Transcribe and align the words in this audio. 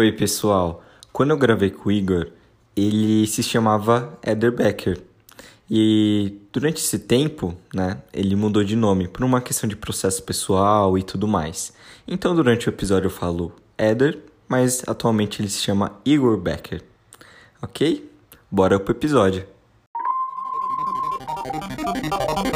Oi, 0.00 0.12
pessoal. 0.12 0.82
Quando 1.12 1.32
eu 1.32 1.36
gravei 1.36 1.68
com 1.68 1.90
o 1.90 1.92
Igor, 1.92 2.28
ele 2.74 3.26
se 3.26 3.42
chamava 3.42 4.18
Eder 4.26 4.50
Becker. 4.50 4.98
E 5.70 6.38
durante 6.50 6.78
esse 6.78 7.00
tempo, 7.00 7.54
né, 7.74 7.98
ele 8.10 8.34
mudou 8.34 8.64
de 8.64 8.74
nome 8.74 9.06
por 9.06 9.22
uma 9.22 9.42
questão 9.42 9.68
de 9.68 9.76
processo 9.76 10.22
pessoal 10.22 10.96
e 10.96 11.02
tudo 11.02 11.28
mais. 11.28 11.74
Então, 12.08 12.34
durante 12.34 12.66
o 12.66 12.70
episódio 12.70 13.08
eu 13.08 13.10
falo 13.10 13.52
Eder, 13.76 14.18
mas 14.48 14.82
atualmente 14.86 15.42
ele 15.42 15.50
se 15.50 15.58
chama 15.58 15.92
Igor 16.02 16.38
Becker. 16.38 16.82
Ok? 17.60 18.10
Bora 18.50 18.80
pro 18.80 18.94
episódio. 18.94 19.46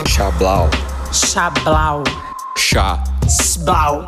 Chablau. 0.06 0.70
Chablau. 1.12 2.04
Chá. 2.56 3.04
Sblau. 3.28 4.02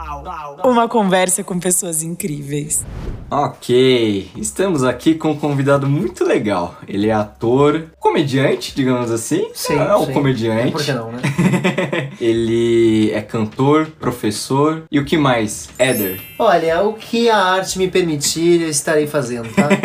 Uma 0.64 0.89
conversa 0.89 1.45
com 1.45 1.61
pessoas 1.61 2.03
incríveis. 2.03 2.82
Ok, 3.29 4.30
estamos 4.36 4.84
aqui 4.84 5.14
com 5.16 5.32
um 5.32 5.36
convidado 5.36 5.89
muito 5.89 6.25
legal. 6.25 6.76
Ele 6.86 7.08
é 7.08 7.12
ator, 7.12 7.86
comediante, 7.98 8.72
digamos 8.75 9.11
assim. 9.11 9.50
Sim, 9.53 9.75
é 9.75 9.96
um 9.96 10.07
sim. 10.07 10.12
comediante. 10.12 10.68
É, 10.68 10.71
por 10.71 10.84
que 10.84 10.93
não, 10.93 11.11
né? 11.11 11.18
Ele 12.20 13.11
é 13.12 13.20
cantor, 13.20 13.86
professor 13.98 14.84
e 14.90 14.98
o 14.98 15.04
que 15.04 15.16
mais? 15.16 15.68
Éder. 15.79 16.20
Olha, 16.39 16.82
o 16.82 16.94
que 16.94 17.30
a 17.30 17.39
arte 17.39 17.79
me 17.79 17.89
permitir, 17.89 18.62
eu 18.62 18.68
estarei 18.68 19.06
fazendo, 19.06 19.48
tá? 19.54 19.68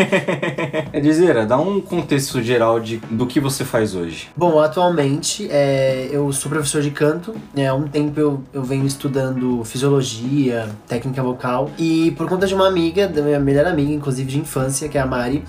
É 0.93 0.99
dizer, 0.99 1.45
dá 1.45 1.57
um 1.57 1.79
contexto 1.79 2.41
geral 2.41 2.79
de, 2.79 2.97
do 3.09 3.25
que 3.25 3.39
você 3.39 3.63
faz 3.63 3.95
hoje. 3.95 4.29
Bom, 4.35 4.59
atualmente 4.59 5.47
é, 5.49 6.09
eu 6.11 6.31
sou 6.33 6.49
professor 6.49 6.81
de 6.81 6.91
canto. 6.91 7.33
É, 7.55 7.67
há 7.67 7.73
um 7.73 7.87
tempo 7.87 8.19
eu, 8.19 8.43
eu 8.53 8.63
venho 8.63 8.85
estudando 8.85 9.63
fisiologia, 9.63 10.67
técnica 10.87 11.23
vocal. 11.23 11.71
E 11.77 12.11
por 12.11 12.27
conta 12.27 12.45
de 12.45 12.53
uma 12.53 12.67
amiga, 12.67 13.07
da 13.07 13.21
minha 13.21 13.39
melhor 13.39 13.65
amiga, 13.65 13.91
inclusive 13.91 14.29
de 14.29 14.39
infância, 14.39 14.89
que 14.89 14.97
é 14.97 15.01
a 15.01 15.05
Mari, 15.05 15.43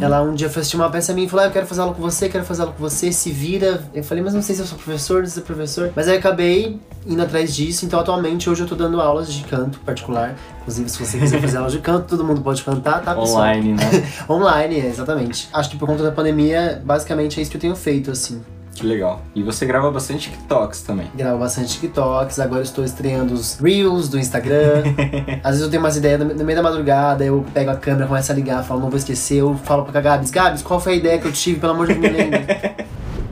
ela 0.00 0.22
um 0.22 0.34
dia 0.34 0.48
foi 0.48 0.60
assistir 0.60 0.76
uma 0.76 0.90
peça 0.90 1.12
minha 1.12 1.26
e 1.26 1.30
falou: 1.30 1.44
ah, 1.44 1.48
Eu 1.48 1.52
quero 1.52 1.66
fazer 1.66 1.80
aula 1.80 1.94
com 1.94 2.02
você, 2.02 2.28
quero 2.28 2.44
fazer 2.44 2.62
aula 2.62 2.72
com 2.72 2.82
você, 2.82 3.12
se 3.12 3.30
vira. 3.30 3.82
Eu 3.94 4.04
falei, 4.04 4.22
mas 4.22 4.34
não 4.34 4.42
sei 4.42 4.54
se 4.54 4.62
eu 4.62 4.66
sou 4.66 4.78
professor, 4.78 5.20
não 5.20 5.26
sei 5.26 5.32
se 5.34 5.40
eu 5.40 5.46
sou 5.46 5.54
professor. 5.54 5.92
Mas 5.94 6.08
aí 6.08 6.16
eu 6.16 6.20
acabei 6.24 6.78
indo 7.06 7.22
atrás 7.22 7.54
disso, 7.54 7.84
então 7.84 8.00
atualmente 8.00 8.48
hoje 8.48 8.62
eu 8.62 8.66
tô 8.66 8.74
dando 8.74 8.98
aulas 8.98 9.30
de 9.30 9.44
canto 9.44 9.78
particular. 9.80 10.34
Inclusive, 10.62 10.88
se 10.88 10.98
você 11.04 11.18
quiser 11.18 11.38
fazer 11.38 11.58
aulas 11.58 11.72
de 11.72 11.78
canto, 11.80 12.06
todo 12.08 12.24
mundo 12.24 12.40
pode 12.40 12.62
cantar, 12.62 13.02
tá, 13.02 13.14
pessoal? 13.14 13.42
Online, 13.42 13.74
né? 13.74 13.84
Online, 14.28 14.80
é, 14.80 14.86
exatamente. 14.86 15.48
Acho 15.52 15.68
que 15.68 15.76
por 15.76 15.86
conta 15.86 16.02
da 16.02 16.10
pandemia, 16.10 16.80
basicamente 16.82 17.38
é 17.38 17.42
isso 17.42 17.50
que 17.50 17.58
eu 17.58 17.60
tenho 17.60 17.76
feito, 17.76 18.10
assim. 18.10 18.42
que 18.74 18.86
legal. 18.86 19.20
E 19.34 19.42
você 19.42 19.66
grava 19.66 19.90
bastante 19.90 20.30
TikToks 20.30 20.80
também. 20.80 21.06
Gravo 21.14 21.38
bastante 21.40 21.78
TikToks, 21.78 22.40
agora 22.40 22.62
estou 22.62 22.82
estreando 22.82 23.34
os 23.34 23.58
Reels 23.60 24.08
do 24.08 24.18
Instagram. 24.18 24.82
Às 25.44 25.50
vezes 25.50 25.60
eu 25.62 25.70
tenho 25.70 25.82
umas 25.82 25.96
ideias 25.98 26.18
no 26.18 26.34
no 26.34 26.42
meio 26.44 26.56
da 26.56 26.62
madrugada, 26.62 27.22
eu 27.22 27.44
pego 27.52 27.70
a 27.70 27.76
câmera, 27.76 28.06
começo 28.06 28.32
a 28.32 28.34
ligar, 28.34 28.64
falo, 28.64 28.80
não 28.80 28.88
vou 28.88 28.96
esquecer, 28.98 29.36
eu 29.42 29.54
falo 29.62 29.84
pra 29.84 30.00
Gabs, 30.00 30.30
Gabs, 30.30 30.62
qual 30.62 30.80
foi 30.80 30.94
a 30.94 30.96
ideia 30.96 31.18
que 31.18 31.26
eu 31.28 31.32
tive, 31.32 31.60
pelo 31.60 31.72
amor 31.74 31.86
de 31.86 31.94
Deus, 31.94 32.12
me 32.12 32.18
lembra. 32.18 32.74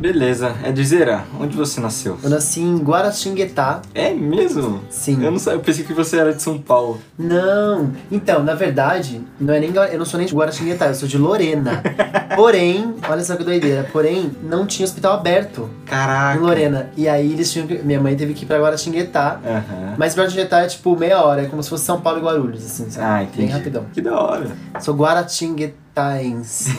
Beleza. 0.03 0.57
É 0.65 0.73
dizer, 0.73 1.09
onde 1.41 1.57
você 1.57 1.81
nasceu? 1.81 2.19
Eu 2.25 2.29
nasci 2.29 2.61
em 2.61 2.77
Guaratinguetá, 2.79 3.81
É 3.95 4.13
mesmo? 4.13 4.81
sim. 4.91 5.23
Eu 5.25 5.31
não 5.31 5.39
sei, 5.39 5.55
eu 5.55 5.61
pensei 5.61 5.85
que 5.85 5.93
você 5.93 6.17
era 6.19 6.35
de 6.35 6.43
São 6.43 6.59
Paulo. 6.59 7.01
Não, 7.17 7.93
então, 8.11 8.43
na 8.43 8.55
verdade, 8.57 9.21
não 9.41 9.55
é 9.55 9.61
nem, 9.61 9.71
eu 9.93 9.99
não 9.99 10.05
sou 10.05 10.19
nem 10.19 10.27
de 10.27 10.35
Guaratinguetá, 10.35 10.87
eu 10.89 10.95
sou 10.97 11.07
de 11.07 11.17
Lorena. 11.17 11.81
Porém, 12.35 12.97
olha 13.09 13.23
só 13.23 13.37
que 13.37 13.45
doideira, 13.45 13.89
porém, 13.93 14.33
não 14.43 14.67
tinha 14.67 14.85
hospital 14.87 15.15
aberto 15.19 15.71
Caraca. 15.87 16.37
em 16.37 16.41
Lorena. 16.43 16.91
E 16.97 17.09
aí 17.09 17.31
eles 17.33 17.53
tinham 17.53 17.67
que, 17.69 17.79
minha 17.83 18.01
mãe 18.01 18.17
teve 18.17 18.35
que 18.35 18.45
ir 18.45 18.47
pra 18.47 18.59
Guaratinguetá. 18.59 19.39
Aham. 19.45 19.95
Mas 19.99 20.17
Guaratinguetá 20.17 20.63
é 20.63 20.67
tipo 20.67 20.97
meia 20.99 21.23
hora, 21.23 21.43
é 21.43 21.45
como 21.47 21.63
se 21.63 21.69
fosse 21.71 21.85
São 21.85 22.01
Paulo 22.01 22.19
e 22.19 22.23
Guarulhos, 22.23 22.65
assim, 22.67 22.91
sabe? 22.91 23.07
Ah, 23.07 23.23
entendi. 23.23 23.39
Bem 23.43 23.49
rapidão. 23.49 23.85
Que 23.93 24.01
da 24.01 24.19
hora. 24.21 24.47
Sou 24.81 24.97
guaratinguetaense. 24.97 26.77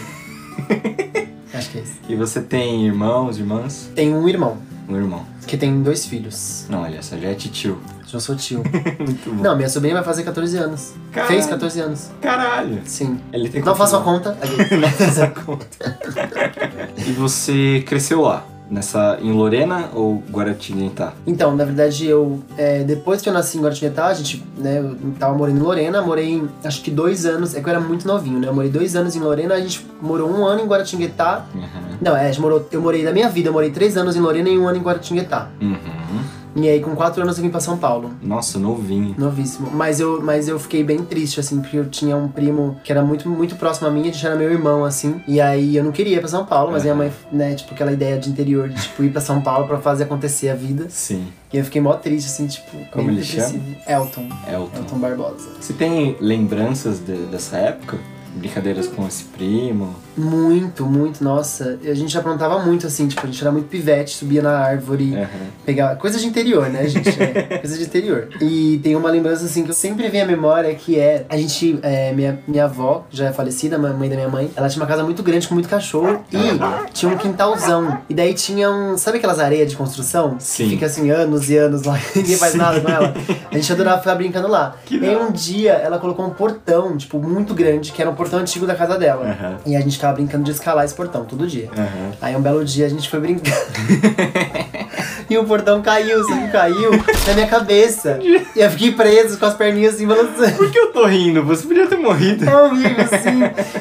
Acho 1.54 1.70
que 1.70 1.78
é 1.78 1.82
isso. 1.82 1.94
E 2.10 2.16
você 2.16 2.42
tem 2.42 2.86
irmãos, 2.86 3.38
irmãs? 3.38 3.90
Tenho 3.96 4.16
um 4.18 4.28
irmão, 4.28 4.58
Um 4.90 4.96
irmão. 4.96 5.26
que 5.46 5.56
tem 5.58 5.82
dois 5.84 6.06
filhos. 6.06 6.66
Não, 6.70 6.82
olha, 6.82 6.98
essa 6.98 7.18
já 7.20 7.30
é 7.30 7.34
titio. 7.36 7.80
Já 8.08 8.20
sou 8.20 8.36
tio. 8.36 8.62
Muito 9.00 9.34
bom. 9.34 9.42
Não, 9.42 9.56
minha 9.56 9.70
sobrinha 9.70 9.96
vai 9.96 10.04
fazer 10.04 10.24
14 10.24 10.58
anos. 10.58 10.94
Caralho. 11.12 11.34
Fez 11.34 11.46
14 11.48 11.80
anos. 11.80 12.12
Caralho. 12.22 12.82
Sim. 12.86 13.20
Ele 13.32 13.50
tem 13.50 13.62
Não 13.62 13.76
faço 13.76 13.96
a 13.96 14.02
conta. 14.02 14.38
Não 14.80 14.90
faz 14.90 15.20
a 15.20 15.28
conta. 15.30 16.00
e 16.98 17.12
você 17.12 17.84
cresceu 17.88 18.22
lá? 18.22 18.46
Nessa, 18.74 19.20
em 19.22 19.32
Lorena 19.32 19.90
ou 19.94 20.24
Guaratinguetá? 20.32 21.14
Então, 21.28 21.56
na 21.56 21.64
verdade, 21.64 22.08
eu. 22.08 22.40
é, 22.58 22.84
depois 22.84 23.22
que 23.22 23.30
eu 23.30 23.34
nasci 23.34 23.60
em 23.60 23.62
Guaratinguetá, 23.62 24.08
a 24.08 24.14
gente, 24.16 24.44
né, 24.58 24.80
eu 24.80 24.98
tava 25.20 25.38
morando 25.38 25.60
em 25.60 25.62
Lorena, 25.62 26.02
morei 26.02 26.44
acho 26.64 26.82
que 26.82 26.90
dois 26.90 27.24
anos. 27.24 27.54
É 27.54 27.62
que 27.62 27.68
eu 27.68 27.70
era 27.70 27.80
muito 27.80 28.08
novinho, 28.08 28.40
né? 28.40 28.48
Eu 28.48 28.54
morei 28.54 28.72
dois 28.72 28.96
anos 28.96 29.16
em 29.16 29.20
Lorena, 29.20 29.54
a 29.54 29.60
gente 29.60 29.86
morou 30.02 30.28
um 30.28 30.44
ano 30.44 30.62
em 30.62 30.66
Guaratinguetá. 30.66 31.46
Uhum. 31.54 31.98
Não, 32.02 32.18
é, 32.18 32.22
a 32.22 32.32
gente 32.32 32.42
morou, 32.42 32.68
eu 32.72 32.82
morei 32.82 33.04
da 33.04 33.14
minha 33.14 33.30
vida, 33.30 33.50
eu 33.50 33.54
morei 33.54 33.70
três 33.70 33.96
anos 33.96 34.16
em 34.16 34.20
Lorena 34.20 34.50
e 34.50 34.58
um 34.58 34.68
ano 34.68 34.80
em 34.80 34.82
Guaratinguetá. 34.82 35.50
Uhum. 35.62 36.24
E 36.56 36.70
aí, 36.70 36.80
com 36.80 36.96
quatro 36.96 37.22
anos, 37.24 37.38
eu 37.38 37.44
vim 37.44 37.50
pra 37.50 37.60
São 37.60 37.78
Paulo. 37.78 38.12
Nossa, 38.22 38.60
novinho. 38.60 39.16
Novíssimo. 39.18 39.70
Mas 39.74 40.00
eu, 40.00 40.22
mas 40.22 40.48
eu 40.48 40.60
fiquei 40.60 40.84
bem 40.84 41.00
triste, 41.04 41.40
assim, 41.40 41.60
porque 41.62 41.78
eu 41.78 41.90
tinha 41.90 42.16
um 42.16 42.28
primo 42.28 42.78
que 42.84 42.92
era 42.92 43.02
muito, 43.04 43.28
muito 43.28 43.56
próximo 43.56 43.88
a 43.88 43.92
mim, 43.92 44.02
a 44.02 44.06
gente 44.06 44.26
era 44.26 44.36
meu 44.36 44.52
irmão, 44.52 44.86
assim. 44.86 45.22
E 45.28 45.42
aí 45.42 45.76
eu 45.76 45.84
não 45.84 45.92
queria 45.92 46.18
ir 46.18 46.20
pra 46.20 46.28
São 46.28 46.46
Paulo, 46.46 46.72
mas 46.72 46.84
minha 46.84 46.94
mãe, 46.96 47.12
né, 47.32 47.56
tipo, 47.56 47.74
aquela 47.74 47.92
ideia 47.92 48.20
de 48.20 48.30
interior 48.30 48.70
de, 48.70 48.82
tipo, 48.82 49.04
ir 49.04 49.10
pra 49.12 49.22
São 49.22 49.42
Paulo 49.42 49.68
pra 49.68 49.80
fazer 49.80 50.04
acontecer 50.04 50.50
a 50.50 50.56
vida. 50.56 50.86
Sim. 50.90 51.28
E 51.52 51.58
eu 51.58 51.64
fiquei 51.64 51.82
mó 51.82 51.94
triste, 51.94 52.28
assim, 52.28 52.48
tipo, 52.48 52.72
Como 52.92 53.08
bem 53.08 53.16
ele 53.18 53.26
depressivo. 53.26 53.64
Elton. 53.88 54.28
Elton. 54.48 54.78
Elton 54.78 54.98
Barbosa. 55.00 55.50
Você 55.60 55.74
tem 55.74 56.16
lembranças 56.20 57.00
de- 57.00 57.26
dessa 57.28 57.58
época? 57.58 57.98
Brincadeiras 58.36 58.88
com 58.88 59.08
esse 59.08 59.26
primo? 59.26 59.96
Muito, 60.16 60.86
muito, 60.86 61.24
nossa. 61.24 61.80
A 61.84 61.94
gente 61.94 62.18
aprontava 62.18 62.60
muito, 62.60 62.88
assim, 62.88 63.08
tipo, 63.08 63.22
a 63.24 63.26
gente 63.26 63.42
era 63.42 63.52
muito 63.52 63.68
pivete, 63.68 64.16
subia 64.16 64.42
na 64.42 64.58
árvore. 64.58 65.16
Aham. 65.16 65.28
Pegar 65.66 65.96
coisa 65.96 66.20
de 66.20 66.28
interior, 66.28 66.70
né, 66.70 66.88
gente? 66.88 67.10
É, 67.22 67.58
coisa 67.60 67.78
de 67.78 67.84
interior. 67.84 68.30
E 68.42 68.80
tem 68.84 68.96
uma 68.96 69.10
lembrança 69.10 69.46
assim 69.46 69.64
que 69.64 69.70
eu 69.70 69.76
sempre 69.76 70.08
venho 70.10 70.24
à 70.24 70.28
memória 70.28 70.74
que 70.76 71.00
é 71.00 71.26
a 71.30 71.38
gente, 71.38 71.80
é, 71.82 72.12
minha, 72.14 72.40
minha 72.48 72.66
avó, 72.66 73.06
já 73.10 73.28
é 73.28 73.34
falecida, 73.34 73.76
a 73.76 73.80
mãe 73.80 74.10
da 74.10 74.16
minha 74.16 74.30
mãe, 74.30 74.52
ela 74.56 74.70
tinha 74.70 74.82
uma 74.82 74.88
casa 74.88 75.04
muito 75.04 75.24
grande 75.24 75.48
com 75.48 75.54
muito 75.54 75.70
cachorro 75.70 76.24
e 76.32 76.94
tinha 76.94 77.12
um 77.12 77.18
quintalzão. 77.18 78.00
E 78.10 78.14
daí 78.14 78.34
tinha 78.34 78.70
um. 78.70 78.98
Sabe 78.98 79.18
aquelas 79.18 79.40
areias 79.40 79.70
de 79.70 79.76
construção? 79.76 80.36
Sim. 80.40 80.66
Que 80.66 80.70
fica 80.72 80.86
assim 80.86 81.10
anos 81.10 81.50
e 81.50 81.58
anos 81.58 81.84
lá, 81.84 82.00
ninguém 82.16 82.38
faz 82.38 82.56
nada 82.56 82.80
com 82.82 82.90
ela. 82.90 83.14
A 83.52 83.56
gente 83.56 83.72
adorava 83.72 84.00
ficar 84.00 84.16
brincando 84.16 84.48
lá. 84.48 84.76
Que 84.86 84.98
e 84.98 85.06
aí 85.06 85.16
um 85.16 85.32
dia 85.32 85.74
ela 85.74 85.98
colocou 85.98 86.26
um 86.26 86.30
portão, 86.30 86.98
tipo, 86.98 87.18
muito 87.18 87.54
grande, 87.54 87.92
que 87.92 88.02
era 88.02 88.12
um 88.12 88.16
portão 88.16 88.23
antigo 88.38 88.66
da 88.66 88.76
casa 88.76 88.98
dela. 88.98 89.26
Aham. 89.26 89.58
E 89.66 89.76
a 89.76 89.82
gente 89.82 89.94
ficava 89.96 90.14
brincando 90.14 90.44
de 90.44 90.52
escalar 90.52 90.86
esse 90.86 90.94
portão 90.94 91.26
todo 91.26 91.48
dia. 91.48 91.70
Aham. 91.76 92.12
Aí 92.22 92.36
um 92.36 92.42
belo 92.42 92.64
dia 92.64 92.86
a 92.86 92.90
gente 92.90 93.10
foi 93.10 93.20
brincar. 93.20 93.54
e 95.30 95.38
o 95.38 95.44
portão 95.46 95.82
caiu, 95.82 96.26
que 96.26 96.48
caiu 96.52 96.92
na 97.28 97.34
minha 97.34 97.48
cabeça. 97.48 98.20
E 98.22 98.46
eu 98.56 98.70
fiquei 98.70 98.92
preso 98.92 99.38
com 99.38 99.46
as 99.46 99.54
perninhas 99.54 99.96
assim 99.96 100.06
balançando. 100.08 100.54
Por 100.54 100.72
que 100.72 100.78
eu 100.80 100.92
tô 100.92 101.06
rindo? 101.06 101.44
Você 101.44 101.66
podia 101.68 101.88
ter 101.88 101.98
morrido. 101.98 102.48
É 102.50 102.56
horrível, 102.62 103.06
assim. 103.06 103.40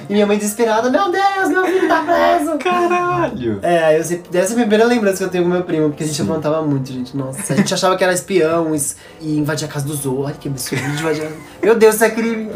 E 0.09 0.13
minha 0.13 0.27
mãe 0.27 0.37
desesperada, 0.39 0.91
meu 0.91 1.11
Deus, 1.11 1.49
meu 1.49 1.65
filho 1.65 1.89
tá 1.89 2.03
preso. 2.03 2.59
Caralho! 2.59 3.59
É, 3.63 3.99
eu 3.99 4.05
sempre, 4.05 4.39
essa 4.39 4.53
é 4.53 4.57
a 4.57 4.59
primeira 4.61 4.85
lembrança 4.85 5.19
que 5.19 5.25
eu 5.25 5.29
tenho 5.29 5.45
com 5.45 5.51
meu 5.51 5.63
primo, 5.63 5.89
porque 5.91 6.05
a 6.05 6.07
gente 6.07 6.21
aprontava 6.23 6.63
muito, 6.63 6.91
gente. 6.93 7.17
Nossa, 7.17 7.53
a 7.53 7.57
gente 7.57 7.73
achava 7.73 7.97
que 7.97 8.05
era 8.05 8.13
espião 8.13 8.75
es- 8.75 8.97
e 9.21 9.39
invadia 9.39 9.67
a 9.67 9.71
casa 9.71 9.87
dos 9.87 10.05
outros. 10.07 10.29
Ai, 10.29 10.35
que 10.41 10.49
absurdo. 10.49 10.83
A 10.85 10.89
gente 10.89 11.01
invadia... 11.01 11.31
Meu 11.63 11.75
Deus, 11.75 11.95
isso 11.95 12.05
é 12.05 12.11
crime. 12.11 12.49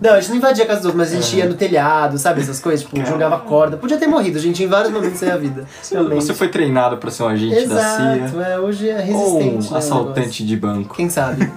Não, 0.00 0.10
a 0.14 0.20
gente 0.20 0.30
não 0.30 0.36
invadia 0.36 0.64
a 0.64 0.66
casa 0.66 0.80
dos 0.80 0.86
outros, 0.86 1.08
mas 1.10 1.12
a 1.12 1.20
gente 1.20 1.36
ia 1.36 1.46
no 1.46 1.54
telhado, 1.54 2.18
sabe? 2.18 2.40
Essas 2.40 2.60
coisas, 2.60 2.84
tipo, 2.84 3.04
jogava 3.06 3.38
corda. 3.38 3.76
Podia 3.76 3.96
ter 3.96 4.06
morrido, 4.06 4.38
gente, 4.38 4.62
em 4.62 4.66
vários 4.66 4.92
momentos 4.92 5.20
da 5.20 5.36
vida. 5.36 5.64
realmente. 5.90 6.24
Você 6.24 6.34
foi 6.34 6.48
treinado 6.48 6.96
pra 6.98 7.10
ser 7.10 7.22
um 7.22 7.28
agente 7.28 7.66
da 7.66 7.95
Exato, 7.96 8.40
é, 8.40 8.58
hoje 8.58 8.88
é 8.88 8.96
Ou 8.96 9.38
resistente. 9.38 9.68
um 9.68 9.72
né, 9.72 9.78
assaltante 9.78 10.46
de 10.46 10.56
banco? 10.56 10.94
Quem 10.94 11.08
sabe? 11.08 11.50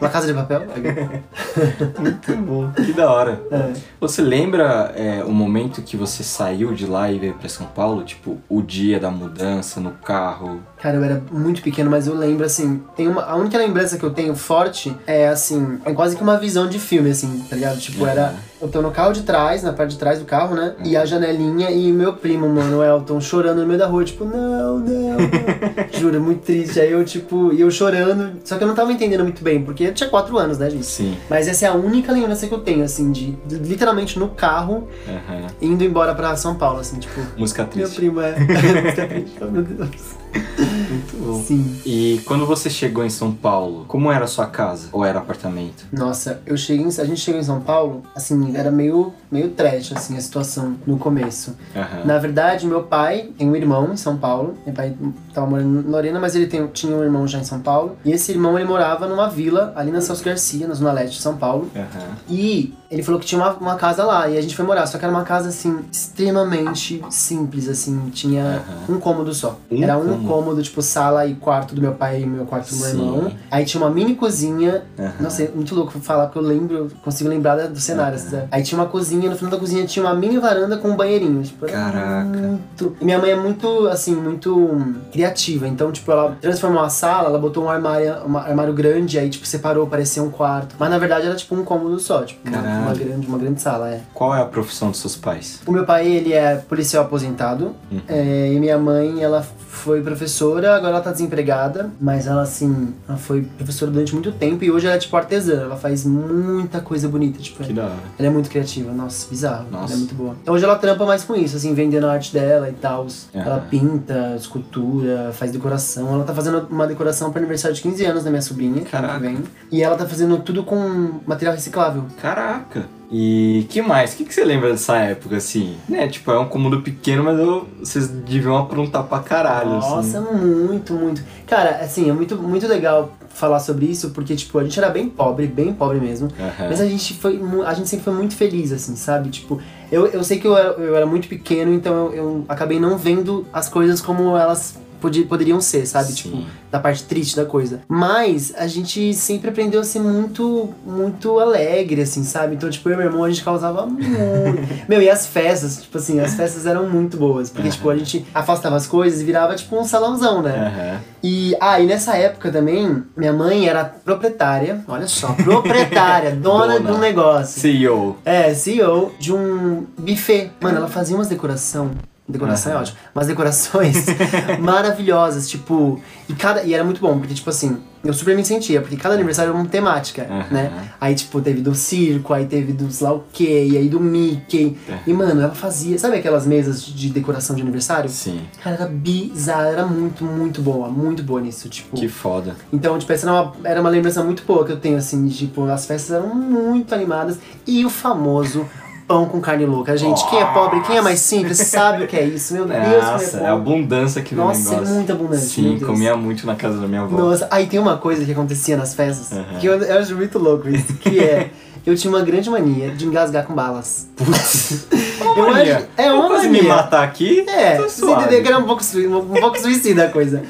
Uma 0.00 0.08
casa 0.08 0.26
de 0.26 0.34
papel? 0.34 0.62
Muito 1.98 2.36
bom. 2.36 2.70
Que 2.72 2.92
da 2.92 3.10
hora. 3.10 3.40
É. 3.50 3.72
Você 4.00 4.22
lembra 4.22 4.92
é, 4.96 5.22
o 5.24 5.30
momento 5.32 5.82
que 5.82 5.96
você 5.96 6.22
saiu 6.22 6.72
de 6.72 6.86
lá 6.86 7.10
e 7.10 7.18
veio 7.18 7.34
pra 7.34 7.48
São 7.48 7.66
Paulo? 7.66 8.02
Tipo, 8.02 8.38
o 8.48 8.62
dia 8.62 8.98
da 8.98 9.10
mudança 9.10 9.80
no 9.80 9.92
carro? 9.92 10.60
Cara, 10.80 10.96
eu 10.96 11.04
era 11.04 11.22
muito 11.30 11.62
pequeno, 11.62 11.90
mas 11.90 12.06
eu 12.06 12.14
lembro, 12.14 12.44
assim, 12.44 12.82
tem 12.96 13.08
uma, 13.08 13.22
a 13.22 13.36
única 13.36 13.56
lembrança 13.56 13.96
que 13.98 14.04
eu 14.04 14.10
tenho 14.10 14.34
forte 14.34 14.96
é, 15.06 15.28
assim, 15.28 15.78
é 15.84 15.92
quase 15.92 16.16
que 16.16 16.22
uma 16.22 16.36
visão 16.38 16.68
de 16.68 16.78
filme, 16.78 17.10
assim, 17.10 17.44
tá 17.48 17.56
ligado? 17.56 17.78
Tipo, 17.78 18.06
era, 18.06 18.34
eu 18.62 18.68
tô 18.68 18.80
no 18.80 18.92
carro 18.92 19.12
de 19.12 19.22
trás, 19.22 19.62
na 19.64 19.72
parte 19.72 19.90
de 19.90 19.98
trás 19.98 20.20
do 20.20 20.24
carro, 20.24 20.54
né? 20.54 20.74
E 20.84 20.96
a 20.96 21.04
janelinha 21.04 21.68
e 21.70 21.90
meu 21.92 22.12
primo, 22.12 22.48
mano, 22.48 22.78
o 22.78 22.84
Elton, 22.84 23.20
chorando 23.20 23.60
no 23.60 23.66
meio 23.66 23.78
da 23.78 23.86
rua, 23.88 24.04
tipo, 24.04 24.24
não, 24.24 24.78
não, 24.78 24.78
não. 24.78 25.18
Juro, 25.98 26.20
muito 26.20 26.42
triste. 26.42 26.78
Aí 26.78 26.92
eu, 26.92 27.04
tipo, 27.04 27.52
eu 27.52 27.68
chorando, 27.72 28.38
só 28.44 28.56
que 28.56 28.62
eu 28.62 28.68
não 28.68 28.74
tava 28.74 28.92
entendendo 28.92 29.24
muito 29.24 29.42
bem, 29.42 29.64
porque 29.64 29.84
eu 29.84 29.92
tinha 29.94 30.08
quatro 30.08 30.38
anos, 30.38 30.58
né, 30.58 30.70
gente? 30.70 30.86
Sim. 30.86 31.16
Mas 31.28 31.48
essa 31.48 31.66
é 31.66 31.68
a 31.68 31.74
única 31.74 32.12
lembrança 32.12 32.46
que 32.46 32.54
eu 32.54 32.60
tenho, 32.60 32.84
assim, 32.84 33.10
de, 33.10 33.32
de 33.44 33.56
literalmente 33.56 34.16
no 34.18 34.28
carro, 34.28 34.86
Aham. 35.08 35.46
indo 35.60 35.82
embora 35.82 36.14
pra 36.14 36.36
São 36.36 36.54
Paulo, 36.54 36.78
assim, 36.78 37.00
tipo, 37.00 37.20
Música 37.36 37.62
meu 37.62 37.70
triste. 37.72 37.96
primo 37.96 38.20
é. 38.20 38.36
Música 38.38 39.06
triste, 39.08 39.38
oh, 39.40 39.46
meu 39.50 39.62
Deus. 39.64 40.21
Muito 40.34 41.16
bom. 41.18 41.42
Sim. 41.42 41.76
E 41.84 42.20
quando 42.24 42.46
você 42.46 42.68
chegou 42.70 43.04
em 43.04 43.10
São 43.10 43.32
Paulo, 43.32 43.84
como 43.88 44.10
era 44.10 44.24
a 44.24 44.28
sua 44.28 44.46
casa? 44.46 44.88
Ou 44.92 45.04
era 45.04 45.18
apartamento? 45.18 45.84
Nossa, 45.92 46.40
eu 46.46 46.56
cheguei, 46.56 46.84
em- 46.84 46.88
a 46.88 47.04
gente 47.04 47.20
chegou 47.20 47.40
em 47.40 47.44
São 47.44 47.60
Paulo, 47.60 48.02
assim, 48.14 48.56
era 48.56 48.70
meio, 48.70 49.12
meio 49.30 49.50
trash, 49.50 49.92
assim, 49.94 50.16
a 50.16 50.20
situação 50.20 50.76
no 50.86 50.98
começo. 50.98 51.56
Aham. 51.74 52.04
Na 52.04 52.18
verdade, 52.18 52.66
meu 52.66 52.82
pai 52.84 53.30
tem 53.36 53.48
um 53.48 53.56
irmão 53.56 53.92
em 53.92 53.96
São 53.96 54.16
Paulo. 54.16 54.54
Meu 54.64 54.74
pai 54.74 54.94
tava 55.34 55.46
morando 55.46 55.80
em 55.86 55.90
Lorena, 55.90 56.20
mas 56.20 56.34
ele 56.34 56.46
tem- 56.46 56.66
tinha 56.68 56.94
um 56.96 57.02
irmão 57.02 57.26
já 57.26 57.38
em 57.38 57.44
São 57.44 57.60
Paulo. 57.60 57.96
E 58.04 58.12
esse 58.12 58.32
irmão, 58.32 58.58
ele 58.58 58.68
morava 58.68 59.06
numa 59.06 59.28
vila 59.28 59.72
ali 59.76 59.90
na 59.90 60.00
Celso 60.00 60.24
Garcia, 60.24 60.66
na 60.66 60.74
Zona 60.74 60.92
Leste 60.92 61.16
de 61.16 61.22
São 61.22 61.36
Paulo. 61.36 61.70
Aham. 61.74 62.16
E 62.28 62.74
ele 62.92 63.02
falou 63.02 63.18
que 63.18 63.26
tinha 63.26 63.40
uma, 63.40 63.54
uma 63.54 63.74
casa 63.76 64.04
lá, 64.04 64.28
e 64.28 64.36
a 64.36 64.40
gente 64.42 64.54
foi 64.54 64.66
morar. 64.66 64.86
Só 64.86 64.98
que 64.98 65.04
era 65.04 65.12
uma 65.12 65.24
casa, 65.24 65.48
assim, 65.48 65.80
extremamente 65.90 67.02
simples, 67.10 67.66
assim. 67.66 68.10
Tinha 68.10 68.62
um 68.86 68.98
cômodo 69.00 69.32
só. 69.32 69.58
Um 69.70 69.82
era 69.82 69.96
um 69.96 70.02
cômodo. 70.02 70.28
cômodo, 70.28 70.62
tipo, 70.62 70.82
sala 70.82 71.26
e 71.26 71.34
quarto 71.34 71.74
do 71.74 71.80
meu 71.80 71.94
pai 71.94 72.22
e 72.22 72.26
meu 72.26 72.44
quarto 72.44 72.68
do 72.70 72.76
meu 72.76 72.86
Sim. 72.90 72.98
irmão. 72.98 73.32
Aí 73.50 73.64
tinha 73.64 73.82
uma 73.82 73.90
mini 73.90 74.14
cozinha. 74.14 74.82
Aham. 74.98 75.12
Nossa, 75.20 75.42
é 75.42 75.48
muito 75.54 75.74
louco 75.74 75.98
falar, 76.00 76.26
porque 76.26 76.38
eu 76.38 76.42
lembro, 76.42 76.88
consigo 77.02 77.30
lembrar 77.30 77.56
do 77.66 77.80
cenário. 77.80 78.16
assim, 78.16 78.36
Aí 78.50 78.62
tinha 78.62 78.78
uma 78.78 78.86
cozinha, 78.86 79.30
no 79.30 79.36
final 79.36 79.50
da 79.50 79.58
cozinha 79.58 79.86
tinha 79.86 80.04
uma 80.04 80.14
mini 80.14 80.38
varanda 80.38 80.76
com 80.76 80.88
um 80.88 80.96
banheirinho. 80.96 81.42
Tipo, 81.42 81.66
Caraca. 81.66 82.24
muito... 82.24 82.96
E 83.00 83.04
minha 83.04 83.18
mãe 83.18 83.30
é 83.30 83.36
muito, 83.36 83.88
assim, 83.88 84.14
muito 84.14 84.54
hum, 84.54 84.96
criativa. 85.10 85.66
Então, 85.66 85.90
tipo, 85.90 86.12
ela 86.12 86.36
transformou 86.40 86.82
a 86.82 86.90
sala, 86.90 87.28
ela 87.28 87.38
botou 87.38 87.64
um 87.64 87.70
armário, 87.70 88.16
um 88.28 88.36
armário 88.36 88.74
grande, 88.74 89.18
aí, 89.18 89.30
tipo, 89.30 89.46
separou, 89.46 89.86
parecia 89.86 90.22
um 90.22 90.30
quarto. 90.30 90.76
Mas 90.78 90.90
na 90.90 90.98
verdade 90.98 91.26
era 91.26 91.34
tipo 91.34 91.54
um 91.54 91.64
cômodo 91.64 91.98
só, 91.98 92.22
tipo, 92.22 92.50
Caraca. 92.50 92.81
Uma 92.82 92.94
grande, 92.94 93.26
uma 93.26 93.38
grande 93.38 93.60
sala, 93.60 93.90
é. 93.90 94.00
Qual 94.12 94.34
é 94.34 94.40
a 94.40 94.44
profissão 94.44 94.90
dos 94.90 95.00
seus 95.00 95.16
pais? 95.16 95.60
O 95.66 95.72
meu 95.72 95.84
pai, 95.84 96.06
ele 96.06 96.32
é 96.32 96.56
policial 96.56 97.04
aposentado. 97.04 97.74
Uhum. 97.90 98.00
é, 98.08 98.52
e 98.52 98.60
minha 98.60 98.78
mãe, 98.78 99.22
ela 99.22 99.46
foi 99.72 100.02
professora, 100.02 100.76
agora 100.76 100.92
ela 100.92 101.00
tá 101.00 101.10
desempregada. 101.10 101.90
Mas 101.98 102.26
ela, 102.26 102.42
assim, 102.42 102.94
ela 103.08 103.16
foi 103.16 103.42
professora 103.42 103.90
durante 103.90 104.12
muito 104.12 104.30
tempo 104.30 104.62
e 104.62 104.70
hoje 104.70 104.86
ela 104.86 104.94
é, 104.94 104.98
tipo, 104.98 105.16
artesã. 105.16 105.62
Ela 105.62 105.76
faz 105.76 106.04
muita 106.04 106.80
coisa 106.80 107.08
bonita, 107.08 107.40
tipo... 107.40 107.64
Que 107.64 107.72
da 107.72 107.84
hora. 107.84 107.94
Ela 108.18 108.28
é 108.28 108.30
muito 108.30 108.50
criativa, 108.50 108.92
nossa, 108.92 109.26
bizarro. 109.28 109.66
Nossa. 109.70 109.86
Ela 109.86 109.94
é 109.94 109.96
muito 109.96 110.14
boa. 110.14 110.36
Então 110.42 110.54
hoje 110.54 110.64
ela 110.64 110.76
trampa 110.76 111.06
mais 111.06 111.24
com 111.24 111.34
isso, 111.34 111.56
assim, 111.56 111.74
vendendo 111.74 112.06
a 112.06 112.12
arte 112.12 112.32
dela 112.32 112.68
e 112.68 112.74
tal. 112.74 113.06
Ela 113.32 113.66
pinta, 113.70 114.36
escultura, 114.36 115.32
faz 115.32 115.50
decoração. 115.50 116.12
Ela 116.12 116.24
tá 116.24 116.34
fazendo 116.34 116.68
uma 116.70 116.86
decoração 116.86 117.30
pro 117.30 117.40
aniversário 117.40 117.74
de 117.74 117.82
15 117.82 118.04
anos 118.04 118.24
da 118.24 118.30
minha 118.30 118.42
sobrinha, 118.42 118.82
que 118.82 118.90
Caraca. 118.90 119.18
vem. 119.18 119.38
E 119.70 119.82
ela 119.82 119.96
tá 119.96 120.06
fazendo 120.06 120.36
tudo 120.38 120.62
com 120.62 121.20
material 121.26 121.54
reciclável. 121.54 122.04
Caraca. 122.20 122.86
E 123.14 123.66
que 123.68 123.82
mais? 123.82 124.14
O 124.14 124.16
que, 124.16 124.24
que 124.24 124.32
você 124.34 124.42
lembra 124.42 124.70
dessa 124.70 124.96
época, 124.96 125.36
assim? 125.36 125.76
Né, 125.86 126.08
tipo, 126.08 126.30
é 126.30 126.38
um 126.38 126.48
cômodo 126.48 126.80
pequeno, 126.80 127.22
mas 127.22 127.38
eu- 127.38 127.68
vocês 127.78 128.08
deviam 128.08 128.56
aprontar 128.56 129.02
pra 129.04 129.18
caralho, 129.18 129.68
Nossa, 129.72 130.18
assim. 130.18 130.34
muito, 130.34 130.94
muito. 130.94 131.22
Cara, 131.46 131.76
assim, 131.82 132.08
é 132.08 132.12
muito, 132.14 132.36
muito 132.36 132.66
legal 132.66 133.12
falar 133.28 133.60
sobre 133.60 133.84
isso, 133.84 134.10
porque, 134.10 134.34
tipo, 134.34 134.58
a 134.58 134.64
gente 134.64 134.78
era 134.78 134.88
bem 134.88 135.10
pobre, 135.10 135.46
bem 135.46 135.74
pobre 135.74 136.00
mesmo. 136.00 136.28
Aham. 136.40 136.68
Mas 136.70 136.80
a 136.80 136.86
gente 136.86 137.12
foi. 137.14 137.38
A 137.66 137.74
gente 137.74 137.88
sempre 137.90 138.04
foi 138.04 138.14
muito 138.14 138.34
feliz, 138.34 138.72
assim, 138.72 138.96
sabe? 138.96 139.28
Tipo, 139.28 139.60
eu, 139.90 140.06
eu 140.06 140.24
sei 140.24 140.38
que 140.38 140.46
eu 140.46 140.56
era, 140.56 140.68
eu 140.80 140.96
era 140.96 141.04
muito 141.04 141.28
pequeno, 141.28 141.72
então 141.74 141.94
eu, 141.94 142.12
eu 142.14 142.44
acabei 142.48 142.80
não 142.80 142.96
vendo 142.96 143.46
as 143.52 143.68
coisas 143.68 144.00
como 144.00 144.36
elas 144.38 144.78
poderiam 145.24 145.60
ser, 145.60 145.86
sabe? 145.86 146.08
Sim. 146.08 146.14
Tipo, 146.14 146.44
da 146.70 146.78
parte 146.78 147.04
triste 147.04 147.36
da 147.36 147.44
coisa. 147.44 147.80
Mas 147.88 148.52
a 148.56 148.66
gente 148.66 149.12
sempre 149.14 149.50
aprendeu 149.50 149.80
a 149.80 149.84
ser 149.84 150.00
muito, 150.00 150.70
muito 150.84 151.38
alegre, 151.38 152.02
assim, 152.02 152.24
sabe? 152.24 152.54
Então, 152.54 152.70
tipo, 152.70 152.88
eu 152.88 152.94
e 152.94 152.96
meu 152.96 153.06
irmão, 153.06 153.24
a 153.24 153.30
gente 153.30 153.44
causava 153.44 153.86
muito. 153.86 154.02
Meu, 154.88 155.00
e 155.00 155.08
as 155.08 155.26
festas, 155.26 155.82
tipo 155.82 155.96
assim, 155.98 156.20
as 156.20 156.34
festas 156.34 156.66
eram 156.66 156.88
muito 156.88 157.16
boas. 157.16 157.50
Porque, 157.50 157.70
tipo, 157.70 157.88
a 157.88 157.96
gente 157.96 158.26
afastava 158.34 158.76
as 158.76 158.86
coisas 158.86 159.20
e 159.20 159.24
virava, 159.24 159.54
tipo, 159.54 159.78
um 159.78 159.84
salãozão, 159.84 160.42
né? 160.42 160.72
Aham. 160.72 161.00
E, 161.22 161.56
ah, 161.60 161.78
e 161.80 161.86
nessa 161.86 162.16
época 162.16 162.50
também, 162.50 163.02
minha 163.16 163.32
mãe 163.32 163.68
era 163.68 163.84
proprietária, 163.84 164.84
olha 164.88 165.06
só, 165.06 165.32
proprietária, 165.34 166.32
dona, 166.34 166.78
Dona. 166.78 166.90
de 166.90 166.96
um 166.96 166.98
negócio. 166.98 167.60
CEO. 167.60 168.16
É, 168.24 168.52
CEO 168.54 169.12
de 169.20 169.32
um 169.32 169.86
buffet. 169.96 170.50
Mano, 170.60 170.78
ela 170.78 170.88
fazia 170.88 171.16
umas 171.16 171.28
decoração. 171.28 171.92
Decoração 172.28 172.72
é 172.72 172.76
ótimo. 172.76 172.98
Umas 173.14 173.26
decorações 173.26 174.06
maravilhosas, 174.60 175.48
tipo. 175.48 176.00
E, 176.28 176.34
cada, 176.34 176.62
e 176.62 176.72
era 176.72 176.84
muito 176.84 177.00
bom, 177.00 177.18
porque, 177.18 177.34
tipo 177.34 177.50
assim, 177.50 177.78
eu 178.04 178.12
super 178.14 178.34
me 178.36 178.44
sentia, 178.44 178.80
porque 178.80 178.96
cada 178.96 179.14
aniversário 179.14 179.50
era 179.50 179.58
uma 179.58 179.68
temática, 179.68 180.26
Aham. 180.30 180.46
né? 180.50 180.88
Aí, 181.00 181.14
tipo, 181.14 181.40
teve 181.40 181.60
do 181.60 181.74
circo, 181.74 182.32
aí 182.32 182.46
teve 182.46 182.72
do 182.72 182.90
sei 182.90 183.06
lá 183.06 183.12
o 183.12 183.24
quê, 183.32 183.68
aí 183.76 183.88
do 183.88 184.00
Mickey. 184.00 184.78
É. 184.88 184.98
E, 185.06 185.12
mano, 185.12 185.42
ela 185.42 185.54
fazia. 185.54 185.98
Sabe 185.98 186.16
aquelas 186.16 186.46
mesas 186.46 186.84
de 186.84 187.10
decoração 187.10 187.54
de 187.56 187.62
aniversário? 187.62 188.08
Sim. 188.08 188.40
Cara, 188.62 188.76
era 188.76 188.86
bizarra, 188.86 189.66
era 189.66 189.86
muito, 189.86 190.24
muito 190.24 190.62
boa, 190.62 190.88
muito 190.88 191.22
boa 191.22 191.40
nisso, 191.40 191.68
tipo. 191.68 191.96
Que 191.96 192.08
foda. 192.08 192.56
Então, 192.72 192.98
tipo, 192.98 193.12
essa 193.12 193.28
era 193.28 193.42
uma, 193.42 193.52
era 193.64 193.80
uma 193.80 193.90
lembrança 193.90 194.22
muito 194.22 194.44
boa 194.44 194.64
que 194.64 194.72
eu 194.72 194.78
tenho, 194.78 194.96
assim, 194.96 195.26
de, 195.26 195.36
tipo, 195.36 195.64
as 195.64 195.86
festas 195.86 196.12
eram 196.16 196.34
muito 196.34 196.94
animadas. 196.94 197.38
E 197.66 197.84
o 197.84 197.90
famoso 197.90 198.66
pão 199.12 199.26
com 199.26 199.40
carne 199.40 199.66
louca. 199.66 199.94
Gente, 199.96 200.26
quem 200.30 200.40
é 200.40 200.44
pobre, 200.46 200.80
quem 200.82 200.96
é 200.96 201.00
mais 201.02 201.20
simples, 201.20 201.58
sabe 201.58 202.04
o 202.04 202.06
que 202.08 202.16
é 202.16 202.24
isso. 202.24 202.54
Meu 202.54 202.64
Deus, 202.64 203.04
Nossa, 203.04 203.38
é 203.40 203.42
é 203.44 203.46
abundância 203.48 204.24
no 204.30 204.36
Nossa, 204.36 204.68
é 204.68 204.70
negócio. 204.72 204.94
muito 204.94 205.12
abundante, 205.12 205.42
Sim, 205.42 205.78
comia 205.78 206.16
muito 206.16 206.46
na 206.46 206.54
casa 206.54 206.78
da 206.78 206.88
minha 206.88 207.02
avó. 207.02 207.16
Nossa, 207.16 207.46
aí 207.50 207.66
tem 207.66 207.78
uma 207.78 207.98
coisa 207.98 208.24
que 208.24 208.32
acontecia 208.32 208.76
nas 208.76 208.94
festas, 208.94 209.32
Aham. 209.36 209.58
que 209.60 209.66
eu, 209.66 209.74
eu 209.82 209.98
acho 209.98 210.14
muito 210.16 210.38
louco 210.38 210.68
isso, 210.68 210.94
que 210.94 211.18
é... 211.20 211.50
Eu 211.84 211.96
tinha 211.96 212.12
uma 212.12 212.22
grande 212.22 212.48
mania 212.48 212.90
de 212.92 213.04
engasgar 213.04 213.44
com 213.44 213.54
balas. 213.54 214.06
Putz. 214.16 214.86
Eu 215.36 215.50
Mania. 215.50 215.76
acho- 215.78 215.86
é 215.96 216.12
uma 216.12 216.28
quase 216.28 216.46
mania. 216.46 216.62
me 216.62 216.68
matar 216.68 217.02
aqui. 217.02 217.44
É, 217.48 217.76
tô 217.76 217.88
você 217.88 218.04
entendeu 218.04 218.40
que 218.42 218.46
era 218.48 218.58
um 218.58 218.64
pouco, 218.64 218.82
um, 218.94 219.16
um 219.16 219.40
pouco 219.40 219.58
suicida 219.58 220.04
a 220.04 220.08
coisa. 220.08 220.42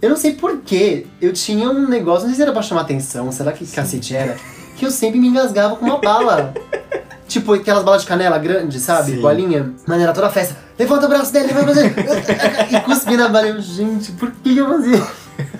Eu 0.00 0.08
não 0.10 0.16
sei 0.16 0.32
porquê, 0.34 1.06
eu 1.20 1.32
tinha 1.32 1.68
um 1.68 1.86
negócio, 1.88 2.22
não 2.22 2.28
sei 2.28 2.36
se 2.36 2.42
era 2.42 2.52
pra 2.52 2.62
chamar 2.62 2.82
atenção, 2.82 3.30
será 3.32 3.52
que 3.52 3.66
cacete 3.66 4.14
era, 4.16 4.36
que 4.76 4.86
eu 4.86 4.90
sempre 4.90 5.18
me 5.20 5.28
engasgava 5.28 5.76
com 5.76 5.84
uma 5.84 5.98
bala. 5.98 6.54
tipo 7.28 7.52
aquelas 7.52 7.84
balas 7.84 8.02
de 8.02 8.08
canela 8.08 8.38
grande, 8.38 8.80
sabe? 8.80 9.12
Sim. 9.12 9.20
Bolinha. 9.20 9.72
Mano, 9.86 10.02
era 10.02 10.12
toda 10.12 10.26
a 10.26 10.30
festa. 10.30 10.56
Levanta 10.78 11.06
o 11.06 11.08
braço 11.08 11.32
dele, 11.32 11.48
levanta 11.48 11.70
o 11.70 11.74
braço 11.74 12.26
dele. 12.26 12.38
e 12.76 12.80
cuspi 12.80 13.16
na 13.16 13.28
bala. 13.28 13.48
Eu, 13.48 13.60
gente, 13.60 14.12
por 14.12 14.30
que 14.30 14.56
eu 14.56 14.66
fazia? 14.66 15.06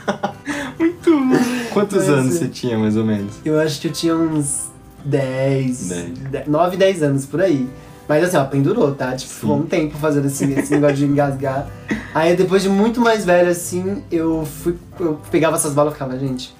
Muito 0.78 1.10
bom. 1.10 1.36
Quantos 1.72 1.98
Mas, 1.98 2.08
anos 2.08 2.34
é. 2.34 2.38
você 2.38 2.48
tinha, 2.48 2.78
mais 2.78 2.96
ou 2.96 3.04
menos? 3.04 3.34
Eu 3.44 3.60
acho 3.60 3.80
que 3.80 3.88
eu 3.88 3.92
tinha 3.92 4.16
uns 4.16 4.68
10, 5.04 5.88
Dez. 6.30 6.46
9, 6.46 6.76
10 6.76 7.02
anos 7.02 7.26
por 7.26 7.40
aí. 7.40 7.68
Mas 8.08 8.24
assim, 8.24 8.38
ó, 8.38 8.44
pendurou, 8.44 8.94
tá? 8.94 9.14
Tipo, 9.14 9.32
ficou 9.32 9.56
um 9.58 9.66
tempo 9.66 9.96
fazendo 9.98 10.26
esse, 10.26 10.50
esse 10.52 10.72
negócio 10.72 10.96
de 10.96 11.04
engasgar. 11.04 11.68
Aí 12.14 12.34
depois 12.34 12.62
de 12.62 12.70
muito 12.70 13.00
mais 13.02 13.24
velho, 13.24 13.50
assim, 13.50 14.02
eu 14.10 14.46
fui. 14.46 14.76
Eu 14.98 15.20
pegava 15.30 15.56
essas 15.56 15.74
balas 15.74 15.92
e 15.92 15.94
ficava, 15.94 16.18
gente. 16.18 16.54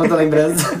Quanta 0.00 0.16
lembrança. 0.16 0.80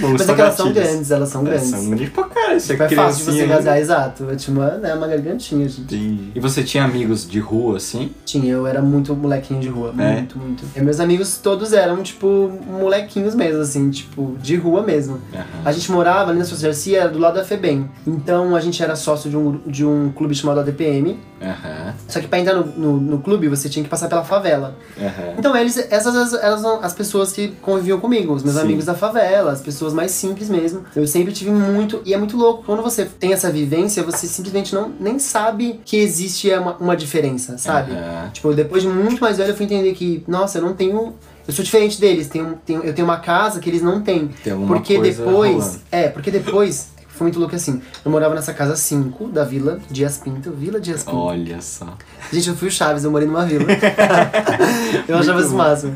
Bom, 0.00 0.10
Mas 0.12 0.28
é 0.28 0.34
que 0.34 0.40
elas 0.40 0.54
são 0.54 0.72
grandes, 0.72 1.10
elas 1.10 1.28
são 1.28 1.40
É, 1.42 1.44
grandes. 1.44 1.68
são 1.68 1.86
grandes 1.90 2.08
pra 2.10 2.24
caralho. 2.24 2.60
Você 2.60 2.72
Tipo, 2.74 2.82
é 2.84 2.88
fácil 2.90 3.24
de 3.24 3.32
você 3.38 3.44
engasgar, 3.44 3.74
né? 3.74 3.80
exato. 3.80 4.24
Eu 4.24 4.36
tinha 4.36 4.56
uma, 4.56 4.70
né, 4.72 4.94
uma 4.94 5.06
gargantinha, 5.06 5.68
gente. 5.68 5.80
Entendi. 5.94 6.30
E 6.34 6.40
você 6.40 6.62
tinha 6.62 6.84
amigos 6.84 7.28
de 7.28 7.40
rua, 7.40 7.76
assim? 7.78 8.10
Tinha, 8.24 8.52
eu 8.52 8.66
era 8.66 8.80
muito 8.82 9.14
molequinho 9.16 9.60
de 9.60 9.68
rua, 9.68 9.92
É? 9.98 10.12
muito, 10.12 10.38
muito. 10.38 10.64
E 10.76 10.80
meus 10.80 11.00
amigos 11.00 11.38
todos 11.38 11.72
eram, 11.72 12.02
tipo, 12.02 12.52
molequinhos 12.68 13.34
mesmo, 13.34 13.60
assim, 13.62 13.90
tipo, 13.90 14.36
de 14.40 14.56
rua 14.56 14.82
mesmo. 14.82 15.20
Aham. 15.32 15.44
A 15.64 15.72
gente 15.72 15.90
morava 15.90 16.30
ali 16.30 16.38
na 16.38 16.44
São 16.44 16.58
Garcia, 16.58 17.00
era 17.00 17.08
do 17.08 17.18
lado 17.18 17.34
da 17.34 17.44
FEBEM. 17.44 17.88
Então 18.06 18.54
a 18.54 18.60
gente 18.60 18.82
era 18.82 18.94
sócio 18.96 19.28
de 19.30 19.36
um, 19.36 19.58
de 19.66 19.84
um 19.84 20.10
clube 20.12 20.34
chamado 20.34 20.60
ADPM. 20.60 21.18
Aham. 21.42 21.94
Só 22.08 22.20
que 22.20 22.28
pra 22.28 22.38
entrar 22.38 22.54
no, 22.54 22.64
no, 22.66 22.96
no 23.00 23.18
clube 23.18 23.48
você 23.48 23.68
tinha 23.68 23.82
que 23.82 23.88
passar 23.90 24.08
pela 24.08 24.24
favela. 24.24 24.76
Aham. 24.98 25.34
Então 25.38 25.56
eles, 25.56 25.76
essas 25.90 26.32
eram 26.34 26.80
as 26.82 26.92
pessoas 26.94 27.32
que 27.32 27.48
conviviam 27.60 27.98
comigo, 28.00 28.15
os 28.20 28.42
meus 28.42 28.56
Sim. 28.56 28.62
amigos 28.62 28.84
da 28.84 28.94
favela, 28.94 29.52
as 29.52 29.60
pessoas 29.60 29.92
mais 29.92 30.10
simples 30.12 30.48
mesmo. 30.48 30.82
Eu 30.94 31.06
sempre 31.06 31.32
tive 31.32 31.50
muito. 31.50 32.00
E 32.04 32.14
é 32.14 32.16
muito 32.16 32.36
louco, 32.36 32.62
quando 32.64 32.82
você 32.82 33.04
tem 33.04 33.32
essa 33.32 33.50
vivência, 33.50 34.02
você 34.02 34.26
simplesmente 34.26 34.74
não 34.74 34.92
nem 35.00 35.18
sabe 35.18 35.80
que 35.84 35.96
existe 35.96 36.50
uma, 36.52 36.76
uma 36.76 36.96
diferença, 36.96 37.58
sabe? 37.58 37.92
Aham. 37.92 38.30
Tipo, 38.32 38.54
depois 38.54 38.82
de 38.82 38.88
muito 38.88 39.20
mais 39.20 39.36
velho, 39.38 39.50
eu 39.50 39.56
fui 39.56 39.66
entender 39.66 39.92
que, 39.94 40.22
nossa, 40.28 40.58
eu 40.58 40.62
não 40.62 40.74
tenho. 40.74 41.14
Eu 41.46 41.54
sou 41.54 41.64
diferente 41.64 42.00
deles, 42.00 42.28
tenho, 42.28 42.58
tenho, 42.64 42.82
eu 42.82 42.92
tenho 42.92 43.06
uma 43.06 43.18
casa 43.18 43.60
que 43.60 43.70
eles 43.70 43.82
não 43.82 44.00
têm. 44.02 44.28
Tem 44.42 44.56
Porque 44.66 44.98
depois. 45.00 45.56
rolando. 45.56 45.80
É, 45.90 46.08
porque 46.08 46.30
depois. 46.30 46.94
Foi 47.08 47.24
muito 47.24 47.38
louco 47.38 47.56
assim. 47.56 47.80
Eu 48.04 48.10
morava 48.10 48.34
nessa 48.34 48.52
casa 48.52 48.76
5 48.76 49.28
da 49.28 49.42
Vila 49.42 49.78
Dias 49.90 50.18
Pinto. 50.18 50.50
Vila 50.50 50.78
Dias 50.78 51.02
Pinto. 51.02 51.16
Olha 51.16 51.62
só. 51.62 51.96
Gente, 52.30 52.50
eu 52.50 52.54
fui 52.54 52.68
o 52.68 52.70
Chaves, 52.70 53.04
eu 53.04 53.10
morei 53.10 53.26
numa 53.26 53.46
vila. 53.46 53.64
eu 55.08 55.16
achava 55.16 55.40
isso 55.40 55.48
bom. 55.50 55.56
máximo. 55.56 55.94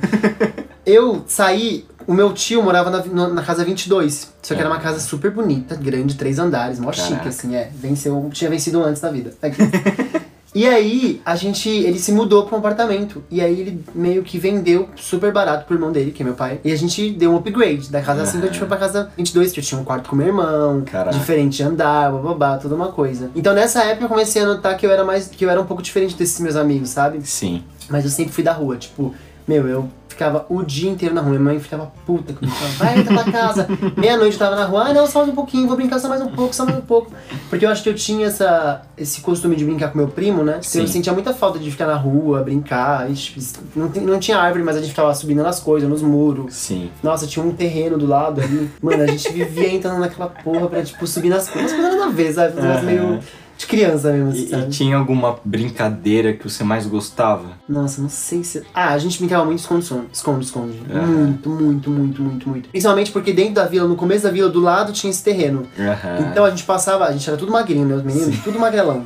Eu 0.86 1.22
saí, 1.26 1.84
o 2.10 2.12
meu 2.14 2.32
tio 2.32 2.60
morava 2.60 2.90
na, 2.90 3.28
na 3.28 3.42
casa 3.42 3.64
22. 3.64 4.32
Só 4.42 4.54
que 4.54 4.60
era 4.60 4.68
uma 4.68 4.80
casa 4.80 4.98
super 4.98 5.30
bonita, 5.30 5.76
grande, 5.76 6.16
três 6.16 6.40
andares, 6.40 6.80
mó 6.80 6.90
Caraca. 6.90 7.14
chique, 7.14 7.28
assim, 7.28 7.54
é. 7.54 7.70
Venceu, 7.72 8.28
tinha 8.32 8.50
vencido 8.50 8.82
antes 8.82 9.00
da 9.00 9.12
vida. 9.12 9.32
E 10.52 10.66
aí, 10.66 11.22
a 11.24 11.36
gente, 11.36 11.68
ele 11.68 11.96
se 11.96 12.10
mudou 12.10 12.44
pra 12.44 12.56
um 12.56 12.58
apartamento. 12.58 13.22
E 13.30 13.40
aí 13.40 13.60
ele 13.60 13.84
meio 13.94 14.24
que 14.24 14.36
vendeu 14.36 14.88
super 14.96 15.32
barato 15.32 15.64
pro 15.64 15.76
irmão 15.76 15.92
dele, 15.92 16.10
que 16.10 16.22
é 16.22 16.26
meu 16.26 16.34
pai. 16.34 16.58
E 16.64 16.72
a 16.72 16.76
gente 16.76 17.12
deu 17.12 17.30
um 17.30 17.36
upgrade. 17.36 17.88
Da 17.88 18.02
casa 18.02 18.26
5 18.26 18.42
a 18.42 18.46
gente 18.48 18.58
foi 18.58 18.66
pra 18.66 18.76
casa 18.76 19.12
22, 19.16 19.52
que 19.52 19.60
eu 19.60 19.64
tinha 19.64 19.80
um 19.80 19.84
quarto 19.84 20.10
com 20.10 20.16
meu 20.16 20.26
irmão, 20.26 20.82
Caraca. 20.84 21.16
diferente 21.16 21.62
andar, 21.62 22.10
bababá, 22.10 22.58
toda 22.58 22.74
uma 22.74 22.90
coisa. 22.90 23.30
Então 23.36 23.54
nessa 23.54 23.84
época 23.84 24.06
eu 24.06 24.08
comecei 24.08 24.42
a 24.42 24.46
notar 24.46 24.76
que 24.76 24.84
eu 24.84 24.90
era 24.90 25.04
mais. 25.04 25.28
que 25.28 25.44
eu 25.44 25.50
era 25.50 25.60
um 25.60 25.66
pouco 25.66 25.84
diferente 25.84 26.16
desses 26.16 26.40
meus 26.40 26.56
amigos, 26.56 26.88
sabe? 26.88 27.24
Sim. 27.24 27.62
Mas 27.88 28.04
eu 28.04 28.10
sempre 28.10 28.32
fui 28.32 28.42
da 28.42 28.52
rua, 28.52 28.76
tipo, 28.76 29.14
Meu, 29.46 29.68
eu 29.68 29.88
ficava 30.20 30.44
o 30.50 30.62
dia 30.62 30.90
inteiro 30.90 31.14
na 31.14 31.22
rua. 31.22 31.30
Minha 31.30 31.44
mãe 31.44 31.60
ficava 31.60 31.90
puta 32.04 32.34
comigo. 32.34 32.54
Falava, 32.54 32.74
vai, 32.76 33.00
entra 33.00 33.22
pra 33.22 33.32
casa. 33.32 33.68
Meia-noite 33.96 34.34
eu 34.34 34.38
tava 34.38 34.54
na 34.54 34.66
rua. 34.66 34.88
Ah, 34.88 34.92
não, 34.92 35.06
só 35.06 35.20
mais 35.20 35.30
um 35.30 35.34
pouquinho, 35.34 35.66
vou 35.66 35.76
brincar 35.76 35.98
só 35.98 36.08
mais 36.10 36.20
um 36.20 36.28
pouco, 36.28 36.54
só 36.54 36.66
mais 36.66 36.76
um 36.76 36.82
pouco. 36.82 37.10
Porque 37.48 37.64
eu 37.64 37.70
acho 37.70 37.82
que 37.82 37.88
eu 37.88 37.94
tinha 37.94 38.26
essa, 38.26 38.82
esse 38.98 39.22
costume 39.22 39.56
de 39.56 39.64
brincar 39.64 39.88
com 39.90 39.96
meu 39.96 40.08
primo, 40.08 40.44
né? 40.44 40.60
Então 40.62 40.82
eu 40.82 40.86
Sim. 40.86 40.92
sentia 40.92 41.14
muita 41.14 41.32
falta 41.32 41.58
de 41.58 41.70
ficar 41.70 41.86
na 41.86 41.96
rua, 41.96 42.42
brincar. 42.42 43.08
Gente, 43.08 43.40
não, 43.74 43.88
não 43.88 44.18
tinha 44.18 44.36
árvore, 44.36 44.62
mas 44.62 44.76
a 44.76 44.80
gente 44.80 44.90
ficava 44.90 45.14
subindo 45.14 45.42
nas 45.42 45.58
coisas, 45.58 45.88
nos 45.88 46.02
muros. 46.02 46.54
Sim. 46.54 46.90
Nossa, 47.02 47.26
tinha 47.26 47.44
um 47.44 47.52
terreno 47.52 47.96
do 47.96 48.06
lado 48.06 48.42
ali. 48.42 48.70
Mano, 48.82 49.02
a 49.02 49.06
gente 49.06 49.32
vivia 49.32 49.72
entrando 49.72 50.00
naquela 50.00 50.28
porra 50.28 50.68
pra, 50.68 50.82
tipo, 50.82 51.06
subir 51.06 51.30
nas 51.30 51.48
coisas. 51.48 51.72
Mas 51.72 51.80
coisas 51.80 51.98
nada 51.98 52.10
a 52.10 52.14
ver, 52.14 52.32
sabe? 52.34 52.60
Aham. 52.60 52.82
meio 52.82 53.20
de 53.60 53.66
criança 53.66 54.10
mesmo, 54.10 54.30
assim, 54.30 54.44
E, 54.44 54.48
sabe? 54.48 54.62
e 54.64 54.68
tinha 54.70 54.96
alguma 54.96 55.36
brincadeira 55.44 56.32
que 56.32 56.48
você 56.48 56.64
mais 56.64 56.86
gostava? 56.86 57.44
Nossa, 57.68 58.00
não 58.00 58.08
sei 58.08 58.42
se. 58.42 58.62
Ah, 58.74 58.88
a 58.94 58.98
gente 58.98 59.18
brincava 59.18 59.44
muito 59.44 59.58
esconde-esconde. 59.58 60.06
Esconde-esconde. 60.12 60.80
Aham. 60.90 61.06
Muito, 61.06 61.50
muito, 61.50 61.90
muito, 61.90 62.22
muito, 62.22 62.48
muito. 62.48 62.68
Principalmente 62.70 63.12
porque 63.12 63.32
dentro 63.34 63.54
da 63.54 63.66
vila, 63.66 63.86
no 63.86 63.96
começo 63.96 64.22
da 64.24 64.30
vila, 64.30 64.48
do 64.48 64.60
lado 64.60 64.92
tinha 64.92 65.10
esse 65.10 65.22
terreno. 65.22 65.66
Aham. 65.78 66.30
Então 66.30 66.44
a 66.46 66.50
gente 66.50 66.64
passava, 66.64 67.04
a 67.04 67.12
gente 67.12 67.28
era 67.28 67.36
tudo 67.38 67.52
magrinho, 67.52 67.84
né? 67.86 67.94
Os 67.96 68.02
meninos, 68.02 68.38
tudo 68.42 68.58
magrelão. 68.58 69.04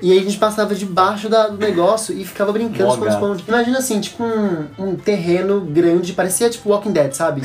E 0.00 0.12
aí 0.12 0.18
a 0.18 0.22
gente 0.22 0.36
passava 0.38 0.74
debaixo 0.74 1.28
da- 1.28 1.48
do 1.48 1.56
negócio 1.58 2.14
e 2.18 2.24
ficava 2.24 2.52
brincando, 2.52 2.90
esconde-esconde. 2.90 3.44
Imagina 3.46 3.78
assim, 3.78 4.00
tipo 4.00 4.22
um, 4.24 4.64
um 4.78 4.96
terreno 4.96 5.60
grande, 5.60 6.12
parecia 6.14 6.48
tipo 6.50 6.70
Walking 6.70 6.92
Dead, 6.92 7.12
sabe? 7.12 7.42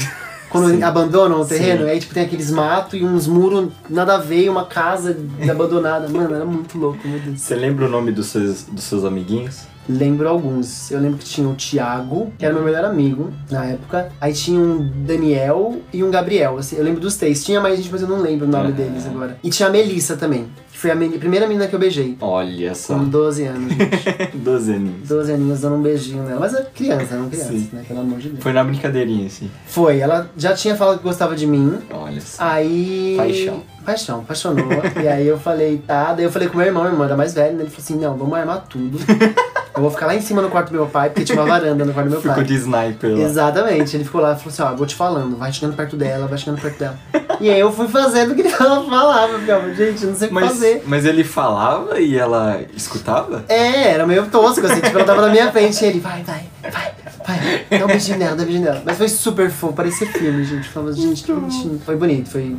Quando 0.50 0.70
Sim. 0.70 0.84
abandonam 0.84 1.42
o 1.42 1.46
terreno, 1.46 1.84
Sim. 1.84 1.90
aí 1.90 2.00
tipo 2.00 2.14
tem 2.14 2.24
aqueles 2.24 2.50
matos 2.50 3.00
e 3.00 3.04
uns 3.04 3.28
muros 3.28 3.70
nada 3.90 4.16
a 4.16 4.18
ver, 4.18 4.46
e 4.46 4.50
uma 4.50 4.66
casa 4.66 5.16
abandonada. 5.50 6.10
Mano, 6.10 6.34
era 6.36 6.46
muito 6.46 6.78
louco, 6.78 7.08
meu 7.08 7.20
Deus. 7.20 7.40
Você 7.42 7.56
lembra 7.56 7.86
o 7.86 7.90
nome 7.90 8.12
dos 8.12 8.28
seus, 8.28 8.64
dos 8.64 8.84
seus 8.84 9.06
amiguinhos? 9.06 9.62
Lembro 9.88 10.30
alguns. 10.30 10.92
Eu 10.92 11.00
lembro 11.00 11.18
que 11.18 11.26
tinha 11.26 11.48
o 11.48 11.56
Thiago, 11.56 12.32
que 12.38 12.46
era 12.46 12.54
meu 12.54 12.64
melhor 12.64 12.86
amigo 12.86 13.32
na 13.50 13.66
época. 13.66 14.12
Aí 14.22 14.34
tinha 14.34 14.60
um 14.60 14.88
Daniel 15.04 15.82
e 15.92 16.04
um 16.04 16.12
Gabriel. 16.12 16.60
Assim, 16.60 16.76
eu 16.76 16.84
lembro 16.84 17.02
dos 17.02 17.16
três. 17.16 17.44
Tinha 17.44 17.60
mais 17.60 17.78
gente, 17.78 17.90
mas 17.92 18.02
eu 18.04 18.08
não 18.08 18.22
lembro 18.22 18.46
o 18.46 18.50
nome 18.50 18.68
Aham. 18.68 18.72
deles 18.74 19.08
agora. 19.08 19.38
E 19.44 19.50
tinha 19.50 19.68
a 19.68 19.72
Melissa 19.72 20.16
também, 20.16 20.48
foi 20.80 20.92
a 20.92 20.96
meni- 20.96 21.18
primeira 21.20 21.46
menina 21.48 21.68
que 21.68 21.76
eu 21.76 21.80
beijei. 21.80 22.18
Olha 22.22 22.74
só. 22.74 22.96
Com 22.96 23.06
12 23.06 23.44
anos, 23.46 23.70
gente. 23.74 24.30
12 24.38 24.74
aninhos. 24.74 25.08
12 25.10 25.32
aninhos 25.34 25.60
dando 25.62 25.76
um 25.76 25.82
beijinho 25.82 26.24
nela. 26.24 26.40
Mas 26.40 26.54
é 26.54 26.62
criança, 26.74 27.16
não 27.16 27.30
criança, 27.30 27.52
Sim. 27.52 27.70
né? 27.74 27.84
Pelo 27.88 28.00
amor 28.02 28.20
de 28.20 28.30
Deus. 28.30 28.42
Foi 28.44 28.54
na 28.54 28.64
brincadeirinha, 28.64 29.28
assim. 29.28 29.50
Foi, 29.68 30.00
ela 30.00 30.30
já 30.38 30.54
tinha 30.54 30.76
falado 30.76 30.98
que 31.00 31.04
gostava 31.04 31.36
de 31.36 31.46
mim. 31.46 31.78
Olha 31.92 32.22
só. 32.22 32.42
Aí. 32.44 33.16
Paixão. 33.18 33.64
Paixão, 33.86 34.20
apaixonou. 34.20 34.68
e 35.04 35.08
aí 35.08 35.26
eu 35.28 35.40
falei, 35.40 35.82
tá. 35.86 36.14
Daí 36.14 36.24
eu 36.26 36.32
falei 36.32 36.48
com 36.48 36.58
meu 36.58 36.68
irmão, 36.68 36.84
meu 36.84 36.92
irmão 36.92 37.06
era 37.06 37.18
mais 37.18 37.34
velho, 37.34 37.56
né? 37.56 37.64
Ele 37.64 37.70
falou 37.70 37.84
assim: 37.84 37.96
não, 38.00 38.16
vamos 38.18 38.38
armar 38.38 38.66
tudo. 38.70 39.00
eu 39.80 39.84
vou 39.84 39.92
ficar 39.92 40.08
lá 40.08 40.16
em 40.16 40.22
cima 40.22 40.42
no 40.42 40.50
quarto 40.50 40.70
do 40.70 40.74
meu 40.76 40.88
pai, 40.88 41.10
porque 41.10 41.24
tinha 41.26 41.40
uma 41.42 41.48
varanda 41.48 41.84
no 41.86 41.94
quarto 41.94 42.08
do 42.08 42.12
meu 42.12 42.22
Ficou 42.22 42.36
pai. 42.36 42.44
de 42.44 42.54
sniper 42.56 43.12
lá. 43.16 43.20
Exatamente. 43.24 43.96
Ele 43.96 44.04
ficou 44.04 44.22
lá 44.22 44.34
e 44.34 44.36
falou 44.36 44.50
assim: 44.50 44.62
ó, 44.62 44.76
vou 44.76 44.86
te 44.86 44.96
falando, 44.96 45.38
vai 45.38 45.52
chegando 45.54 45.76
perto 45.76 45.96
dela, 45.96 46.28
vai 46.28 46.38
chegando 46.38 46.62
perto 46.62 46.78
dela. 46.80 46.98
e 47.40 47.50
aí 47.50 47.60
eu 47.60 47.72
fui 47.72 47.88
fazendo 47.88 48.32
o 48.34 48.36
que 48.36 48.42
ela 48.42 48.84
falava. 48.90 49.40
Ficava, 49.40 49.74
gente, 49.74 50.04
eu 50.04 50.10
não 50.10 50.16
sei 50.18 50.26
o 50.28 50.30
que 50.30 50.34
Mas, 50.36 50.48
fazer. 50.50 50.84
mas 50.86 51.06
ele 51.06 51.24
falava 51.24 52.00
e 52.00 52.18
ela 52.18 52.62
escutava? 52.76 53.44
É, 53.48 53.92
era 53.92 54.06
meio 54.06 54.26
tosco, 54.28 54.66
assim, 54.66 54.82
tipo, 54.82 54.98
ela 54.98 55.06
tava 55.06 55.22
na 55.22 55.30
minha 55.30 55.52
frente 55.52 55.82
e 55.84 55.88
ele, 55.88 56.00
vai, 56.00 56.22
vai, 56.24 56.44
vai, 56.64 56.92
vai, 57.26 57.80
dá 57.80 57.86
um 57.86 57.88
beijinho 57.88 58.18
nela, 58.18 58.36
dá 58.36 58.44
um 58.44 58.46
beijinho 58.46 58.66
nela. 58.66 58.82
Mas 58.86 58.98
foi 58.98 59.08
super 59.08 59.50
fofo, 59.50 59.74
parecia 59.74 60.08
filme, 60.08 60.44
gente. 60.44 60.68
Falava, 60.70 60.94
gente, 60.94 61.24
que 61.24 61.32
bonitinho. 61.32 61.80
Foi 61.86 61.96
bonito, 61.96 62.30
foi 62.30 62.56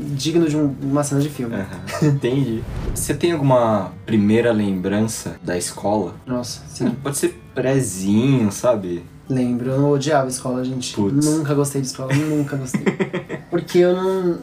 digno 0.00 0.48
de 0.48 0.56
um- 0.56 0.74
uma 0.82 1.04
cena 1.04 1.20
de 1.20 1.28
filme. 1.28 1.54
Aham, 1.54 2.08
Entendi. 2.08 2.62
Você 2.94 3.14
tem 3.14 3.32
alguma 3.32 3.92
primeira 4.04 4.52
lembrança 4.52 5.36
da 5.42 5.56
escola? 5.56 6.14
Nossa, 6.26 6.55
sim. 6.68 6.90
Pode 7.02 7.16
ser 7.16 7.40
prezinho, 7.54 8.50
sabe? 8.52 9.04
Lembro, 9.28 9.70
eu 9.70 9.88
odiava 9.88 10.26
a 10.26 10.28
escola, 10.28 10.64
gente. 10.64 10.98
Nunca 11.00 11.54
gostei 11.54 11.80
de 11.80 11.88
escola, 11.88 12.14
nunca 12.14 12.56
gostei. 12.56 12.84
Porque 13.50 13.78
eu 13.78 13.94
não. 13.94 14.38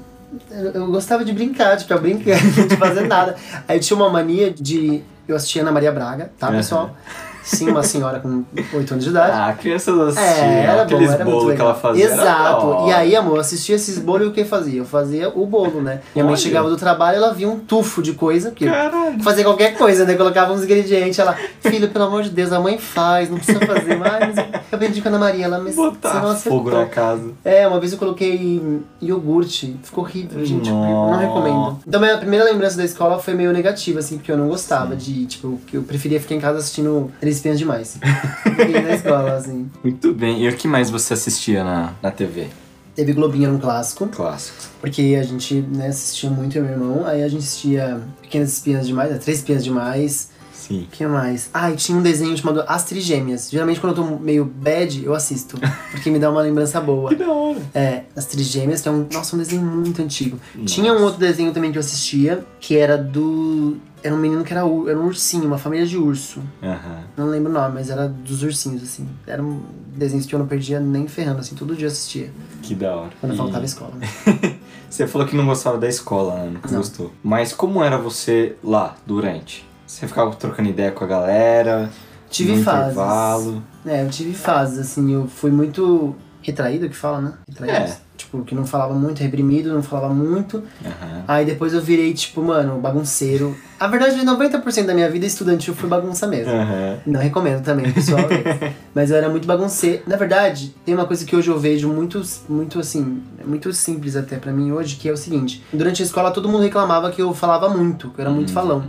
Eu, 0.74 0.88
gostava 0.88 1.24
de 1.24 1.32
brincar, 1.32 1.76
de 1.76 1.84
ficar 1.84 2.00
brincando, 2.00 2.68
de 2.68 2.76
fazer 2.76 3.08
nada. 3.08 3.36
Aí 3.68 3.78
eu 3.78 3.82
tinha 3.82 3.96
uma 3.96 4.10
mania 4.10 4.52
de. 4.52 5.02
Eu 5.28 5.36
assistia 5.36 5.62
Ana 5.62 5.72
Maria 5.72 5.92
Braga, 5.92 6.32
tá, 6.38 6.52
pessoal? 6.52 6.98
Sim, 7.44 7.70
uma 7.70 7.84
senhora 7.84 8.20
com 8.20 8.44
8 8.74 8.92
anos 8.94 9.04
de 9.04 9.10
idade. 9.10 9.32
Ah, 9.38 9.54
crianças 9.54 10.00
assistiam. 10.18 10.46
É, 10.48 10.64
era 10.64 10.76
bom, 10.76 10.82
aqueles 10.84 11.12
era 11.12 11.26
muito 11.26 11.30
bolos 11.32 11.44
que 11.46 11.50
legal. 11.52 11.68
ela 11.68 11.76
fazia. 11.76 12.06
Exato. 12.06 12.88
E 12.88 12.92
aí, 12.94 13.16
amor, 13.16 13.36
eu 13.36 13.42
assistia 13.42 13.76
esses 13.76 14.00
bolos 14.00 14.28
e 14.28 14.30
o 14.30 14.34
que 14.34 14.42
eu 14.42 14.46
fazia? 14.46 14.80
Eu 14.80 14.86
fazia 14.86 15.30
o 15.30 15.46
bolo, 15.46 15.82
né? 15.82 16.00
Minha 16.16 16.26
mãe 16.26 16.38
chegava 16.38 16.70
do 16.70 16.78
trabalho, 16.78 17.18
ela 17.18 17.34
via 17.34 17.50
um 17.50 17.60
tufo 17.60 18.02
de 18.02 18.14
coisa, 18.14 18.52
que 18.52 18.66
Caralho. 18.66 19.22
fazia 19.22 19.44
qualquer 19.44 19.78
coisa, 19.78 20.06
né? 20.06 20.16
Colocava 20.16 20.54
uns 20.54 20.64
ingredientes, 20.64 21.20
ela, 21.20 21.36
filho, 21.60 21.90
pelo 21.90 22.06
amor 22.06 22.24
de 22.24 22.30
Deus, 22.30 22.52
a 22.52 22.60
mãe 22.60 22.78
faz, 22.78 23.30
não 23.30 23.38
precisa 23.38 23.60
fazer. 23.66 23.98
Mas 23.98 24.38
eu 24.38 24.46
aprendi 24.72 25.02
com 25.02 25.08
a 25.10 25.12
Ana 25.12 25.20
Maria, 25.20 25.46
ela, 25.46 25.58
não 25.58 25.72
Botar 25.72 26.20
acertou. 26.20 26.60
fogo 26.60 26.72
na 26.72 26.86
casa. 26.86 27.32
É, 27.44 27.68
uma 27.68 27.80
vez 27.80 27.92
eu 27.92 27.98
coloquei 28.00 28.82
iogurte, 29.02 29.76
ficou 29.84 30.04
horrível, 30.04 30.44
gente. 30.46 30.70
Não 30.70 31.10
Nossa. 31.10 31.20
recomendo. 31.22 31.80
Então, 31.88 32.00
minha 32.00 32.18
primeira 32.18 32.46
lembrança 32.46 32.78
da 32.78 32.84
escola 32.86 33.20
foi 33.20 33.34
meio 33.34 33.52
negativa, 33.52 34.00
assim, 34.00 34.18
porque 34.18 34.32
eu 34.32 34.38
não 34.38 34.48
gostava 34.48 34.96
de, 34.96 35.26
tipo, 35.26 35.60
que 35.68 35.78
eu 35.78 35.84
preferia 35.84 36.20
ficar 36.20 36.36
em 36.36 36.40
casa 36.40 36.60
assistindo 36.60 37.12
Espinhas 37.38 37.60
Demais. 37.60 37.98
Fiquei 38.44 38.82
na 38.82 38.96
escola, 38.96 39.34
assim. 39.38 39.70
Muito 39.84 40.14
bem. 40.14 40.44
E 40.44 40.50
o 40.50 40.56
que 40.56 40.68
mais 40.68 40.90
você 40.90 41.14
assistia 41.14 41.64
na, 41.64 41.94
na 42.02 42.12
TV? 42.12 42.48
Teve 42.96 43.14
Globinho, 43.14 43.46
era 43.46 43.54
um 43.54 43.60
clássico. 43.60 44.08
Clássico. 44.08 44.58
Porque 44.80 45.18
a 45.20 45.24
gente 45.24 45.56
né, 45.62 45.88
assistia 45.88 46.30
muito, 46.30 46.58
eu 46.58 46.64
e 46.64 46.68
meu 46.68 46.76
irmão. 46.76 47.06
Aí 47.06 47.24
a 47.24 47.28
gente 47.28 47.40
assistia 47.40 48.02
Pequenas 48.22 48.54
Espiãs 48.54 48.86
Demais, 48.86 49.12
né, 49.12 49.18
Três 49.18 49.40
Espiãs 49.40 49.64
Demais. 49.64 50.30
Sim. 50.54 50.84
O 50.84 50.96
que 50.96 51.06
mais? 51.06 51.50
Ah, 51.54 51.72
e 51.72 51.76
tinha 51.76 51.98
um 51.98 52.02
desenho 52.02 52.38
chamado 52.38 52.64
As 52.68 52.84
Trigêmeas. 52.86 53.50
Geralmente 53.50 53.82
quando 53.82 53.98
eu 53.98 54.04
tô 54.04 54.16
meio 54.18 54.46
bad, 54.46 55.04
eu 55.04 55.14
assisto. 55.14 55.60
Porque 55.92 56.10
me 56.10 56.20
dá 56.20 56.32
uma 56.32 56.42
lembrança 56.42 56.80
boa. 56.80 57.10
Que 57.10 57.16
da 57.16 57.30
hora. 57.30 57.62
É, 57.74 58.04
As 58.16 58.26
Trigêmeas, 58.26 58.80
que 58.80 58.88
é 58.88 58.92
um, 58.92 59.06
nossa, 59.12 59.36
um 59.36 59.40
desenho 59.40 59.62
muito 59.62 60.02
antigo. 60.02 60.40
Nossa. 60.56 60.74
Tinha 60.74 60.94
um 60.94 61.02
outro 61.04 61.20
desenho 61.20 61.52
também 61.52 61.72
que 61.72 61.78
eu 61.78 61.82
assistia, 61.82 62.46
que 62.62 62.78
era 62.78 62.98
do... 62.98 63.78
Era 64.04 64.14
um 64.14 64.18
menino 64.18 64.44
que 64.44 64.52
era, 64.54 64.62
era 64.62 65.00
um 65.00 65.06
ursinho, 65.06 65.46
uma 65.46 65.58
família 65.58 65.86
de 65.86 65.98
urso. 65.98 66.42
Aham. 66.62 67.04
Não 67.16 67.28
lembro 67.28 67.50
o 67.50 67.54
nome, 67.54 67.76
mas 67.76 67.90
era 67.90 68.08
dos 68.10 68.44
ursinhos, 68.44 68.84
assim. 68.84 69.08
Era 69.26 69.42
um 69.42 69.62
desenho 69.96 70.22
que 70.24 70.36
eu 70.36 70.40
não 70.40 70.46
perdia 70.48 70.80
nem 70.80 71.08
ferrando, 71.08 71.40
assim. 71.40 71.56
Todo 71.56 71.74
dia 71.76 71.88
assistia. 71.88 72.30
Que 72.62 72.76
da 72.76 72.96
hora. 72.96 73.12
Quando 73.22 73.34
E 73.34 73.38
faltava 73.38 73.64
escola. 73.64 73.94
né? 73.96 74.08
Você 74.90 75.08
falou 75.08 75.26
que 75.26 75.36
não 75.36 75.46
gostava 75.46 75.78
da 75.78 75.88
escola, 75.88 76.36
né? 76.36 76.50
Nunca 76.54 76.70
Não. 76.70 76.78
gostou. 76.78 77.12
Mas 77.24 77.52
como 77.54 77.84
era 77.84 77.98
você 77.98 78.56
lá, 78.64 78.96
durante? 79.08 79.66
Você 79.88 80.08
ficava 80.08 80.36
trocando 80.36 80.70
ideia 80.70 80.92
com 80.92 81.04
a 81.04 81.08
galera? 81.08 81.90
Tive 82.30 82.62
fases. 82.62 82.92
intervalo? 82.92 83.64
É, 83.86 84.04
eu 84.04 84.10
tive 84.10 84.34
fases, 84.34 84.78
assim, 84.80 85.14
eu 85.14 85.28
fui 85.28 85.50
muito 85.50 86.16
retraído, 86.42 86.90
que 86.90 86.96
fala, 86.96 87.22
né? 87.22 87.34
Retraído. 87.48 87.76
É. 87.78 87.98
Tipo, 88.24 88.42
que 88.46 88.56
não 88.56 88.66
falava 88.66 88.94
muito, 88.94 89.22
reprimido, 89.22 89.74
não 89.74 89.84
falava 89.84 90.14
muito. 90.14 90.64
Aham. 90.84 91.24
Aí 91.28 91.46
depois 91.46 91.74
eu 91.74 91.82
virei, 91.82 92.14
tipo, 92.14 92.42
mano, 92.42 92.80
bagunceiro. 92.80 93.54
A 93.78 93.86
verdade, 93.88 94.16
90% 94.24 94.86
da 94.86 94.94
minha 94.94 95.10
vida 95.10 95.26
estudantil 95.26 95.76
foi 95.76 95.90
bagunça 95.90 96.26
mesmo. 96.26 96.54
Aham. 96.54 97.00
Não 97.06 97.20
recomendo 97.20 97.62
também, 97.62 97.92
pessoal. 97.92 98.22
Mas 98.96 99.12
eu 99.12 99.18
era 99.18 99.28
muito 99.28 99.46
bagunceiro. 99.46 100.04
Na 100.08 100.16
verdade, 100.16 100.74
tem 100.86 100.96
uma 100.96 101.06
coisa 101.06 101.26
que 101.26 101.36
hoje 101.36 101.50
eu 101.50 101.60
vejo 101.60 101.90
muito, 101.90 102.22
muito 102.48 102.80
assim, 102.80 103.22
muito 103.46 103.74
simples 103.74 104.16
até 104.16 104.38
pra 104.38 104.54
mim 104.54 104.72
hoje, 104.72 104.96
que 104.96 105.10
é 105.10 105.12
o 105.12 105.18
seguinte. 105.18 105.62
Durante 105.74 106.02
a 106.02 106.06
escola 106.06 106.32
todo 106.32 106.48
mundo 106.48 106.64
reclamava 106.64 107.12
que 107.12 107.22
eu 107.22 107.34
falava 107.34 107.68
muito, 107.68 108.10
que 108.12 108.22
eu 108.22 108.24
era 108.24 108.34
muito 108.34 108.54
falão. 108.54 108.84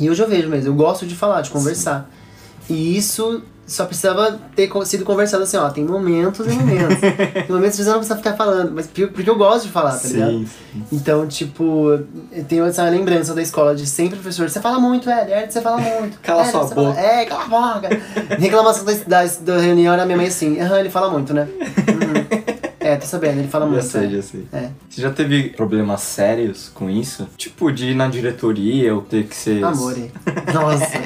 E 0.00 0.08
hoje 0.08 0.22
eu 0.22 0.28
vejo 0.28 0.48
mesmo, 0.48 0.70
eu 0.70 0.74
gosto 0.74 1.06
de 1.06 1.14
falar, 1.14 1.42
de 1.42 1.50
conversar. 1.50 2.08
E 2.70 2.96
isso 2.96 3.42
só 3.68 3.84
precisava 3.84 4.38
ter 4.56 4.68
sido 4.86 5.04
conversado 5.04 5.42
assim, 5.44 5.56
ó, 5.58 5.68
tem 5.68 5.84
momentos 5.84 6.46
e 6.46 6.50
momentos. 6.50 6.98
tem 6.98 7.46
momentos 7.50 7.76
que 7.76 7.84
você 7.84 7.90
não 7.90 7.98
precisa 7.98 8.16
ficar 8.16 8.34
falando, 8.34 8.72
mas 8.74 8.86
porque 8.88 9.30
eu 9.30 9.36
gosto 9.36 9.66
de 9.66 9.70
falar, 9.72 9.96
tá 9.96 10.08
ligado? 10.08 10.30
Sim, 10.30 10.46
sim. 10.46 10.84
Então, 10.90 11.26
tipo, 11.28 11.90
eu 12.32 12.44
tenho 12.44 12.64
essa 12.64 12.82
lembrança 12.88 13.34
da 13.34 13.42
escola 13.42 13.76
de 13.76 13.86
sempre 13.86 14.16
professor, 14.18 14.48
você 14.48 14.60
fala 14.60 14.80
muito, 14.80 15.08
Éder, 15.08 15.50
você 15.52 15.60
fala 15.60 15.76
muito. 15.78 16.18
Cala 16.24 16.44
sua 16.46 16.62
você 16.62 16.74
fala- 16.74 16.88
boca." 16.88 17.00
É, 17.00 17.24
cala 17.26 17.44
a 17.44 17.74
boca. 17.74 17.88
Reclamação 18.38 18.84
da, 18.84 18.94
da, 19.06 19.24
da 19.40 19.58
reunião 19.60 19.92
era 19.94 20.04
minha 20.06 20.16
mãe 20.16 20.26
assim, 20.26 20.58
aham, 20.60 20.80
ele 20.80 20.90
fala 20.90 21.10
muito, 21.10 21.34
né? 21.34 21.46
Uhum. 21.60 22.48
É, 22.80 22.96
tô 22.96 23.04
sabendo, 23.06 23.40
ele 23.40 23.48
fala 23.48 23.66
Já 23.66 23.70
muito. 23.70 23.84
sei, 23.84 24.06
é. 24.06 24.10
já 24.10 24.22
sei. 24.22 24.46
É. 24.50 24.68
Você 24.88 25.02
já 25.02 25.10
teve 25.10 25.50
problemas 25.50 26.00
sérios 26.00 26.70
com 26.72 26.88
isso? 26.88 27.28
Tipo, 27.36 27.70
de 27.70 27.88
ir 27.90 27.94
na 27.94 28.08
diretoria 28.08 28.94
ou 28.94 29.02
ter 29.02 29.24
que 29.26 29.36
ser. 29.36 29.62
Amore. 29.62 30.10
Nossa, 30.54 30.98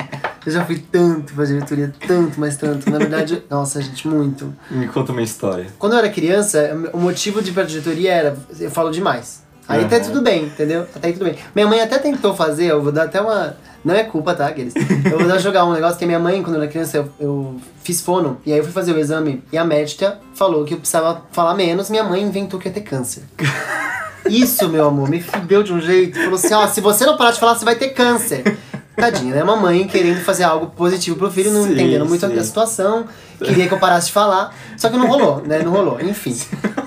eu 0.44 0.52
já 0.52 0.64
fui 0.64 0.78
tanto 0.78 1.34
pra 1.34 1.44
diretoria, 1.44 1.92
tanto, 2.06 2.40
mas 2.40 2.56
tanto. 2.56 2.90
Na 2.90 2.98
verdade, 2.98 3.42
nossa, 3.50 3.80
gente, 3.80 4.06
muito. 4.08 4.52
Me 4.70 4.88
conta 4.88 5.12
uma 5.12 5.22
história. 5.22 5.66
Quando 5.78 5.92
eu 5.92 5.98
era 5.98 6.08
criança, 6.10 6.90
o 6.92 6.98
motivo 6.98 7.42
de 7.42 7.50
ir 7.50 7.52
pra 7.52 7.62
diretoria 7.64 8.12
era 8.12 8.36
eu 8.58 8.70
falo 8.70 8.90
demais. 8.90 9.42
Aí 9.68 9.84
até 9.84 9.96
Aham. 9.96 10.04
tudo 10.06 10.22
bem, 10.22 10.44
entendeu? 10.44 10.86
Até 10.94 11.08
aí 11.08 11.12
tudo 11.12 11.24
bem. 11.24 11.36
Minha 11.54 11.66
mãe 11.68 11.80
até 11.80 11.98
tentou 11.98 12.34
fazer, 12.34 12.66
eu 12.66 12.82
vou 12.82 12.90
dar 12.92 13.04
até 13.04 13.20
uma. 13.20 13.56
Não 13.84 13.94
é 13.94 14.04
culpa, 14.04 14.34
tá, 14.34 14.46
aqueles? 14.46 14.74
Eu 15.10 15.18
vou 15.18 15.26
dar 15.26 15.38
jogar 15.38 15.64
um 15.64 15.72
negócio 15.72 15.98
que 15.98 16.04
a 16.04 16.06
minha 16.06 16.18
mãe, 16.18 16.42
quando 16.42 16.56
eu 16.56 16.62
era 16.62 16.70
criança, 16.70 16.98
eu, 16.98 17.08
eu 17.18 17.56
fiz 17.82 18.00
fono. 18.00 18.38
E 18.44 18.52
aí 18.52 18.58
eu 18.58 18.64
fui 18.64 18.72
fazer 18.72 18.92
o 18.92 18.98
exame 18.98 19.42
e 19.52 19.58
a 19.58 19.64
médica 19.64 20.18
falou 20.34 20.64
que 20.64 20.74
eu 20.74 20.78
precisava 20.78 21.22
falar 21.32 21.54
menos. 21.54 21.90
Minha 21.90 22.04
mãe 22.04 22.22
inventou 22.22 22.60
que 22.60 22.68
ia 22.68 22.72
ter 22.74 22.82
câncer. 22.82 23.22
Isso, 24.28 24.68
meu 24.68 24.86
amor, 24.86 25.08
me 25.08 25.20
fudeu 25.20 25.62
de 25.62 25.72
um 25.72 25.80
jeito. 25.80 26.16
Falou 26.18 26.34
assim: 26.34 26.54
ó, 26.54 26.66
se 26.66 26.80
você 26.80 27.04
não 27.04 27.16
parar 27.16 27.32
de 27.32 27.40
falar, 27.40 27.54
você 27.56 27.64
vai 27.64 27.74
ter 27.74 27.90
câncer. 27.90 28.56
Tadinha, 28.96 29.34
né? 29.36 29.42
Uma 29.42 29.56
mãe 29.56 29.86
querendo 29.86 30.20
fazer 30.20 30.44
algo 30.44 30.66
positivo 30.66 31.16
pro 31.16 31.30
filho, 31.30 31.50
não 31.50 31.64
Sim, 31.64 31.72
entendendo 31.72 32.04
muito 32.06 32.26
sim. 32.26 32.38
a 32.38 32.44
situação. 32.44 33.06
Queria 33.38 33.66
que 33.66 33.74
eu 33.74 33.78
parasse 33.78 34.06
de 34.08 34.12
falar, 34.12 34.54
só 34.76 34.88
que 34.88 34.96
não 34.96 35.06
rolou, 35.06 35.42
né? 35.44 35.60
Não 35.62 35.72
rolou, 35.72 36.00
enfim. 36.00 36.36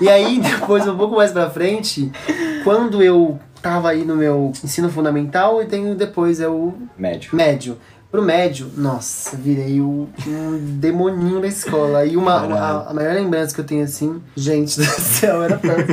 E 0.00 0.08
aí, 0.08 0.38
depois, 0.42 0.86
um 0.86 0.96
pouco 0.96 1.16
mais 1.16 1.32
pra 1.32 1.50
frente, 1.50 2.10
quando 2.64 3.02
eu 3.02 3.38
tava 3.60 3.90
aí 3.90 4.04
no 4.04 4.14
meu 4.16 4.52
ensino 4.62 4.88
fundamental, 4.88 5.60
e 5.62 5.66
tenho 5.66 5.94
depois 5.94 6.40
é 6.40 6.48
o 6.48 6.74
Médio. 6.96 7.34
médio. 7.34 7.76
Pro 8.08 8.22
médio, 8.22 8.70
nossa, 8.76 9.36
virei 9.36 9.80
o, 9.80 10.08
um 10.26 10.58
demoninho 10.78 11.40
da 11.40 11.48
escola. 11.48 12.06
E 12.06 12.16
uma, 12.16 12.40
Caralho. 12.40 12.54
a, 12.56 12.90
a 12.90 12.94
maior 12.94 13.14
lembrança 13.14 13.52
que 13.54 13.60
eu 13.60 13.64
tenho 13.64 13.82
assim, 13.84 14.22
gente 14.34 14.78
do 14.78 14.84
céu, 14.84 15.42
era 15.42 15.58
tanto. 15.58 15.92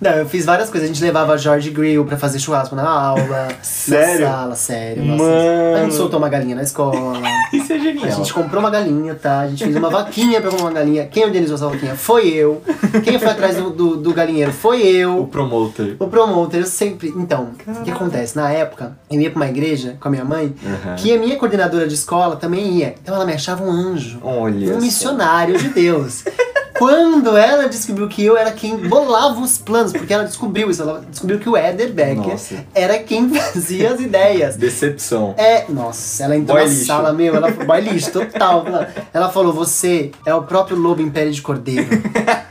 Não, 0.00 0.12
eu 0.12 0.26
fiz 0.26 0.44
várias 0.46 0.70
coisas. 0.70 0.88
A 0.88 0.92
gente 0.92 1.02
levava 1.04 1.36
George 1.36 1.70
Grill 1.70 2.04
pra 2.06 2.16
fazer 2.16 2.38
churrasco 2.38 2.74
na 2.74 2.88
aula. 2.88 3.48
Sério? 3.62 4.20
Na 4.26 4.32
sala, 4.32 4.54
sério. 4.54 5.04
nossa. 5.04 5.22
Mano. 5.22 5.76
A 5.76 5.82
gente 5.82 5.94
soltou 5.94 6.18
uma 6.18 6.28
galinha 6.28 6.56
na 6.56 6.62
escola. 6.62 7.20
Isso 7.52 7.72
é 7.72 7.76
A 7.76 7.78
genial. 7.78 8.10
gente 8.10 8.32
comprou 8.32 8.60
uma 8.60 8.70
galinha, 8.70 9.14
tá? 9.14 9.40
A 9.40 9.48
gente 9.48 9.62
fez 9.64 9.76
uma 9.76 9.90
vaquinha 9.90 10.40
pra 10.40 10.50
comprar 10.50 10.64
uma 10.66 10.72
galinha. 10.72 11.06
Quem 11.06 11.24
organizou 11.24 11.56
essa 11.56 11.66
vaquinha 11.68 11.94
foi 11.94 12.28
eu. 12.28 12.62
Quem 13.04 13.18
foi 13.18 13.28
atrás 13.28 13.56
do, 13.56 13.70
do, 13.70 13.96
do 13.96 14.12
galinheiro 14.14 14.52
foi 14.52 14.80
O 14.82 14.86
eu. 15.20 15.28
promoter. 15.30 15.96
O 15.98 16.06
promoter, 16.06 16.58
eu 16.60 16.66
sempre. 16.66 17.12
Então, 17.16 17.50
o 17.66 17.82
que 17.82 17.90
acontece? 17.90 18.36
Na 18.36 18.50
época, 18.50 18.96
eu 19.10 19.20
ia 19.20 19.30
pra 19.30 19.40
uma 19.42 19.48
igreja 19.48 19.96
com 20.00 20.08
a 20.08 20.10
minha 20.10 20.24
mãe, 20.24 20.54
Aham. 20.64 20.96
que 20.96 21.12
a 21.14 21.18
minha 21.18 21.36
coordenadora 21.36 21.86
de 21.86 21.94
escola 21.94 22.36
também 22.36 22.66
ia. 22.78 22.94
Então 23.02 23.14
ela 23.14 23.24
me 23.26 23.32
achava 23.32 23.62
um 23.62 23.70
anjo. 23.70 24.18
Olha 24.22 24.74
um 24.74 24.80
missionário 24.80 25.58
de 25.58 25.68
Deus. 25.68 26.24
Quando 26.80 27.36
ela 27.36 27.68
descobriu 27.68 28.08
que 28.08 28.24
eu 28.24 28.38
era 28.38 28.52
quem 28.52 28.74
bolava 28.74 29.38
os 29.38 29.58
planos, 29.58 29.92
porque 29.92 30.14
ela 30.14 30.24
descobriu 30.24 30.70
isso, 30.70 30.80
ela 30.80 31.04
descobriu 31.10 31.38
que 31.38 31.46
o 31.46 31.54
Éder 31.54 31.92
Becker 31.92 32.28
Nossa. 32.28 32.64
era 32.74 32.98
quem 32.98 33.28
fazia 33.28 33.92
as 33.92 34.00
ideias. 34.00 34.56
Decepção. 34.56 35.34
É, 35.36 35.66
nossa, 35.68 36.24
ela 36.24 36.34
entrou 36.34 36.56
Boy 36.56 36.66
na 36.66 36.72
lixo. 36.72 36.86
sala, 36.86 37.12
meu, 37.12 37.36
ela 37.36 37.50
boy 37.50 37.80
lixo, 37.82 38.10
total. 38.10 38.64
Ela, 39.12 39.28
falou: 39.28 39.52
Você 39.52 40.10
é 40.24 40.34
o 40.34 40.42
próprio 40.44 40.78
lobo 40.78 41.02
em 41.02 41.10
pele 41.10 41.32
de 41.32 41.42
cordeiro. 41.42 41.86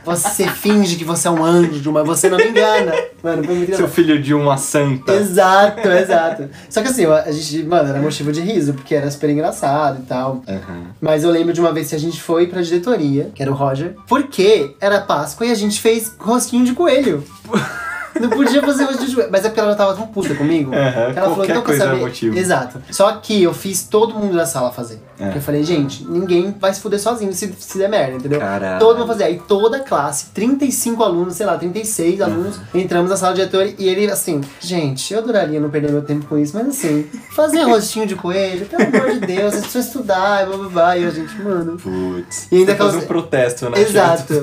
Você 0.04 0.48
finge 0.48 0.96
que 0.96 1.04
você 1.04 1.28
é 1.28 1.30
um 1.30 1.44
anjo, 1.44 1.92
mas 1.92 2.06
você 2.06 2.28
não 2.28 2.38
me 2.38 2.48
engana. 2.48 2.92
Mano, 3.22 3.44
foi 3.44 3.54
muito 3.54 3.76
Seu 3.76 3.86
filho 3.86 4.20
de 4.20 4.32
uma 4.32 4.56
santa. 4.56 5.12
Exato, 5.12 5.88
exato. 5.88 6.48
Só 6.68 6.80
que 6.82 6.88
assim, 6.88 7.04
a 7.04 7.30
gente, 7.30 7.62
mano, 7.64 7.90
era 7.90 8.00
motivo 8.00 8.32
de 8.32 8.40
riso, 8.40 8.72
porque 8.72 8.94
era 8.94 9.10
super 9.10 9.28
engraçado 9.28 10.00
e 10.02 10.06
tal. 10.06 10.42
Aham. 10.48 10.86
Mas 11.00 11.22
eu 11.22 11.30
lembro 11.30 11.52
de 11.52 11.60
uma 11.60 11.72
vez 11.72 11.90
que 11.90 11.94
a 11.94 11.98
gente 11.98 12.20
foi 12.20 12.46
pra 12.46 12.62
diretoria, 12.62 13.30
que 13.34 13.42
era 13.42 13.50
o 13.52 13.54
Roger, 13.54 13.94
porque 14.22 14.76
era 14.80 15.00
Páscoa 15.00 15.46
e 15.46 15.50
a 15.50 15.54
gente 15.54 15.80
fez 15.80 16.14
rostinho 16.18 16.64
de 16.64 16.74
coelho. 16.74 17.24
Não 18.18 18.30
podia 18.30 18.62
fazer 18.62 18.84
rostinho 18.84 19.08
de 19.08 19.14
coelho. 19.14 19.28
Mas 19.30 19.44
é 19.44 19.48
porque 19.48 19.60
ela 19.60 19.70
já 19.70 19.76
tava 19.76 19.94
tão 19.94 20.06
puta 20.06 20.34
comigo. 20.34 20.70
Que 20.70 20.76
ela 21.18 21.30
falou, 21.30 21.44
então 21.44 21.62
quer 21.62 21.74
é 21.74 21.78
saber? 21.78 21.96
motivo. 22.00 22.38
Exato. 22.38 22.82
Só 22.90 23.12
que 23.12 23.42
eu 23.42 23.52
fiz 23.52 23.82
todo 23.84 24.14
mundo 24.14 24.36
da 24.36 24.46
sala 24.46 24.72
fazer. 24.72 25.00
É. 25.18 25.24
Porque 25.24 25.38
eu 25.38 25.42
falei, 25.42 25.62
gente, 25.64 26.04
ninguém 26.06 26.54
vai 26.58 26.72
se 26.72 26.80
fuder 26.80 26.98
sozinho 26.98 27.32
se, 27.32 27.52
se 27.58 27.78
der 27.78 27.88
merda, 27.88 28.16
entendeu? 28.16 28.40
Caralho. 28.40 28.78
Todo 28.80 28.98
mundo 28.98 29.08
fazia. 29.08 29.26
Aí 29.26 29.40
toda 29.46 29.76
a 29.76 29.80
classe, 29.80 30.26
35 30.34 31.02
alunos, 31.02 31.34
sei 31.34 31.44
lá, 31.46 31.58
36 31.58 32.20
alunos, 32.22 32.58
entramos 32.74 33.10
na 33.10 33.16
sala 33.16 33.34
de 33.34 33.40
diretor 33.40 33.74
e 33.78 33.88
ele 33.88 34.10
assim, 34.10 34.40
gente, 34.58 35.12
eu 35.12 35.20
adoraria 35.20 35.60
não 35.60 35.68
perder 35.70 35.92
meu 35.92 36.02
tempo 36.02 36.24
com 36.26 36.38
isso, 36.38 36.56
mas 36.56 36.68
assim, 36.68 37.06
fazer 37.30 37.62
rostinho 37.64 38.06
de 38.06 38.16
coelho, 38.16 38.64
pelo 38.66 38.82
amor 38.82 39.12
de 39.12 39.20
Deus, 39.20 39.52
vocês 39.52 39.62
precisam 39.62 39.82
estudar, 39.82 40.46
blá 40.46 40.56
blá 40.56 40.68
blá. 40.68 40.96
E 40.96 41.04
a 41.04 41.10
gente, 41.10 41.34
mano. 41.42 41.76
Putz. 41.76 42.48
E 42.50 42.56
ainda 42.56 42.74
causa- 42.74 42.98
um 42.98 43.02
protesto, 43.02 43.68
né? 43.68 43.80
Exato, 43.80 44.34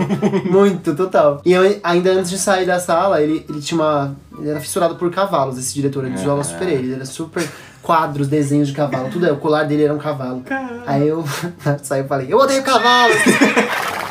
muito, 0.50 0.96
total. 0.96 1.42
E 1.44 1.52
eu, 1.54 1.80
ainda 1.84 2.12
antes 2.12 2.30
de 2.30 2.38
sair 2.38 2.66
da 2.66 2.80
sala, 2.80 3.22
ele, 3.22 3.46
ele 3.50 3.57
tinha 3.62 3.80
uma. 3.80 4.16
Ele 4.38 4.50
era 4.50 4.60
fissurado 4.60 4.96
por 4.96 5.10
cavalos, 5.12 5.58
esse 5.58 5.74
diretor, 5.74 6.06
ele 6.06 6.18
zoava 6.18 6.42
Ah. 6.42 6.44
super 6.44 6.68
ele. 6.68 6.84
Ele 6.88 6.94
era 6.96 7.06
super 7.06 7.48
quadros, 7.82 8.28
desenhos 8.28 8.68
de 8.68 8.74
cavalo, 8.74 9.10
tudo. 9.10 9.26
é, 9.26 9.32
O 9.32 9.38
colar 9.38 9.64
dele 9.64 9.84
era 9.84 9.94
um 9.94 9.98
cavalo. 9.98 10.44
Aí 10.86 11.08
eu 11.08 11.24
saí 11.84 12.02
e 12.04 12.08
falei, 12.08 12.28
eu 12.32 12.38
odeio 12.38 12.64
cavalos! 12.64 13.18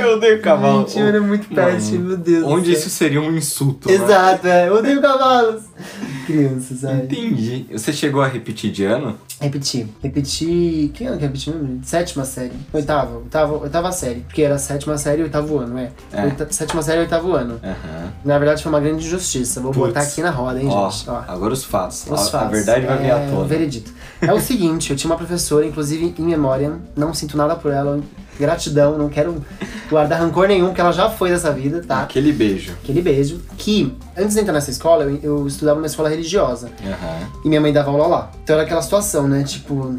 Eu 0.00 0.16
odeio 0.16 0.40
cavalo. 0.42 0.80
Gente, 0.86 0.98
eu 0.98 1.06
era 1.06 1.20
muito 1.20 1.48
péssimo, 1.54 2.04
meu 2.08 2.16
Deus. 2.16 2.44
Onde 2.44 2.72
isso 2.72 2.88
seria 2.90 3.20
um 3.20 3.34
insulto, 3.36 3.88
né? 3.88 3.94
Exato, 3.94 4.46
é, 4.46 4.68
eu 4.68 4.74
odeio 4.76 5.00
cavalos! 5.00 5.62
Criança, 6.26 6.74
sabe? 6.76 7.04
Entendi. 7.04 7.66
Você 7.72 7.92
chegou 7.92 8.22
a 8.22 8.26
repetir 8.28 8.70
de 8.70 8.84
ano? 8.84 9.16
Repeti. 9.40 9.86
Repeti. 10.02 10.90
Quem 10.94 11.08
é 11.08 11.12
que 11.16 11.22
repetiu 11.22 11.54
mesmo? 11.54 11.80
Sétima 11.82 12.24
série. 12.24 12.52
Oitava. 12.72 13.16
Oitava, 13.18 13.54
oitava 13.54 13.90
série. 13.92 14.20
Porque 14.20 14.42
era 14.42 14.58
sétima 14.58 14.96
série 14.98 15.20
e 15.22 15.24
oitavo 15.24 15.58
ano, 15.58 15.78
é. 15.78 15.90
É. 16.12 16.24
Oita- 16.24 16.46
sétima 16.50 16.82
série 16.82 16.98
e 16.98 17.02
oitavo 17.02 17.32
ano. 17.32 17.58
Aham. 17.62 18.12
Na 18.24 18.38
verdade 18.38 18.62
foi 18.62 18.70
uma 18.70 18.80
grande 18.80 19.04
injustiça. 19.06 19.60
Vou 19.60 19.72
Putz. 19.72 19.88
botar 19.88 20.00
aqui 20.02 20.20
na 20.22 20.30
roda, 20.30 20.60
hein, 20.60 20.68
Ó, 20.70 20.90
gente? 20.90 21.08
Ó. 21.10 21.22
agora 21.26 21.52
os 21.52 21.64
fatos. 21.64 22.04
Os 22.06 22.12
a, 22.28 22.30
fatos. 22.30 22.34
a 22.34 22.50
verdade 22.50 22.86
vai 22.86 22.98
vir 22.98 23.06
é, 23.06 23.10
à 23.12 23.18
tona. 23.18 23.40
O 23.40 23.44
veredito. 23.44 23.92
É 24.20 24.32
o 24.32 24.38
seguinte, 24.40 24.90
eu 24.90 24.96
tinha 24.96 25.10
uma 25.10 25.16
professora, 25.16 25.64
inclusive 25.66 26.14
em 26.18 26.22
memória, 26.22 26.74
não 26.94 27.14
sinto 27.14 27.36
nada 27.38 27.56
por 27.56 27.72
ela, 27.72 27.98
gratidão, 28.40 28.98
não 28.98 29.08
quero 29.08 29.44
guardar 29.88 30.20
rancor 30.20 30.48
nenhum, 30.48 30.66
porque 30.66 30.80
ela 30.80 30.92
já 30.92 31.10
foi 31.10 31.30
dessa 31.30 31.52
vida, 31.52 31.82
tá? 31.86 32.02
Aquele 32.02 32.32
beijo. 32.32 32.72
Aquele 32.82 33.02
beijo. 33.02 33.40
Que, 33.58 33.94
antes 34.16 34.34
de 34.34 34.40
entrar 34.40 34.52
nessa 34.52 34.70
escola, 34.70 35.04
eu, 35.04 35.18
eu 35.22 35.46
estudava 35.46 35.76
numa 35.76 35.86
escola 35.86 36.08
religiosa. 36.08 36.70
Aham. 36.82 37.30
E 37.44 37.48
minha 37.48 37.60
mãe 37.60 37.72
dava 37.72 37.90
aula 37.90 38.06
lá. 38.06 38.30
Então 38.42 38.54
era 38.54 38.64
aquela 38.64 38.82
situação, 38.82 39.28
né? 39.28 39.42
Tipo, 39.44 39.96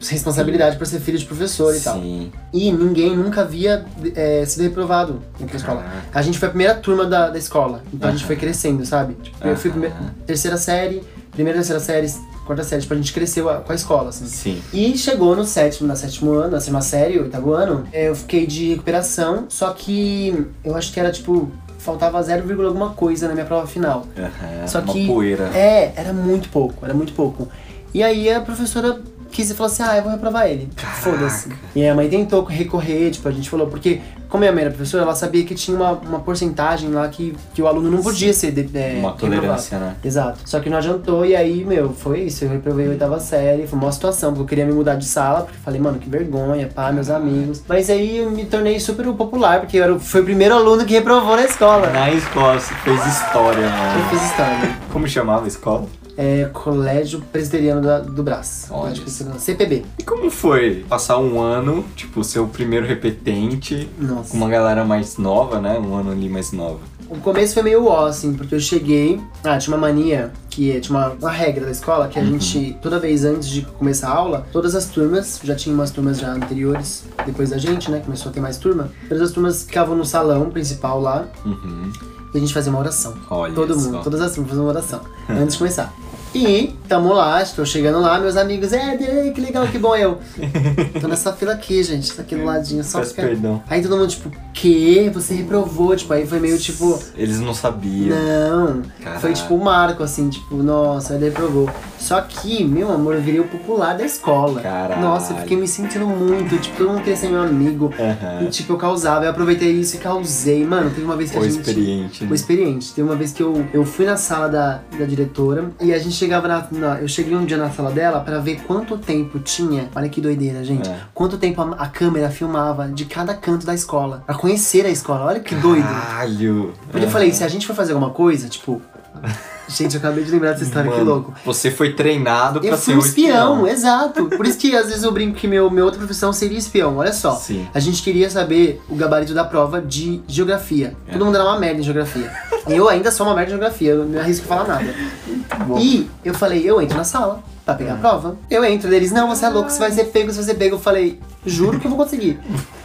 responsabilidade 0.00 0.76
por 0.76 0.86
ser 0.86 1.00
filho 1.00 1.18
de 1.18 1.24
professor 1.24 1.74
e 1.74 1.80
tal. 1.80 2.00
Sim. 2.00 2.32
E 2.52 2.70
ninguém 2.70 3.16
nunca 3.16 3.40
havia 3.40 3.84
é, 4.14 4.44
sido 4.46 4.62
reprovado 4.62 5.20
naquela 5.40 5.58
escola. 5.58 5.82
Caraca. 5.82 6.02
A 6.14 6.22
gente 6.22 6.38
foi 6.38 6.48
a 6.48 6.50
primeira 6.50 6.74
turma 6.74 7.04
da, 7.04 7.30
da 7.30 7.38
escola. 7.38 7.82
Então 7.92 8.08
a 8.08 8.12
gente 8.12 8.24
foi 8.24 8.36
crescendo, 8.36 8.84
sabe? 8.86 9.14
Tipo, 9.22 9.46
eu 9.46 9.56
fui 9.56 9.70
primeira, 9.70 9.96
terceira 10.26 10.56
série, 10.56 11.02
primeira, 11.32 11.58
terceira 11.58 11.80
série, 11.80 12.06
quarta 12.44 12.62
série. 12.64 12.82
Tipo, 12.82 12.94
a 12.94 12.96
gente 12.96 13.12
cresceu 13.12 13.48
a- 13.48 13.56
com 13.56 13.72
a 13.72 13.74
escola, 13.74 14.08
assim. 14.10 14.26
Sim. 14.26 14.62
E 14.72 14.96
chegou 14.96 15.34
no 15.34 15.44
sétimo, 15.44 15.86
na 15.88 15.96
sétimo 15.96 16.32
ano, 16.32 16.52
na 16.52 16.60
sétima 16.60 16.80
série, 16.80 17.18
oitavo 17.18 17.52
ano, 17.52 17.84
é, 17.92 18.08
eu 18.08 18.14
fiquei 18.14 18.46
de 18.46 18.70
recuperação, 18.70 19.46
só 19.48 19.70
que 19.72 20.46
eu 20.64 20.76
acho 20.76 20.92
que 20.92 21.00
era 21.00 21.10
tipo, 21.10 21.50
faltava 21.78 22.22
0, 22.22 22.66
alguma 22.66 22.90
coisa 22.90 23.28
na 23.28 23.34
minha 23.34 23.46
prova 23.46 23.66
final. 23.66 24.06
Aham. 24.16 24.66
Só 24.66 24.80
Uma 24.80 24.92
que. 24.92 25.06
poeira. 25.06 25.44
É, 25.54 25.92
era 25.96 26.12
muito 26.12 26.48
pouco, 26.48 26.84
era 26.84 26.94
muito 26.94 27.12
pouco. 27.12 27.48
E 27.92 28.02
aí 28.02 28.28
a 28.30 28.40
professora 28.40 29.00
quis 29.34 29.50
e 29.50 29.54
falou 29.54 29.70
assim: 29.72 29.82
ah, 29.82 29.96
eu 29.96 30.02
vou 30.02 30.12
reprovar 30.12 30.46
ele. 30.46 30.68
Foda-se. 30.76 31.48
E 31.74 31.82
aí 31.82 31.88
a 31.88 31.94
mãe 31.94 32.08
tentou 32.08 32.42
recorrer, 32.44 33.10
tipo, 33.10 33.28
a 33.28 33.32
gente 33.32 33.50
falou, 33.50 33.66
porque, 33.66 34.00
como 34.28 34.40
minha 34.40 34.52
mãe 34.52 34.62
era 34.62 34.70
professora, 34.70 35.02
ela 35.02 35.14
sabia 35.14 35.44
que 35.44 35.54
tinha 35.54 35.76
uma, 35.76 35.92
uma 35.92 36.20
porcentagem 36.20 36.90
lá 36.90 37.06
que, 37.08 37.34
que 37.52 37.60
o 37.60 37.66
aluno 37.66 37.90
não 37.90 38.02
podia 38.02 38.32
ser. 38.32 38.52
de- 38.52 38.60
é, 38.78 38.96
Uma 38.98 39.10
reprovado. 39.10 39.16
tolerância, 39.18 39.78
né? 39.78 39.94
Exato. 40.04 40.38
Só 40.44 40.60
que 40.60 40.70
não 40.70 40.78
adiantou, 40.78 41.26
e 41.26 41.34
aí, 41.34 41.64
meu, 41.64 41.92
foi 41.92 42.20
isso. 42.22 42.44
Eu 42.44 42.50
reprovei 42.50 42.86
a 42.86 42.90
oitava 42.90 43.18
série, 43.20 43.66
foi 43.66 43.78
uma 43.78 43.90
situação, 43.92 44.30
porque 44.30 44.42
eu 44.42 44.46
queria 44.46 44.66
me 44.66 44.72
mudar 44.72 44.94
de 44.94 45.04
sala, 45.04 45.42
porque 45.42 45.56
eu 45.58 45.62
falei, 45.62 45.80
mano, 45.80 45.98
que 45.98 46.08
vergonha, 46.08 46.68
pá, 46.72 46.90
meus 46.92 47.10
amigos. 47.10 47.62
Mas 47.68 47.90
aí 47.90 48.18
eu 48.18 48.30
me 48.30 48.44
tornei 48.44 48.78
super 48.80 49.04
popular, 49.14 49.60
porque 49.60 49.76
eu 49.78 49.82
era, 49.82 49.94
o- 49.94 50.00
fui 50.00 50.20
o 50.20 50.24
primeiro 50.24 50.54
aluno 50.54 50.84
que 50.84 50.94
reprovou 50.94 51.36
na 51.36 51.44
escola. 51.44 51.90
Na 51.90 52.10
escola, 52.10 52.58
você 52.60 52.72
fez 52.76 53.04
história, 53.06 53.58
Eu 53.64 53.70
mano. 53.70 54.08
fiz 54.10 54.22
história. 54.22 54.76
Como 54.92 55.06
chamava 55.08 55.44
a 55.44 55.48
escola? 55.48 55.86
É 56.16 56.44
Colégio 56.52 57.20
Presbiteriano 57.32 57.80
da- 57.82 58.00
do 58.00 58.22
Brás. 58.22 58.66
Olha 58.70 58.92
Presbiteriano. 58.92 59.40
CPB. 59.40 59.84
E 59.98 60.02
como 60.04 60.30
foi 60.30 60.84
passar 60.88 61.18
um 61.18 61.40
ano, 61.40 61.84
tipo, 61.96 62.22
ser 62.22 62.38
o 62.38 62.46
primeiro 62.46 62.86
repetente, 62.86 63.88
Nossa. 63.98 64.30
com 64.30 64.36
uma 64.36 64.48
galera 64.48 64.84
mais 64.84 65.16
nova, 65.18 65.60
né? 65.60 65.78
Um 65.78 65.94
ano 65.96 66.12
ali 66.12 66.28
mais 66.28 66.52
nova. 66.52 66.78
O 67.08 67.18
começo 67.18 67.52
foi 67.54 67.62
meio 67.62 67.84
ó, 67.86 68.06
assim, 68.06 68.32
porque 68.32 68.54
eu 68.54 68.60
cheguei. 68.60 69.20
Ah, 69.44 69.58
tinha 69.58 69.76
uma 69.76 69.80
mania 69.88 70.32
que 70.48 70.70
é, 70.72 70.80
tinha 70.80 70.96
uma, 70.98 71.08
uma 71.10 71.30
regra 71.30 71.66
da 71.66 71.70
escola 71.70 72.08
que 72.08 72.18
a 72.18 72.24
gente, 72.24 72.76
toda 72.80 72.98
vez 72.98 73.24
antes 73.24 73.48
de 73.48 73.62
começar 73.62 74.08
a 74.08 74.12
aula, 74.14 74.46
todas 74.52 74.74
as 74.74 74.86
turmas, 74.86 75.38
já 75.44 75.54
tinha 75.54 75.74
umas 75.74 75.90
turmas 75.90 76.18
já 76.18 76.32
anteriores, 76.32 77.04
depois 77.26 77.50
da 77.50 77.58
gente, 77.58 77.90
né? 77.90 78.00
Começou 78.04 78.30
a 78.30 78.32
ter 78.32 78.40
mais 78.40 78.56
turma. 78.56 78.90
Todas 79.08 79.22
as 79.22 79.32
turmas 79.32 79.64
ficavam 79.64 79.96
no 79.96 80.04
salão 80.04 80.48
principal 80.50 81.00
lá 81.00 81.26
Uhum. 81.44 81.92
e 82.32 82.38
a 82.38 82.40
gente 82.40 82.54
fazia 82.54 82.70
uma 82.72 82.78
oração. 82.80 83.14
Olha 83.28 83.52
Todo 83.52 83.74
só. 83.74 83.80
mundo, 83.80 84.02
todas 84.02 84.20
as 84.22 84.32
turmas 84.32 84.50
faziam 84.50 84.64
uma 84.64 84.72
oração 84.72 85.00
antes 85.28 85.52
de 85.54 85.58
começar. 85.58 85.92
E 86.34 86.74
tamo 86.88 87.12
lá, 87.12 87.40
estou 87.40 87.64
chegando 87.64 88.00
lá, 88.00 88.18
meus 88.18 88.36
amigos, 88.36 88.72
é, 88.72 88.96
Dre, 88.96 89.30
que 89.30 89.40
legal, 89.40 89.68
que 89.68 89.78
bom 89.78 89.94
eu. 89.94 90.18
Tô 91.00 91.06
nessa 91.06 91.32
fila 91.32 91.52
aqui, 91.52 91.80
gente, 91.82 92.12
tá 92.12 92.22
aqui 92.22 92.34
do 92.34 92.44
ladinho, 92.44 92.82
só 92.82 92.98
Peço 92.98 93.14
perdão. 93.14 93.62
Aí 93.68 93.80
todo 93.80 93.96
mundo, 93.96 94.08
tipo, 94.08 94.32
que? 94.52 95.08
Você 95.10 95.34
reprovou? 95.34 95.94
Tipo, 95.94 96.12
aí 96.12 96.26
foi 96.26 96.40
meio 96.40 96.58
tipo. 96.58 97.00
Eles 97.16 97.38
não 97.38 97.54
sabiam. 97.54 98.18
Não. 98.18 98.82
Caraca. 99.00 99.20
Foi 99.20 99.32
tipo 99.32 99.54
um 99.54 99.62
marco, 99.62 100.02
assim, 100.02 100.28
tipo, 100.28 100.56
nossa, 100.56 101.14
ele 101.14 101.26
reprovou. 101.26 101.70
Só 102.04 102.20
que, 102.20 102.62
meu 102.62 102.92
amor, 102.92 103.14
eu 103.14 103.22
virei 103.22 103.40
o 103.40 103.44
popular 103.48 103.96
da 103.96 104.04
escola. 104.04 104.60
Caralho. 104.60 105.00
Nossa, 105.00 105.32
eu 105.32 105.38
fiquei 105.38 105.56
me 105.56 105.66
sentindo 105.66 106.06
muito, 106.06 106.58
tipo, 106.58 106.76
todo 106.76 106.88
mundo 106.90 106.98
queria 107.00 107.16
ser 107.16 107.28
meu 107.30 107.42
amigo. 107.42 107.90
Aham. 107.98 108.42
E 108.42 108.50
tipo, 108.50 108.74
eu 108.74 108.76
causava, 108.76 109.24
eu 109.24 109.30
aproveitei 109.30 109.72
isso 109.72 109.96
e 109.96 109.98
causei. 109.98 110.66
Mano, 110.66 110.90
teve 110.90 111.02
uma 111.02 111.16
vez 111.16 111.30
que 111.30 111.36
Foi 111.38 111.46
a 111.46 111.50
gente. 111.50 111.60
experiente, 111.60 112.18
Foi 112.18 112.28
né? 112.28 112.34
experiente. 112.34 112.92
Teve 112.92 113.08
uma 113.08 113.16
vez 113.16 113.32
que 113.32 113.42
eu, 113.42 113.66
eu 113.72 113.86
fui 113.86 114.04
na 114.04 114.18
sala 114.18 114.48
da, 114.50 114.80
da 114.98 115.04
diretora 115.06 115.70
e 115.80 115.94
a 115.94 115.98
gente 115.98 116.14
chegava 116.14 116.46
na, 116.46 116.66
na- 116.70 117.00
Eu 117.00 117.08
cheguei 117.08 117.34
um 117.34 117.46
dia 117.46 117.56
na 117.56 117.70
sala 117.70 117.90
dela 117.90 118.20
pra 118.20 118.38
ver 118.38 118.60
quanto 118.66 118.98
tempo 118.98 119.38
tinha. 119.38 119.88
Olha 119.96 120.08
que 120.10 120.20
doideira, 120.20 120.62
gente. 120.62 120.86
É. 120.88 120.98
Quanto 121.14 121.38
tempo 121.38 121.62
a, 121.62 121.70
a 121.84 121.88
câmera 121.88 122.28
filmava 122.28 122.86
de 122.86 123.06
cada 123.06 123.32
canto 123.32 123.64
da 123.64 123.72
escola. 123.74 124.22
Pra 124.26 124.34
conhecer 124.34 124.84
a 124.84 124.90
escola. 124.90 125.24
Olha 125.24 125.40
que 125.40 125.54
doido. 125.54 125.84
Caralho. 125.86 126.74
Porque 126.90 127.06
eu 127.06 127.10
falei, 127.10 127.32
se 127.32 127.42
a 127.42 127.48
gente 127.48 127.66
for 127.66 127.74
fazer 127.74 127.92
alguma 127.94 128.10
coisa, 128.12 128.46
tipo. 128.46 128.82
Gente, 129.68 129.94
eu 129.94 129.98
acabei 129.98 130.24
de 130.24 130.30
lembrar 130.30 130.52
dessa 130.52 130.64
história, 130.64 130.90
que 130.90 130.98
Mano, 130.98 131.10
louco. 131.10 131.34
Você 131.44 131.70
foi 131.70 131.92
treinado 131.94 132.60
pra 132.60 132.68
Eu 132.68 132.76
ser 132.76 132.82
fui 132.84 132.94
um 132.94 132.96
um 132.98 133.00
espião, 133.00 133.66
exato. 133.66 134.26
Por 134.26 134.46
isso 134.46 134.58
que 134.58 134.76
às 134.76 134.86
vezes 134.86 135.02
eu 135.02 135.12
brinco 135.12 135.36
que 135.36 135.46
meu, 135.48 135.70
minha 135.70 135.84
outra 135.84 135.98
profissão 135.98 136.32
seria 136.32 136.58
espião. 136.58 136.98
Olha 136.98 137.12
só. 137.12 137.34
Sim. 137.36 137.66
A 137.72 137.80
gente 137.80 138.02
queria 138.02 138.28
saber 138.28 138.82
o 138.88 138.94
gabarito 138.94 139.32
da 139.34 139.44
prova 139.44 139.80
de 139.80 140.22
geografia. 140.28 140.96
É. 141.08 141.12
Todo 141.12 141.24
mundo 141.24 141.36
era 141.36 141.44
uma 141.44 141.58
merda 141.58 141.80
em 141.80 141.84
geografia. 141.84 142.30
eu 142.68 142.88
ainda 142.88 143.10
sou 143.10 143.26
uma 143.26 143.34
merda 143.34 143.50
em 143.50 143.56
geografia, 143.56 143.90
eu 143.92 144.04
não 144.04 144.20
arrisco 144.20 144.46
falar 144.46 144.66
nada. 144.66 144.94
E 145.78 146.08
eu 146.24 146.34
falei, 146.34 146.68
eu 146.68 146.80
entro 146.80 146.96
na 146.96 147.04
sala 147.04 147.42
pra 147.64 147.74
pegar 147.74 147.94
a 147.94 147.96
prova. 147.96 148.36
Eu 148.50 148.64
entro, 148.64 148.92
eles, 148.92 149.12
não, 149.12 149.28
você 149.28 149.44
é 149.44 149.48
louco, 149.48 149.70
você 149.70 149.78
vai 149.78 149.92
ser 149.92 150.04
pego, 150.04 150.30
você 150.30 150.36
vai 150.36 150.44
ser 150.44 150.54
pego. 150.54 150.76
Eu 150.76 150.80
falei, 150.80 151.20
juro 151.44 151.78
que 151.78 151.86
eu 151.86 151.90
vou 151.90 151.98
conseguir. 151.98 152.38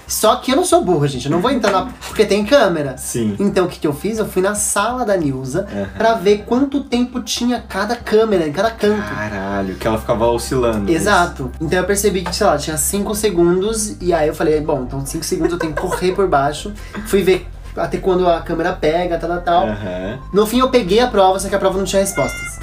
Só 0.09 0.35
que 0.37 0.51
eu 0.51 0.55
não 0.55 0.65
sou 0.65 0.83
burra, 0.83 1.07
gente. 1.07 1.25
Eu 1.25 1.31
não 1.31 1.39
vou 1.39 1.51
entrar 1.51 1.71
na. 1.71 1.85
Porque 2.07 2.25
tem 2.25 2.43
câmera. 2.43 2.97
Sim. 2.97 3.35
Então 3.39 3.65
o 3.65 3.69
que, 3.69 3.79
que 3.79 3.87
eu 3.87 3.93
fiz? 3.93 4.17
Eu 4.17 4.25
fui 4.25 4.41
na 4.41 4.55
sala 4.55 5.05
da 5.05 5.15
Nilza 5.15 5.67
Aham. 5.71 5.87
pra 5.97 6.13
ver 6.15 6.43
quanto 6.47 6.83
tempo 6.83 7.21
tinha 7.21 7.63
cada 7.69 7.95
câmera 7.95 8.47
em 8.47 8.51
cada 8.51 8.71
canto. 8.71 9.01
Caralho, 9.07 9.75
que 9.75 9.87
ela 9.87 9.99
ficava 9.99 10.25
oscilando. 10.27 10.91
Exato. 10.91 11.51
Então 11.61 11.77
eu 11.79 11.85
percebi 11.85 12.23
que, 12.23 12.35
sei 12.35 12.47
lá, 12.47 12.57
tinha 12.57 12.75
5 12.75 13.13
segundos. 13.15 13.95
E 14.01 14.11
aí 14.11 14.27
eu 14.27 14.33
falei, 14.33 14.59
bom, 14.59 14.83
então 14.83 15.05
5 15.05 15.23
segundos 15.23 15.53
eu 15.53 15.59
tenho 15.59 15.73
que 15.73 15.79
correr 15.81 16.13
por 16.13 16.27
baixo. 16.27 16.73
Fui 17.05 17.21
ver 17.21 17.47
até 17.75 17.97
quando 17.97 18.27
a 18.27 18.41
câmera 18.41 18.73
pega, 18.73 19.17
tal, 19.17 19.29
tal, 19.29 19.41
tal. 19.41 19.63
Aham. 19.67 20.19
No 20.33 20.45
fim 20.45 20.59
eu 20.59 20.69
peguei 20.69 20.99
a 20.99 21.07
prova, 21.07 21.39
só 21.39 21.47
que 21.49 21.55
a 21.55 21.59
prova 21.59 21.77
não 21.77 21.85
tinha 21.85 22.01
respostas. 22.01 22.59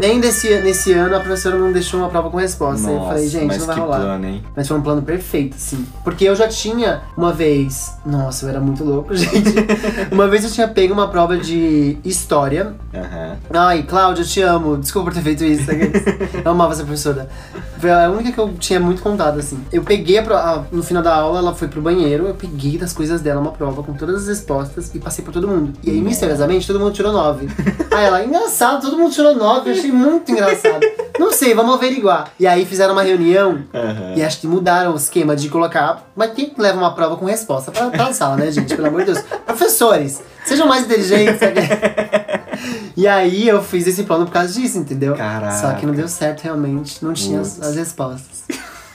Nem 0.00 0.20
desse, 0.20 0.48
nesse 0.60 0.92
ano 0.92 1.16
a 1.16 1.20
professora 1.20 1.56
não 1.56 1.72
deixou 1.72 2.00
uma 2.00 2.08
prova 2.08 2.30
com 2.30 2.36
resposta. 2.36 2.88
Aí 2.88 2.94
eu 2.94 3.02
falei, 3.02 3.28
gente, 3.28 3.58
não 3.58 3.66
vai 3.66 3.74
que 3.74 3.80
rolar. 3.80 3.96
plano, 4.00 4.26
hein? 4.26 4.44
Mas 4.56 4.68
foi 4.68 4.78
um 4.78 4.82
plano 4.82 5.02
perfeito, 5.02 5.56
assim. 5.56 5.86
Porque 6.04 6.24
eu 6.24 6.34
já 6.36 6.48
tinha 6.48 7.02
uma 7.16 7.32
vez. 7.32 7.94
Nossa, 8.06 8.44
eu 8.46 8.50
era 8.50 8.60
muito 8.60 8.84
louco, 8.84 9.14
gente. 9.16 9.54
uma 10.10 10.28
vez 10.28 10.44
eu 10.44 10.50
tinha 10.50 10.68
pego 10.68 10.92
uma 10.94 11.08
prova 11.08 11.36
de 11.36 11.98
história. 12.04 12.74
Aham. 12.94 13.36
Ai, 13.52 13.82
Cláudia, 13.82 14.22
eu 14.22 14.26
te 14.26 14.40
amo. 14.42 14.76
Desculpa 14.76 15.10
por 15.10 15.14
ter 15.16 15.22
feito 15.22 15.44
isso. 15.44 15.64
sabe? 15.66 15.90
Eu 16.44 16.50
amava 16.52 16.72
essa 16.72 16.82
professora. 16.84 17.28
Foi 17.78 17.90
a 17.90 18.10
única 18.10 18.32
que 18.32 18.38
eu 18.38 18.52
tinha 18.58 18.78
muito 18.78 19.02
contado, 19.02 19.38
assim. 19.38 19.58
Eu 19.72 19.82
peguei 19.82 20.18
a, 20.18 20.22
pro- 20.22 20.64
no 20.70 20.82
final 20.82 21.02
da 21.02 21.14
aula, 21.14 21.38
ela 21.38 21.54
foi 21.54 21.66
pro 21.68 21.80
banheiro, 21.80 22.26
eu 22.26 22.34
peguei 22.34 22.76
das 22.78 22.92
coisas 22.92 23.20
dela 23.20 23.40
uma 23.40 23.52
prova 23.52 23.82
com 23.82 23.94
todas 24.10 24.22
as 24.22 24.28
respostas 24.28 24.90
e 24.94 24.98
passei 24.98 25.24
pra 25.24 25.32
todo 25.32 25.46
mundo. 25.46 25.72
E 25.82 25.90
aí, 25.90 26.00
misteriosamente, 26.00 26.66
todo 26.66 26.80
mundo 26.80 26.92
tirou 26.92 27.12
nove. 27.12 27.48
aí 27.90 28.04
ela, 28.04 28.24
engraçado, 28.24 28.82
todo 28.82 28.98
mundo 28.98 29.12
tirou 29.12 29.34
nove. 29.34 29.70
Eu 29.70 29.74
achei 29.74 29.92
muito 29.92 30.30
engraçado. 30.30 30.80
Não 31.18 31.32
sei, 31.32 31.54
vamos 31.54 31.74
averiguar. 31.74 32.30
E 32.38 32.46
aí 32.46 32.66
fizeram 32.66 32.92
uma 32.92 33.02
reunião 33.02 33.62
Aham. 33.72 34.14
e 34.16 34.22
acho 34.22 34.40
que 34.40 34.46
mudaram 34.46 34.92
o 34.92 34.96
esquema 34.96 35.36
de 35.36 35.48
colocar. 35.48 36.10
Mas 36.16 36.32
quem 36.32 36.52
leva 36.58 36.78
uma 36.78 36.94
prova 36.94 37.16
com 37.16 37.24
resposta 37.24 37.70
pra, 37.70 37.90
pra 37.90 38.12
sala, 38.12 38.36
né, 38.36 38.50
gente? 38.50 38.74
Pelo 38.74 38.88
amor 38.88 39.04
de 39.04 39.12
Deus. 39.12 39.24
Professores, 39.46 40.20
sejam 40.44 40.66
mais 40.66 40.84
inteligentes. 40.84 41.40
e 42.96 43.06
aí 43.06 43.48
eu 43.48 43.62
fiz 43.62 43.86
esse 43.86 44.02
plano 44.02 44.26
por 44.26 44.32
causa 44.32 44.52
disso, 44.52 44.78
entendeu? 44.78 45.14
Caraca. 45.14 45.56
Só 45.56 45.72
que 45.74 45.86
não 45.86 45.94
deu 45.94 46.08
certo 46.08 46.42
realmente. 46.42 47.04
Não 47.04 47.12
tinha 47.12 47.40
as 47.40 47.76
respostas. 47.76 48.44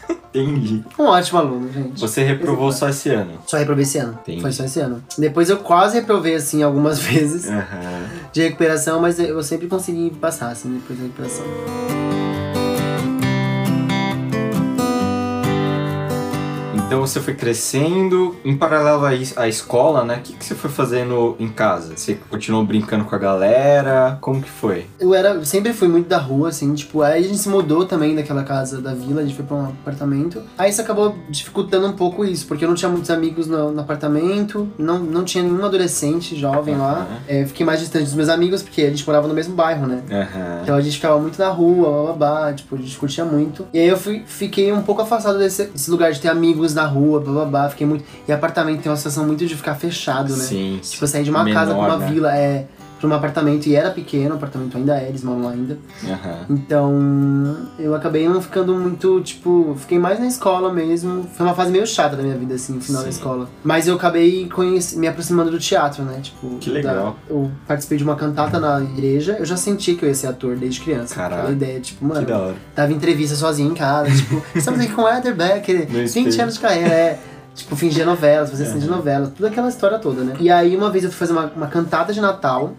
Entendi. 0.09 0.83
Um 0.99 1.03
ótimo 1.05 1.39
aluno, 1.39 1.71
gente. 1.71 1.99
Você 1.99 2.21
reprovou 2.23 2.71
só 2.71 2.89
esse 2.89 3.09
ano. 3.09 3.39
Só 3.47 3.57
reprovei 3.57 3.83
esse 3.83 3.97
ano. 3.97 4.19
Entendi. 4.21 4.41
Foi 4.41 4.51
só 4.51 4.65
esse 4.65 4.79
ano. 4.81 5.01
Depois 5.17 5.49
eu 5.49 5.57
quase 5.57 5.95
reprovei, 5.97 6.35
assim, 6.35 6.61
algumas 6.61 6.99
vezes 7.03 7.47
Aham. 7.47 8.03
de 8.33 8.41
recuperação, 8.41 8.99
mas 8.99 9.17
eu 9.17 9.41
sempre 9.41 9.67
consegui 9.67 10.09
passar, 10.09 10.49
assim, 10.49 10.73
depois 10.73 10.99
da 10.99 11.05
recuperação. 11.05 11.45
Então 16.95 17.05
você 17.05 17.19
foi 17.19 17.33
crescendo, 17.33 18.37
em 18.45 18.55
paralelo 18.55 19.03
à, 19.35 19.49
escola, 19.49 20.05
né? 20.05 20.15
O 20.15 20.21
que, 20.21 20.31
que 20.31 20.45
você 20.45 20.55
foi 20.55 20.69
fazendo 20.69 21.35
em 21.37 21.49
casa? 21.49 21.97
Você 21.97 22.17
continuou 22.29 22.63
brincando 22.63 23.03
com 23.03 23.13
a 23.13 23.17
galera? 23.17 24.17
Como 24.21 24.41
que 24.41 24.49
foi? 24.49 24.85
Eu 24.97 25.13
era, 25.13 25.43
sempre 25.43 25.73
fui 25.73 25.89
muito 25.89 26.07
da 26.07 26.17
rua, 26.17 26.47
assim, 26.47 26.73
tipo, 26.73 27.01
aí 27.01 27.19
a 27.19 27.27
gente 27.27 27.37
se 27.37 27.49
mudou 27.49 27.83
também 27.83 28.15
daquela 28.15 28.45
casa 28.45 28.79
da 28.81 28.93
vila, 28.93 29.19
a 29.19 29.25
gente 29.25 29.35
foi 29.35 29.43
pra 29.43 29.57
um 29.57 29.65
apartamento. 29.65 30.41
Aí 30.57 30.69
isso 30.69 30.79
acabou 30.79 31.17
dificultando 31.29 31.85
um 31.85 31.91
pouco 31.91 32.23
isso, 32.23 32.47
porque 32.47 32.63
eu 32.63 32.69
não 32.69 32.75
tinha 32.75 32.89
muitos 32.89 33.11
amigos 33.11 33.45
no, 33.45 33.73
no 33.73 33.81
apartamento, 33.81 34.69
não, 34.77 34.97
não 34.97 35.25
tinha 35.25 35.43
nenhum 35.43 35.65
adolescente 35.65 36.33
jovem 36.33 36.77
lá. 36.77 36.99
Aham. 36.99 37.17
É, 37.27 37.45
fiquei 37.45 37.65
mais 37.65 37.81
distante 37.81 38.05
dos 38.05 38.13
meus 38.13 38.29
amigos, 38.29 38.63
porque 38.63 38.83
a 38.83 38.89
gente 38.89 39.05
morava 39.05 39.27
no 39.27 39.33
mesmo 39.33 39.53
bairro, 39.53 39.85
né? 39.85 40.01
Aham. 40.09 40.59
Então 40.63 40.75
a 40.75 40.79
gente 40.79 40.95
ficava 40.95 41.19
muito 41.19 41.37
na 41.37 41.49
rua, 41.49 42.13
babá, 42.13 42.53
tipo, 42.53 42.73
a 42.73 42.77
gente 42.77 42.97
curtia 42.97 43.25
muito. 43.25 43.67
E 43.73 43.79
aí 43.79 43.87
eu 43.89 43.97
fui, 43.97 44.23
fiquei 44.25 44.71
um 44.71 44.81
pouco 44.81 45.01
afastado 45.01 45.37
desse, 45.37 45.65
desse 45.65 45.91
lugar 45.91 46.13
de 46.13 46.21
ter 46.21 46.29
amigos 46.29 46.73
na 46.73 46.84
rua, 46.87 47.19
babá, 47.19 47.69
fiquei 47.69 47.85
muito. 47.85 48.03
E 48.27 48.31
apartamento 48.31 48.81
tem 48.81 48.91
uma 48.91 48.97
situação 48.97 49.25
muito 49.25 49.45
de 49.45 49.55
ficar 49.55 49.75
fechado, 49.75 50.35
né? 50.35 50.43
Sim. 50.43 50.79
Tipo, 50.81 51.07
saí 51.07 51.23
de 51.23 51.29
uma 51.29 51.43
casa 51.51 51.73
pra 51.73 51.81
Menor, 51.83 51.97
uma 51.97 51.97
né? 51.97 52.11
vila, 52.11 52.35
é, 52.37 52.65
pra 53.07 53.15
um 53.15 53.17
apartamento, 53.19 53.67
e 53.67 53.75
era 53.75 53.89
pequeno, 53.91 54.31
o 54.31 54.37
apartamento 54.37 54.77
ainda 54.77 54.97
é, 54.99 55.07
eles 55.09 55.23
moram 55.23 55.43
lá 55.43 55.51
ainda. 55.51 55.77
Aham. 56.03 56.45
Então, 56.49 57.57
eu 57.79 57.93
acabei 57.95 58.27
não 58.27 58.41
ficando 58.41 58.75
muito, 58.75 59.21
tipo, 59.21 59.75
fiquei 59.79 59.97
mais 59.97 60.19
na 60.19 60.27
escola 60.27 60.71
mesmo. 60.73 61.23
Foi 61.35 61.45
uma 61.45 61.55
fase 61.55 61.71
meio 61.71 61.85
chata 61.87 62.15
da 62.15 62.23
minha 62.23 62.37
vida, 62.37 62.55
assim, 62.55 62.77
o 62.77 62.81
final 62.81 63.01
da 63.03 63.11
Sim. 63.11 63.17
escola. 63.17 63.49
Mas 63.63 63.87
eu 63.87 63.95
acabei 63.95 64.47
conhece- 64.49 64.97
me 64.97 65.07
aproximando 65.07 65.51
do 65.51 65.59
teatro, 65.59 66.03
né? 66.03 66.19
Tipo, 66.21 66.57
Que 66.59 66.69
legal. 66.69 66.95
da- 67.29 67.33
eu 67.33 67.51
participei 67.67 67.97
de 67.97 68.03
uma 68.03 68.15
cantata 68.15 68.59
na 68.59 68.81
igreja, 68.81 69.35
eu 69.39 69.45
já 69.45 69.57
senti 69.57 69.95
que 69.95 70.03
eu 70.03 70.09
ia 70.09 70.15
ser 70.15 70.27
ator 70.27 70.55
desde 70.55 70.81
criança. 70.81 71.15
Caraca. 71.15 71.35
Aquela 71.41 71.51
ideia, 71.53 71.79
tipo, 71.79 71.99
Que 71.99 72.05
mano, 72.05 72.25
da 72.25 72.37
hora. 72.39 72.55
dava 72.75 72.91
entrevista 72.93 73.35
sozinho 73.35 73.71
em 73.71 73.75
casa, 73.75 74.09
tipo, 74.11 74.41
estamos 74.55 74.79
aqui 74.79 74.91
com 74.93 75.03
o 75.03 75.09
Eder 75.09 75.35
Becker, 75.35 75.81
No 75.87 75.99
20 75.99 76.05
espelho. 76.07 76.41
anos 76.41 76.53
de 76.55 76.59
carreira, 76.59 76.93
é. 76.93 77.19
Tipo, 77.55 77.75
fingir 77.75 78.05
novelas, 78.05 78.49
fazer 78.51 78.65
cena 78.65 78.79
de 78.79 78.87
novela, 78.87 79.31
toda 79.35 79.49
aquela 79.49 79.69
história 79.69 79.97
toda, 79.97 80.23
né? 80.23 80.35
E 80.39 80.51
aí, 80.51 80.75
uma 80.75 80.91
vez 80.91 81.05
eu 81.05 81.09
fui 81.09 81.17
fazer 81.17 81.31
uma, 81.31 81.45
uma 81.55 81.67
cantada 81.67 82.11
de 82.11 82.19
Natal, 82.19 82.73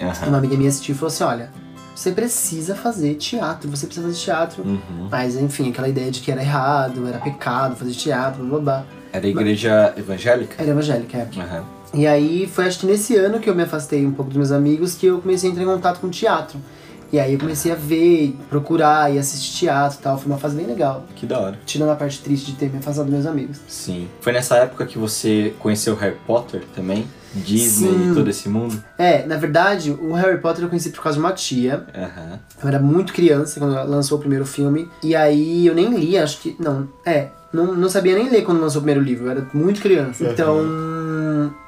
Aham. 0.00 0.28
uma 0.28 0.38
amiga 0.38 0.56
minha 0.56 0.70
assistiu 0.70 0.94
e 0.94 0.98
falou 0.98 1.08
assim: 1.08 1.24
olha, 1.24 1.50
você 1.94 2.10
precisa 2.12 2.74
fazer 2.74 3.14
teatro, 3.14 3.70
você 3.70 3.86
precisa 3.86 4.06
fazer 4.06 4.18
teatro. 4.18 4.62
Uhum. 4.64 5.08
Mas, 5.10 5.36
enfim, 5.36 5.70
aquela 5.70 5.88
ideia 5.88 6.10
de 6.10 6.20
que 6.20 6.32
era 6.32 6.40
errado, 6.40 7.06
era 7.06 7.18
pecado 7.18 7.76
fazer 7.76 7.92
teatro, 7.92 8.42
blá 8.42 8.58
blá. 8.58 8.60
blá. 8.60 8.84
Era 9.12 9.26
igreja 9.26 9.92
evangélica? 9.96 10.54
Era 10.58 10.70
evangélica, 10.70 11.18
é. 11.18 11.28
Aham. 11.38 11.64
E 11.92 12.06
aí, 12.06 12.50
foi 12.50 12.64
acho 12.66 12.78
que 12.78 12.86
nesse 12.86 13.14
ano 13.16 13.38
que 13.38 13.50
eu 13.50 13.54
me 13.54 13.62
afastei 13.62 14.06
um 14.06 14.12
pouco 14.12 14.30
dos 14.30 14.38
meus 14.38 14.50
amigos 14.50 14.94
que 14.94 15.06
eu 15.06 15.20
comecei 15.20 15.50
a 15.50 15.52
entrar 15.52 15.62
em 15.64 15.66
contato 15.66 16.00
com 16.00 16.08
teatro. 16.08 16.58
E 17.12 17.20
aí 17.20 17.34
eu 17.34 17.38
comecei 17.38 17.70
a 17.70 17.74
ver, 17.74 18.34
procurar 18.48 19.12
e 19.14 19.18
assistir 19.18 19.60
teatro 19.60 19.98
e 19.98 20.02
tal. 20.02 20.16
Foi 20.16 20.32
uma 20.32 20.38
fase 20.38 20.56
bem 20.56 20.66
legal. 20.66 21.04
Que 21.14 21.26
da 21.26 21.38
hora. 21.38 21.58
Tirando 21.66 21.90
a 21.90 21.94
parte 21.94 22.20
triste 22.20 22.52
de 22.52 22.56
ter 22.56 22.70
me 22.70 22.78
afastado 22.78 23.04
dos 23.04 23.14
meus 23.14 23.26
amigos. 23.26 23.60
Sim. 23.68 24.08
Foi 24.20 24.32
nessa 24.32 24.56
época 24.56 24.86
que 24.86 24.96
você 24.96 25.52
conheceu 25.58 25.94
Harry 25.96 26.16
Potter 26.26 26.62
também? 26.74 27.06
Disney 27.34 27.90
Sim. 27.90 28.10
e 28.10 28.14
todo 28.14 28.28
esse 28.28 28.48
mundo? 28.48 28.82
É, 28.98 29.26
na 29.26 29.36
verdade, 29.36 29.90
o 29.90 30.12
Harry 30.12 30.38
Potter 30.38 30.64
eu 30.64 30.68
conheci 30.68 30.90
por 30.90 31.02
causa 31.02 31.18
de 31.18 31.24
uma 31.24 31.32
tia. 31.32 31.84
Aham. 31.94 32.38
Eu 32.62 32.68
era 32.68 32.78
muito 32.78 33.12
criança 33.12 33.60
quando 33.60 33.74
lançou 33.88 34.16
o 34.16 34.20
primeiro 34.20 34.46
filme. 34.46 34.88
E 35.02 35.14
aí 35.14 35.66
eu 35.66 35.74
nem 35.74 35.94
li, 35.94 36.16
acho 36.16 36.40
que. 36.40 36.56
Não, 36.58 36.88
é. 37.04 37.28
Não, 37.52 37.74
não 37.74 37.88
sabia 37.90 38.14
nem 38.14 38.30
ler 38.30 38.42
quando 38.42 38.60
lançou 38.60 38.80
o 38.80 38.84
primeiro 38.84 39.04
livro. 39.04 39.26
Eu 39.26 39.30
era 39.30 39.46
muito 39.52 39.82
criança. 39.82 40.24
Então, 40.24 40.60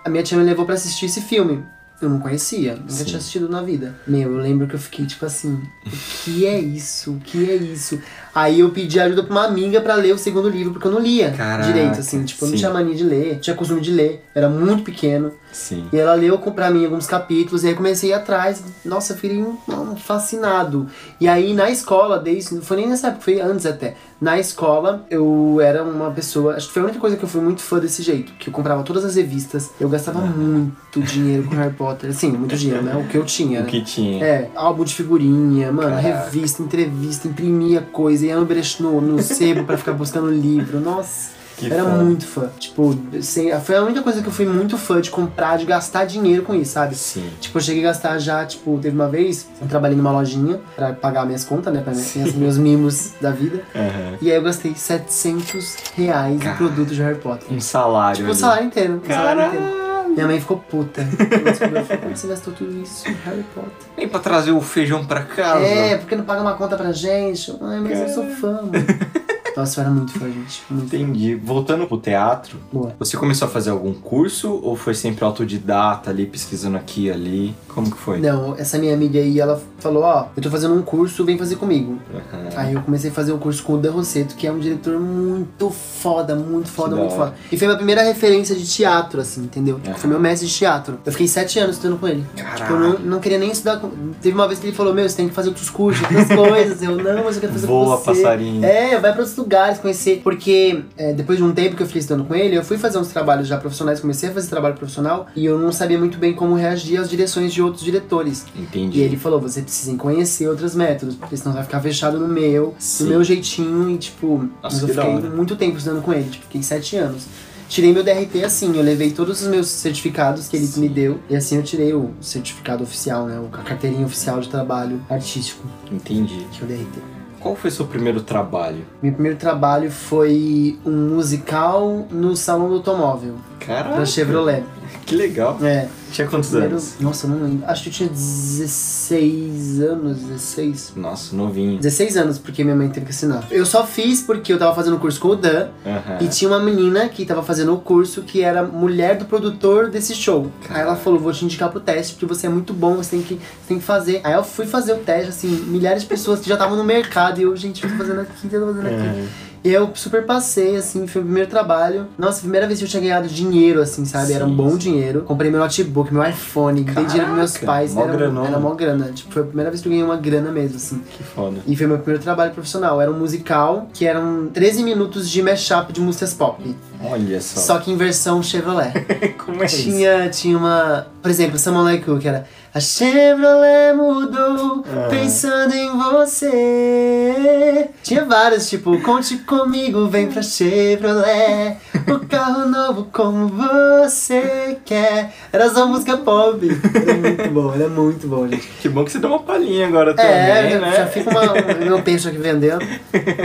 a 0.04 0.08
minha 0.08 0.22
tia 0.22 0.38
me 0.38 0.44
levou 0.44 0.64
pra 0.64 0.74
assistir 0.74 1.06
esse 1.06 1.20
filme. 1.20 1.62
Eu 2.00 2.10
não 2.10 2.18
conhecia, 2.18 2.74
nunca 2.76 2.90
Sim. 2.92 3.04
tinha 3.04 3.18
assistido 3.18 3.48
na 3.48 3.62
vida. 3.62 3.94
Meu, 4.06 4.32
eu 4.32 4.38
lembro 4.38 4.66
que 4.66 4.74
eu 4.74 4.78
fiquei 4.78 5.06
tipo 5.06 5.24
assim: 5.24 5.62
o 5.86 5.90
que 6.24 6.46
é 6.46 6.58
isso? 6.58 7.12
O 7.12 7.20
que 7.20 7.50
é 7.50 7.54
isso? 7.54 8.00
Aí 8.34 8.60
eu 8.60 8.70
pedi 8.70 8.98
ajuda 8.98 9.22
pra 9.22 9.30
uma 9.32 9.44
amiga 9.44 9.80
pra 9.80 9.94
ler 9.94 10.12
o 10.12 10.18
segundo 10.18 10.48
livro, 10.48 10.72
porque 10.72 10.86
eu 10.88 10.92
não 10.92 10.98
lia 11.00 11.30
Caraca, 11.30 11.70
direito, 11.72 12.00
assim. 12.00 12.24
Tipo, 12.24 12.44
eu 12.44 12.50
não 12.50 12.56
tinha 12.56 12.70
mania 12.70 12.94
de 12.94 13.04
ler, 13.04 13.38
tinha 13.38 13.54
costume 13.54 13.80
de 13.80 13.92
ler, 13.92 14.24
era 14.34 14.48
muito 14.48 14.82
pequeno. 14.82 15.32
Sim. 15.52 15.86
E 15.92 15.96
ela 15.96 16.14
leu 16.14 16.36
pra 16.38 16.68
mim 16.68 16.84
alguns 16.84 17.06
capítulos, 17.06 17.62
e 17.62 17.68
aí 17.68 17.74
comecei 17.76 18.12
a 18.12 18.16
ir 18.16 18.18
atrás. 18.20 18.60
Nossa, 18.84 19.12
eu 19.12 19.16
fiquei 19.16 19.40
um- 19.40 19.56
um 19.68 19.94
fascinado. 19.94 20.88
E 21.20 21.28
aí 21.28 21.54
na 21.54 21.70
escola, 21.70 22.18
desde. 22.18 22.56
Não 22.56 22.62
foi 22.62 22.78
nem 22.78 22.88
nessa 22.88 23.06
época, 23.08 23.22
foi 23.22 23.40
antes 23.40 23.64
até. 23.64 23.94
Na 24.20 24.38
escola, 24.38 25.04
eu 25.10 25.58
era 25.62 25.84
uma 25.84 26.10
pessoa. 26.10 26.54
Acho 26.56 26.66
que 26.68 26.72
foi 26.72 26.82
a 26.82 26.84
única 26.86 26.98
coisa 26.98 27.16
que 27.16 27.22
eu 27.24 27.28
fui 27.28 27.40
muito 27.40 27.62
fã 27.62 27.78
desse 27.78 28.02
jeito. 28.02 28.32
Que 28.32 28.48
eu 28.48 28.52
comprava 28.52 28.82
todas 28.82 29.04
as 29.04 29.14
revistas. 29.16 29.70
Eu 29.78 29.88
gastava 29.88 30.20
muito 30.20 31.00
dinheiro 31.02 31.44
com 31.44 31.54
Harry 31.54 31.74
Potter. 31.74 32.10
Assim, 32.10 32.32
muito 32.32 32.56
dinheiro, 32.56 32.82
né? 32.82 32.96
O 32.96 33.06
que 33.06 33.16
eu 33.16 33.24
tinha. 33.24 33.60
O 33.60 33.64
né? 33.64 33.68
que 33.70 33.82
tinha? 33.82 34.24
É, 34.24 34.50
álbum 34.56 34.82
de 34.84 34.94
figurinha, 34.94 35.70
mano, 35.70 35.90
Caraca. 35.90 36.24
revista, 36.24 36.62
entrevista, 36.62 37.28
imprimia 37.28 37.80
coisa, 37.80 38.23
no, 38.32 38.44
brech- 38.46 38.80
no, 38.80 39.00
no 39.00 39.20
sebo 39.22 39.64
pra 39.64 39.76
ficar 39.76 39.92
buscando 39.92 40.30
livro. 40.30 40.78
Nossa. 40.80 41.34
Que 41.56 41.72
era 41.72 41.84
foda. 41.84 42.02
muito 42.02 42.26
fã. 42.26 42.50
Tipo, 42.58 42.98
sem, 43.22 43.56
foi 43.60 43.76
a 43.76 43.82
única 43.84 44.02
coisa 44.02 44.20
que 44.20 44.26
eu 44.26 44.32
fui 44.32 44.44
muito 44.44 44.76
fã 44.76 45.00
de 45.00 45.08
comprar, 45.08 45.56
de 45.56 45.64
gastar 45.64 46.04
dinheiro 46.04 46.42
com 46.42 46.52
isso, 46.52 46.72
sabe? 46.72 46.96
Sim. 46.96 47.30
Tipo, 47.40 47.58
eu 47.58 47.62
cheguei 47.62 47.80
a 47.84 47.88
gastar 47.90 48.18
já, 48.18 48.44
tipo, 48.44 48.76
teve 48.82 48.92
uma 48.96 49.08
vez, 49.08 49.46
eu 49.62 49.68
trabalhei 49.68 49.96
numa 49.96 50.10
lojinha 50.10 50.60
pra 50.74 50.92
pagar 50.92 51.24
minhas 51.24 51.44
contas, 51.44 51.72
né? 51.72 51.80
Pra 51.80 51.92
minhas, 51.92 52.34
meus 52.34 52.58
mimos 52.58 53.12
da 53.20 53.30
vida. 53.30 53.62
Aham. 53.72 54.18
E 54.20 54.32
aí 54.32 54.36
eu 54.36 54.42
gastei 54.42 54.74
700 54.74 55.76
reais 55.96 56.34
em 56.34 56.38
Cara. 56.38 56.56
produtos 56.56 56.96
de 56.96 57.00
Harry 57.02 57.18
Potter. 57.20 57.46
Um 57.48 57.60
salário. 57.60 58.16
Tipo, 58.16 58.30
ali. 58.30 58.38
salário 58.40 58.66
inteiro. 58.66 59.00
O 59.04 59.06
salário 59.12 59.46
inteiro. 59.46 59.84
Minha 60.14 60.26
mãe 60.26 60.40
ficou 60.40 60.58
puta. 60.58 61.00
Ela 61.00 61.82
falou, 61.82 62.00
como 62.00 62.16
você 62.16 62.26
gastou 62.28 62.54
tudo 62.54 62.80
isso 62.80 63.08
em 63.08 63.14
Harry 63.24 63.44
Potter? 63.54 63.70
Nem 63.96 64.08
pra 64.08 64.20
trazer 64.20 64.52
o 64.52 64.60
feijão 64.60 65.04
pra 65.04 65.22
casa. 65.22 65.64
É, 65.64 65.98
porque 65.98 66.14
não 66.14 66.24
paga 66.24 66.40
uma 66.40 66.54
conta 66.54 66.76
pra 66.76 66.92
gente. 66.92 67.56
Ai, 67.60 67.80
mas 67.80 67.98
eu 67.98 68.08
sou 68.08 68.24
fã, 68.30 68.62
mano. 68.62 68.72
Nossa, 69.56 69.80
eu 69.80 69.84
era 69.84 69.92
muito 69.92 70.12
fã, 70.18 70.26
gente. 70.26 70.62
Muito. 70.70 70.94
Entendi. 70.96 71.34
Voltando 71.36 71.86
pro 71.86 71.98
teatro, 71.98 72.58
Boa. 72.72 72.94
você 72.98 73.16
começou 73.16 73.46
a 73.46 73.50
fazer 73.50 73.70
algum 73.70 73.92
curso 73.94 74.60
ou 74.62 74.76
foi 74.76 74.94
sempre 74.94 75.24
autodidata 75.24 76.10
ali, 76.10 76.26
pesquisando 76.26 76.76
aqui 76.76 77.06
e 77.06 77.10
ali? 77.10 77.54
Como 77.68 77.90
que 77.90 77.96
foi? 77.96 78.20
Não, 78.20 78.54
essa 78.56 78.78
minha 78.78 78.94
amiga 78.94 79.18
aí, 79.18 79.38
ela 79.40 79.60
falou, 79.78 80.02
ó, 80.02 80.26
eu 80.36 80.42
tô 80.42 80.50
fazendo 80.50 80.74
um 80.74 80.82
curso, 80.82 81.24
vem 81.24 81.38
fazer 81.38 81.56
comigo. 81.56 81.98
Aham. 82.12 82.48
Aí 82.56 82.74
eu 82.74 82.82
comecei 82.82 83.10
a 83.10 83.12
fazer 83.12 83.32
o 83.32 83.38
curso 83.38 83.62
com 83.62 83.74
o 83.74 83.78
Dan 83.78 83.92
Rosseto, 83.92 84.34
que 84.34 84.46
é 84.46 84.52
um 84.52 84.58
diretor 84.58 84.98
muito 85.00 85.70
foda, 85.70 86.34
muito 86.34 86.68
foda, 86.68 86.94
da 86.96 87.02
muito 87.02 87.14
foda. 87.14 87.34
E 87.50 87.56
foi 87.56 87.66
minha 87.66 87.76
primeira 87.76 88.02
referência 88.02 88.54
de 88.54 88.66
teatro, 88.66 89.20
assim, 89.20 89.42
entendeu? 89.42 89.80
Aham. 89.86 89.94
Foi 89.94 90.10
meu 90.10 90.18
mestre 90.20 90.48
de 90.48 90.54
teatro. 90.54 90.98
Eu 91.04 91.12
fiquei 91.12 91.28
sete 91.28 91.58
anos 91.58 91.76
estudando 91.76 91.98
com 91.98 92.08
ele. 92.08 92.24
Tipo, 92.56 92.72
eu 92.72 92.78
não, 92.80 92.98
não 92.98 93.20
queria 93.20 93.38
nem 93.38 93.50
estudar 93.50 93.78
com... 93.78 93.90
Teve 94.20 94.34
uma 94.34 94.46
vez 94.46 94.58
que 94.58 94.66
ele 94.66 94.74
falou, 94.76 94.92
meu, 94.94 95.08
você 95.08 95.16
tem 95.16 95.28
que 95.28 95.34
fazer 95.34 95.48
outros 95.48 95.70
cursos, 95.70 96.02
outras 96.02 96.28
coisas. 96.34 96.82
Eu, 96.82 96.96
não, 96.96 97.24
mas 97.24 97.36
eu 97.36 97.40
quero 97.40 97.52
fazer 97.52 97.66
Voa, 97.66 97.96
com 97.98 98.02
você. 98.04 98.22
passarinho. 98.22 98.64
É, 98.64 98.92
vai 98.98 99.12
pra 99.12 99.20
outros 99.20 99.34
lugares, 99.44 99.78
conhecer. 99.78 100.20
Porque 100.22 100.82
é, 100.96 101.12
depois 101.12 101.38
de 101.38 101.44
um 101.44 101.52
tempo 101.52 101.76
que 101.76 101.82
eu 101.82 101.86
fiquei 101.86 102.00
estudando 102.00 102.26
com 102.26 102.34
ele, 102.34 102.56
eu 102.56 102.64
fui 102.64 102.78
fazer 102.78 102.98
uns 102.98 103.08
trabalhos 103.08 103.46
já 103.46 103.58
profissionais, 103.58 104.00
comecei 104.00 104.30
a 104.30 104.32
fazer 104.32 104.48
trabalho 104.48 104.74
profissional, 104.74 105.26
e 105.36 105.44
eu 105.44 105.58
não 105.58 105.70
sabia 105.70 105.98
muito 105.98 106.18
bem 106.18 106.32
como 106.32 106.54
reagir 106.54 106.98
às 106.98 107.08
direções 107.08 107.52
de 107.52 107.62
outros 107.62 107.84
diretores. 107.84 108.44
Entendi. 108.56 108.98
E 108.98 109.02
ele 109.02 109.16
falou, 109.16 109.40
você 109.40 109.62
precisa 109.62 109.96
conhecer 109.96 110.48
outros 110.48 110.74
métodos, 110.74 111.14
porque 111.14 111.36
senão 111.36 111.54
vai 111.54 111.62
ficar 111.62 111.80
fechado 111.80 112.18
no 112.18 112.28
meu, 112.28 112.74
Sim. 112.78 113.04
no 113.04 113.10
meu 113.10 113.24
jeitinho 113.24 113.90
e 113.90 113.98
tipo. 113.98 114.48
Nossa, 114.62 114.76
mas 114.76 114.82
eu 114.82 114.88
fiquei 114.88 115.14
hora. 115.14 115.30
muito 115.30 115.56
tempo 115.56 115.76
estudando 115.78 116.02
com 116.02 116.12
ele, 116.12 116.28
tipo, 116.30 116.44
fiquei 116.44 116.62
sete 116.62 116.96
anos. 116.96 117.26
Tirei 117.68 117.92
meu 117.92 118.04
DRT 118.04 118.44
assim, 118.44 118.76
eu 118.76 118.82
levei 118.82 119.10
todos 119.10 119.40
os 119.40 119.48
meus 119.48 119.68
certificados 119.68 120.48
que 120.48 120.56
ele 120.56 120.66
Sim. 120.66 120.82
me 120.82 120.88
deu. 120.88 121.18
E 121.30 121.34
assim 121.34 121.56
eu 121.56 121.62
tirei 121.62 121.94
o 121.94 122.10
certificado 122.20 122.84
oficial, 122.84 123.26
né? 123.26 123.40
A 123.52 123.62
carteirinha 123.62 124.06
oficial 124.06 124.38
de 124.40 124.48
trabalho 124.48 125.00
artístico, 125.08 125.64
Entendi. 125.90 126.46
que 126.52 126.60
é 126.60 126.64
o 126.64 126.68
DRT. 126.68 127.13
Qual 127.44 127.54
foi 127.54 127.70
seu 127.70 127.84
primeiro 127.84 128.22
trabalho? 128.22 128.86
Meu 129.02 129.12
primeiro 129.12 129.36
trabalho 129.36 129.90
foi 129.90 130.78
um 130.82 131.10
musical 131.14 132.06
no 132.10 132.34
Salão 132.34 132.70
do 132.70 132.76
Automóvel, 132.76 133.34
Caraca. 133.60 133.96
da 133.96 134.06
Chevrolet. 134.06 134.64
Que 135.06 135.14
legal. 135.14 135.58
É, 135.62 135.88
Tinha 136.12 136.26
quantos 136.26 136.48
primeiro. 136.50 136.74
anos? 136.74 136.94
Nossa, 137.00 137.26
eu 137.26 137.30
não 137.30 137.42
lembro. 137.46 137.66
Acho 137.66 137.82
que 137.84 137.88
eu 137.90 137.92
tinha 137.92 138.08
16 138.08 139.80
anos, 139.80 140.18
16. 140.22 140.92
Nossa, 140.96 141.34
novinho. 141.36 141.78
16 141.78 142.16
anos, 142.16 142.38
porque 142.38 142.64
minha 142.64 142.74
mãe 142.76 142.88
teve 142.88 143.06
que 143.06 143.12
assinar. 143.12 143.46
Eu 143.50 143.66
só 143.66 143.86
fiz 143.86 144.22
porque 144.22 144.52
eu 144.52 144.58
tava 144.58 144.74
fazendo 144.74 144.98
curso 144.98 145.20
com 145.20 145.28
o 145.28 145.36
Dan 145.36 145.68
Aham. 145.84 146.18
e 146.20 146.28
tinha 146.28 146.50
uma 146.50 146.58
menina 146.60 147.08
que 147.08 147.24
tava 147.26 147.42
fazendo 147.42 147.74
o 147.74 147.78
curso 147.78 148.22
que 148.22 148.40
era 148.42 148.62
mulher 148.62 149.16
do 149.18 149.24
produtor 149.24 149.90
desse 149.90 150.14
show. 150.14 150.50
Aí 150.70 150.80
ela 150.80 150.96
falou: 150.96 151.18
vou 151.18 151.32
te 151.32 151.44
indicar 151.44 151.70
pro 151.70 151.80
teste, 151.80 152.14
porque 152.14 152.26
você 152.26 152.46
é 152.46 152.50
muito 152.50 152.72
bom, 152.72 152.96
você 152.96 153.10
tem 153.16 153.22
que, 153.22 153.34
você 153.34 153.68
tem 153.68 153.78
que 153.78 153.84
fazer. 153.84 154.20
Aí 154.24 154.32
eu 154.34 154.44
fui 154.44 154.66
fazer 154.66 154.92
o 154.94 154.98
teste, 154.98 155.28
assim, 155.28 155.48
milhares 155.48 156.02
de 156.02 156.08
pessoas 156.08 156.40
que 156.40 156.48
já 156.48 156.54
estavam 156.54 156.76
no 156.76 156.84
mercado 156.84 157.38
e 157.40 157.42
eu, 157.42 157.54
gente, 157.56 157.84
eu 157.84 157.90
tô 157.90 157.96
fazendo 157.96 158.20
aqui, 158.20 158.32
eu 158.50 158.60
tô 158.60 158.66
fazendo 158.72 158.86
aqui. 158.86 158.96
É. 159.20 159.24
E 159.64 159.72
eu 159.72 159.90
super 159.94 160.26
passei, 160.26 160.76
assim, 160.76 161.06
foi 161.06 161.22
o 161.22 161.24
primeiro 161.24 161.48
trabalho. 161.48 162.06
Nossa, 162.18 162.40
primeira 162.40 162.66
vez 162.66 162.78
que 162.78 162.84
eu 162.84 162.88
tinha 162.88 163.00
ganhado 163.00 163.26
dinheiro, 163.28 163.80
assim, 163.80 164.04
sabe? 164.04 164.34
Era 164.34 164.44
um 164.44 164.50
Sim, 164.50 164.54
bom 164.56 164.70
sim. 164.72 164.76
dinheiro. 164.76 165.22
Comprei 165.22 165.50
meu 165.50 165.58
notebook, 165.58 166.12
meu 166.12 166.22
iPhone, 166.22 166.82
dei 166.84 167.04
dinheiro 167.06 167.24
pros 167.28 167.36
meus 167.38 167.52
Caraca, 167.52 167.66
pais. 167.72 167.94
mó 167.94 168.02
Era, 168.02 168.12
granona. 168.12 168.48
era 168.48 168.60
mó 168.60 168.74
grana. 168.74 169.06
Tipo, 169.14 169.32
foi 169.32 169.40
a 169.42 169.46
primeira 169.46 169.70
vez 169.70 169.80
que 169.80 169.88
eu 169.88 169.90
ganhei 169.90 170.04
uma 170.04 170.16
grana 170.18 170.52
mesmo, 170.52 170.76
assim. 170.76 171.00
Que 171.16 171.22
foda. 171.24 171.56
E 171.66 171.74
foi 171.74 171.86
meu 171.86 171.96
primeiro 171.98 172.22
trabalho 172.22 172.52
profissional. 172.52 173.00
Era 173.00 173.10
um 173.10 173.18
musical 173.18 173.88
que 173.94 174.04
eram 174.04 174.48
13 174.52 174.82
minutos 174.84 175.30
de 175.30 175.40
mashup 175.42 175.92
de 175.94 176.00
músicas 176.02 176.34
pop. 176.34 176.76
Olha 177.02 177.40
só. 177.40 177.60
Só 177.60 177.78
que 177.78 177.90
em 177.90 177.96
versão 177.96 178.42
Chevrolet. 178.42 178.92
Como 179.44 179.62
é 179.62 179.66
isso? 179.66 179.82
tinha, 179.82 180.28
tinha 180.28 180.58
uma. 180.58 181.06
Por 181.22 181.30
exemplo, 181.30 181.58
Someone 181.58 181.86
Like 181.90 182.06
You, 182.08 182.18
que 182.18 182.28
era. 182.28 182.46
A 182.74 182.80
Chevrolet 182.80 183.92
mudou 183.94 184.84
Ah. 184.92 185.06
pensando 185.08 185.72
em 185.74 185.96
você. 185.96 187.88
Tinha 188.02 188.24
várias, 188.24 188.68
tipo, 188.68 189.00
conte 189.00 189.36
comigo, 189.38 190.08
vem 190.08 190.26
pra 190.26 190.42
Chevrolet. 190.42 191.76
O 192.08 192.18
carro 192.26 192.66
novo 192.68 193.06
como 193.12 193.46
você 193.48 194.76
quer. 194.84 195.32
Era 195.52 195.70
só 195.70 195.86
música 195.86 196.16
pop. 196.16 196.58
Era 196.94 197.14
muito 197.14 197.48
bom, 197.50 197.72
era 197.74 197.88
muito 197.88 198.26
bom, 198.26 198.48
gente. 198.48 198.66
Que 198.82 198.88
bom 198.88 199.04
que 199.04 199.12
você 199.12 199.20
deu 199.20 199.30
uma 199.30 199.38
palhinha 199.38 199.86
agora 199.86 200.10
É, 200.10 200.14
também, 200.14 200.72
já, 200.72 200.80
né? 200.80 200.96
já 200.96 201.06
fica 201.06 201.30
uma, 201.30 201.42
um, 201.52 201.84
meu 201.84 202.02
peixe 202.02 202.28
aqui 202.28 202.38
vendendo. 202.38 202.84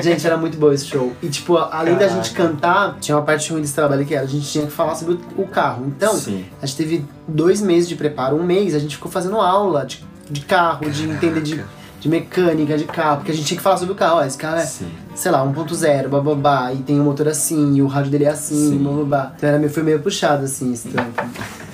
Gente, 0.02 0.26
era 0.26 0.38
muito 0.38 0.58
bom 0.58 0.72
esse 0.74 0.86
show. 0.88 1.14
E, 1.22 1.30
tipo, 1.30 1.56
além 1.56 1.96
da 1.96 2.08
gente 2.08 2.32
Caraca. 2.32 2.54
cantar, 2.56 2.98
tinha 3.00 3.16
uma 3.16 3.24
parte 3.24 3.52
ruim 3.52 3.62
desse 3.62 3.76
trabalho 3.76 4.04
que 4.06 4.16
era, 4.16 4.24
a 4.24 4.28
gente 4.28 4.50
tinha 4.52 4.66
que 4.66 4.72
falar 4.72 4.96
sobre 4.96 5.20
o, 5.38 5.44
o 5.44 5.48
carro. 5.48 5.86
Então, 5.96 6.14
Sim. 6.16 6.46
a 6.60 6.66
gente 6.66 6.76
teve 6.78 7.06
dois 7.30 7.62
meses 7.62 7.88
de 7.88 7.96
preparo, 7.96 8.36
um 8.36 8.44
mês, 8.44 8.76
a 8.76 8.80
gente 8.80 8.96
ficou 8.96 9.12
fazendo 9.12 9.38
aula 9.38 9.86
de, 9.86 10.04
de 10.30 10.42
carro, 10.42 10.90
de 10.90 11.10
entender 11.10 11.42
de, 11.42 11.64
de 12.00 12.10
mecânica 12.10 12.78
de 12.78 12.86
carro, 12.86 13.18
porque 13.18 13.32
a 13.32 13.36
gente 13.36 13.46
tinha 13.46 13.58
que 13.58 13.64
falar 13.64 13.78
sobre 13.78 13.94
o 13.94 13.96
carro. 13.96 14.18
Ó, 14.18 14.24
esse 14.24 14.38
carro 14.38 14.58
é, 14.58 14.66
Sim. 14.66 14.90
sei 15.16 15.32
lá, 15.32 15.46
1.0, 15.46 16.08
bababá, 16.08 16.74
e 16.74 16.78
tem 16.78 17.00
o 17.00 17.04
motor 17.04 17.28
assim, 17.28 17.76
e 17.76 17.82
o 17.82 17.88
rádio 17.88 18.12
dele 18.12 18.26
é 18.26 18.30
assim, 18.30 18.72
Sim. 18.72 18.84
bababá. 18.84 19.34
Então 19.38 19.50
era 19.50 19.60
meio, 19.60 19.72
foi 19.72 19.84
meio 19.84 20.00
puxado, 20.00 20.46
assim, 20.46 20.74
esse 20.74 20.90
trampo. 20.90 21.22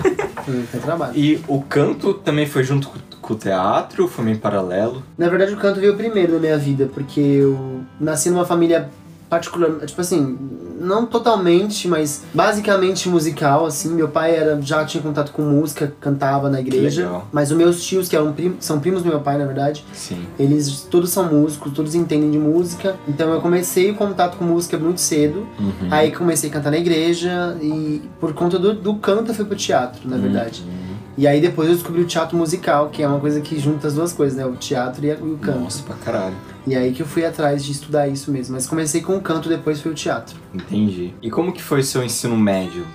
foi, 0.71 0.79
trabalho. 0.79 1.13
E 1.15 1.41
o 1.47 1.61
canto 1.61 2.13
também 2.13 2.45
foi 2.45 2.63
junto 2.63 2.89
com, 2.89 2.99
com 3.21 3.33
o 3.33 3.37
teatro? 3.37 4.07
Foi 4.07 4.23
meio 4.23 4.35
em 4.35 4.39
paralelo? 4.39 5.03
Na 5.17 5.29
verdade, 5.29 5.53
o 5.53 5.57
canto 5.57 5.79
veio 5.79 5.95
primeiro 5.95 6.33
na 6.33 6.39
minha 6.39 6.57
vida, 6.57 6.89
porque 6.93 7.19
eu 7.19 7.81
nasci 7.99 8.29
numa 8.29 8.45
família 8.45 8.89
particular, 9.29 9.85
tipo 9.85 10.01
assim, 10.01 10.37
não 10.85 11.05
totalmente, 11.05 11.87
mas 11.87 12.23
basicamente 12.33 13.09
musical, 13.09 13.65
assim. 13.65 13.93
Meu 13.93 14.07
pai 14.07 14.35
era, 14.35 14.61
já 14.61 14.85
tinha 14.85 15.01
contato 15.01 15.31
com 15.31 15.41
música, 15.41 15.93
cantava 15.99 16.49
na 16.49 16.59
igreja. 16.59 17.21
Mas 17.31 17.51
os 17.51 17.57
meus 17.57 17.83
tios, 17.83 18.07
que 18.07 18.15
eram 18.15 18.31
prim, 18.31 18.55
são 18.59 18.79
primos 18.79 19.03
do 19.03 19.09
meu 19.09 19.19
pai, 19.19 19.37
na 19.37 19.45
verdade, 19.45 19.83
Sim. 19.93 20.25
eles 20.39 20.81
todos 20.89 21.09
são 21.09 21.25
músicos, 21.25 21.73
todos 21.73 21.95
entendem 21.95 22.31
de 22.31 22.37
música. 22.37 22.95
Então 23.07 23.33
eu 23.33 23.41
comecei 23.41 23.91
o 23.91 23.95
contato 23.95 24.37
com 24.37 24.45
música 24.45 24.77
muito 24.77 25.01
cedo. 25.01 25.47
Uhum. 25.59 25.87
Aí 25.91 26.11
comecei 26.11 26.49
a 26.49 26.53
cantar 26.53 26.71
na 26.71 26.77
igreja 26.77 27.57
e 27.61 28.01
por 28.19 28.33
conta 28.33 28.59
do, 28.59 28.73
do 28.73 28.95
canto 28.95 29.31
eu 29.31 29.35
fui 29.35 29.45
pro 29.45 29.55
teatro, 29.55 30.07
na 30.07 30.17
verdade. 30.17 30.63
Uhum. 30.65 30.95
E 31.17 31.27
aí 31.27 31.39
depois 31.39 31.69
eu 31.69 31.75
descobri 31.75 32.01
o 32.01 32.05
teatro 32.05 32.37
musical, 32.37 32.89
que 32.89 33.01
é 33.01 33.07
uma 33.07 33.19
coisa 33.19 33.39
que 33.39 33.57
junta 33.57 33.87
as 33.87 33.93
duas 33.93 34.11
coisas, 34.11 34.37
né? 34.37 34.45
O 34.45 34.53
teatro 34.53 35.05
e, 35.05 35.09
e 35.09 35.13
o 35.13 35.37
canto. 35.37 35.59
Nossa, 35.59 35.81
pra 35.83 35.95
caralho. 35.95 36.35
E 36.67 36.75
aí 36.75 36.91
que 36.91 37.01
eu 37.01 37.05
fui 37.05 37.25
atrás 37.25 37.63
de 37.63 37.71
estudar 37.71 38.07
isso 38.07 38.31
mesmo. 38.31 38.55
Mas 38.55 38.67
comecei 38.67 39.01
com 39.01 39.15
o 39.15 39.21
canto, 39.21 39.47
depois 39.47 39.79
foi 39.81 39.91
o 39.91 39.95
teatro. 39.95 40.35
Entendi. 40.53 41.13
E 41.21 41.29
como 41.29 41.51
que 41.51 41.61
foi 41.61 41.83
seu 41.83 42.03
ensino 42.03 42.35
médio? 42.35 42.85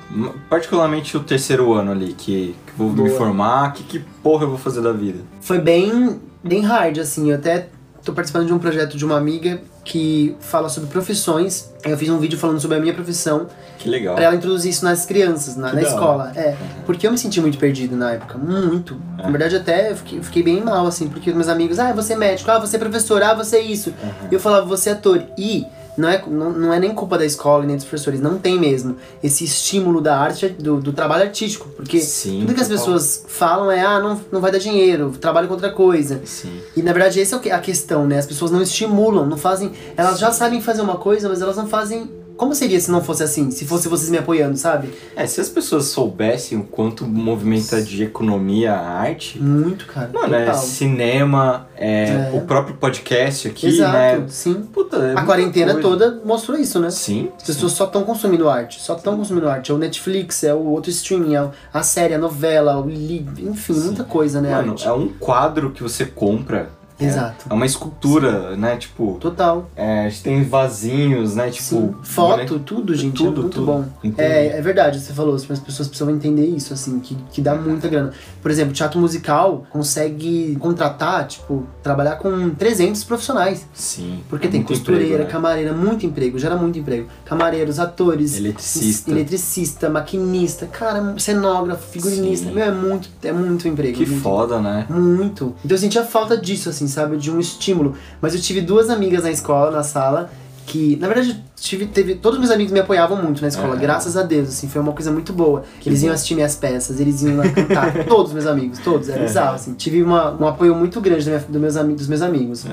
Particularmente 0.49 1.17
o 1.17 1.21
terceiro 1.21 1.73
ano 1.73 1.93
ali, 1.93 2.13
que, 2.13 2.55
que 2.67 2.73
eu 2.73 2.77
vou 2.77 2.91
me 2.91 3.09
Boa. 3.09 3.19
formar, 3.19 3.73
que, 3.73 3.85
que 3.85 3.99
porra 4.23 4.45
eu 4.45 4.49
vou 4.49 4.59
fazer 4.59 4.81
da 4.81 4.93
vida? 4.93 5.21
Foi 5.41 5.59
bem, 5.59 6.21
bem 6.43 6.63
hard, 6.63 6.99
assim. 6.99 7.31
Eu 7.31 7.37
até 7.37 7.69
tô 8.05 8.13
participando 8.13 8.47
de 8.47 8.53
um 8.53 8.59
projeto 8.59 8.97
de 8.97 9.05
uma 9.05 9.17
amiga 9.17 9.61
que 9.85 10.37
fala 10.41 10.69
sobre 10.69 10.91
profissões. 10.91 11.71
Eu 11.85 11.97
fiz 11.97 12.09
um 12.09 12.19
vídeo 12.19 12.39
falando 12.39 12.61
sobre 12.61 12.77
a 12.77 12.81
minha 12.81 12.93
profissão 12.93 13.47
Que 13.79 13.89
legal. 13.89 14.15
pra 14.15 14.25
ela 14.25 14.35
introduzir 14.35 14.71
isso 14.71 14.85
nas 14.85 15.07
crianças, 15.07 15.57
na, 15.57 15.73
na 15.73 15.83
escola. 15.83 16.33
É, 16.37 16.55
porque 16.85 17.07
eu 17.07 17.11
me 17.11 17.19
senti 17.19 17.41
muito 17.41 17.59
perdido 17.59 17.97
na 17.97 18.13
época, 18.13 18.37
muito. 18.37 19.01
É. 19.19 19.23
Na 19.23 19.31
verdade, 19.31 19.57
até 19.57 19.91
eu 19.91 19.97
fiquei, 19.97 20.19
eu 20.19 20.23
fiquei 20.23 20.43
bem 20.43 20.63
mal, 20.63 20.87
assim, 20.87 21.09
porque 21.09 21.33
meus 21.33 21.49
amigos, 21.49 21.79
ah, 21.79 21.93
você 21.93 22.13
é 22.13 22.17
médico, 22.17 22.51
ah, 22.51 22.59
você 22.59 22.77
é 22.77 22.79
professor, 22.79 23.23
ah, 23.23 23.35
você 23.35 23.57
é 23.57 23.63
isso. 23.63 23.91
Uhum. 23.91 24.29
E 24.31 24.35
eu 24.35 24.41
falava, 24.41 24.67
você 24.67 24.91
é 24.91 24.93
ator. 24.93 25.23
E 25.37 25.67
não 25.97 26.09
é, 26.09 26.23
não, 26.27 26.51
não 26.51 26.73
é 26.75 26.79
nem 26.79 26.95
culpa 26.95 27.19
da 27.19 27.25
escola 27.25 27.65
nem 27.65 27.77
dos 27.77 27.85
professores, 27.85 28.21
não 28.21 28.39
tem 28.39 28.59
mesmo 28.59 28.97
esse 29.23 29.45
estímulo 29.45 30.01
da 30.01 30.19
arte, 30.19 30.49
do, 30.49 30.81
do 30.81 30.93
trabalho 30.93 31.25
artístico. 31.25 31.69
Porque 31.77 32.01
Sim, 32.01 32.41
tudo 32.41 32.55
que 32.55 32.61
as 32.61 32.69
pessoas 32.69 33.25
falam 33.29 33.71
é, 33.71 33.81
ah, 33.85 34.01
não, 34.01 34.21
não 34.33 34.41
vai 34.41 34.51
dar 34.53 34.59
dinheiro, 34.59 35.11
trabalho 35.21 35.49
com 35.49 35.55
outra 35.55 35.71
coisa. 35.71 36.21
Sim. 36.25 36.61
E 36.77 36.83
na 36.83 36.93
verdade 36.93 37.21
essa 37.21 37.37
é 37.37 37.39
o 37.39 37.41
que- 37.41 37.51
a 37.51 37.59
questão, 37.59 38.07
né? 38.07 38.19
As 38.19 38.27
pessoas 38.27 38.51
não 38.51 38.63
estimulam, 38.63 39.27
não 39.27 39.37
fazem. 39.37 39.73
Elas 39.97 40.19
já 40.19 40.33
sabem 40.33 40.61
fazer 40.61 40.81
uma 40.83 40.97
coisa, 40.97 41.29
mas 41.29 41.43
elas 41.43 41.57
não 41.57 41.67
fazem. 41.67 42.11
Como 42.41 42.55
seria 42.55 42.81
se 42.81 42.91
não 42.91 43.05
fosse 43.05 43.23
assim? 43.23 43.51
Se 43.51 43.67
fosse 43.67 43.87
vocês 43.87 44.09
me 44.09 44.17
apoiando, 44.17 44.57
sabe? 44.57 44.89
É, 45.15 45.27
se 45.27 45.43
as 45.43 45.51
pessoas 45.51 45.85
soubessem 45.89 46.57
o 46.57 46.63
quanto 46.65 47.07
movimenta 47.07 47.83
de 47.83 48.03
economia 48.03 48.73
a 48.73 48.81
arte, 48.99 49.39
Muito, 49.39 49.85
cara. 49.85 50.09
mano, 50.11 50.35
é 50.35 50.47
total. 50.47 50.63
cinema, 50.63 51.69
é, 51.77 52.05
É. 52.09 52.31
o 52.33 52.41
próprio 52.41 52.77
podcast 52.77 53.47
aqui, 53.47 53.67
Exato, 53.67 53.93
né? 53.93 54.25
sim. 54.31 54.55
Puta, 54.73 54.97
é 54.97 55.13
A 55.19 55.23
quarentena 55.23 55.75
coisa. 55.75 55.87
toda 55.87 56.21
mostrou 56.25 56.59
isso, 56.59 56.81
né? 56.81 56.89
Sim. 56.89 57.29
As 57.37 57.43
pessoas 57.43 57.73
só 57.73 57.85
estão 57.85 58.05
consumindo 58.05 58.49
arte, 58.49 58.81
só 58.81 58.97
estão 58.97 59.19
consumindo 59.19 59.47
arte. 59.47 59.71
É 59.71 59.75
o 59.75 59.79
Netflix, 59.79 60.43
é 60.43 60.55
o 60.55 60.65
outro 60.65 60.91
streaming, 60.91 61.35
é 61.37 61.47
a 61.75 61.83
série, 61.83 62.15
a 62.15 62.19
novela, 62.19 62.81
o 62.81 62.89
livro, 62.89 63.35
enfim, 63.51 63.75
Sim. 63.75 63.81
muita 63.85 64.05
coisa, 64.05 64.41
né? 64.41 64.51
Mano, 64.51 64.77
é 64.83 64.93
um 64.93 65.09
quadro 65.09 65.73
que 65.73 65.83
você 65.83 66.07
compra. 66.07 66.71
É- 67.01 67.07
Exato. 67.07 67.47
É 67.49 67.55
uma 67.55 67.67
escultura, 67.67 68.57
né? 68.57 68.77
Tipo, 68.77 69.17
Total. 69.21 69.69
é, 69.77 70.07
a 70.07 70.09
gente 70.09 70.23
tem 70.23 70.43
vasinhos, 70.45 71.35
né? 71.35 71.51
Tipo, 71.51 71.65
Sim. 71.65 71.95
Foto, 72.03 72.59
tudo, 72.59 72.95
gente. 72.95 73.17
tudo, 73.17 73.41
é 73.41 73.43
muito 73.43 73.55
tudo. 73.55 73.67
bom. 73.67 73.85
É, 74.17 74.59
é 74.59 74.61
verdade, 74.63 75.01
você 75.01 75.13
falou, 75.13 75.35
as 75.35 75.45
pessoas 75.45 75.89
precisam 75.89 76.11
entender 76.11 76.47
isso, 76.47 76.73
assim, 76.73 76.99
que, 77.01 77.15
que 77.33 77.41
dá 77.41 77.55
muita 77.55 77.89
grana. 77.89 78.13
Por 78.43 78.51
exemplo, 78.51 78.73
teatro 78.73 78.99
musical 79.01 79.65
consegue 79.71 80.57
contratar, 80.61 81.27
tipo, 81.27 81.65
trabalhar 81.83 82.17
com 82.17 82.51
300 82.51 83.05
profissionais. 83.05 83.67
Sim. 83.75 84.21
Porque 84.29 84.47
é 84.47 84.51
tem 84.51 84.63
costureira, 84.63 85.05
emprego, 85.05 85.25
né? 85.25 85.31
camareira, 85.31 85.73
muito 85.73 86.07
emprego, 86.07 86.39
gera 86.39 86.57
muito 86.57 86.79
emprego. 86.79 87.09
Camareiros, 87.25 87.79
atores, 87.79 88.37
Eletricista. 88.37 89.11
eletricista, 89.11 89.89
maquinista, 89.89 90.67
cara, 90.67 91.15
cenógrafo, 91.19 91.87
figurinista. 91.91 92.49
Sim. 92.49 92.55
Meu, 92.55 92.65
é 92.65 92.71
muito, 92.71 93.09
é 93.23 93.33
muito 93.33 93.67
emprego. 93.69 93.97
Que 93.97 94.07
muito 94.07 94.23
foda, 94.23 94.61
né? 94.61 94.87
muito. 94.91 95.55
Então 95.65 95.75
eu 95.77 95.79
sentia 95.79 96.05
falta 96.05 96.37
disso, 96.37 96.69
assim, 96.69 96.87
sabe? 96.91 97.17
De 97.17 97.31
um 97.31 97.41
estímulo. 97.41 97.95
Mas 98.21 98.35
eu 98.35 98.41
tive 98.41 98.61
duas 98.61 98.91
amigas 98.91 99.23
na 99.23 99.31
escola, 99.31 99.71
na 99.71 99.83
sala, 99.83 100.31
que, 100.67 100.97
na 101.01 101.09
verdade, 101.09 101.43
tive, 101.57 101.87
teve, 101.87 102.15
todos 102.15 102.39
meus 102.39 102.51
amigos 102.53 102.73
me 102.73 102.79
apoiavam 102.79 103.21
muito 103.21 103.43
na 103.43 103.49
escola, 103.49 103.71
Aham. 103.73 103.81
graças 103.81 104.17
a 104.17 104.23
Deus, 104.23 104.49
assim, 104.51 104.69
foi 104.69 104.81
uma 104.81 104.93
coisa 104.93 105.11
muito 105.11 105.33
boa. 105.33 105.65
eles 105.85 106.03
iam 106.03 106.11
bom. 106.11 106.15
assistir 106.15 106.35
minhas 106.37 106.55
peças, 106.55 107.01
eles 107.01 107.23
iam 107.23 107.39
lá 107.39 107.49
cantar, 107.49 108.05
todos 108.07 108.33
meus 108.33 108.47
amigos, 108.47 108.79
todos, 108.79 109.09
era 109.09 109.21
bizarro, 109.21 109.57
assim. 109.57 109.75
Tive 109.75 110.01
uma, 110.01 110.31
um 110.31 110.47
apoio 110.47 110.75
muito 110.77 111.01
grande 111.01 111.25
da 111.25 111.33
minha- 111.33 111.45
do 111.49 111.59
meus, 111.59 111.75
dos 111.75 112.07
meus 112.07 112.23
amigos. 112.23 112.65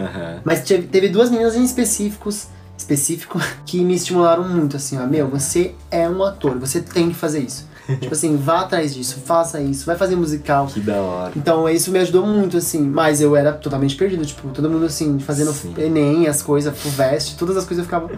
Mas 0.43 0.61
teve, 0.61 0.85
teve 0.87 1.09
duas 1.09 1.31
meninas 1.31 1.55
em 1.55 1.63
específicos, 1.63 2.47
específico 2.77 3.39
que 3.65 3.83
me 3.83 3.95
estimularam 3.95 4.47
muito, 4.47 4.77
assim, 4.77 4.99
ó, 4.99 5.07
meu, 5.07 5.27
você 5.27 5.73
é 5.89 6.07
um 6.07 6.23
ator, 6.23 6.59
você 6.59 6.79
tem 6.81 7.09
que 7.09 7.15
fazer 7.15 7.39
isso. 7.39 7.65
tipo 7.99 8.13
assim, 8.13 8.35
vá 8.35 8.61
atrás 8.61 8.93
disso, 8.93 9.19
faça 9.25 9.61
isso, 9.61 9.85
vai 9.85 9.95
fazer 9.95 10.15
musical. 10.15 10.67
Que 10.67 10.79
da 10.79 10.95
hora. 10.95 11.31
Então 11.35 11.67
isso 11.69 11.91
me 11.91 11.99
ajudou 11.99 12.25
muito, 12.25 12.57
assim, 12.57 12.81
mas 12.81 13.21
eu 13.21 13.35
era 13.35 13.53
totalmente 13.53 13.95
perdido, 13.95 14.25
tipo, 14.25 14.49
todo 14.49 14.69
mundo 14.69 14.85
assim, 14.85 15.19
fazendo 15.19 15.51
Sim. 15.53 15.73
Enem, 15.77 16.27
as 16.27 16.41
coisas, 16.41 16.77
Fuvest, 16.77 17.37
todas 17.37 17.57
as 17.57 17.65
coisas 17.65 17.79
eu 17.79 17.85
ficava. 17.85 18.09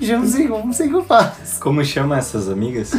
Já 0.00 0.18
não 0.18 0.26
sei, 0.26 0.48
não 0.48 0.72
sei 0.72 0.86
o 0.86 0.90
que 0.90 0.96
eu 0.96 1.04
faço. 1.04 1.60
Como 1.60 1.84
chama 1.84 2.18
essas 2.18 2.48
amigas? 2.48 2.92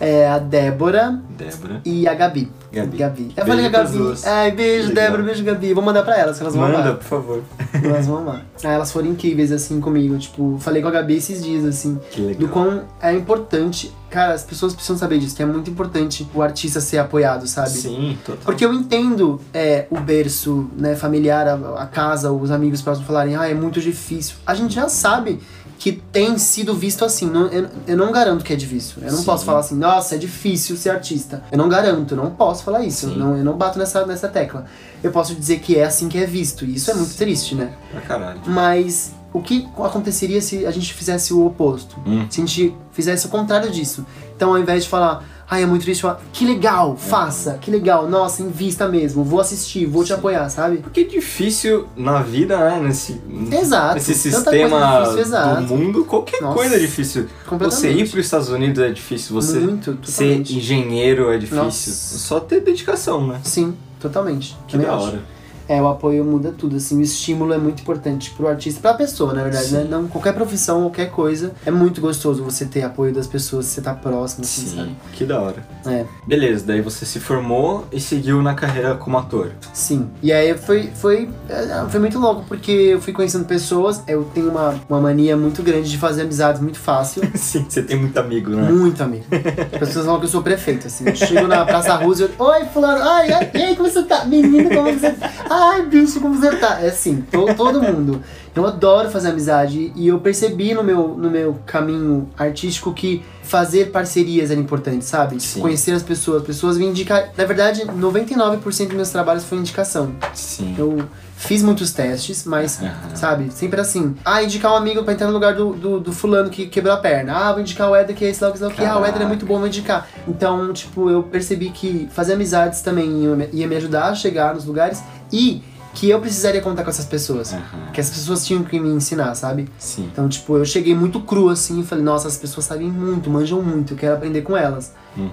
É 0.00 0.28
a 0.28 0.38
Débora 0.38 1.20
Débora. 1.36 1.80
e 1.84 2.06
a 2.08 2.14
Gabi. 2.14 2.50
Gabi. 2.72 3.32
Eu 3.36 3.44
Beijo 3.44 3.46
falei 3.46 3.66
a 3.66 3.68
Gabi. 3.68 3.98
Ai, 4.24 4.50
beijo, 4.52 4.88
Legal. 4.88 5.04
Débora, 5.04 5.22
beijo, 5.24 5.44
Gabi. 5.44 5.74
Vou 5.74 5.84
mandar 5.84 6.02
pra 6.02 6.16
elas, 6.18 6.38
que 6.38 6.42
elas 6.42 6.54
vão 6.54 6.64
Manda, 6.66 6.78
amar. 6.78 6.94
por 6.94 7.04
favor. 7.04 7.42
Elas 7.84 8.06
vão 8.06 8.18
amar. 8.18 8.46
Ah, 8.64 8.72
elas 8.72 8.90
foram 8.92 9.08
incríveis, 9.08 9.50
assim, 9.52 9.78
comigo. 9.80 10.16
Tipo, 10.18 10.56
falei 10.60 10.80
com 10.80 10.88
a 10.88 10.90
Gabi 10.90 11.16
esses 11.16 11.42
dias, 11.44 11.64
assim. 11.66 11.98
Que 12.10 12.20
legal. 12.22 12.40
Do 12.40 12.48
quão 12.48 12.82
é 13.02 13.12
importante. 13.12 13.92
Cara, 14.08 14.32
as 14.34 14.42
pessoas 14.42 14.72
precisam 14.74 14.96
saber 14.96 15.18
disso, 15.18 15.34
que 15.36 15.42
é 15.42 15.46
muito 15.46 15.70
importante 15.70 16.26
o 16.34 16.40
artista 16.42 16.80
ser 16.80 16.98
apoiado, 16.98 17.46
sabe? 17.46 17.70
Sim, 17.70 18.18
total. 18.24 18.42
Porque 18.44 18.64
eu 18.64 18.72
entendo 18.72 19.40
é, 19.54 19.86
o 19.90 19.98
berço 20.00 20.70
né, 20.76 20.94
familiar, 20.94 21.46
a, 21.48 21.54
a 21.82 21.86
casa, 21.86 22.30
os 22.30 22.50
amigos 22.50 22.80
próximos 22.82 23.06
falarem, 23.06 23.36
ah, 23.36 23.48
é 23.48 23.54
muito 23.54 23.80
difícil. 23.80 24.36
A 24.46 24.54
gente 24.54 24.74
já 24.74 24.88
sabe 24.88 25.40
que 25.82 25.90
tem 25.90 26.38
sido 26.38 26.76
visto 26.76 27.04
assim. 27.04 27.28
Não- 27.28 27.48
eu, 27.48 27.68
eu 27.88 27.96
não 27.96 28.12
garanto 28.12 28.44
que 28.44 28.52
é 28.52 28.56
difícil. 28.56 29.02
Eu 29.02 29.10
não 29.10 29.18
Sim. 29.18 29.24
posso 29.24 29.44
falar 29.44 29.58
assim, 29.58 29.74
nossa, 29.74 30.14
é 30.14 30.18
difícil 30.18 30.76
ser 30.76 30.90
artista. 30.90 31.42
Eu 31.50 31.58
não 31.58 31.68
garanto, 31.68 32.14
eu 32.14 32.16
não 32.16 32.30
posso 32.30 32.62
falar 32.62 32.84
isso. 32.84 33.06
Eu 33.06 33.16
não, 33.16 33.36
eu 33.36 33.44
não 33.44 33.56
bato 33.56 33.80
nessa, 33.80 34.06
nessa 34.06 34.28
tecla. 34.28 34.66
Eu 35.02 35.10
posso 35.10 35.34
dizer 35.34 35.58
que 35.58 35.76
é 35.76 35.84
assim 35.84 36.08
que 36.08 36.16
é 36.18 36.24
visto. 36.24 36.64
E 36.64 36.76
isso 36.76 36.88
é 36.88 36.94
muito 36.94 37.10
Sim. 37.10 37.18
triste, 37.18 37.56
né? 37.56 37.72
Pra 37.90 38.00
caralho. 38.00 38.40
Mas 38.46 39.12
o 39.32 39.42
que 39.42 39.68
aconteceria 39.76 40.40
se 40.40 40.64
a 40.64 40.70
gente 40.70 40.94
fizesse 40.94 41.34
o 41.34 41.44
oposto? 41.44 41.96
Hum. 42.06 42.26
Se 42.30 42.40
a 42.40 42.46
gente 42.46 42.76
fizesse 42.92 43.26
o 43.26 43.28
contrário 43.28 43.68
disso. 43.68 44.06
Então, 44.36 44.50
ao 44.50 44.60
invés 44.60 44.84
de 44.84 44.88
falar, 44.88 45.24
ai, 45.52 45.64
é 45.64 45.66
muito 45.66 45.82
triste, 45.82 46.00
falar, 46.00 46.18
que 46.32 46.46
legal, 46.46 46.96
faça, 46.96 47.58
que 47.60 47.70
legal, 47.70 48.08
nossa, 48.08 48.42
invista 48.42 48.88
mesmo, 48.88 49.22
vou 49.22 49.38
assistir, 49.38 49.84
vou 49.84 50.02
te 50.02 50.10
apoiar, 50.10 50.48
sabe? 50.48 50.78
Porque 50.78 51.00
é 51.00 51.04
difícil 51.04 51.86
na 51.94 52.22
vida, 52.22 52.56
né? 52.58 52.80
Nesse, 52.80 53.20
Exato, 53.52 53.94
nesse 53.96 54.14
sistema 54.14 55.00
difícil, 55.02 55.20
exato. 55.20 55.62
do 55.64 55.76
mundo, 55.76 56.04
qualquer 56.06 56.40
Nossa, 56.40 56.54
coisa 56.54 56.76
é 56.76 56.78
difícil. 56.78 57.26
Você 57.58 57.90
ir 57.92 58.08
para 58.08 58.18
os 58.18 58.24
Estados 58.24 58.48
Unidos 58.48 58.82
é 58.82 58.90
difícil, 58.90 59.34
você 59.34 59.58
Muito, 59.60 59.98
ser 60.04 60.40
engenheiro 60.40 61.30
é 61.30 61.36
difícil. 61.36 61.64
Nossa. 61.64 61.90
Só 62.18 62.40
ter 62.40 62.60
dedicação, 62.60 63.26
né? 63.26 63.38
Sim, 63.44 63.74
totalmente. 64.00 64.56
Que 64.66 64.72
Também 64.72 64.86
da 64.86 64.96
acho. 64.96 65.04
hora. 65.06 65.22
É, 65.68 65.80
o 65.80 65.88
apoio 65.88 66.24
muda 66.24 66.52
tudo, 66.56 66.76
assim, 66.76 66.98
o 66.98 67.02
estímulo 67.02 67.52
é 67.52 67.58
muito 67.58 67.82
importante 67.82 68.30
pro 68.30 68.48
artista, 68.48 68.80
pra 68.80 68.94
pessoa, 68.94 69.32
na 69.32 69.42
verdade, 69.42 69.72
né? 69.72 69.86
Não, 69.88 70.08
qualquer 70.08 70.34
profissão, 70.34 70.82
qualquer 70.82 71.10
coisa, 71.10 71.52
é 71.64 71.70
muito 71.70 72.00
gostoso 72.00 72.42
você 72.42 72.64
ter 72.64 72.82
apoio 72.82 73.12
das 73.12 73.26
pessoas, 73.26 73.66
você 73.66 73.80
tá 73.80 73.94
próximo, 73.94 74.44
assim, 74.44 74.66
Sim, 74.66 74.76
sabe? 74.76 74.96
que 75.12 75.24
da 75.24 75.40
hora. 75.40 75.66
É. 75.86 76.04
Beleza, 76.26 76.64
daí 76.66 76.80
você 76.80 77.04
se 77.04 77.20
formou 77.20 77.86
e 77.92 78.00
seguiu 78.00 78.42
na 78.42 78.54
carreira 78.54 78.94
como 78.94 79.18
ator. 79.18 79.52
Sim. 79.72 80.08
E 80.22 80.32
aí 80.32 80.56
foi, 80.56 80.90
foi, 80.94 81.28
é, 81.48 81.88
foi 81.88 82.00
muito 82.00 82.18
louco, 82.18 82.44
porque 82.46 82.70
eu 82.70 83.00
fui 83.00 83.12
conhecendo 83.12 83.44
pessoas, 83.44 84.02
eu 84.06 84.24
tenho 84.34 84.50
uma, 84.50 84.74
uma 84.88 85.00
mania 85.00 85.36
muito 85.36 85.62
grande 85.62 85.90
de 85.90 85.98
fazer 85.98 86.22
amizades 86.22 86.60
muito 86.60 86.78
fácil. 86.78 87.22
Sim, 87.34 87.66
você 87.68 87.82
tem 87.82 87.96
muito 87.96 88.18
amigo, 88.18 88.50
né? 88.50 88.70
Muito 88.70 89.02
amigo. 89.02 89.24
As 89.72 89.78
pessoas 89.78 90.04
falam 90.04 90.20
que 90.20 90.26
eu 90.26 90.30
sou 90.30 90.42
prefeito, 90.42 90.86
assim. 90.86 91.06
Eu 91.06 91.16
chego 91.16 91.46
na 91.46 91.64
Praça 91.64 91.94
Roosevelt, 91.96 92.34
oi, 92.38 92.64
fulano, 92.66 93.02
ai, 93.02 93.32
ai, 93.32 93.50
e 93.54 93.62
aí, 93.62 93.76
como 93.76 93.88
você 93.88 94.02
tá? 94.02 94.24
Menino, 94.24 94.68
como 94.70 94.92
você 94.92 95.10
tá? 95.12 95.30
Ai, 95.54 95.82
bicho, 95.86 96.20
como 96.20 96.34
você 96.38 96.56
tá? 96.56 96.80
É 96.80 96.88
assim, 96.88 97.20
to- 97.30 97.54
todo 97.54 97.82
mundo. 97.82 98.22
Eu 98.54 98.66
adoro 98.66 99.10
fazer 99.10 99.28
amizade 99.28 99.92
e 99.94 100.08
eu 100.08 100.18
percebi 100.20 100.72
no 100.74 100.82
meu, 100.82 101.08
no 101.08 101.30
meu 101.30 101.58
caminho 101.66 102.28
artístico 102.38 102.92
que 102.92 103.22
fazer 103.42 103.90
parcerias 103.90 104.50
era 104.50 104.58
importante, 104.60 105.04
sabe? 105.04 105.40
Sim. 105.40 105.60
Conhecer 105.60 105.92
as 105.92 106.02
pessoas, 106.02 106.42
pessoas 106.42 106.78
me 106.78 106.86
indicar. 106.86 107.30
Na 107.36 107.44
verdade, 107.44 107.82
99% 107.86 108.86
dos 108.88 108.96
meus 108.96 109.10
trabalhos 109.10 109.44
foi 109.44 109.58
indicação. 109.58 110.14
Sim. 110.34 110.74
Eu 110.78 111.02
fiz 111.42 111.62
muitos 111.62 111.92
testes, 111.92 112.44
mas, 112.44 112.80
sabe, 113.14 113.50
sempre 113.52 113.80
assim. 113.80 114.14
Ah, 114.24 114.42
indicar 114.42 114.72
um 114.72 114.76
amigo 114.76 115.02
pra 115.02 115.12
entrar 115.12 115.26
no 115.26 115.32
lugar 115.32 115.54
do, 115.54 115.72
do, 115.74 116.00
do 116.00 116.12
fulano 116.12 116.48
que 116.48 116.66
quebrou 116.66 116.94
a 116.94 116.96
perna. 116.98 117.32
Ah, 117.34 117.52
vou 117.52 117.60
indicar 117.60 117.90
o 117.90 117.96
Éder 117.96 118.14
que 118.14 118.24
é 118.24 118.30
esse 118.30 118.44
é 118.44 118.48
esse 118.50 118.64
ah, 118.64 118.98
o 118.98 119.04
Éder 119.04 119.22
é 119.22 119.26
muito 119.26 119.44
bom, 119.44 119.58
vou 119.58 119.66
indicar. 119.66 120.06
Então, 120.26 120.72
tipo, 120.72 121.10
eu 121.10 121.22
percebi 121.24 121.70
que 121.70 122.08
fazer 122.12 122.34
amizades 122.34 122.80
também 122.80 123.24
ia 123.24 123.34
me- 123.36 123.48
ia 123.52 123.66
me 123.66 123.76
ajudar 123.76 124.10
a 124.10 124.14
chegar 124.14 124.54
nos 124.54 124.64
lugares 124.64 125.02
e 125.32 125.62
que 125.94 126.08
eu 126.08 126.20
precisaria 126.20 126.60
contar 126.62 126.84
com 126.84 126.90
essas 126.90 127.04
pessoas. 127.04 127.52
Aham. 127.52 127.90
Que 127.92 128.00
as 128.00 128.08
pessoas 128.08 128.46
tinham 128.46 128.62
que 128.64 128.78
me 128.80 128.88
ensinar, 128.88 129.34
sabe? 129.34 129.68
Sim. 129.78 130.08
Então, 130.10 130.26
tipo, 130.28 130.56
eu 130.56 130.64
cheguei 130.64 130.94
muito 130.94 131.20
cru 131.20 131.50
assim 131.50 131.80
e 131.80 131.84
falei, 131.84 132.02
nossa, 132.02 132.28
as 132.28 132.36
pessoas 132.38 132.64
sabem 132.64 132.90
muito, 132.90 133.28
manjam 133.28 133.60
muito, 133.60 133.92
eu 133.92 133.96
quero 133.98 134.14
aprender 134.14 134.40
com 134.42 134.56
elas. 134.56 134.94
Uhum. 135.16 135.30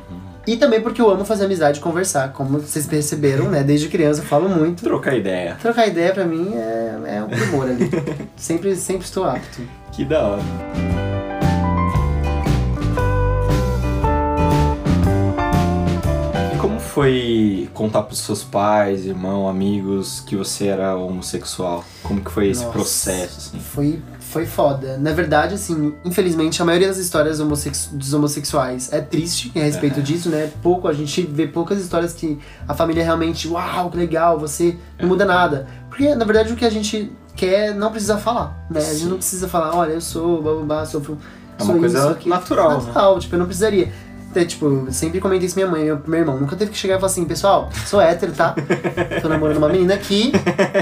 E 0.49 0.57
também 0.57 0.81
porque 0.81 0.99
eu 0.99 1.07
amo 1.11 1.23
fazer 1.23 1.45
amizade 1.45 1.77
e 1.77 1.81
conversar, 1.81 2.33
como 2.33 2.57
vocês 2.57 2.87
perceberam, 2.87 3.51
né? 3.51 3.61
Desde 3.61 3.87
criança 3.87 4.21
eu 4.21 4.25
falo 4.25 4.49
muito. 4.49 4.81
Trocar 4.81 5.15
ideia. 5.15 5.55
Trocar 5.61 5.85
ideia 5.85 6.11
pra 6.11 6.25
mim 6.25 6.55
é, 6.55 7.17
é 7.17 7.21
um 7.23 7.27
primor 7.27 7.65
ali. 7.65 7.87
sempre, 8.35 8.75
sempre 8.75 9.05
estou 9.05 9.25
apto. 9.25 9.61
Que 9.91 10.03
da 10.03 10.23
hora. 10.23 10.41
E 16.51 16.57
como 16.57 16.79
foi 16.79 17.69
contar 17.75 18.01
pros 18.01 18.17
seus 18.17 18.43
pais, 18.43 19.05
irmão, 19.05 19.47
amigos 19.47 20.19
que 20.21 20.35
você 20.35 20.65
era 20.65 20.95
homossexual? 20.95 21.85
Como 22.01 22.21
que 22.21 22.31
foi 22.31 22.49
esse 22.49 22.61
Nossa. 22.61 22.73
processo, 22.73 23.37
assim? 23.37 23.59
Foi, 23.59 24.01
foi 24.29 24.45
foda. 24.45 24.95
Na 24.97 25.11
verdade, 25.11 25.55
assim, 25.55 25.93
infelizmente, 26.05 26.61
a 26.61 26.65
maioria 26.65 26.87
das 26.87 26.97
histórias 26.97 27.39
dos 27.39 28.13
homossexuais 28.13 28.93
é 28.93 29.01
triste 29.01 29.51
a 29.55 29.59
respeito 29.59 30.03
disso, 30.03 30.29
né? 30.29 30.51
Pouco, 30.61 30.87
a 30.87 30.93
gente 30.93 31.23
vê 31.23 31.47
poucas 31.47 31.81
histórias 31.81 32.13
que 32.13 32.37
a 32.67 32.75
família 32.75 33.03
realmente, 33.03 33.47
uau, 33.47 33.89
que 33.89 33.97
legal, 33.97 34.37
você 34.39 34.77
não 34.99 35.09
muda 35.09 35.25
nada. 35.25 35.67
Porque, 35.89 36.13
na 36.13 36.23
verdade, 36.25 36.53
o 36.53 36.55
que 36.55 36.63
a 36.63 36.69
gente 36.69 37.11
quer 37.35 37.73
não 37.73 37.89
precisa 37.89 38.19
falar, 38.19 38.67
né? 38.69 38.79
A 38.79 38.83
gente 38.83 38.99
Sim. 38.99 39.09
não 39.09 39.17
precisa 39.17 39.47
falar, 39.47 39.75
olha, 39.75 39.93
eu 39.93 40.01
sou, 40.01 40.43
babá, 40.43 40.85
sofro. 40.85 41.17
É 41.57 41.63
uma 41.63 41.71
sou 41.73 41.79
coisa 41.79 41.97
isso, 41.97 42.07
aquilo. 42.09 42.35
natural, 42.35 42.69
né? 42.69 42.85
Natural, 42.85 43.19
tipo, 43.19 43.35
eu 43.35 43.39
não 43.39 43.45
precisaria. 43.47 43.91
Até, 44.31 44.45
tipo, 44.45 44.87
sempre 44.91 45.19
comentei 45.19 45.47
isso 45.47 45.55
minha 45.55 45.67
mãe, 45.67 45.83
meu, 45.85 45.99
meu 46.05 46.19
irmão. 46.19 46.39
Nunca 46.39 46.55
teve 46.55 46.69
que 46.71 46.77
chegar 46.77 46.95
e 46.95 46.97
falar 46.99 47.11
assim, 47.11 47.25
pessoal, 47.25 47.69
sou 47.85 47.99
hétero, 47.99 48.31
tá? 48.31 48.55
Tô 49.21 49.27
namorando 49.27 49.57
uma 49.57 49.67
menina 49.69 49.95
aqui. 49.95 50.31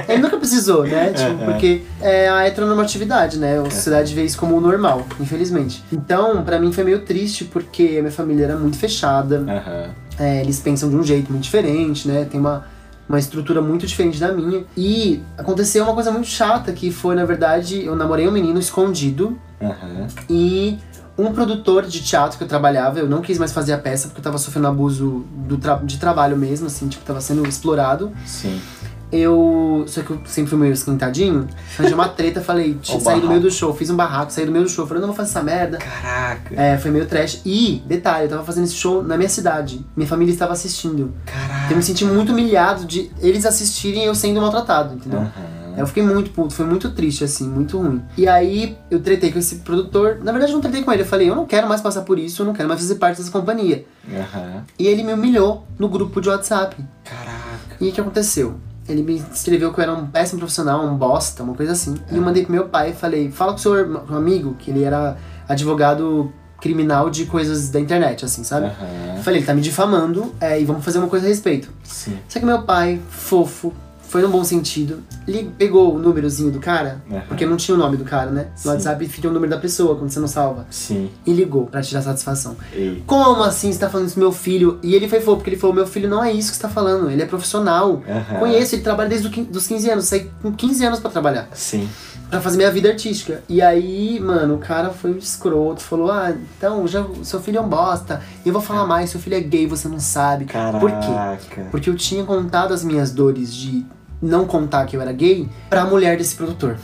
Ele 0.07 0.21
nunca 0.21 0.37
precisou, 0.37 0.83
né? 0.83 1.13
Tipo, 1.13 1.21
É, 1.41 1.43
é. 1.43 1.45
porque 1.45 1.81
é 2.01 2.29
a 2.29 2.45
heteronormatividade, 2.45 3.37
né? 3.39 3.59
A 3.59 3.69
sociedade 3.69 4.13
vê 4.13 4.23
isso 4.25 4.37
como 4.37 4.57
o 4.57 4.59
normal, 4.61 5.05
infelizmente. 5.19 5.83
Então, 5.91 6.43
pra 6.43 6.59
mim 6.59 6.73
foi 6.73 6.83
meio 6.83 6.99
triste, 6.99 7.45
porque 7.45 7.95
a 7.97 8.01
minha 8.01 8.11
família 8.11 8.43
era 8.45 8.55
muito 8.57 8.77
fechada. 8.77 9.37
Aham. 9.47 9.89
É, 10.19 10.41
eles 10.41 10.59
pensam 10.59 10.89
de 10.89 10.95
um 10.95 11.03
jeito 11.03 11.31
muito 11.31 11.43
diferente, 11.43 12.07
né? 12.07 12.27
Tem 12.29 12.39
uma, 12.39 12.65
uma 13.07 13.17
estrutura 13.19 13.61
muito 13.61 13.87
diferente 13.87 14.19
da 14.19 14.31
minha. 14.31 14.65
E 14.75 15.21
aconteceu 15.37 15.83
uma 15.85 15.93
coisa 15.93 16.11
muito 16.11 16.27
chata, 16.27 16.73
que 16.73 16.91
foi, 16.91 17.15
na 17.15 17.23
verdade, 17.23 17.85
eu 17.85 17.95
namorei 17.95 18.27
um 18.27 18.31
menino 18.31 18.59
escondido. 18.59 19.37
Aham. 19.61 20.07
E 20.29 20.77
um 21.17 21.31
produtor 21.31 21.85
de 21.85 22.01
teatro 22.01 22.37
que 22.37 22.43
eu 22.43 22.47
trabalhava, 22.47 22.99
eu 22.99 23.07
não 23.07 23.21
quis 23.21 23.37
mais 23.37 23.51
fazer 23.51 23.73
a 23.73 23.77
peça 23.77 24.07
porque 24.07 24.19
eu 24.19 24.23
tava 24.23 24.37
sofrendo 24.37 24.67
abuso 24.67 25.25
do 25.47 25.57
tra 25.57 25.75
de 25.75 25.97
trabalho 25.97 26.37
mesmo, 26.37 26.67
assim, 26.67 26.87
tipo, 26.87 27.03
tava 27.03 27.19
sendo 27.19 27.47
explorado. 27.47 28.11
Sim. 28.25 28.61
Eu. 29.09 29.85
Só 29.87 30.01
que 30.01 30.11
eu 30.11 30.19
sempre 30.25 30.49
fui 30.49 30.59
meio 30.59 30.73
esquentadinho. 30.73 31.47
Arranjei 31.77 31.93
uma 31.93 32.09
treta, 32.09 32.41
falei, 32.41 32.77
saí 32.83 33.21
do 33.21 33.27
meio 33.29 33.39
do 33.39 33.49
show, 33.49 33.73
fiz 33.73 33.89
um 33.89 33.95
barraco, 33.95 34.31
saí 34.31 34.45
do 34.45 34.51
meio 34.51 34.65
do 34.65 34.69
show, 34.69 34.85
falei, 34.85 34.99
não 34.99 35.07
vou 35.07 35.15
fazer 35.15 35.29
essa 35.29 35.41
merda. 35.41 35.77
Caraca. 35.77 36.53
É, 36.53 36.77
foi 36.77 36.91
meio 36.91 37.05
trash. 37.05 37.41
E, 37.45 37.81
detalhe, 37.85 38.25
eu 38.25 38.29
tava 38.29 38.43
fazendo 38.43 38.65
esse 38.65 38.75
show 38.75 39.01
na 39.01 39.15
minha 39.15 39.29
cidade. 39.29 39.85
Minha 39.95 40.09
família 40.09 40.33
estava 40.33 40.51
assistindo. 40.51 41.13
Caraca. 41.25 41.71
Eu 41.71 41.77
me 41.77 41.83
senti 41.83 42.03
muito 42.03 42.33
humilhado 42.33 42.85
de 42.85 43.09
eles 43.21 43.45
assistirem 43.45 44.03
eu 44.03 44.13
sendo 44.13 44.41
maltratado, 44.41 44.95
entendeu? 44.95 45.21
Aham. 45.21 45.56
Eu 45.77 45.87
fiquei 45.87 46.03
muito 46.03 46.31
puto, 46.31 46.53
foi 46.53 46.65
muito 46.65 46.91
triste, 46.91 47.23
assim, 47.23 47.47
muito 47.47 47.77
ruim. 47.77 48.01
E 48.17 48.27
aí 48.27 48.77
eu 48.89 48.99
tretei 48.99 49.31
com 49.31 49.37
esse 49.37 49.57
produtor. 49.57 50.17
Na 50.23 50.31
verdade, 50.31 50.51
eu 50.51 50.55
não 50.55 50.61
tretei 50.61 50.83
com 50.83 50.91
ele. 50.91 51.03
Eu 51.03 51.05
falei, 51.05 51.29
eu 51.29 51.35
não 51.35 51.45
quero 51.45 51.69
mais 51.69 51.81
passar 51.81 52.01
por 52.01 52.17
isso, 52.17 52.41
eu 52.41 52.45
não 52.45 52.53
quero 52.53 52.67
mais 52.67 52.81
fazer 52.81 52.95
parte 52.95 53.17
dessa 53.17 53.31
companhia. 53.31 53.85
Aham. 54.11 54.63
E 54.79 54.87
ele 54.87 55.03
me 55.03 55.13
humilhou 55.13 55.65
no 55.77 55.87
grupo 55.87 56.19
de 56.19 56.29
WhatsApp. 56.29 56.75
Caraca. 57.03 57.77
E 57.79 57.89
o 57.89 57.91
que 57.91 58.01
aconteceu? 58.01 58.55
Ele 58.89 59.03
me 59.03 59.23
escreveu 59.33 59.71
que 59.71 59.79
eu 59.79 59.83
era 59.83 59.93
um 59.93 60.07
péssimo 60.07 60.39
profissional, 60.39 60.83
um 60.83 60.95
bosta, 60.95 61.43
uma 61.43 61.53
coisa 61.53 61.73
assim. 61.73 61.95
E 62.11 62.15
eu 62.15 62.21
mandei 62.21 62.43
pro 62.43 62.51
meu 62.51 62.69
pai 62.69 62.91
e 62.91 62.93
falei, 62.93 63.29
fala 63.29 63.51
com 63.51 63.59
o 63.59 63.61
seu 63.61 63.73
o 63.73 64.15
amigo, 64.15 64.55
que 64.57 64.71
ele 64.71 64.83
era 64.83 65.17
advogado 65.47 66.31
criminal 66.59 67.09
de 67.09 67.25
coisas 67.25 67.69
da 67.69 67.79
internet, 67.79 68.25
assim, 68.25 68.43
sabe? 68.43 68.71
Eu 69.15 69.21
falei, 69.21 69.39
ele 69.39 69.45
tá 69.45 69.53
me 69.53 69.61
difamando 69.61 70.33
é, 70.41 70.59
e 70.59 70.65
vamos 70.65 70.83
fazer 70.83 70.97
uma 70.97 71.07
coisa 71.07 71.25
a 71.25 71.29
respeito. 71.29 71.69
Sim. 71.83 72.17
Só 72.27 72.39
que 72.39 72.45
meu 72.45 72.63
pai, 72.63 72.99
fofo, 73.09 73.73
foi 74.07 74.21
num 74.21 74.29
bom 74.29 74.43
sentido, 74.43 75.03
li- 75.27 75.51
pegou 75.57 75.95
o 75.95 75.99
númerozinho 75.99 76.49
do 76.51 76.59
cara, 76.59 77.01
Aham. 77.11 77.21
porque 77.27 77.45
não 77.45 77.57
tinha 77.57 77.75
o 77.75 77.77
nome 77.77 77.97
do 77.97 78.03
cara, 78.05 78.31
né? 78.31 78.47
Sim. 78.55 78.67
No 78.69 78.73
WhatsApp 78.73 79.07
fica 79.07 79.27
o 79.27 79.31
número 79.31 79.49
da 79.51 79.57
pessoa 79.59 79.95
quando 79.95 80.09
você 80.09 80.19
não 80.19 80.27
salva. 80.27 80.65
Sim. 80.69 81.09
E 81.25 81.33
ligou 81.33 81.65
pra 81.67 81.81
tirar 81.81 82.01
satisfação. 82.01 82.55
Ei. 82.73 83.03
Como 83.05 83.43
assim 83.43 83.71
você 83.71 83.79
tá 83.79 83.89
falando 83.89 84.07
isso 84.07 84.17
meu 84.19 84.31
filho? 84.31 84.79
E 84.81 84.95
ele 84.95 85.07
foi 85.09 85.19
fofo, 85.19 85.37
porque 85.37 85.49
ele 85.49 85.57
falou: 85.57 85.75
meu 85.75 85.85
filho 85.87 86.09
não 86.09 86.23
é 86.23 86.31
isso 86.31 86.49
que 86.51 86.55
você 86.57 86.61
tá 86.61 86.69
falando, 86.69 87.09
ele 87.11 87.21
é 87.21 87.25
profissional. 87.25 88.01
Aham. 88.07 88.39
Conheço, 88.39 88.75
ele 88.75 88.81
trabalha 88.81 89.09
desde 89.09 89.27
os 89.51 89.67
15 89.67 89.89
anos, 89.89 90.05
saí 90.05 90.29
com 90.41 90.51
15 90.51 90.85
anos 90.85 90.99
pra 90.99 91.09
trabalhar 91.11 91.49
Sim. 91.53 91.87
Pra 92.29 92.41
fazer 92.41 92.57
minha 92.57 92.71
vida 92.71 92.89
artística. 92.89 93.41
E 93.47 93.61
aí, 93.61 94.19
mano, 94.19 94.55
o 94.55 94.57
cara 94.57 94.89
foi 94.89 95.11
um 95.13 95.17
escroto, 95.17 95.81
falou: 95.81 96.11
Ah, 96.11 96.33
então, 96.57 96.87
já, 96.87 97.05
seu 97.23 97.39
filho 97.41 97.57
é 97.57 97.61
um 97.61 97.67
bosta. 97.69 98.21
E 98.45 98.49
eu 98.49 98.53
vou 98.53 98.61
falar 98.61 98.85
mais, 98.85 99.09
seu 99.09 99.19
filho 99.19 99.35
é 99.35 99.39
gay, 99.41 99.65
você 99.67 99.87
não 99.87 99.99
sabe. 99.99 100.45
Caraca. 100.45 100.79
Por 100.79 100.91
quê? 100.91 101.61
Porque 101.71 101.89
eu 101.89 101.95
tinha 101.95 102.23
contado 102.23 102.73
as 102.73 102.83
minhas 102.83 103.11
dores 103.11 103.53
de 103.53 103.85
não 104.21 104.45
contar 104.45 104.85
que 104.85 104.95
eu 104.97 105.01
era 105.01 105.11
gay 105.11 105.47
pra 105.69 105.85
mulher 105.85 106.17
desse 106.17 106.35
produtor. 106.35 106.77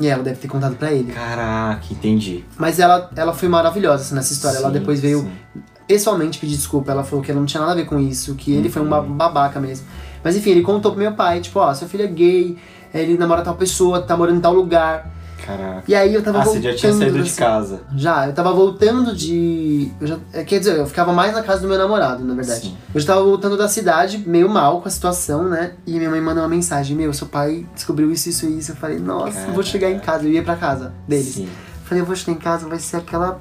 E 0.00 0.06
ela 0.08 0.22
deve 0.22 0.36
ter 0.40 0.48
contado 0.48 0.74
pra 0.74 0.90
ele. 0.90 1.12
Caraca, 1.12 1.84
entendi. 1.90 2.44
Mas 2.56 2.80
ela, 2.80 3.08
ela 3.14 3.32
foi 3.32 3.48
maravilhosa 3.48 4.02
assim, 4.02 4.14
nessa 4.14 4.32
história. 4.32 4.56
ela 4.58 4.68
Sim, 4.68 4.78
depois 4.78 4.98
veio 4.98 5.20
sim. 5.20 5.62
pessoalmente 5.86 6.38
pedir 6.38 6.56
desculpa. 6.56 6.90
Ela 6.90 7.04
falou 7.04 7.22
que 7.24 7.30
ela 7.30 7.38
não 7.38 7.46
tinha 7.46 7.60
nada 7.60 7.72
a 7.72 7.76
ver 7.76 7.84
com 7.84 8.00
isso, 8.00 8.34
que 8.34 8.52
ele 8.52 8.68
foi 8.68 8.82
um 8.82 8.86
Uhum. 8.86 8.90
ba- 8.90 9.28
babaca 9.28 9.60
mesmo. 9.60 9.86
Mas 10.24 10.36
enfim, 10.36 10.50
ele 10.50 10.62
contou 10.62 10.92
pro 10.92 11.00
meu 11.00 11.12
pai, 11.12 11.40
tipo, 11.40 11.58
ó, 11.60 11.72
seu 11.74 11.88
filho 11.88 12.04
é 12.04 12.06
gay, 12.08 12.56
ele 13.00 13.16
namora 13.18 13.42
tal 13.42 13.54
pessoa, 13.54 14.00
tá 14.02 14.16
morando 14.16 14.38
em 14.38 14.40
tal 14.40 14.52
lugar. 14.54 15.10
Caraca. 15.44 15.82
E 15.88 15.94
aí 15.94 16.14
eu 16.14 16.22
tava 16.22 16.38
Ah, 16.38 16.44
você 16.44 16.52
voltando. 16.60 16.70
já 16.72 16.78
tinha 16.78 16.92
saído 16.92 17.14
de 17.16 17.28
assim, 17.28 17.36
casa. 17.40 17.80
Já, 17.96 18.28
eu 18.28 18.32
tava 18.32 18.52
voltando 18.52 19.12
de. 19.12 19.90
Já, 20.00 20.16
é, 20.32 20.44
quer 20.44 20.60
dizer, 20.60 20.76
eu 20.78 20.86
ficava 20.86 21.12
mais 21.12 21.32
na 21.32 21.42
casa 21.42 21.62
do 21.62 21.68
meu 21.68 21.76
namorado, 21.76 22.24
na 22.24 22.32
verdade. 22.32 22.60
Sim. 22.68 22.76
Eu 22.94 23.00
já 23.00 23.08
tava 23.08 23.24
voltando 23.24 23.56
da 23.56 23.66
cidade, 23.66 24.22
meio 24.24 24.48
mal 24.48 24.80
com 24.80 24.86
a 24.86 24.90
situação, 24.90 25.48
né? 25.48 25.72
E 25.84 25.96
minha 25.98 26.08
mãe 26.10 26.20
mandou 26.20 26.44
uma 26.44 26.48
mensagem: 26.48 26.96
Meu, 26.96 27.12
seu 27.12 27.26
pai 27.26 27.66
descobriu 27.74 28.12
isso, 28.12 28.28
isso 28.28 28.46
e 28.46 28.58
isso. 28.58 28.70
Eu 28.70 28.76
falei: 28.76 29.00
Nossa, 29.00 29.40
eu 29.48 29.52
vou 29.52 29.64
chegar 29.64 29.90
em 29.90 29.98
casa. 29.98 30.24
Eu 30.24 30.30
ia 30.30 30.44
pra 30.44 30.54
casa 30.54 30.92
deles. 31.08 31.34
Sim. 31.34 31.48
Falei: 31.86 32.02
Eu 32.02 32.06
vou 32.06 32.14
chegar 32.14 32.32
em 32.36 32.40
casa, 32.40 32.68
vai 32.68 32.78
ser 32.78 32.98
aquela. 32.98 33.40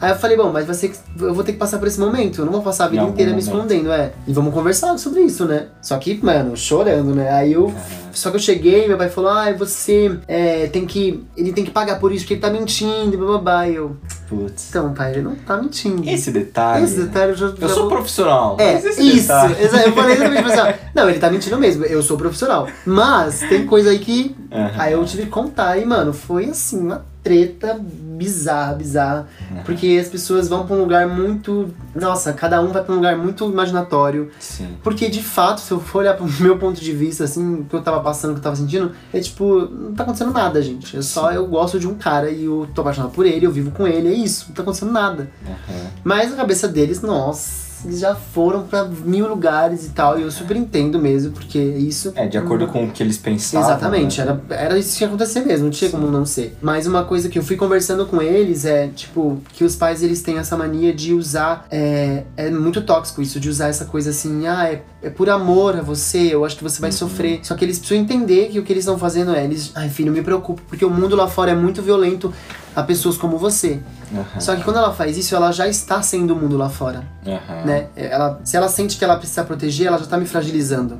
Aí 0.00 0.10
eu 0.10 0.16
falei: 0.16 0.36
Bom, 0.36 0.50
mas 0.52 0.66
vai 0.66 0.74
ser, 0.74 0.88
que- 0.90 0.98
eu 1.24 1.34
vou 1.34 1.42
ter 1.44 1.52
que 1.52 1.58
passar 1.58 1.78
por 1.78 1.88
esse 1.88 1.98
momento. 2.00 2.40
Eu 2.40 2.44
não 2.44 2.52
vou 2.52 2.62
passar 2.62 2.84
a 2.84 2.88
vida 2.88 3.02
inteira 3.02 3.32
me 3.32 3.42
momento. 3.42 3.54
escondendo, 3.54 3.92
é. 3.92 4.12
E 4.26 4.32
vamos 4.32 4.52
conversar 4.52 4.96
sobre 4.98 5.20
isso, 5.22 5.44
né? 5.44 5.66
Só 5.80 5.96
que, 5.98 6.18
mano, 6.24 6.56
chorando, 6.56 7.14
né? 7.14 7.30
Aí 7.32 7.52
eu. 7.52 7.66
Caraca. 7.68 8.06
Só 8.12 8.30
que 8.30 8.36
eu 8.36 8.40
cheguei, 8.40 8.88
meu 8.88 8.96
pai 8.96 9.08
falou: 9.10 9.30
Ah, 9.30 9.52
você 9.52 10.18
é, 10.26 10.66
tem 10.68 10.86
que. 10.86 11.22
Ele 11.36 11.52
tem 11.52 11.64
que 11.64 11.70
pagar 11.70 11.98
por 12.00 12.12
isso, 12.12 12.24
porque 12.24 12.34
ele 12.34 12.40
tá 12.40 12.50
mentindo, 12.50 13.14
e 13.14 13.38
blá. 13.38 13.68
E 13.68 13.74
eu. 13.74 13.96
Putz. 14.28 14.68
Então, 14.70 14.92
pai, 14.92 15.12
ele 15.12 15.22
não 15.22 15.34
tá 15.36 15.56
mentindo. 15.56 16.08
Esse 16.08 16.30
detalhe. 16.30 16.84
Esse 16.84 16.96
detalhe 17.02 17.32
eu 17.32 17.36
já. 17.36 17.46
Eu 17.46 17.56
já 17.56 17.68
sou 17.68 17.82
vou- 17.84 17.88
profissional. 17.90 18.56
É, 18.58 18.78
isso. 18.78 19.32
Eu 19.32 19.92
falei 19.92 20.14
exatamente 20.16 20.42
você. 20.42 20.74
Não, 20.94 21.08
ele 21.08 21.18
tá 21.18 21.30
mentindo 21.30 21.58
mesmo. 21.58 21.84
Eu 21.84 22.02
sou 22.02 22.16
profissional. 22.16 22.66
Mas 22.84 23.40
tem 23.40 23.66
coisa 23.66 23.90
aí 23.90 23.98
que. 23.98 24.34
Aham. 24.50 24.70
Aí 24.78 24.92
eu 24.92 25.04
tive 25.04 25.24
que 25.24 25.30
contar. 25.30 25.76
E, 25.78 25.84
mano, 25.84 26.12
foi 26.12 26.46
assim, 26.46 26.78
uma 26.80 27.04
treta 27.22 27.76
bizarra, 27.80 28.74
bizarra. 28.74 29.26
Porque 29.64 29.98
as 30.00 30.08
pessoas 30.08 30.48
vão 30.48 30.64
pra 30.64 30.76
um 30.76 30.80
lugar 30.80 31.08
muito. 31.08 31.74
Nossa, 31.94 32.32
cada 32.32 32.60
um 32.62 32.68
vai 32.68 32.84
pra 32.84 32.92
um 32.92 32.96
lugar 32.96 33.16
muito 33.16 33.44
imaginatório. 33.50 34.30
Sim. 34.38 34.68
Porque 34.82 35.08
de 35.08 35.22
fato, 35.22 35.60
se 35.60 35.72
eu 35.72 35.80
for 35.80 35.98
olhar 36.00 36.14
pro 36.16 36.26
meu 36.40 36.56
ponto 36.56 36.80
de 36.80 36.92
vista, 36.92 37.24
assim, 37.24 37.60
o 37.60 37.64
que 37.64 37.74
eu 37.74 37.82
tava 37.82 38.00
passando, 38.00 38.30
o 38.30 38.34
que 38.34 38.38
eu 38.38 38.44
tava 38.44 38.54
sentindo, 38.56 38.92
é 39.12 39.18
tipo, 39.20 39.62
não 39.68 39.92
tá 39.92 40.04
acontecendo 40.04 40.32
nada, 40.32 40.62
gente. 40.62 40.96
É 40.96 41.02
só 41.02 41.32
eu 41.32 41.46
gosto 41.48 41.80
de 41.80 41.88
um 41.88 41.94
cara 41.96 42.30
e 42.30 42.44
eu 42.44 42.68
tô 42.72 42.80
apaixonado 42.82 43.10
por 43.10 43.26
ele, 43.26 43.44
eu 43.44 43.50
vivo 43.50 43.72
com 43.72 43.86
ele, 43.88 44.08
é 44.08 44.15
isso, 44.24 44.46
não 44.48 44.54
tá 44.54 44.62
acontecendo 44.62 44.92
nada. 44.92 45.30
Aham. 45.44 45.90
Mas 46.04 46.30
na 46.30 46.36
cabeça 46.36 46.68
deles, 46.68 47.00
nossa, 47.02 47.66
eles 47.84 48.00
já 48.00 48.14
foram 48.14 48.62
pra 48.62 48.84
mil 48.84 49.28
lugares 49.28 49.86
e 49.86 49.90
tal, 49.90 50.18
e 50.18 50.22
eu 50.22 50.30
super 50.30 50.56
entendo 50.56 50.98
mesmo, 50.98 51.32
porque 51.32 51.58
isso. 51.58 52.12
É, 52.16 52.26
de 52.26 52.38
acordo 52.38 52.66
com 52.66 52.84
o 52.84 52.90
que 52.90 53.02
eles 53.02 53.18
pensavam. 53.18 53.68
Exatamente, 53.68 54.20
né? 54.20 54.40
era, 54.48 54.62
era 54.62 54.78
isso 54.78 54.96
que 54.96 55.04
ia 55.04 55.08
acontecer 55.08 55.40
mesmo, 55.42 55.66
não 55.66 55.70
tinha 55.70 55.90
como 55.90 56.10
não 56.10 56.24
ser. 56.24 56.56
Mas 56.60 56.86
uma 56.86 57.04
coisa 57.04 57.28
que 57.28 57.38
eu 57.38 57.42
fui 57.42 57.56
conversando 57.56 58.06
com 58.06 58.22
eles 58.22 58.64
é, 58.64 58.88
tipo, 58.88 59.40
que 59.52 59.64
os 59.64 59.76
pais 59.76 60.02
eles 60.02 60.22
têm 60.22 60.38
essa 60.38 60.56
mania 60.56 60.92
de 60.92 61.12
usar. 61.12 61.66
É, 61.70 62.24
é 62.36 62.50
muito 62.50 62.80
tóxico 62.82 63.20
isso, 63.20 63.38
de 63.38 63.48
usar 63.48 63.68
essa 63.68 63.84
coisa 63.84 64.10
assim, 64.10 64.46
ah, 64.46 64.68
é, 64.68 64.82
é 65.08 65.10
por 65.10 65.28
amor 65.30 65.76
a 65.76 65.82
você, 65.82 66.34
eu 66.34 66.44
acho 66.44 66.56
que 66.56 66.62
você 66.64 66.80
vai 66.80 66.90
Uhum. 66.90 66.96
sofrer. 66.96 67.40
Só 67.42 67.54
que 67.54 67.64
eles 67.64 67.78
precisam 67.78 68.02
entender 68.02 68.48
que 68.50 68.58
o 68.58 68.62
que 68.62 68.72
eles 68.72 68.84
estão 68.84 68.98
fazendo 68.98 69.34
é, 69.34 69.44
eles, 69.44 69.72
ai 69.74 69.88
filho, 69.88 70.12
me 70.12 70.22
preocupa, 70.22 70.62
porque 70.68 70.84
o 70.84 70.90
mundo 70.90 71.14
lá 71.16 71.26
fora 71.28 71.50
é 71.50 71.54
muito 71.54 71.82
violento 71.82 72.32
a 72.74 72.82
pessoas 72.82 73.16
como 73.16 73.38
você. 73.38 73.80
Aham. 74.14 74.38
Só 74.38 74.54
que 74.54 74.62
quando 74.62 74.76
ela 74.76 74.92
faz 74.92 75.16
isso, 75.16 75.34
ela 75.34 75.50
já 75.50 75.66
está 75.66 76.02
sendo 76.02 76.34
o 76.34 76.36
mundo 76.36 76.56
lá 76.58 76.68
fora, 76.68 77.02
Aham. 77.26 77.64
né? 77.64 77.86
Ela, 77.96 78.38
se 78.44 78.54
ela 78.56 78.68
sente 78.68 78.98
que 78.98 79.04
ela 79.04 79.16
precisa 79.16 79.42
proteger, 79.44 79.86
ela 79.86 79.98
já 79.98 80.04
tá 80.04 80.18
me 80.18 80.26
fragilizando. 80.26 80.98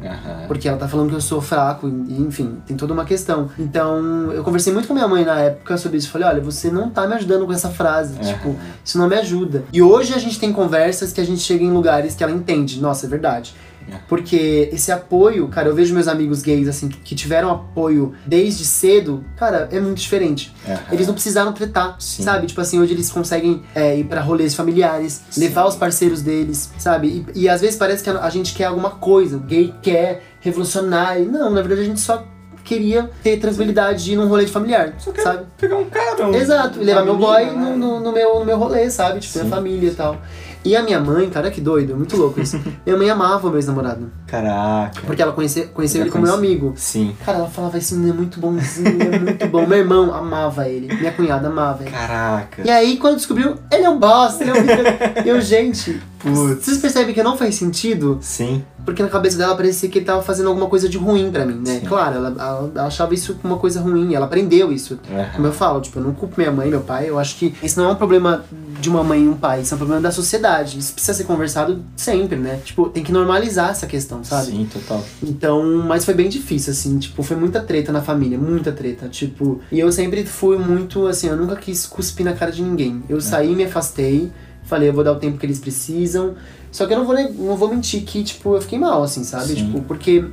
Porque 0.49 0.67
ela 0.69 0.79
tá 0.79 0.89
falando 0.89 1.11
que 1.11 1.15
eu 1.15 1.21
sou 1.21 1.41
fraco, 1.43 1.87
e 1.87 2.21
enfim, 2.23 2.57
tem 2.67 2.77
toda 2.77 2.95
uma 2.95 3.05
questão. 3.05 3.51
Então, 3.59 4.33
eu 4.33 4.43
conversei 4.43 4.73
muito 4.73 4.89
com 4.89 4.95
minha 4.95 5.07
mãe 5.07 5.25
na 5.25 5.39
época 5.39 5.77
sobre 5.77 5.99
isso. 5.99 6.09
Falei, 6.11 6.27
olha, 6.27 6.41
você 6.41 6.71
não 6.71 6.89
tá 6.89 7.07
me 7.07 7.15
ajudando 7.15 7.45
com 7.47 7.53
essa 7.53 7.69
frase. 7.69 8.15
Tipo, 8.21 8.57
isso 8.85 8.97
não 8.99 9.07
me 9.07 9.17
ajuda. 9.17 9.65
E 9.73 9.83
hoje 9.83 10.15
a 10.15 10.19
gente 10.19 10.39
tem 10.41 10.53
conversas 10.53 11.13
que 11.13 11.21
a 11.21 11.25
gente 11.27 11.43
chega 11.43 11.63
em 11.63 11.71
lugares 11.71 12.15
que 12.15 12.25
ela 12.25 12.33
entende. 12.33 12.81
Nossa, 12.81 13.05
é 13.07 13.09
verdade. 13.09 13.55
É. 13.91 13.97
Porque 14.09 14.69
esse 14.73 14.91
apoio, 14.91 15.49
cara, 15.49 15.69
eu 15.69 15.75
vejo 15.75 15.95
meus 15.95 16.09
amigos 16.09 16.43
gays, 16.43 16.69
assim, 16.69 16.89
que 16.89 17.15
tiveram 17.15 17.51
apoio 17.51 18.15
desde 18.27 18.65
cedo, 18.65 19.25
cara, 19.37 19.69
é 19.71 19.81
muito 19.81 19.99
diferente. 19.99 20.55
Aham. 20.67 20.79
Eles 20.93 21.07
não 21.07 21.15
precisaram 21.15 21.53
tretar, 21.53 21.97
Sim. 21.99 22.23
sabe? 22.23 22.47
Tipo 22.47 22.61
assim, 22.61 22.81
hoje 22.81 22.93
eles 22.93 23.11
conseguem 23.11 23.63
é, 23.75 23.97
ir 23.97 24.05
pra 24.05 24.21
rolês 24.21 24.55
familiares, 24.55 25.23
Sim. 25.31 25.41
levar 25.41 25.67
os 25.67 25.77
parceiros 25.77 26.23
deles, 26.23 26.71
sabe? 26.79 27.27
E, 27.35 27.43
e 27.43 27.49
às 27.49 27.61
vezes 27.61 27.77
parece 27.77 28.03
que 28.03 28.11
a, 28.11 28.31
gente 28.31 28.55
quer 28.55 28.65
alguma 28.65 28.91
coisa, 28.91 29.37
o 29.37 29.41
gay 29.41 29.73
quer 29.83 30.23
revolucionar. 30.41 31.21
E 31.21 31.25
não, 31.25 31.51
na 31.51 31.61
verdade 31.61 31.83
a 31.83 31.85
gente 31.85 32.01
só 32.01 32.27
queria 32.65 33.09
ter 33.23 33.39
tranquilidade 33.39 34.05
de 34.05 34.13
ir 34.13 34.17
num 34.17 34.27
rolê 34.27 34.45
de 34.45 34.51
familiar, 34.51 34.93
Só 34.99 35.13
quer 35.13 35.23
sabe? 35.23 35.47
pegar 35.57 35.77
um 35.77 35.89
cara. 35.89 36.27
Um, 36.27 36.35
Exato, 36.35 36.81
e 36.81 36.85
levar 36.85 37.05
meu 37.05 37.17
boy 37.17 37.45
né? 37.45 37.53
no, 37.53 37.77
no, 37.77 38.01
no 38.01 38.13
meu, 38.13 38.41
no 38.41 38.45
meu 38.45 38.59
rolê, 38.59 38.91
sabe? 38.91 39.21
Tipo, 39.21 39.35
Sim. 39.35 39.39
minha 39.45 39.51
família 39.55 39.89
e 39.89 39.95
tal. 39.95 40.21
E 40.67 40.75
a 40.75 40.83
minha 40.83 40.99
mãe, 40.99 41.31
cara, 41.31 41.49
que 41.49 41.61
doido, 41.61 41.97
muito 41.97 42.17
louco 42.17 42.41
isso. 42.41 42.61
minha 42.85 42.99
mãe 42.99 43.09
amava 43.09 43.47
o 43.47 43.51
meu 43.51 43.59
ex-namorado. 43.59 44.11
Caraca. 44.27 45.01
Porque 45.07 45.23
ela 45.23 45.33
conhecia, 45.33 45.67
conheceu 45.67 46.01
ele 46.01 46.11
como 46.11 46.25
meu 46.25 46.35
amigo. 46.35 46.73
Sim. 46.75 47.15
Cara, 47.25 47.39
ela 47.39 47.49
falava, 47.49 47.79
esse 47.79 47.95
menino 47.95 48.15
é 48.15 48.17
muito 48.17 48.41
bonzinho, 48.41 49.15
é 49.15 49.19
muito 49.19 49.47
bom. 49.47 49.65
Meu 49.65 49.79
irmão 49.79 50.13
amava 50.13 50.69
ele, 50.69 50.93
minha 50.93 51.13
cunhada 51.13 51.47
amava 51.47 51.85
ele. 51.85 51.93
Caraca. 51.93 52.63
E 52.65 52.69
aí, 52.69 52.97
quando 52.97 53.17
descobriu, 53.17 53.55
ele 53.71 53.85
é 53.85 53.89
um 53.89 53.99
bosta, 53.99 54.43
ele 54.43 54.51
é 54.51 54.55
um. 54.55 55.23
Eu, 55.37 55.41
gente, 55.41 56.03
Putz. 56.19 56.65
vocês 56.65 56.79
percebem 56.79 57.15
que 57.15 57.23
não 57.23 57.37
faz 57.37 57.55
sentido? 57.55 58.19
Sim. 58.21 58.65
Porque 58.85 59.03
na 59.03 59.09
cabeça 59.09 59.37
dela 59.37 59.57
parecia 59.57 59.89
que 59.89 59.99
ele 59.99 60.05
tava 60.05 60.23
fazendo 60.23 60.49
alguma 60.49 60.69
coisa 60.69 60.89
de 60.89 60.97
ruim 60.97 61.31
pra 61.31 61.45
mim, 61.45 61.61
né? 61.65 61.81
Sim. 61.81 61.87
Claro, 61.87 62.17
ela, 62.17 62.29
ela- 62.29 62.71
ela 62.75 62.87
achava 62.87 63.13
isso 63.15 63.37
uma 63.43 63.57
coisa 63.57 63.81
ruim, 63.81 64.15
ela 64.15 64.27
aprendeu 64.27 64.73
isso. 64.73 64.99
Aham. 65.11 65.31
Como 65.35 65.47
eu 65.49 65.53
falo, 65.53 65.81
tipo, 65.81 65.99
eu 65.99 66.03
não 66.05 66.13
culpo 66.13 66.35
minha 66.39 66.53
mãe, 66.53 66.69
meu 66.69 66.81
pai, 66.81 67.09
eu 67.11 67.19
acho 67.19 67.37
que 67.37 67.53
isso 67.63 67.81
não 67.81 67.89
é 67.89 67.93
um 67.93 67.97
problema 67.97 68.45
de 68.81 68.89
uma 68.89 69.03
mãe 69.03 69.25
e 69.25 69.29
um 69.29 69.35
pai, 69.37 69.63
isso 69.63 69.73
é 69.73 69.77
um 69.77 69.79
problema 69.79 70.01
da 70.01 70.13
sociedade. 70.13 70.79
Isso 70.79 70.93
precisa 70.93 71.15
ser 71.15 71.25
conversado 71.25 71.83
sempre, 71.97 72.37
né? 72.37 72.61
Tipo, 72.65 72.89
tem 72.89 73.03
que 73.03 73.11
normalizar 73.13 73.71
essa 73.71 73.87
questão, 73.87 74.23
sabe? 74.23 74.47
Sim, 74.53 74.69
total. 74.73 75.03
Então, 75.23 75.83
mas 75.87 76.05
foi 76.05 76.15
bem 76.15 76.29
difícil, 76.29 76.73
assim, 76.73 76.97
tipo, 76.99 77.23
foi 77.23 77.37
muita 77.37 77.61
treta 77.61 77.91
na 77.91 78.03
família, 78.03 78.39
muita 78.39 78.71
treta, 78.71 79.09
tipo, 79.09 79.61
e 79.73 79.81
eu 79.81 79.91
sempre 79.91 80.25
fui 80.25 80.59
muito, 80.59 81.07
assim, 81.07 81.27
eu 81.29 81.37
nunca 81.37 81.57
quis 81.57 81.87
cuspir 81.87 82.25
na 82.25 82.35
cara 82.35 82.53
de 82.53 82.63
ninguém. 82.63 83.03
Eu 83.09 83.21
saí, 83.21 83.55
me 83.55 83.65
afastei, 83.65 84.31
falei, 84.67 84.89
eu 84.89 84.93
vou 84.93 85.03
dar 85.05 85.13
o 85.13 85.17
tempo 85.17 85.39
que 85.39 85.47
eles 85.47 85.59
precisam, 85.59 86.35
só 86.71 86.87
que 86.87 86.93
eu 86.95 86.99
não 86.99 87.07
vou, 87.07 87.15
não 87.15 87.57
vou 87.57 87.69
mentir 87.69 88.03
que, 88.03 88.23
tipo, 88.23 88.55
eu 88.57 88.61
fiquei 88.63 88.79
mal, 88.79 89.03
assim, 89.03 89.25
sabe? 89.25 89.47
Sim. 89.49 89.55
Tipo, 89.57 89.81
porque, 89.83 90.25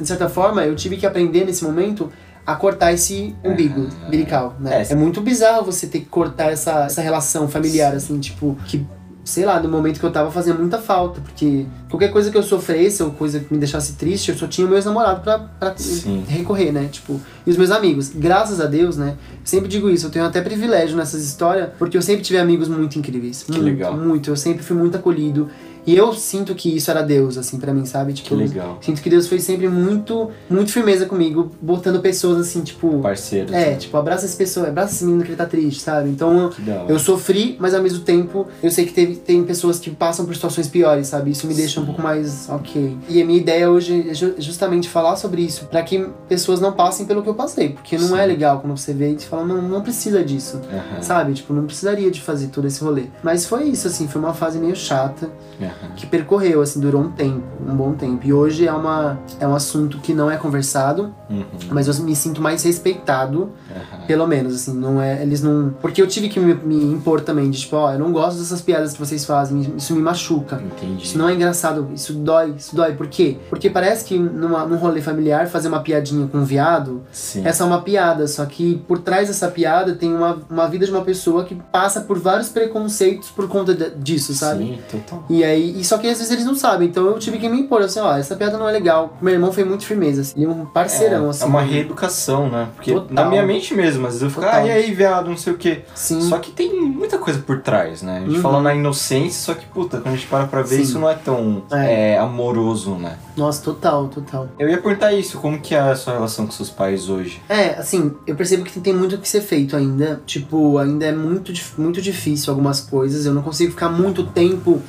de 0.00 0.06
certa 0.06 0.28
forma, 0.28 0.64
eu 0.64 0.74
tive 0.74 0.96
que 0.96 1.04
aprender 1.06 1.44
nesse 1.44 1.62
momento 1.64 2.10
a 2.46 2.54
cortar 2.56 2.92
esse 2.92 3.34
umbigo 3.44 3.86
Ah. 4.02 4.06
umbilical, 4.06 4.56
né? 4.58 4.82
É, 4.88 4.92
É, 4.92 4.94
muito 4.94 5.20
bizarro 5.20 5.64
você 5.64 5.86
ter 5.86 6.00
que 6.00 6.06
cortar 6.06 6.50
essa, 6.52 6.84
essa 6.86 7.02
relação 7.02 7.48
familiar, 7.48 7.94
assim, 7.94 8.18
tipo, 8.18 8.56
que 8.66 8.84
sei 9.30 9.44
lá, 9.44 9.60
no 9.60 9.68
momento 9.68 10.00
que 10.00 10.04
eu 10.04 10.10
tava 10.10 10.30
fazendo 10.30 10.58
muita 10.58 10.78
falta, 10.78 11.20
porque 11.20 11.64
qualquer 11.88 12.08
coisa 12.10 12.32
que 12.32 12.36
eu 12.36 12.42
sofresse 12.42 13.00
ou 13.00 13.12
coisa 13.12 13.38
que 13.38 13.52
me 13.54 13.60
deixasse 13.60 13.92
triste, 13.92 14.32
eu 14.32 14.36
só 14.36 14.48
tinha 14.48 14.66
o 14.66 14.68
meu 14.68 14.76
ex-namorado 14.76 15.20
pra, 15.20 15.38
pra 15.38 15.72
Sim. 15.76 16.24
recorrer, 16.26 16.72
né? 16.72 16.88
Tipo, 16.90 17.20
e 17.46 17.50
os 17.50 17.56
meus 17.56 17.70
amigos. 17.70 18.10
Graças 18.12 18.60
a 18.60 18.66
Deus, 18.66 18.96
né? 18.96 19.16
Sempre 19.44 19.68
digo 19.68 19.88
isso, 19.88 20.06
eu 20.06 20.10
tenho 20.10 20.24
até 20.24 20.40
privilégio 20.40 20.96
nessas 20.96 21.24
histórias, 21.24 21.70
porque 21.78 21.96
eu 21.96 22.02
sempre 22.02 22.22
tive 22.22 22.40
amigos 22.40 22.66
muito 22.66 22.98
incríveis. 22.98 23.44
Que 23.44 23.52
muito, 23.52 23.64
legal. 23.64 23.96
muito. 23.96 24.30
Eu 24.30 24.36
sempre 24.36 24.64
fui 24.64 24.76
muito 24.76 24.96
acolhido. 24.96 25.48
E 25.86 25.96
eu 25.96 26.12
sinto 26.12 26.54
que 26.54 26.74
isso 26.76 26.90
era 26.90 27.02
Deus, 27.02 27.36
assim, 27.38 27.58
pra 27.58 27.72
mim, 27.72 27.84
sabe? 27.86 28.12
Tipo, 28.12 28.28
Que 28.30 28.34
legal. 28.34 28.78
Sinto 28.80 29.00
que 29.02 29.10
Deus 29.10 29.26
foi 29.26 29.38
sempre 29.40 29.68
muito, 29.68 30.30
muito 30.48 30.70
firmeza 30.72 31.06
comigo, 31.06 31.50
botando 31.60 32.00
pessoas 32.00 32.38
assim, 32.38 32.62
tipo. 32.62 33.00
Parceiros. 33.00 33.52
É, 33.52 33.70
né? 33.70 33.76
tipo, 33.76 33.96
abraça 33.96 34.24
essa 34.26 34.36
pessoa, 34.36 34.68
abraça 34.68 34.94
esse 34.94 35.04
menino 35.04 35.22
que 35.22 35.30
ele 35.30 35.36
tá 35.36 35.46
triste, 35.46 35.80
sabe? 35.82 36.10
Então, 36.10 36.50
eu 36.88 36.98
sofri, 36.98 37.56
mas 37.58 37.74
ao 37.74 37.82
mesmo 37.82 38.00
tempo 38.04 38.46
eu 38.62 38.70
sei 38.70 38.84
que 38.86 38.92
teve, 38.92 39.16
tem 39.16 39.42
pessoas 39.44 39.78
que 39.78 39.90
passam 39.90 40.24
por 40.26 40.34
situações 40.34 40.68
piores, 40.68 41.08
sabe? 41.08 41.30
Isso 41.30 41.46
me 41.46 41.54
deixa 41.54 41.80
um 41.80 41.86
pouco 41.86 42.00
mais 42.02 42.48
ok. 42.48 42.96
E 43.08 43.20
a 43.20 43.24
minha 43.24 43.38
ideia 43.38 43.70
hoje 43.70 44.08
é 44.10 44.14
ju- 44.14 44.34
justamente 44.38 44.88
falar 44.88 45.16
sobre 45.16 45.42
isso, 45.42 45.66
pra 45.66 45.82
que 45.82 46.06
pessoas 46.28 46.60
não 46.60 46.72
passem 46.72 47.06
pelo 47.06 47.22
que 47.22 47.28
eu 47.28 47.34
passei, 47.34 47.70
porque 47.70 47.96
não 47.98 48.08
Sim. 48.08 48.18
é 48.18 48.26
legal 48.26 48.60
quando 48.60 48.76
você 48.76 48.92
vê 48.92 49.12
e 49.12 49.16
te 49.16 49.26
fala, 49.26 49.44
não, 49.44 49.62
não 49.62 49.80
precisa 49.82 50.22
disso. 50.22 50.60
Aham. 50.70 51.02
Sabe? 51.02 51.32
Tipo, 51.34 51.52
não 51.52 51.64
precisaria 51.66 52.10
de 52.10 52.20
fazer 52.20 52.48
todo 52.48 52.66
esse 52.66 52.82
rolê. 52.82 53.04
Mas 53.22 53.46
foi 53.46 53.64
isso, 53.64 53.86
assim, 53.88 54.06
foi 54.08 54.20
uma 54.20 54.34
fase 54.34 54.58
meio 54.58 54.76
chata. 54.76 55.30
É. 55.60 55.69
Aham. 55.70 55.94
que 55.96 56.06
percorreu, 56.06 56.60
assim, 56.62 56.80
durou 56.80 57.00
um 57.02 57.10
tempo, 57.10 57.42
um 57.66 57.74
bom 57.74 57.92
tempo. 57.92 58.26
E 58.26 58.32
hoje 58.32 58.66
é, 58.66 58.72
uma, 58.72 59.18
é 59.38 59.46
um 59.46 59.54
assunto 59.54 59.98
que 59.98 60.12
não 60.14 60.30
é 60.30 60.36
conversado, 60.36 61.12
Uhum. 61.28 61.44
mas 61.70 61.86
eu 61.86 61.94
me 62.04 62.14
sinto 62.16 62.40
mais 62.42 62.62
respeitado, 62.64 63.50
Aham. 63.70 64.06
pelo 64.06 64.26
menos, 64.26 64.54
assim, 64.54 64.74
não 64.74 65.00
é, 65.00 65.22
eles 65.22 65.42
não... 65.42 65.72
Porque 65.80 66.02
eu 66.02 66.06
tive 66.06 66.28
que 66.28 66.40
me, 66.40 66.54
me 66.54 66.92
impor 66.92 67.20
também, 67.20 67.48
de 67.50 67.60
tipo, 67.60 67.76
ó, 67.76 67.92
eu 67.92 67.98
não 67.98 68.12
gosto 68.12 68.38
dessas 68.38 68.60
piadas 68.60 68.92
que 68.92 68.98
vocês 68.98 69.24
fazem, 69.24 69.74
isso 69.76 69.94
me 69.94 70.00
machuca. 70.02 70.60
Entendi. 70.62 71.04
Isso 71.04 71.16
não 71.18 71.28
é 71.28 71.34
engraçado, 71.34 71.88
isso 71.94 72.12
dói, 72.14 72.54
isso 72.58 72.74
dói. 72.74 72.92
Por 72.94 73.06
quê? 73.06 73.36
Porque 73.48 73.70
parece 73.70 74.04
que 74.04 74.18
numa, 74.18 74.64
num 74.66 74.76
rolê 74.76 75.00
familiar 75.00 75.46
fazer 75.48 75.68
uma 75.68 75.80
piadinha 75.80 76.26
com 76.26 76.38
um 76.38 76.44
viado 76.44 77.02
Sim. 77.12 77.46
é 77.46 77.52
só 77.52 77.66
uma 77.66 77.80
piada, 77.82 78.26
só 78.26 78.44
que 78.44 78.82
por 78.88 78.98
trás 78.98 79.28
dessa 79.28 79.48
piada 79.48 79.94
tem 79.94 80.12
uma, 80.12 80.38
uma 80.50 80.66
vida 80.68 80.84
de 80.84 80.90
uma 80.90 81.02
pessoa 81.02 81.44
que 81.44 81.54
passa 81.70 82.00
por 82.00 82.18
vários 82.18 82.48
preconceitos 82.48 83.30
por 83.30 83.46
conta 83.48 83.74
de- 83.74 83.90
disso, 83.96 84.34
sabe? 84.34 84.64
Sim, 84.64 84.78
total. 84.90 85.24
E 85.30 85.44
aí, 85.44 85.59
e 85.60 85.84
só 85.84 85.98
que 85.98 86.06
às 86.08 86.18
vezes 86.18 86.32
eles 86.32 86.44
não 86.44 86.54
sabem, 86.54 86.88
então 86.88 87.06
eu 87.06 87.18
tive 87.18 87.38
que 87.38 87.48
me 87.48 87.60
impor, 87.60 87.82
assim, 87.82 88.00
ó, 88.00 88.16
essa 88.16 88.34
piada 88.36 88.56
não 88.58 88.68
é 88.68 88.72
legal. 88.72 89.16
Meu 89.20 89.34
irmão 89.34 89.52
foi 89.52 89.64
muito 89.64 89.84
firmeza, 89.84 90.20
assim, 90.22 90.34
ele 90.36 90.46
é 90.46 90.48
um 90.48 90.64
parceirão, 90.66 91.26
é, 91.26 91.30
assim. 91.30 91.44
é 91.44 91.46
uma 91.46 91.62
reeducação, 91.62 92.48
né? 92.48 92.68
Porque 92.74 92.92
Total. 92.92 93.08
na 93.14 93.24
minha 93.26 93.42
mente 93.44 93.74
mesmo, 93.74 94.06
às 94.06 94.14
vezes 94.14 94.22
eu 94.22 94.28
fico, 94.30 94.40
Total. 94.42 94.60
ah, 94.62 94.66
e 94.66 94.70
aí, 94.70 94.92
viado, 94.94 95.28
não 95.30 95.36
sei 95.36 95.52
o 95.52 95.56
quê. 95.56 95.82
Sim. 95.94 96.20
Só 96.22 96.38
que 96.38 96.50
tem 96.50 96.80
muita 96.80 97.18
coisa 97.18 97.38
por 97.40 97.60
trás, 97.60 98.02
né? 98.02 98.18
A 98.18 98.20
gente 98.20 98.36
Uhum. 98.36 98.42
fala 98.42 98.62
na 98.62 98.74
inocência, 98.74 99.40
só 99.40 99.54
que, 99.54 99.66
puta, 99.66 99.98
quando 100.00 100.14
a 100.14 100.16
gente 100.16 100.26
para 100.26 100.46
pra 100.46 100.62
ver, 100.62 100.76
Sim. 100.76 100.82
isso 100.82 100.98
não 100.98 101.08
é 101.08 101.14
tão 101.14 101.62
É. 101.72 102.12
é, 102.14 102.18
amoroso, 102.18 102.94
né? 102.94 103.16
Nossa, 103.36 103.62
total, 103.62 104.08
total. 104.08 104.48
Eu 104.58 104.68
ia 104.68 104.78
perguntar 104.78 105.12
isso, 105.12 105.38
como 105.38 105.58
que 105.60 105.74
é 105.74 105.80
a 105.80 105.94
sua 105.96 106.12
relação 106.14 106.46
com 106.46 106.52
seus 106.52 106.68
pais 106.70 107.08
hoje? 107.08 107.40
É, 107.48 107.70
assim, 107.78 108.12
eu 108.26 108.34
percebo 108.36 108.64
que 108.64 108.78
tem 108.80 108.92
muito 108.92 109.14
o 109.16 109.18
que 109.18 109.28
ser 109.28 109.40
feito 109.40 109.76
ainda. 109.76 110.20
Tipo, 110.26 110.78
ainda 110.78 111.06
é 111.06 111.12
muito, 111.12 111.52
muito 111.78 112.02
difícil 112.02 112.50
algumas 112.52 112.80
coisas. 112.80 113.24
Eu 113.26 113.32
não 113.32 113.42
consigo 113.42 113.70
ficar 113.70 113.88
muito 113.88 114.24
tempo 114.24 114.82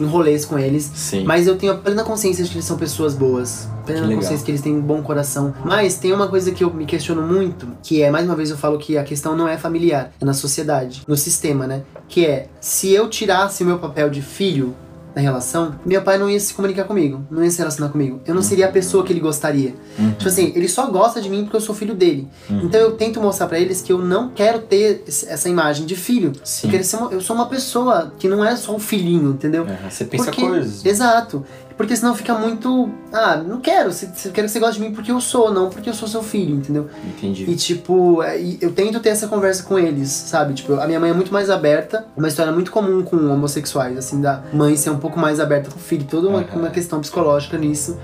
em 0.00 0.06
rolês 0.06 0.44
com 0.44 0.58
eles. 0.58 0.90
Sim. 0.94 1.24
Mas 1.24 1.46
eu 1.46 1.56
tenho 1.56 1.72
a 1.72 1.76
plena 1.76 2.04
consciência 2.04 2.44
de 2.44 2.50
que 2.50 2.56
eles 2.56 2.64
são 2.64 2.76
pessoas 2.76 3.14
boas. 3.14 3.68
Que 3.84 3.92
Plena 3.92 4.06
legal. 4.06 4.20
consciência 4.22 4.44
que 4.44 4.50
eles 4.50 4.60
têm 4.60 4.74
um 4.74 4.80
bom 4.80 5.02
coração. 5.02 5.54
Mas 5.64 5.96
tem 5.96 6.12
uma 6.12 6.26
coisa 6.28 6.50
que 6.50 6.64
eu 6.64 6.72
me 6.72 6.84
questiono 6.86 7.22
muito, 7.22 7.68
que 7.82 8.02
é, 8.02 8.10
mais 8.10 8.26
uma 8.26 8.34
vez 8.34 8.50
eu 8.50 8.56
falo 8.56 8.78
que 8.78 8.98
a 8.98 9.04
questão 9.04 9.36
não 9.36 9.46
é 9.46 9.56
familiar, 9.56 10.12
é 10.20 10.24
na 10.24 10.34
sociedade, 10.34 11.02
no 11.06 11.16
sistema, 11.16 11.66
né? 11.66 11.82
Que 12.08 12.26
é, 12.26 12.48
se 12.60 12.92
eu 12.92 13.08
tirasse 13.08 13.62
o 13.62 13.66
meu 13.66 13.78
papel 13.78 14.10
de 14.10 14.22
filho 14.22 14.74
da 15.16 15.22
relação, 15.22 15.76
meu 15.86 16.02
pai 16.02 16.18
não 16.18 16.28
ia 16.28 16.38
se 16.38 16.52
comunicar 16.52 16.84
comigo, 16.84 17.24
não 17.30 17.42
ia 17.42 17.50
se 17.50 17.56
relacionar 17.56 17.88
comigo. 17.90 18.20
Eu 18.26 18.34
não 18.34 18.42
seria 18.42 18.66
a 18.66 18.70
pessoa 18.70 19.02
que 19.02 19.10
ele 19.14 19.18
gostaria. 19.20 19.74
Uhum. 19.98 20.10
Tipo 20.12 20.28
assim, 20.28 20.52
ele 20.54 20.68
só 20.68 20.86
gosta 20.88 21.22
de 21.22 21.30
mim 21.30 21.44
porque 21.44 21.56
eu 21.56 21.60
sou 21.62 21.74
filho 21.74 21.94
dele. 21.94 22.28
Então 22.50 22.78
eu 22.78 22.92
tento 22.92 23.18
mostrar 23.18 23.46
pra 23.46 23.58
eles 23.58 23.80
que 23.80 23.90
eu 23.90 23.96
não 23.96 24.28
quero 24.28 24.58
ter 24.58 25.04
essa 25.06 25.48
imagem 25.48 25.86
de 25.86 25.96
filho. 25.96 26.32
Sim. 26.44 26.68
Uma- 26.98 27.12
eu 27.12 27.22
sou 27.22 27.34
uma 27.34 27.46
pessoa 27.46 28.12
que 28.18 28.28
não 28.28 28.44
é 28.44 28.54
só 28.56 28.76
um 28.76 28.78
filhinho, 28.78 29.30
entendeu? 29.30 29.66
Você 29.88 30.04
pensa 30.04 30.24
Porque- 30.26 30.42
coisas. 30.42 30.84
Exato. 30.84 31.46
Porque 31.76 31.94
senão 31.94 32.14
fica 32.14 32.32
muito. 32.34 32.88
Ah, 33.12 33.36
não 33.36 33.60
quero. 33.60 33.92
se- 33.92 34.08
se- 34.14 34.30
quero 34.30 34.46
que 34.46 34.52
você 34.52 34.58
goste 34.58 34.80
de 34.80 34.88
mim 34.88 34.94
porque 34.94 35.12
eu 35.12 35.20
sou, 35.20 35.52
não 35.52 35.68
porque 35.68 35.90
eu 35.90 35.94
sou 35.94 36.08
seu 36.08 36.22
filho, 36.22 36.54
entendeu? 36.56 36.88
Entendi. 37.06 37.44
E 37.50 37.54
tipo, 37.54 38.22
é, 38.22 38.40
eu 38.62 38.72
tento 38.72 38.98
ter 38.98 39.10
essa 39.10 39.28
conversa 39.28 39.62
com 39.62 39.78
eles, 39.78 40.08
sabe? 40.10 40.54
Tipo, 40.54 40.74
a 40.80 40.86
minha 40.86 40.98
mãe 40.98 41.10
é 41.10 41.12
muito 41.12 41.30
mais 41.32 41.50
aberta. 41.50 42.06
Uma 42.16 42.28
história 42.28 42.50
muito 42.50 42.70
comum 42.70 43.02
com 43.02 43.16
homossexuais, 43.16 43.98
assim, 43.98 44.22
da 44.22 44.42
mãe 44.54 44.74
ser 44.74 44.88
um 44.88 44.98
pouco 44.98 45.18
mais 45.20 45.38
aberta 45.38 45.70
com 45.70 45.76
o 45.76 45.80
filho. 45.82 46.06
Toda 46.08 46.28
uma, 46.28 46.38
Aham. 46.40 46.60
uma 46.60 46.70
questão 46.70 46.98
psicológica 47.00 47.58
nisso. 47.58 47.98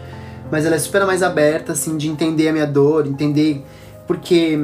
Mas 0.51 0.67
ela 0.67 0.77
é 0.77 0.79
super 0.79 1.07
mais 1.07 1.23
aberta, 1.23 1.73
assim, 1.73 1.97
de 1.97 2.09
entender 2.11 2.49
a 2.49 2.53
minha 2.53 2.67
dor, 2.67 3.07
entender. 3.07 3.65
Porque, 4.07 4.59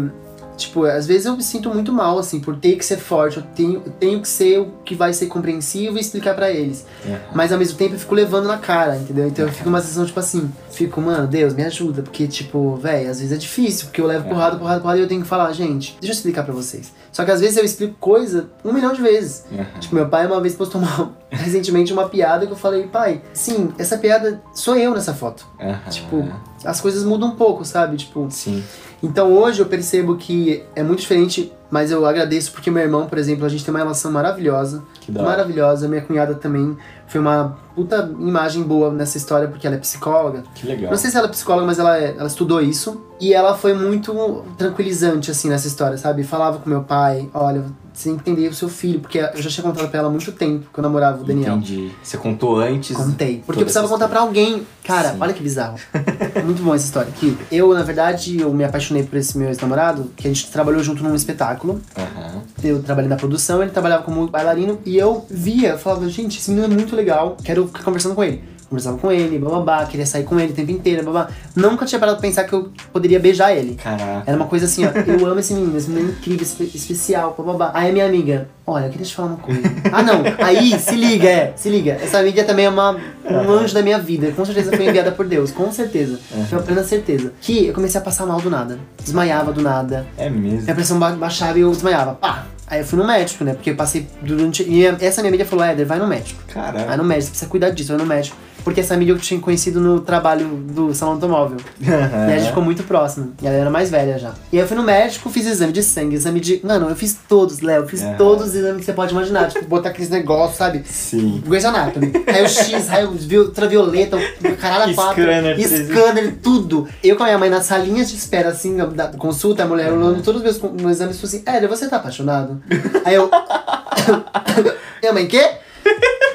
tipo, 0.58 0.84
às 0.84 1.06
vezes 1.06 1.24
eu 1.26 1.34
me 1.36 1.42
sinto 1.42 1.70
muito 1.70 1.92
mal, 1.92 2.18
assim, 2.18 2.40
por 2.40 2.56
ter 2.56 2.76
que 2.76 2.84
ser 2.84 2.98
forte. 2.98 3.38
Eu 3.38 3.42
tenho, 3.54 3.82
eu 3.86 3.92
tenho 3.92 4.20
que 4.20 4.28
ser 4.28 4.58
o 4.60 4.66
que 4.84 4.94
vai 4.94 5.12
ser 5.14 5.26
compreensivo 5.26 5.96
e 5.96 6.00
explicar 6.00 6.34
pra 6.34 6.50
eles. 6.50 6.84
Aham. 7.06 7.18
Mas 7.34 7.52
ao 7.52 7.58
mesmo 7.58 7.78
tempo 7.78 7.94
eu 7.94 7.98
fico 7.98 8.14
levando 8.14 8.46
na 8.46 8.58
cara, 8.58 8.96
entendeu? 8.96 9.28
Então 9.28 9.46
eu 9.46 9.52
fico 9.52 9.68
uma 9.68 9.80
sensação, 9.80 10.04
tipo 10.04 10.20
assim, 10.20 10.50
fico, 10.70 11.00
mano, 11.00 11.26
Deus, 11.26 11.54
me 11.54 11.64
ajuda. 11.64 12.02
Porque, 12.02 12.26
tipo, 12.26 12.76
velho, 12.76 13.10
às 13.10 13.18
vezes 13.20 13.32
é 13.32 13.36
difícil, 13.36 13.86
porque 13.86 14.00
eu 14.00 14.06
levo 14.06 14.26
É. 14.26 14.28
porrada, 14.28 14.56
porrada, 14.56 14.80
porrada 14.80 14.98
e 14.98 15.02
eu 15.02 15.08
tenho 15.08 15.22
que 15.22 15.28
falar, 15.28 15.50
gente, 15.52 15.96
deixa 16.00 16.12
eu 16.12 16.16
explicar 16.16 16.42
pra 16.44 16.52
vocês. 16.52 16.92
Só 17.12 17.24
que 17.24 17.30
às 17.30 17.40
vezes 17.40 17.56
eu 17.56 17.64
explico 17.64 17.94
coisa 18.00 18.48
um 18.64 18.72
milhão 18.72 18.92
de 18.92 19.00
vezes. 19.00 19.44
Aham. 19.52 19.66
Tipo, 19.80 19.94
meu 19.94 20.08
pai 20.08 20.26
uma 20.26 20.40
vez 20.40 20.54
postou 20.54 20.80
uma, 20.80 21.12
recentemente 21.30 21.92
uma 21.92 22.08
piada 22.08 22.46
que 22.46 22.52
eu 22.52 22.56
falei, 22.56 22.86
pai, 22.88 23.22
sim, 23.32 23.70
essa 23.78 23.96
piada 23.96 24.40
sou 24.52 24.76
eu 24.76 24.92
nessa 24.92 25.14
foto. 25.14 25.46
Aham. 25.60 25.78
Tipo, 25.90 26.28
as 26.64 26.80
coisas 26.80 27.04
mudam 27.04 27.28
um 27.28 27.36
pouco, 27.36 27.64
sabe? 27.64 27.96
Tipo, 27.96 28.26
Sim. 28.30 28.62
Então 29.02 29.32
hoje 29.32 29.60
eu 29.60 29.66
percebo 29.66 30.16
que 30.16 30.62
é 30.74 30.82
muito 30.82 31.00
diferente, 31.00 31.52
mas 31.70 31.90
eu 31.90 32.04
agradeço 32.06 32.50
porque 32.52 32.70
meu 32.70 32.82
irmão, 32.82 33.06
por 33.06 33.18
exemplo, 33.18 33.44
a 33.44 33.48
gente 33.48 33.64
tem 33.64 33.72
uma 33.72 33.78
relação 33.80 34.10
maravilhosa. 34.10 34.82
Que 35.00 35.12
da. 35.12 35.22
Maravilhosa. 35.22 35.86
Minha 35.86 36.00
cunhada 36.02 36.34
também 36.34 36.76
foi 37.06 37.20
uma 37.20 37.58
puta 37.74 38.10
imagem 38.18 38.62
boa 38.62 38.90
nessa 38.92 39.16
história 39.18 39.46
porque 39.48 39.66
ela 39.66 39.76
é 39.76 39.78
psicóloga. 39.78 40.42
Que 40.54 40.66
legal. 40.66 40.90
Não 40.90 40.98
sei 40.98 41.10
se 41.10 41.16
ela 41.16 41.26
é 41.26 41.30
psicóloga, 41.30 41.66
mas 41.66 41.78
ela, 41.78 41.96
é- 41.98 42.14
ela 42.16 42.26
estudou 42.26 42.60
isso. 42.60 43.02
E 43.20 43.34
ela 43.34 43.54
foi 43.54 43.74
muito 43.74 44.44
tranquilizante, 44.56 45.30
assim, 45.30 45.48
nessa 45.48 45.66
história, 45.66 45.96
sabe? 45.98 46.22
Falava 46.24 46.58
com 46.58 46.68
meu 46.70 46.82
pai, 46.82 47.28
olha, 47.34 47.64
você 47.98 48.10
tem 48.10 48.18
que 48.18 48.30
entender 48.30 48.48
o 48.48 48.54
seu 48.54 48.68
filho, 48.68 49.00
porque 49.00 49.18
eu 49.18 49.42
já 49.42 49.50
tinha 49.50 49.64
contado 49.64 49.88
pra 49.88 49.98
ela 49.98 50.08
há 50.08 50.10
muito 50.10 50.30
tempo 50.30 50.66
que 50.72 50.78
eu 50.78 50.82
namorava 50.82 51.20
o 51.20 51.24
Daniel. 51.24 51.56
Entendi. 51.56 51.90
Você 52.00 52.16
contou 52.16 52.60
antes. 52.60 52.96
Contei. 52.96 53.42
Porque 53.44 53.60
eu 53.60 53.64
precisava 53.64 53.88
contar 53.88 54.06
pra 54.06 54.20
alguém. 54.20 54.64
Cara, 54.84 55.10
Sim. 55.10 55.16
olha 55.20 55.32
que 55.32 55.42
bizarro. 55.42 55.76
Muito 56.44 56.62
bom 56.62 56.74
essa 56.74 56.84
história. 56.84 57.10
Que 57.10 57.36
eu, 57.50 57.74
na 57.74 57.82
verdade, 57.82 58.40
eu 58.40 58.54
me 58.54 58.62
apaixonei 58.62 59.02
por 59.02 59.16
esse 59.18 59.36
meu 59.36 59.48
ex-namorado, 59.48 60.12
que 60.16 60.28
a 60.28 60.30
gente 60.30 60.48
trabalhou 60.50 60.82
junto 60.82 61.02
num 61.02 61.14
espetáculo. 61.14 61.80
Aham. 61.96 62.42
Eu 62.62 62.80
trabalhei 62.82 63.08
na 63.08 63.16
produção, 63.16 63.62
ele 63.62 63.72
trabalhava 63.72 64.04
como 64.04 64.28
bailarino 64.28 64.78
e 64.86 64.96
eu 64.96 65.26
via, 65.28 65.70
eu 65.70 65.78
falava, 65.78 66.08
gente, 66.08 66.38
esse 66.38 66.50
menino 66.50 66.72
é 66.72 66.76
muito 66.76 66.94
legal, 66.94 67.36
quero 67.42 67.66
ficar 67.66 67.82
conversando 67.82 68.14
com 68.14 68.22
ele. 68.22 68.42
Conversava 68.68 68.98
com 68.98 69.10
ele, 69.10 69.38
bababá, 69.38 69.86
queria 69.86 70.04
sair 70.04 70.24
com 70.24 70.38
ele 70.38 70.52
o 70.52 70.54
tempo 70.54 70.70
inteiro, 70.70 71.02
babá. 71.02 71.28
Nunca 71.56 71.86
tinha 71.86 71.98
parado 71.98 72.18
pra 72.18 72.28
pensar 72.28 72.44
que 72.44 72.52
eu 72.52 72.70
poderia 72.92 73.18
beijar 73.18 73.50
ele. 73.56 73.76
Caraca. 73.76 74.24
Era 74.26 74.36
uma 74.36 74.46
coisa 74.46 74.66
assim, 74.66 74.84
ó, 74.84 74.90
eu 74.90 75.24
amo 75.26 75.40
esse 75.40 75.54
menino, 75.54 75.76
esse 75.78 75.88
menino 75.88 76.10
é 76.10 76.12
incrível, 76.12 76.42
espe- 76.42 76.70
especial, 76.74 77.34
bababá. 77.38 77.70
Aí 77.72 77.88
a 77.88 77.92
minha 77.92 78.04
amiga, 78.04 78.46
olha, 78.66 78.84
eu 78.84 78.90
queria 78.90 79.06
te 79.06 79.14
falar 79.14 79.28
uma 79.28 79.36
coisa. 79.38 79.62
ah, 79.90 80.02
não, 80.02 80.22
aí, 80.44 80.78
se 80.78 80.94
liga, 80.96 81.26
é, 81.28 81.52
se 81.56 81.70
liga. 81.70 81.92
Essa 81.92 82.18
amiga 82.18 82.44
também 82.44 82.66
é 82.66 82.68
uma, 82.68 82.94
um 83.24 83.50
anjo 83.50 83.72
da 83.72 83.80
minha 83.80 83.98
vida, 83.98 84.32
com 84.32 84.44
certeza 84.44 84.76
foi 84.76 84.86
enviada 84.86 85.12
por 85.12 85.26
Deus, 85.26 85.50
com 85.50 85.72
certeza. 85.72 86.18
Tenho 86.50 86.60
a 86.60 86.64
plena 86.64 86.84
certeza. 86.84 87.32
Que 87.40 87.68
eu 87.68 87.72
comecei 87.72 87.98
a 87.98 88.04
passar 88.04 88.26
mal 88.26 88.38
do 88.40 88.50
nada, 88.50 88.78
desmaiava 89.02 89.50
do 89.50 89.62
nada, 89.62 90.06
É 90.18 90.28
mesmo. 90.28 90.60
minha 90.62 90.74
pressão 90.74 90.98
ba- 90.98 91.12
baixava 91.12 91.56
e 91.58 91.62
eu 91.62 91.70
desmaiava, 91.70 92.16
pá. 92.16 92.44
Aí 92.70 92.80
eu 92.80 92.84
fui 92.84 92.98
no 92.98 93.06
médico, 93.06 93.44
né, 93.44 93.54
porque 93.54 93.70
eu 93.70 93.76
passei 93.76 94.06
durante... 94.20 94.62
E 94.62 94.84
essa 94.84 95.22
minha 95.22 95.30
amiga 95.30 95.46
falou, 95.46 95.64
Éder, 95.64 95.86
vai 95.86 95.98
no 95.98 96.06
médico. 96.06 96.38
Vai 96.54 96.64
Caraca. 96.70 96.96
no 96.98 97.02
médico, 97.04 97.24
você 97.24 97.30
precisa 97.30 97.50
cuidar 97.50 97.70
disso, 97.70 97.88
vai 97.88 97.98
no 97.98 98.04
médico. 98.06 98.36
Porque 98.68 98.82
essa 98.82 98.92
amiga 98.92 99.12
eu 99.12 99.18
tinha 99.18 99.40
conhecido 99.40 99.80
no 99.80 99.98
trabalho 100.00 100.46
do 100.46 100.94
salão 100.94 101.14
automóvel. 101.14 101.56
E 101.80 101.90
a 101.90 102.36
gente 102.38 102.48
ficou 102.48 102.62
muito 102.62 102.82
próximo. 102.82 103.32
E 103.40 103.46
ela 103.46 103.56
era 103.56 103.70
mais 103.70 103.88
velha 103.90 104.18
já. 104.18 104.34
E 104.52 104.58
aí 104.58 104.62
eu 104.62 104.68
fui 104.68 104.76
no 104.76 104.82
médico, 104.82 105.30
fiz 105.30 105.46
exame 105.46 105.72
de 105.72 105.82
sangue, 105.82 106.16
exame 106.16 106.38
de. 106.38 106.60
Mano, 106.62 106.90
eu 106.90 106.94
fiz 106.94 107.18
todos, 107.26 107.60
Léo. 107.60 107.88
Fiz 107.88 108.02
Aham. 108.02 108.16
todos 108.18 108.48
os 108.48 108.54
exames 108.54 108.80
que 108.80 108.84
você 108.84 108.92
pode 108.92 109.12
imaginar. 109.12 109.48
Tipo, 109.48 109.64
botar 109.64 109.88
aqueles 109.88 110.10
negócios, 110.10 110.58
sabe? 110.58 110.82
Sim. 110.84 111.42
Grey's 111.46 111.64
Anatomy. 111.64 112.12
Raio 112.30 112.46
X, 112.46 112.88
raio 112.88 113.10
vi- 113.12 113.38
ultravioleta, 113.38 114.18
o 114.18 114.56
caralho 114.58 114.92
a 114.92 114.94
quatro. 114.94 115.22
Scanner 115.22 115.56
3D. 115.56 115.86
Scanner, 115.86 116.36
tudo. 116.42 116.86
Eu 117.02 117.16
com 117.16 117.22
a 117.22 117.26
minha 117.26 117.38
mãe 117.38 117.48
nas 117.48 117.64
salinhas 117.64 118.10
de 118.10 118.16
espera, 118.16 118.50
assim, 118.50 118.76
da 118.76 119.06
consulta, 119.08 119.62
a 119.62 119.66
mulher 119.66 119.90
olhando 119.90 120.22
todos 120.22 120.42
os 120.42 120.60
meus 120.60 120.72
meus 120.78 120.92
exames 120.92 121.16
e 121.16 121.20
falou 121.20 121.34
assim: 121.36 121.42
Éder, 121.46 121.70
você 121.70 121.88
tá 121.88 121.96
apaixonado? 121.96 122.60
Aí 123.06 123.14
eu. 123.14 123.30
minha 125.00 125.12
mãe, 125.14 125.26
quê? 125.26 125.52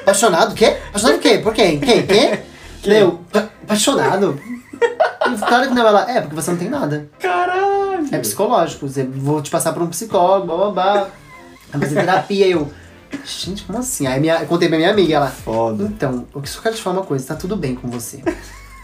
Apaixonado? 0.04 0.52
O 0.52 0.54
quê? 0.54 0.76
Apaixonado 0.88 1.16
o 1.16 1.20
quê? 1.20 1.38
Por 1.38 1.54
quem? 1.54 1.80
Quem? 1.80 2.06
Quê? 2.06 2.40
Meu, 2.86 3.20
pa- 3.32 3.48
apaixonado? 3.62 4.38
Claro 5.48 5.68
que 5.68 5.74
não, 5.74 5.86
ela, 5.86 6.10
é, 6.10 6.20
porque 6.20 6.36
você 6.36 6.50
não 6.50 6.58
tem 6.58 6.68
nada. 6.68 7.08
Caralho. 7.18 8.06
É 8.12 8.18
psicológico. 8.18 8.86
Você, 8.86 9.04
vou 9.04 9.40
te 9.40 9.50
passar 9.50 9.72
pra 9.72 9.82
um 9.82 9.86
psicólogo, 9.88 10.46
blá 10.46 10.56
blá 10.56 10.70
blá. 10.70 11.08
Vai 11.72 11.80
fazer 11.80 11.94
terapia. 12.00 12.46
Eu, 12.46 12.70
gente, 13.24 13.64
como 13.64 13.78
assim? 13.78 14.06
Aí 14.06 14.20
minha, 14.20 14.40
eu 14.40 14.46
contei 14.46 14.68
pra 14.68 14.76
minha 14.76 14.90
amiga, 14.90 15.14
ela, 15.14 15.28
Foda. 15.28 15.84
então, 15.84 16.26
eu 16.34 16.44
só 16.46 16.60
quero 16.60 16.74
te 16.74 16.82
falar 16.82 16.98
uma 17.00 17.06
coisa, 17.06 17.26
tá 17.26 17.34
tudo 17.34 17.56
bem 17.56 17.74
com 17.74 17.88
você. 17.88 18.22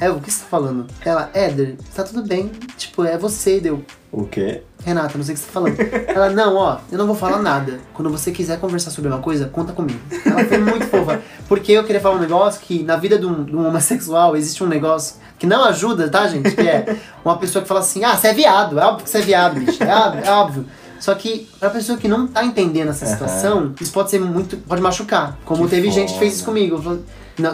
É, 0.01 0.09
o 0.11 0.19
que 0.19 0.31
você 0.33 0.41
tá 0.41 0.47
falando? 0.49 0.87
Ela, 1.05 1.29
Éder, 1.35 1.77
tá 1.95 2.03
tudo 2.03 2.23
bem. 2.27 2.51
Tipo, 2.79 3.05
é 3.05 3.19
você, 3.19 3.61
deu. 3.61 3.85
O 4.11 4.25
quê? 4.25 4.63
Renata, 4.85 5.19
não 5.19 5.25
sei 5.25 5.35
o 5.35 5.39
que 5.39 5.45
você 5.45 5.47
tá 5.47 5.53
falando. 5.53 5.77
Ela, 6.09 6.31
não, 6.31 6.57
ó, 6.57 6.79
eu 6.91 6.97
não 6.99 7.07
vou 7.07 7.15
falar 7.15 7.39
nada. 7.43 7.81
Quando 7.93 8.11
você 8.11 8.31
quiser 8.31 8.59
conversar 8.59 8.91
sobre 8.91 9.11
uma 9.11 9.19
coisa, 9.21 9.47
conta 9.47 9.73
comigo. 9.73 10.01
Ela 10.25 10.45
foi 10.45 10.59
muito 10.59 10.87
fofa. 10.87 11.21
Porque 11.49 11.73
eu 11.73 11.85
queria 11.85 12.01
falar 12.01 12.17
um 12.17 12.21
negócio 12.21 12.61
que 12.63 12.83
na 12.83 12.97
vida 12.97 13.19
de 13.19 13.27
um, 13.27 13.45
de 13.45 13.55
um 13.55 13.67
homossexual 13.67 14.37
existe 14.37 14.65
um 14.65 14.67
negócio 14.67 15.17
que 15.39 15.47
não 15.47 15.65
ajuda, 15.65 16.09
tá, 16.09 16.27
gente? 16.27 16.51
Que 16.53 16.67
é 16.69 16.97
uma 17.25 17.37
pessoa 17.37 17.63
que 17.63 17.69
fala 17.69 17.81
assim, 17.81 18.05
ah, 18.05 18.17
você 18.17 18.29
é 18.29 18.35
viado, 18.35 18.79
é 18.81 18.85
óbvio 18.85 19.05
que 19.05 19.11
você 19.11 19.19
é 19.19 19.23
viado, 19.23 19.61
bicho. 19.61 19.83
É 19.83 19.95
óbvio. 19.95 20.25
É 20.25 20.31
óbvio. 20.31 20.67
Só 20.99 21.15
que 21.15 21.49
pra 21.59 21.71
pessoa 21.71 21.97
que 21.97 22.07
não 22.09 22.27
tá 22.27 22.45
entendendo 22.45 22.89
essa 22.91 23.07
situação, 23.07 23.73
isso 23.81 23.93
pode 23.93 24.11
ser 24.11 24.21
muito. 24.21 24.57
pode 24.59 24.83
machucar. 24.83 25.37
Como 25.45 25.65
Que 25.65 25.71
teve 25.71 25.91
gente 25.91 26.13
que 26.13 26.19
fez 26.19 26.41
foda. 26.41 26.59
isso 26.59 26.73
comigo. 26.73 27.03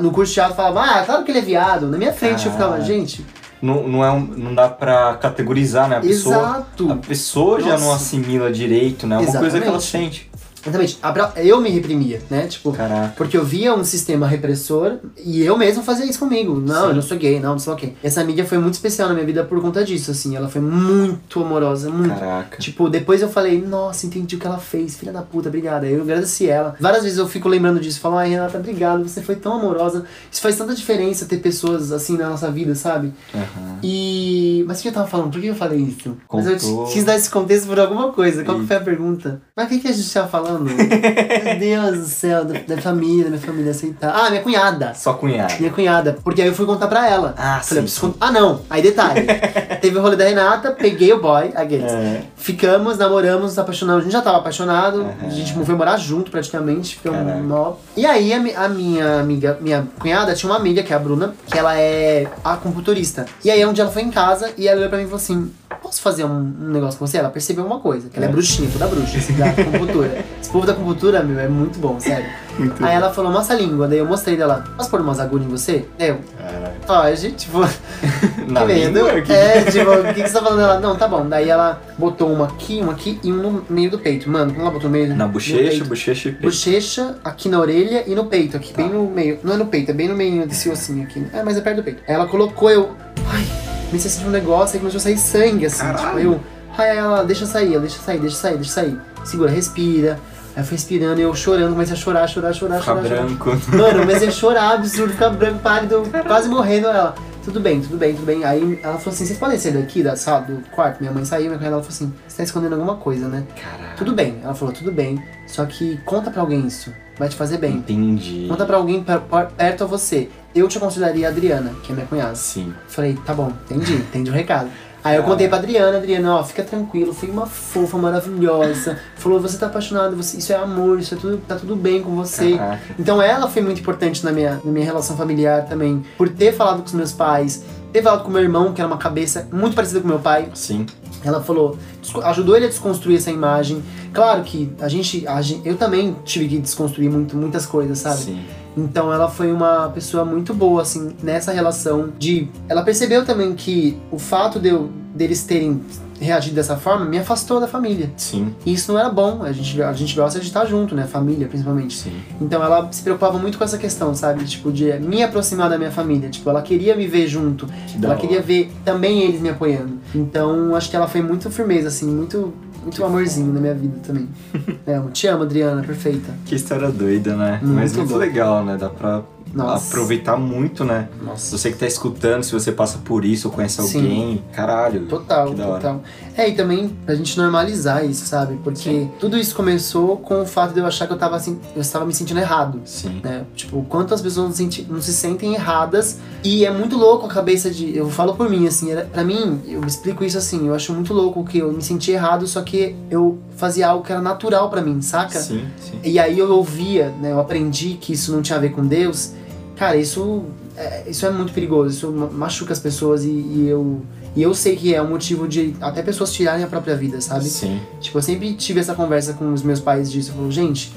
No 0.02 0.10
curso 0.10 0.30
de 0.30 0.34
teatro 0.34 0.56
falava, 0.56 0.80
ah, 0.82 1.04
claro 1.04 1.22
que 1.24 1.30
ele 1.30 1.38
é 1.38 1.42
viado. 1.42 1.86
Na 1.86 1.96
minha 1.96 2.12
frente 2.12 2.46
eu 2.46 2.52
ficava, 2.52 2.80
gente. 2.80 3.24
Não, 3.62 3.88
não, 3.88 4.04
é 4.04 4.10
um, 4.10 4.20
não 4.20 4.54
dá 4.54 4.68
pra 4.68 5.14
categorizar, 5.14 5.88
né? 5.88 5.96
A 5.96 6.00
pessoa, 6.00 6.36
Exato. 6.36 6.92
a 6.92 6.96
pessoa 6.96 7.60
já 7.60 7.70
Nossa. 7.70 7.84
não 7.84 7.92
assimila 7.94 8.52
direito, 8.52 9.06
né? 9.06 9.16
É 9.16 9.18
uma 9.18 9.38
coisa 9.38 9.58
que 9.60 9.66
ela 9.66 9.76
Exatamente. 9.78 10.14
sente. 10.24 10.30
Exatamente. 10.66 10.98
Eu 11.36 11.60
me 11.60 11.70
reprimia, 11.70 12.20
né? 12.30 12.46
Tipo, 12.46 12.72
Caraca. 12.72 13.14
porque 13.16 13.36
eu 13.36 13.44
via 13.44 13.74
um 13.74 13.84
sistema 13.84 14.26
repressor 14.26 14.96
e 15.24 15.42
eu 15.42 15.56
mesmo 15.56 15.82
fazia 15.82 16.04
isso 16.06 16.18
comigo. 16.18 16.58
Não, 16.60 16.82
Sim. 16.82 16.88
eu 16.88 16.94
não 16.94 17.02
sou 17.02 17.16
gay, 17.16 17.38
não, 17.40 17.52
não 17.52 17.58
sei 17.58 17.72
o 17.72 17.76
quê. 17.76 17.92
Essa 18.02 18.20
amiga 18.20 18.44
foi 18.44 18.58
muito 18.58 18.74
especial 18.74 19.08
na 19.08 19.14
minha 19.14 19.26
vida 19.26 19.44
por 19.44 19.60
conta 19.60 19.84
disso, 19.84 20.10
assim. 20.10 20.36
Ela 20.36 20.48
foi 20.48 20.60
muito 20.60 21.40
amorosa, 21.42 21.90
muito. 21.90 22.14
Caraca. 22.18 22.58
Tipo, 22.58 22.88
depois 22.88 23.22
eu 23.22 23.28
falei, 23.28 23.60
nossa, 23.60 24.06
entendi 24.06 24.36
o 24.36 24.38
que 24.38 24.46
ela 24.46 24.58
fez, 24.58 24.96
filha 24.96 25.12
da 25.12 25.22
puta, 25.22 25.48
obrigada. 25.48 25.86
Eu 25.86 26.02
agradeci 26.02 26.48
ela. 26.48 26.74
Várias 26.80 27.02
vezes 27.02 27.18
eu 27.18 27.28
fico 27.28 27.48
lembrando 27.48 27.80
disso, 27.80 28.00
falo, 28.00 28.16
ai, 28.16 28.30
Renata, 28.30 28.58
obrigado, 28.58 29.02
você 29.06 29.22
foi 29.22 29.36
tão 29.36 29.54
amorosa. 29.54 30.04
Isso 30.30 30.40
faz 30.40 30.56
tanta 30.56 30.74
diferença 30.74 31.26
ter 31.26 31.38
pessoas 31.38 31.92
assim 31.92 32.16
na 32.16 32.28
nossa 32.28 32.50
vida, 32.50 32.74
sabe? 32.74 33.12
Aham. 33.34 33.78
E. 33.82 34.64
Mas 34.66 34.78
o 34.78 34.82
que 34.82 34.88
eu 34.88 34.92
tava 34.92 35.06
falando? 35.06 35.30
Por 35.30 35.40
que 35.40 35.46
eu 35.46 35.54
falei 35.54 35.80
isso? 35.80 36.16
Mas 36.32 36.46
eu 36.46 36.52
Contou. 36.58 36.86
quis 36.92 37.04
dar 37.04 37.16
esse 37.16 37.30
contexto 37.30 37.66
por 37.66 37.78
alguma 37.78 38.12
coisa. 38.12 38.44
Qual 38.44 38.58
que 38.58 38.64
E- 38.64 38.66
foi 38.66 38.76
a 38.76 38.80
pergunta? 38.80 39.40
Mas 39.56 39.66
o 39.66 39.68
que, 39.68 39.78
que 39.78 39.88
a 39.88 39.92
gente 39.92 40.12
tava 40.12 40.28
falando? 40.28 40.55
Meu 40.64 41.58
Deus 41.58 41.98
do 41.98 42.06
céu, 42.06 42.44
da, 42.44 42.58
da 42.74 42.80
família, 42.80 43.26
minha 43.28 43.40
família 43.40 43.70
aceitar. 43.70 44.12
Ah, 44.14 44.30
minha 44.30 44.42
cunhada. 44.42 44.92
Só 44.94 45.14
cunhado. 45.14 45.54
Minha 45.58 45.70
cunhada. 45.72 46.16
Porque 46.22 46.42
aí 46.42 46.48
eu 46.48 46.54
fui 46.54 46.66
contar 46.66 46.88
pra 46.88 47.08
ela. 47.08 47.34
Ah, 47.36 47.60
Falei, 47.62 47.86
sim, 47.86 48.14
Ah, 48.20 48.30
não. 48.30 48.60
Aí 48.68 48.82
detalhe. 48.82 49.26
Teve 49.80 49.98
o 49.98 50.02
rolê 50.02 50.16
da 50.16 50.24
Renata, 50.24 50.70
peguei 50.72 51.12
o 51.12 51.20
boy, 51.20 51.50
aqueles. 51.54 51.90
É. 51.92 52.22
Ficamos, 52.36 52.98
namoramos, 52.98 53.42
nos 53.42 53.58
apaixonamos. 53.58 54.02
A 54.02 54.04
gente 54.04 54.12
já 54.12 54.22
tava 54.22 54.38
apaixonado. 54.38 55.00
Aham. 55.02 55.14
A 55.26 55.30
gente 55.30 55.52
foi 55.54 55.74
morar 55.74 55.96
junto 55.96 56.30
praticamente. 56.30 56.96
Ficamos 56.96 57.42
mó. 57.44 57.74
E 57.96 58.04
aí 58.06 58.32
a, 58.32 58.64
a 58.64 58.68
minha 58.68 59.20
amiga, 59.20 59.58
minha 59.60 59.86
cunhada, 59.98 60.34
tinha 60.34 60.50
uma 60.50 60.58
amiga, 60.58 60.82
que 60.82 60.92
é 60.92 60.96
a 60.96 60.98
Bruna, 60.98 61.34
que 61.46 61.58
ela 61.58 61.76
é 61.78 62.26
acupunturista. 62.44 63.26
E 63.44 63.50
aí 63.50 63.64
um 63.64 63.72
dia 63.72 63.84
ela 63.84 63.92
foi 63.92 64.02
em 64.02 64.10
casa 64.10 64.50
e 64.56 64.66
ela 64.68 64.78
olhou 64.78 64.88
pra 64.88 64.98
mim 64.98 65.04
e 65.04 65.06
falou 65.06 65.20
assim: 65.22 65.50
Posso 65.82 66.00
fazer 66.00 66.24
um, 66.24 66.30
um 66.60 66.68
negócio 66.72 66.98
com 66.98 67.06
você? 67.06 67.18
Ela 67.18 67.28
percebeu 67.30 67.64
uma 67.64 67.78
coisa, 67.80 68.08
que 68.08 68.16
ela 68.16 68.26
é 68.26 68.28
É. 68.28 68.32
bruxinha, 68.32 68.68
toda 68.72 68.86
bruxa, 68.86 69.18
assim, 69.18 69.34
da 69.34 69.46
acupuntura. 69.46 70.24
Esse 70.46 70.52
povo 70.52 70.64
da 70.64 70.74
acupuntura, 70.74 71.24
meu, 71.24 71.40
é 71.40 71.48
muito 71.48 71.76
bom, 71.80 71.98
sério. 71.98 72.24
Muito 72.56 72.82
Aí 72.82 72.94
ela 72.94 73.12
falou, 73.12 73.30
mostra 73.30 73.54
a 73.54 73.58
língua, 73.58 73.86
daí 73.86 73.98
eu 73.98 74.06
mostrei 74.06 74.34
dela, 74.34 74.64
posso 74.78 74.88
pôr 74.88 75.00
umas 75.02 75.20
agulhas 75.20 75.46
em 75.46 75.50
você? 75.50 75.84
Eu, 75.98 76.20
Caraca. 76.38 76.72
pode, 76.86 77.32
tipo, 77.32 77.58
Na 78.48 78.60
que 78.60 78.66
medo. 78.68 78.94
língua? 78.98 79.20
Que- 79.20 79.32
É, 79.32 79.62
tipo, 79.64 79.90
o 79.90 80.04
que, 80.14 80.22
que 80.22 80.28
você 80.28 80.32
tá 80.32 80.40
falando? 80.40 80.60
Ela, 80.62 80.80
não, 80.80 80.96
tá 80.96 81.06
bom. 81.06 81.28
Daí 81.28 81.50
ela 81.50 81.82
botou 81.98 82.32
uma 82.32 82.46
aqui, 82.46 82.78
uma 82.80 82.92
aqui 82.92 83.18
e 83.22 83.30
um 83.30 83.36
no 83.42 83.64
meio 83.68 83.90
do 83.90 83.98
peito. 83.98 84.30
Mano, 84.30 84.52
quando 84.52 84.60
ela 84.62 84.70
botou 84.70 84.88
no 84.88 84.96
meio 84.96 85.14
Na 85.14 85.26
bochecha, 85.28 85.68
peito, 85.68 85.84
bochecha 85.84 86.28
e 86.28 86.32
peito. 86.32 86.44
Bochecha, 86.46 87.16
aqui 87.22 87.48
na 87.50 87.58
orelha 87.60 88.04
e 88.06 88.14
no 88.14 88.24
peito, 88.24 88.56
aqui 88.56 88.72
Tá. 88.72 88.80
bem 88.82 88.90
no 88.90 89.04
meio. 89.10 89.38
Não 89.44 89.52
é 89.52 89.56
no 89.58 89.66
peito, 89.66 89.90
é 89.90 89.94
bem 89.94 90.08
no 90.08 90.14
meio 90.14 90.46
desse 90.46 90.70
ossinho 90.70 91.02
aqui. 91.02 91.26
É, 91.34 91.42
mas 91.42 91.58
é 91.58 91.60
perto 91.60 91.76
do 91.78 91.82
peito. 91.82 92.00
Aí 92.08 92.14
ela 92.14 92.26
colocou, 92.26 92.70
eu. 92.70 92.92
Ai, 93.28 93.44
comecei 93.90 94.08
a 94.10 94.14
sentir 94.14 94.28
um 94.28 94.30
negócio, 94.30 94.76
aí 94.76 94.78
começou 94.80 94.98
a 94.98 95.02
sair 95.02 95.18
sangue, 95.18 95.66
assim. 95.66 95.80
Caralho. 95.82 96.06
Tipo, 96.06 96.18
eu. 96.20 96.40
Ai, 96.78 96.90
aí 96.92 96.96
ela, 96.96 97.22
deixa 97.22 97.44
sair, 97.44 97.78
deixa 97.80 97.98
sair, 97.98 98.18
deixa 98.18 98.36
sair, 98.36 98.54
deixa 98.56 98.70
sair. 98.72 98.98
Segura, 99.24 99.50
respira. 99.50 100.18
Aí 100.56 100.62
eu 100.62 100.64
fui 100.64 100.76
respirando 100.76 101.20
e 101.20 101.22
eu 101.22 101.34
chorando, 101.34 101.72
comecei 101.74 101.94
a 101.94 101.98
chorar, 101.98 102.26
chorar, 102.26 102.52
chorar, 102.54 102.80
Ficar 102.80 102.94
chorar. 102.96 103.08
chorar. 103.08 103.22
branco. 103.26 103.50
Mano, 103.70 103.88
eu 103.98 104.00
comecei 104.00 104.28
a 104.28 104.30
chorar, 104.32 104.70
absurdo, 104.72 105.12
ficar 105.12 105.28
branco, 105.30 105.58
pálido, 105.58 106.02
quase 106.26 106.48
morrendo. 106.48 106.86
Ela, 106.86 107.14
tudo 107.44 107.60
bem, 107.60 107.80
tudo 107.82 107.98
bem, 107.98 108.14
tudo 108.14 108.24
bem. 108.24 108.42
Aí 108.42 108.80
ela 108.82 108.96
falou 108.98 109.12
assim: 109.14 109.26
vocês 109.26 109.38
podem 109.38 109.58
sair 109.58 109.72
daqui 109.72 110.02
da 110.02 110.16
sala, 110.16 110.40
do 110.46 110.62
quarto? 110.70 110.98
Minha 111.00 111.12
mãe 111.12 111.24
saiu, 111.26 111.46
minha 111.48 111.58
cunhada 111.58 111.76
ela 111.76 111.82
falou 111.82 111.94
assim: 111.94 112.12
você 112.26 112.38
tá 112.38 112.42
escondendo 112.42 112.72
alguma 112.74 112.96
coisa, 112.96 113.28
né? 113.28 113.44
Caraca. 113.54 113.96
Tudo 113.98 114.14
bem. 114.14 114.38
Ela 114.42 114.54
falou: 114.54 114.72
tudo 114.72 114.90
bem, 114.90 115.22
só 115.46 115.66
que 115.66 116.00
conta 116.06 116.30
pra 116.30 116.40
alguém 116.40 116.66
isso, 116.66 116.90
vai 117.18 117.28
te 117.28 117.36
fazer 117.36 117.58
bem. 117.58 117.74
Entendi. 117.76 118.46
Conta 118.48 118.64
pra 118.64 118.78
alguém 118.78 119.02
per- 119.04 119.20
per- 119.20 119.48
perto 119.56 119.84
a 119.84 119.86
você. 119.86 120.30
Eu 120.54 120.66
te 120.68 120.78
aconselharia 120.78 121.26
a 121.28 121.30
Adriana, 121.30 121.70
que 121.82 121.92
é 121.92 121.94
minha 121.94 122.06
cunhada. 122.06 122.34
Sim. 122.34 122.72
Falei, 122.88 123.14
tá 123.26 123.34
bom, 123.34 123.52
entendi, 123.66 123.92
entendi 123.96 124.30
o 124.30 124.32
recado. 124.32 124.70
Aí 125.06 125.16
eu 125.16 125.22
contei 125.22 125.48
pra 125.48 125.58
Adriana, 125.58 125.98
Adriana, 125.98 126.36
ó, 126.36 126.44
fica 126.44 126.62
tranquilo, 126.62 127.12
foi 127.14 127.30
uma 127.30 127.46
fofa, 127.46 127.96
maravilhosa. 127.98 128.98
Falou, 129.16 129.40
você 129.40 129.56
tá 129.58 129.66
apaixonado, 129.66 130.16
você, 130.16 130.36
isso 130.38 130.52
é 130.52 130.56
amor, 130.56 130.98
isso 130.98 131.14
é 131.14 131.18
tudo, 131.18 131.38
tá 131.46 131.56
tudo 131.56 131.76
bem 131.76 132.02
com 132.02 132.14
você. 132.16 132.56
Caraca. 132.56 132.80
Então 132.98 133.20
ela 133.22 133.48
foi 133.48 133.62
muito 133.62 133.80
importante 133.80 134.24
na 134.24 134.32
minha, 134.32 134.60
na 134.64 134.70
minha 134.72 134.84
relação 134.84 135.16
familiar 135.16 135.64
também. 135.66 136.04
Por 136.18 136.28
ter 136.28 136.52
falado 136.52 136.80
com 136.80 136.86
os 136.86 136.92
meus 136.92 137.12
pais, 137.12 137.62
ter 137.92 138.02
falado 138.02 138.24
com 138.24 138.30
meu 138.30 138.42
irmão, 138.42 138.72
que 138.72 138.80
era 138.80 138.88
uma 138.88 138.98
cabeça 138.98 139.46
muito 139.52 139.74
parecida 139.74 140.00
com 140.00 140.08
meu 140.08 140.18
pai. 140.18 140.48
Sim. 140.54 140.86
Ela 141.24 141.42
falou, 141.42 141.76
ajudou 142.24 142.56
ele 142.56 142.66
a 142.66 142.68
desconstruir 142.68 143.16
essa 143.16 143.30
imagem. 143.30 143.82
Claro 144.12 144.42
que 144.44 144.72
a 144.80 144.88
gente, 144.88 145.26
a 145.26 145.40
gen- 145.42 145.60
eu 145.64 145.76
também 145.76 146.16
tive 146.24 146.46
que 146.48 146.58
desconstruir 146.58 147.10
muito, 147.10 147.36
muitas 147.36 147.66
coisas, 147.66 147.98
sabe? 147.98 148.16
Sim. 148.18 148.44
Então 148.76 149.12
ela 149.12 149.28
foi 149.28 149.50
uma 149.50 149.88
pessoa 149.88 150.24
muito 150.24 150.52
boa, 150.52 150.82
assim, 150.82 151.12
nessa 151.22 151.52
relação 151.52 152.10
de. 152.18 152.48
Ela 152.68 152.82
percebeu 152.82 153.24
também 153.24 153.54
que 153.54 153.98
o 154.10 154.18
fato 154.18 154.60
de 154.60 154.68
eu, 154.68 154.90
deles 155.14 155.44
terem 155.44 155.80
reagido 156.20 156.54
dessa 156.54 156.76
forma 156.76 157.04
me 157.04 157.18
afastou 157.18 157.60
da 157.60 157.66
família. 157.66 158.10
Sim. 158.16 158.54
E 158.64 158.72
isso 158.72 158.92
não 158.92 158.98
era 158.98 159.08
bom. 159.08 159.42
A 159.42 159.52
gente, 159.52 159.82
a 159.82 159.92
gente 159.92 160.14
gosta 160.14 160.40
de 160.40 160.46
estar 160.46 160.64
junto, 160.64 160.94
né? 160.94 161.06
Família, 161.06 161.46
principalmente. 161.46 161.96
Sim. 161.96 162.12
Então 162.40 162.62
ela 162.62 162.90
se 162.92 163.02
preocupava 163.02 163.38
muito 163.38 163.58
com 163.58 163.64
essa 163.64 163.78
questão, 163.78 164.14
sabe? 164.14 164.44
Tipo, 164.44 164.72
de 164.72 164.92
me 164.98 165.22
aproximar 165.22 165.68
da 165.68 165.78
minha 165.78 165.90
família. 165.90 166.28
Tipo, 166.28 166.50
ela 166.50 166.62
queria 166.62 166.96
me 166.96 167.06
ver 167.06 167.26
junto. 167.26 167.66
Que 167.66 167.96
ela 167.98 168.14
hora. 168.14 168.18
queria 168.18 168.40
ver 168.40 168.72
também 168.84 169.22
eles 169.22 169.40
me 169.40 169.50
apoiando. 169.50 169.98
Então, 170.14 170.74
acho 170.74 170.90
que 170.90 170.96
ela 170.96 171.08
foi 171.08 171.22
muito 171.22 171.50
firmeza, 171.50 171.88
assim, 171.88 172.06
muito, 172.06 172.52
muito 172.86 173.04
amorzinho 173.04 173.52
na 173.52 173.60
minha 173.60 173.74
vida 173.74 173.98
também. 174.06 174.28
é, 174.86 174.96
eu 174.96 175.10
te 175.10 175.26
amo, 175.26 175.42
Adriana, 175.42 175.82
perfeita. 175.82 176.32
Que 176.44 176.54
história 176.54 176.88
doida, 176.90 177.36
né? 177.36 177.58
Muito 177.60 177.74
Mas 177.74 177.96
muito 177.96 178.10
bom. 178.10 178.16
legal, 178.16 178.64
né? 178.64 178.76
Dá 178.76 178.88
pra 178.88 179.22
Nossa. 179.64 179.88
aproveitar 179.88 180.36
muito, 180.36 180.84
né? 180.84 181.08
Nossa. 181.22 181.56
Você 181.56 181.70
que 181.72 181.78
tá 181.78 181.86
escutando, 181.86 182.42
se 182.42 182.52
você 182.52 182.70
passa 182.72 182.98
por 182.98 183.24
isso 183.24 183.48
ou 183.48 183.54
conhece 183.54 183.82
Sim. 183.82 183.98
alguém, 184.00 184.44
caralho. 184.52 185.06
Total, 185.06 185.52
da 185.54 185.66
hora. 185.66 185.74
total. 185.80 186.02
É, 186.36 186.48
e 186.48 186.54
também 186.54 186.88
pra 187.06 187.14
gente 187.14 187.36
normalizar 187.38 188.04
isso, 188.04 188.26
sabe? 188.26 188.58
Porque 188.62 189.08
tudo 189.18 189.38
isso 189.38 189.54
começou 189.54 190.18
com 190.18 190.42
o 190.42 190.46
fato 190.46 190.74
de 190.74 190.80
eu 190.80 190.86
achar 190.86 191.06
que 191.06 191.12
eu 191.12 191.18
tava 191.18 191.36
assim, 191.36 191.58
eu 191.74 191.80
estava 191.80 192.04
me 192.04 192.12
sentindo 192.14 192.38
errado. 192.40 192.80
Sim. 192.84 193.20
Né? 193.24 193.44
Tipo, 193.54 193.82
quantas 193.88 194.20
pessoas 194.20 194.46
não 194.46 194.52
se, 194.52 194.58
senti- 194.58 194.86
não 194.88 195.00
se 195.00 195.12
sentem 195.12 195.54
erradas 195.54 196.18
e 196.44 196.64
é 196.64 196.70
muito 196.70 196.96
louco 196.96 197.26
a 197.26 197.28
cabeça 197.28 197.70
de. 197.70 197.96
Eu 197.96 198.10
falo 198.10 198.34
por 198.34 198.50
mim, 198.50 198.66
assim, 198.66 198.90
era, 198.92 199.04
pra 199.04 199.24
mim, 199.24 199.60
eu 199.66 199.80
explico 199.86 200.22
isso 200.24 200.36
assim, 200.36 200.66
eu 200.68 200.74
acho 200.74 200.92
muito 200.92 201.14
louco 201.14 201.42
que 201.44 201.58
eu 201.58 201.72
me 201.72 201.82
senti 201.82 202.10
errado, 202.12 202.46
só 202.46 202.60
que 202.62 202.94
eu 203.10 203.38
fazia 203.56 203.88
algo 203.88 204.04
que 204.04 204.12
era 204.12 204.20
natural 204.20 204.68
pra 204.68 204.82
mim, 204.82 205.00
saca? 205.00 205.40
Sim, 205.40 205.64
sim. 205.80 205.98
E 206.04 206.18
aí 206.18 206.38
eu 206.38 206.50
ouvia, 206.52 207.12
né? 207.20 207.32
Eu 207.32 207.40
aprendi 207.40 207.96
que 208.00 208.12
isso 208.12 208.30
não 208.32 208.42
tinha 208.42 208.58
a 208.58 208.60
ver 208.60 208.72
com 208.72 208.86
Deus. 208.86 209.32
Cara, 209.76 209.96
isso 209.96 210.44
é, 210.76 211.04
isso 211.08 211.24
é 211.26 211.30
muito 211.30 211.52
perigoso, 211.52 211.94
isso 211.94 212.10
ma- 212.10 212.26
machuca 212.30 212.72
as 212.72 212.78
pessoas 212.80 213.24
e, 213.24 213.28
e 213.28 213.66
eu. 213.68 214.00
E 214.34 214.42
eu 214.42 214.52
sei 214.54 214.76
que 214.76 214.94
é 214.94 215.00
um 215.00 215.08
motivo 215.08 215.46
de 215.48 215.74
até 215.80 216.02
pessoas 216.02 216.30
tirarem 216.32 216.62
a 216.64 216.66
própria 216.66 216.94
vida, 216.94 217.20
sabe? 217.22 217.44
Sim. 217.44 217.80
Tipo, 218.00 218.18
eu 218.18 218.22
sempre 218.22 218.52
tive 218.54 218.80
essa 218.80 218.94
conversa 218.94 219.32
com 219.32 219.50
os 219.52 219.62
meus 219.62 219.80
pais 219.80 220.10
disso. 220.12 220.30
Eu 220.32 220.34
falo, 220.36 220.50
gente, 220.52 220.92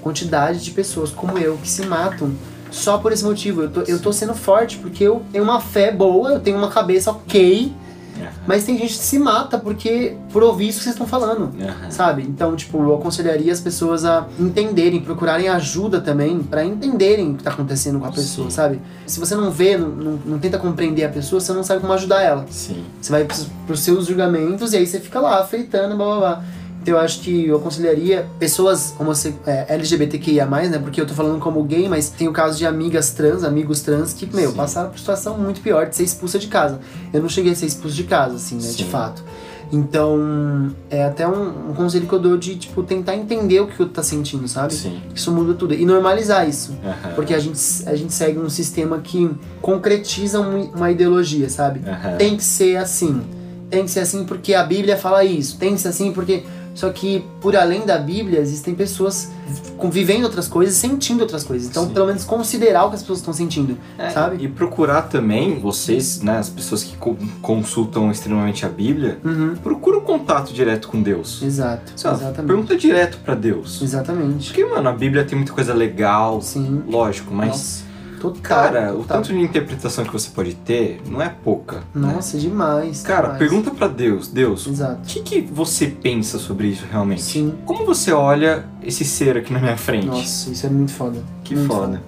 quantidade 0.00 0.60
de 0.62 0.70
pessoas 0.70 1.10
como 1.10 1.36
eu 1.38 1.56
que 1.56 1.68
se 1.68 1.84
matam 1.86 2.32
só 2.70 2.98
por 2.98 3.10
esse 3.12 3.24
motivo. 3.24 3.62
Eu 3.62 3.70
tô, 3.70 3.80
eu 3.82 3.98
tô 4.00 4.12
sendo 4.12 4.34
forte 4.34 4.78
porque 4.78 5.02
eu 5.02 5.22
tenho 5.32 5.42
uma 5.42 5.60
fé 5.60 5.90
boa, 5.90 6.32
eu 6.34 6.40
tenho 6.40 6.56
uma 6.56 6.68
cabeça 6.68 7.10
ok, 7.10 7.72
Mas 8.46 8.64
tem 8.64 8.76
gente 8.78 8.94
que 8.94 9.04
se 9.04 9.18
mata 9.18 9.58
porque 9.58 10.16
por 10.32 10.42
ouvir 10.42 10.68
isso 10.68 10.78
que 10.78 10.84
vocês 10.84 10.94
estão 10.94 11.06
falando. 11.06 11.50
Aham. 11.60 11.90
Sabe? 11.90 12.22
Então, 12.22 12.54
tipo, 12.56 12.78
eu 12.82 12.94
aconselharia 12.94 13.52
as 13.52 13.60
pessoas 13.60 14.04
a 14.04 14.26
entenderem, 14.38 15.00
procurarem 15.00 15.48
ajuda 15.48 16.00
também 16.00 16.42
pra 16.42 16.64
entenderem 16.64 17.32
o 17.32 17.34
que 17.36 17.42
tá 17.42 17.50
acontecendo 17.50 17.98
com 17.98 18.06
a 18.06 18.12
pessoa, 18.12 18.50
Sim. 18.50 18.56
sabe? 18.56 18.80
Se 19.06 19.18
você 19.18 19.34
não 19.34 19.50
vê, 19.50 19.76
não, 19.76 19.88
não, 19.88 20.20
não 20.24 20.38
tenta 20.38 20.58
compreender 20.58 21.04
a 21.04 21.08
pessoa, 21.08 21.40
você 21.40 21.52
não 21.52 21.62
sabe 21.62 21.80
como 21.80 21.92
ajudar 21.92 22.22
ela. 22.22 22.46
Sim. 22.50 22.84
Você 23.00 23.10
vai 23.10 23.24
pros, 23.24 23.46
pros 23.66 23.80
seus 23.80 24.06
julgamentos 24.06 24.72
e 24.72 24.76
aí 24.76 24.86
você 24.86 25.00
fica 25.00 25.20
lá, 25.20 25.40
afeitando, 25.40 25.96
blá 25.96 26.06
blá 26.06 26.18
blá. 26.18 26.44
Eu 26.86 26.98
acho 26.98 27.20
que 27.20 27.46
eu 27.46 27.56
aconselharia 27.56 28.26
pessoas 28.38 28.94
homosse- 28.98 29.34
é, 29.46 29.66
LGBTQIA, 29.74 30.44
né? 30.46 30.78
Porque 30.78 31.00
eu 31.00 31.06
tô 31.06 31.14
falando 31.14 31.38
como 31.40 31.62
gay, 31.64 31.88
mas 31.88 32.10
tem 32.10 32.28
o 32.28 32.32
caso 32.32 32.58
de 32.58 32.66
amigas 32.66 33.10
trans, 33.12 33.42
amigos 33.42 33.80
trans 33.80 34.12
que, 34.12 34.26
meu, 34.34 34.50
Sim. 34.50 34.56
passaram 34.56 34.90
por 34.90 34.98
situação 34.98 35.38
muito 35.38 35.60
pior 35.60 35.86
de 35.86 35.96
ser 35.96 36.02
expulsa 36.04 36.38
de 36.38 36.46
casa. 36.48 36.78
Eu 37.12 37.22
não 37.22 37.28
cheguei 37.28 37.52
a 37.52 37.54
ser 37.56 37.66
expulso 37.66 37.96
de 37.96 38.04
casa, 38.04 38.36
assim, 38.36 38.56
né? 38.56 38.62
De 38.68 38.84
Sim. 38.84 38.90
fato. 38.90 39.22
Então, 39.72 40.70
é 40.90 41.04
até 41.04 41.26
um, 41.26 41.70
um 41.70 41.74
conselho 41.74 42.06
que 42.06 42.12
eu 42.12 42.18
dou 42.20 42.36
de, 42.36 42.56
tipo, 42.56 42.82
tentar 42.82 43.16
entender 43.16 43.60
o 43.60 43.66
que 43.66 43.74
o 43.74 43.80
outro 43.80 43.94
tá 43.94 44.02
sentindo, 44.02 44.46
sabe? 44.46 44.72
Sim. 44.74 45.00
Isso 45.14 45.32
muda 45.32 45.54
tudo. 45.54 45.74
E 45.74 45.84
normalizar 45.84 46.48
isso. 46.48 46.76
Porque 47.14 47.34
a 47.34 47.38
gente, 47.38 47.58
a 47.86 47.94
gente 47.96 48.12
segue 48.12 48.38
um 48.38 48.48
sistema 48.48 48.98
que 48.98 49.30
concretiza 49.60 50.40
um- 50.40 50.70
uma 50.74 50.90
ideologia, 50.90 51.48
sabe? 51.48 51.80
Tem 52.18 52.36
que 52.36 52.44
ser 52.44 52.76
assim. 52.76 53.20
Tem 53.70 53.84
que 53.84 53.90
ser 53.90 54.00
assim 54.00 54.24
porque 54.24 54.54
a 54.54 54.62
Bíblia 54.62 54.96
fala 54.96 55.24
isso. 55.24 55.56
Tem 55.58 55.74
que 55.74 55.80
ser 55.80 55.88
assim 55.88 56.12
porque. 56.12 56.44
Só 56.74 56.90
que, 56.90 57.24
por 57.40 57.54
além 57.56 57.86
da 57.86 57.96
Bíblia, 57.98 58.40
existem 58.40 58.74
pessoas 58.74 59.30
convivendo 59.76 60.24
outras 60.24 60.48
coisas, 60.48 60.74
sentindo 60.74 61.20
outras 61.20 61.44
coisas. 61.44 61.68
Então, 61.68 61.86
Sim. 61.86 61.92
pelo 61.94 62.06
menos 62.06 62.24
considerar 62.24 62.84
o 62.84 62.88
que 62.88 62.96
as 62.96 63.02
pessoas 63.02 63.20
estão 63.20 63.32
sentindo, 63.32 63.76
É, 63.98 64.10
sabe? 64.10 64.42
E 64.44 64.48
procurar 64.48 65.02
também, 65.02 65.60
vocês, 65.60 66.20
né, 66.20 66.38
as 66.38 66.48
pessoas 66.48 66.82
que 66.82 66.96
co- 66.96 67.16
consultam 67.40 68.10
extremamente 68.10 68.66
a 68.66 68.68
Bíblia, 68.68 69.18
Uhum. 69.24 69.54
procura 69.62 69.98
o 69.98 70.00
contato 70.00 70.52
direto 70.52 70.88
com 70.88 71.00
Deus. 71.02 71.42
Exato. 71.42 71.92
Lá, 72.04 72.12
Exatamente. 72.14 72.46
pergunta 72.46 72.76
direto 72.76 73.18
pra 73.24 73.34
Deus. 73.34 73.80
Exatamente. 73.80 74.48
Porque, 74.48 74.64
mano, 74.64 74.88
a 74.88 74.92
Bíblia 74.92 75.24
tem 75.24 75.36
muita 75.36 75.52
coisa 75.52 75.72
legal, 75.74 76.40
Sim. 76.42 76.82
lógico, 76.88 77.32
mas 77.32 77.48
Nossa, 77.48 77.83
Total. 78.24 78.40
Cara, 78.42 78.92
o 78.94 78.98
total. 78.98 79.16
tanto 79.18 79.34
de 79.34 79.40
interpretação 79.40 80.02
que 80.04 80.12
você 80.12 80.30
pode 80.30 80.54
ter 80.54 81.02
não 81.06 81.20
é 81.20 81.28
pouca. 81.28 81.82
né? 81.94 82.14
Nossa, 82.14 82.38
demais. 82.38 83.02
Cara, 83.02 83.22
demais. 83.22 83.38
pergunta 83.38 83.70
pra 83.70 83.86
Deus, 83.86 84.28
Deus, 84.28 84.66
o 84.66 84.72
que, 85.06 85.20
que 85.20 85.40
você 85.42 85.88
pensa 85.88 86.38
sobre 86.38 86.68
isso 86.68 86.86
realmente? 86.90 87.22
Sim. 87.22 87.54
Como 87.66 87.84
você 87.84 88.12
olha 88.12 88.64
esse 88.82 89.04
ser 89.04 89.36
aqui 89.36 89.52
na 89.52 89.58
minha 89.58 89.76
frente? 89.76 90.06
Nossa, 90.06 90.50
isso 90.50 90.66
é 90.66 90.70
muito 90.70 90.92
foda. 90.92 91.22
que 91.42 91.54
muito 91.54 91.68
foda. 91.68 92.02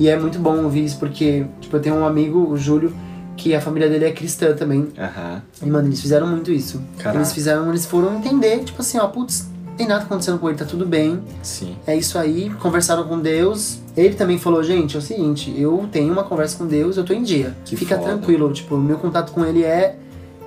E 0.00 0.08
é 0.08 0.18
muito 0.18 0.38
bom 0.40 0.64
ouvir 0.64 0.84
isso, 0.84 0.98
porque, 0.98 1.46
tipo, 1.60 1.76
eu 1.76 1.80
tenho 1.80 1.94
um 1.94 2.04
amigo, 2.04 2.40
o 2.50 2.56
Júlio, 2.56 2.92
que 3.36 3.54
a 3.54 3.60
família 3.60 3.88
dele 3.88 4.06
é 4.06 4.10
cristã 4.10 4.54
também. 4.54 4.88
Aham. 4.98 5.42
E, 5.62 5.66
mano, 5.66 5.86
eles 5.86 6.00
fizeram 6.00 6.26
muito 6.26 6.50
isso. 6.50 6.82
Caraca. 6.98 7.18
Eles 7.18 7.32
fizeram, 7.32 7.68
eles 7.68 7.86
foram 7.86 8.16
entender, 8.16 8.64
tipo 8.64 8.82
assim, 8.82 8.98
ó, 8.98 9.06
putz, 9.06 9.48
tem 9.82 9.88
nada 9.88 10.04
acontecendo 10.04 10.38
com 10.38 10.48
ele, 10.48 10.56
tá 10.56 10.64
tudo 10.64 10.86
bem. 10.86 11.20
Sim. 11.42 11.76
É 11.84 11.96
isso 11.96 12.16
aí, 12.16 12.50
conversaram 12.60 13.02
com 13.04 13.18
Deus. 13.18 13.78
Ele 13.96 14.14
também 14.14 14.38
falou, 14.38 14.62
gente, 14.62 14.94
é 14.94 14.98
o 14.98 15.02
seguinte, 15.02 15.52
eu 15.58 15.88
tenho 15.90 16.12
uma 16.12 16.22
conversa 16.22 16.56
com 16.56 16.66
Deus, 16.66 16.96
eu 16.96 17.04
tô 17.04 17.12
em 17.12 17.22
dia. 17.22 17.56
Que 17.64 17.76
Fica 17.76 17.96
foda. 17.96 18.10
tranquilo, 18.10 18.52
tipo, 18.52 18.76
o 18.76 18.80
meu 18.80 18.96
contato 18.98 19.32
com 19.32 19.44
ele 19.44 19.64
é 19.64 19.96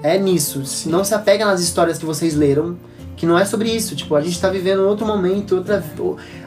é 0.01 0.17
nisso. 0.17 0.65
Sim. 0.65 0.89
Não 0.89 1.03
se 1.03 1.13
apega 1.13 1.45
nas 1.45 1.59
histórias 1.59 1.97
que 1.97 2.05
vocês 2.05 2.36
leram, 2.36 2.77
que 3.16 3.26
não 3.26 3.38
é 3.38 3.45
sobre 3.45 3.70
isso. 3.70 3.95
Tipo, 3.95 4.16
a 4.16 4.22
gente 4.22 4.39
tá 4.39 4.49
vivendo 4.49 4.80
outro 4.82 5.05
momento, 5.05 5.55
outra 5.55 5.84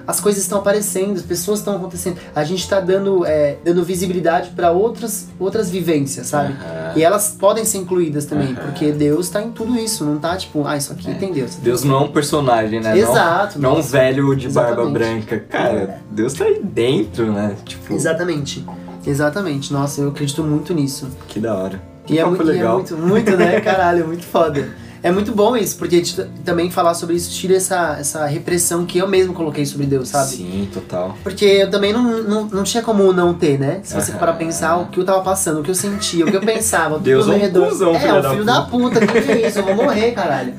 as 0.07 0.21
coisas 0.21 0.43
estão 0.43 0.59
aparecendo, 0.59 1.17
as 1.17 1.23
pessoas 1.23 1.59
estão 1.59 1.77
acontecendo. 1.77 2.17
A 2.35 2.43
gente 2.43 2.67
tá 2.69 2.81
dando 2.81 3.25
é, 3.27 3.57
dando 3.65 3.85
visibilidade 3.85 4.51
pra 4.57 4.71
outras 4.71 5.29
outras 5.39 5.71
vivências, 5.71 6.27
sabe? 6.29 6.55
E 6.97 7.03
elas 7.03 7.37
podem 7.39 7.65
ser 7.65 7.79
incluídas 7.79 8.25
também, 8.25 8.55
porque 8.55 8.91
Deus 8.93 9.29
tá 9.29 9.43
em 9.43 9.51
tudo 9.51 9.77
isso, 9.79 10.05
não 10.05 10.19
tá 10.19 10.37
tipo, 10.37 10.67
ah, 10.67 10.77
isso 10.77 10.93
aqui 10.93 11.11
É. 11.11 11.15
tem 11.15 11.33
Deus. 11.33 11.57
Deus 11.57 11.85
não 11.85 11.97
é 11.97 12.01
um 12.05 12.13
personagem, 12.13 12.81
né? 12.81 12.91
Não- 12.91 12.97
Exato. 12.97 13.59
Não, 13.59 13.73
um 13.73 13.77
nossa. 13.77 13.91
velho 13.91 14.35
de 14.35 14.49
barba 14.49 14.83
Exatamente. 14.83 14.93
branca. 15.27 15.39
Cara, 15.49 16.01
Deus 16.11 16.33
tá 16.33 16.45
aí 16.45 16.61
dentro, 16.63 17.31
né? 17.33 17.55
Tipo, 17.65 17.93
Exatamente. 17.95 18.65
Exatamente. 19.07 19.73
Nossa, 19.73 20.01
eu 20.01 20.09
acredito 20.09 20.43
muito 20.43 20.73
nisso. 20.75 21.09
que 21.29 21.39
da 21.41 21.55
hora. 21.55 21.81
E 22.09 22.19
é, 22.19 22.25
muito, 22.25 22.43
e 22.43 22.49
é 22.49 22.53
legal. 22.53 22.75
muito, 22.77 22.97
muito, 22.97 23.37
né? 23.37 23.61
Caralho, 23.63 24.05
é 24.05 24.07
muito 24.07 24.25
foda. 24.25 24.69
É 25.03 25.11
muito 25.11 25.33
bom 25.33 25.57
isso, 25.57 25.77
porque 25.77 26.03
também 26.45 26.71
falar 26.71 26.95
sobre 26.95 27.15
isso 27.17 27.31
tira 27.31 27.55
essa, 27.55 27.97
essa 27.99 28.27
repressão 28.27 28.85
que 28.85 28.99
eu 28.99 29.07
mesmo 29.07 29.33
coloquei 29.33 29.65
sobre 29.65 29.87
Deus, 29.87 30.09
sabe? 30.09 30.31
Sim, 30.31 30.69
total. 30.73 31.17
Porque 31.23 31.45
eu 31.45 31.71
também 31.71 31.93
não, 31.93 32.23
não, 32.23 32.45
não 32.47 32.63
tinha 32.65 32.83
como 32.83 33.13
não 33.13 33.33
ter, 33.35 33.59
né? 33.59 33.81
Se 33.83 33.95
você 33.95 34.13
parar 34.13 34.33
pra 34.33 34.45
pensar 34.45 34.77
o 34.77 34.87
que 34.87 34.99
eu 34.99 35.05
tava 35.05 35.21
passando, 35.23 35.61
o 35.61 35.63
que 35.63 35.71
eu 35.71 35.75
sentia, 35.75 36.25
o 36.25 36.31
que 36.31 36.37
eu 36.37 36.41
pensava, 36.41 36.95
tudo 36.95 37.05
Deus 37.05 37.27
ao 37.27 37.35
um 37.35 37.39
meu 37.39 37.47
redor. 37.47 37.69
cuzão, 37.69 37.95
é, 37.95 37.99
filho 38.01 38.15
um 38.17 38.21
da 38.23 38.31
filho 38.31 38.45
da 38.45 38.63
puta, 38.63 39.07
que 39.07 39.21
que 39.23 39.33
é 39.33 39.49
isso? 39.49 39.59
Eu 39.61 39.65
vou 39.67 39.75
morrer, 39.77 40.13
caralho. 40.19 40.55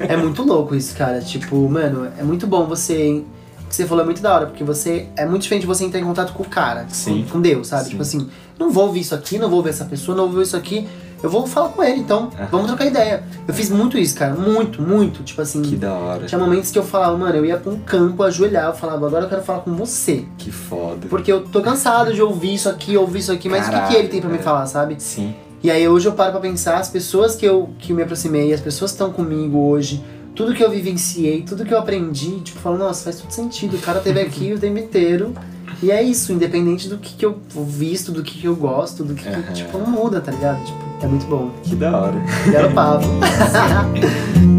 É 0.00 0.16
muito 0.16 0.42
louco 0.42 0.74
isso, 0.74 0.94
cara. 0.96 1.20
Tipo, 1.20 1.68
mano, 1.68 2.08
é 2.18 2.22
muito 2.22 2.46
bom 2.46 2.66
você. 2.66 3.24
O 3.64 3.68
que 3.70 3.76
você 3.76 3.86
falou 3.86 4.02
é 4.02 4.04
muito 4.04 4.20
da 4.20 4.34
hora, 4.34 4.46
porque 4.46 4.64
você. 4.64 5.06
É 5.16 5.24
muito 5.26 5.42
diferente 5.42 5.66
você 5.66 5.84
entrar 5.84 6.00
em 6.00 6.04
contato 6.04 6.32
com 6.32 6.42
o 6.42 6.46
cara, 6.48 6.86
Sim. 6.88 7.24
Com, 7.24 7.34
com 7.34 7.40
Deus, 7.40 7.68
sabe? 7.68 7.84
Sim. 7.84 7.90
Tipo 7.90 8.02
assim, 8.02 8.28
não 8.58 8.70
vou 8.70 8.86
ouvir 8.86 9.00
isso 9.00 9.14
aqui, 9.14 9.38
não 9.38 9.48
vou 9.48 9.58
ouvir 9.58 9.70
essa 9.70 9.84
pessoa, 9.84 10.16
não 10.16 10.24
vou 10.24 10.34
ouvir 10.34 10.46
isso 10.46 10.56
aqui. 10.56 10.88
Eu 11.22 11.28
vou 11.28 11.46
falar 11.46 11.68
com 11.70 11.82
ele, 11.82 12.00
então 12.00 12.30
Aham. 12.34 12.48
vamos 12.50 12.66
trocar 12.68 12.86
ideia. 12.86 13.22
Eu 13.46 13.52
fiz 13.52 13.70
muito 13.70 13.98
isso, 13.98 14.16
cara. 14.16 14.34
Muito, 14.34 14.80
muito. 14.80 15.22
Tipo 15.22 15.42
assim. 15.42 15.62
Que 15.62 15.76
da 15.76 15.92
hora. 15.92 16.26
Tinha 16.26 16.38
momentos 16.38 16.70
que 16.70 16.78
eu 16.78 16.82
falava, 16.84 17.16
mano, 17.16 17.36
eu 17.36 17.44
ia 17.44 17.56
pra 17.56 17.70
um 17.70 17.78
campo 17.78 18.22
ajoelhar, 18.22 18.66
eu 18.66 18.74
falava, 18.74 19.06
agora 19.06 19.24
eu 19.24 19.28
quero 19.28 19.42
falar 19.42 19.60
com 19.60 19.74
você. 19.74 20.24
Que 20.38 20.50
foda. 20.50 21.06
Porque 21.08 21.30
eu 21.30 21.42
tô 21.42 21.60
cansado 21.60 22.12
de 22.14 22.22
ouvir 22.22 22.54
isso 22.54 22.68
aqui, 22.68 22.96
ouvir 22.96 23.18
isso 23.18 23.32
aqui, 23.32 23.48
mas 23.48 23.68
o 23.68 23.70
que, 23.70 23.88
que 23.88 23.96
ele 23.96 24.08
tem 24.08 24.20
pra 24.20 24.30
me 24.30 24.38
é. 24.38 24.42
falar, 24.42 24.66
sabe? 24.66 24.96
Sim. 24.98 25.34
E 25.62 25.70
aí 25.70 25.86
hoje 25.86 26.08
eu 26.08 26.12
paro 26.12 26.32
pra 26.32 26.40
pensar, 26.40 26.78
as 26.78 26.88
pessoas 26.88 27.36
que 27.36 27.44
eu, 27.44 27.68
que 27.78 27.92
me 27.92 28.02
aproximei, 28.02 28.52
as 28.52 28.60
pessoas 28.60 28.92
que 28.92 28.94
estão 28.94 29.12
comigo 29.12 29.58
hoje, 29.58 30.02
tudo 30.34 30.54
que 30.54 30.64
eu 30.64 30.70
vivenciei, 30.70 31.42
tudo 31.42 31.66
que 31.66 31.74
eu 31.74 31.78
aprendi, 31.78 32.40
tipo, 32.40 32.58
falo, 32.60 32.78
nossa, 32.78 33.04
faz 33.04 33.20
todo 33.20 33.30
sentido. 33.30 33.76
O 33.76 33.80
cara 33.80 34.00
teve 34.00 34.20
aqui 34.20 34.54
o 34.54 34.58
tempo 34.58 34.78
inteiro. 34.78 35.34
E 35.82 35.90
é 35.90 36.02
isso, 36.02 36.32
independente 36.32 36.88
do 36.88 36.98
que, 36.98 37.14
que 37.14 37.24
eu 37.24 37.40
visto, 37.66 38.12
do 38.12 38.22
que, 38.22 38.38
que 38.38 38.46
eu 38.46 38.54
gosto, 38.54 39.02
do 39.02 39.14
que, 39.14 39.22
que 39.22 39.28
Aham. 39.28 39.52
tipo, 39.52 39.78
não 39.78 39.86
muda, 39.86 40.20
tá 40.20 40.30
ligado? 40.30 40.62
Tipo, 40.64 40.78
é 41.02 41.06
muito 41.06 41.24
bom. 41.26 41.50
Que 41.62 41.74
da 41.74 41.96
hora. 41.96 42.14
Quero 42.50 42.70
papo. 42.72 43.06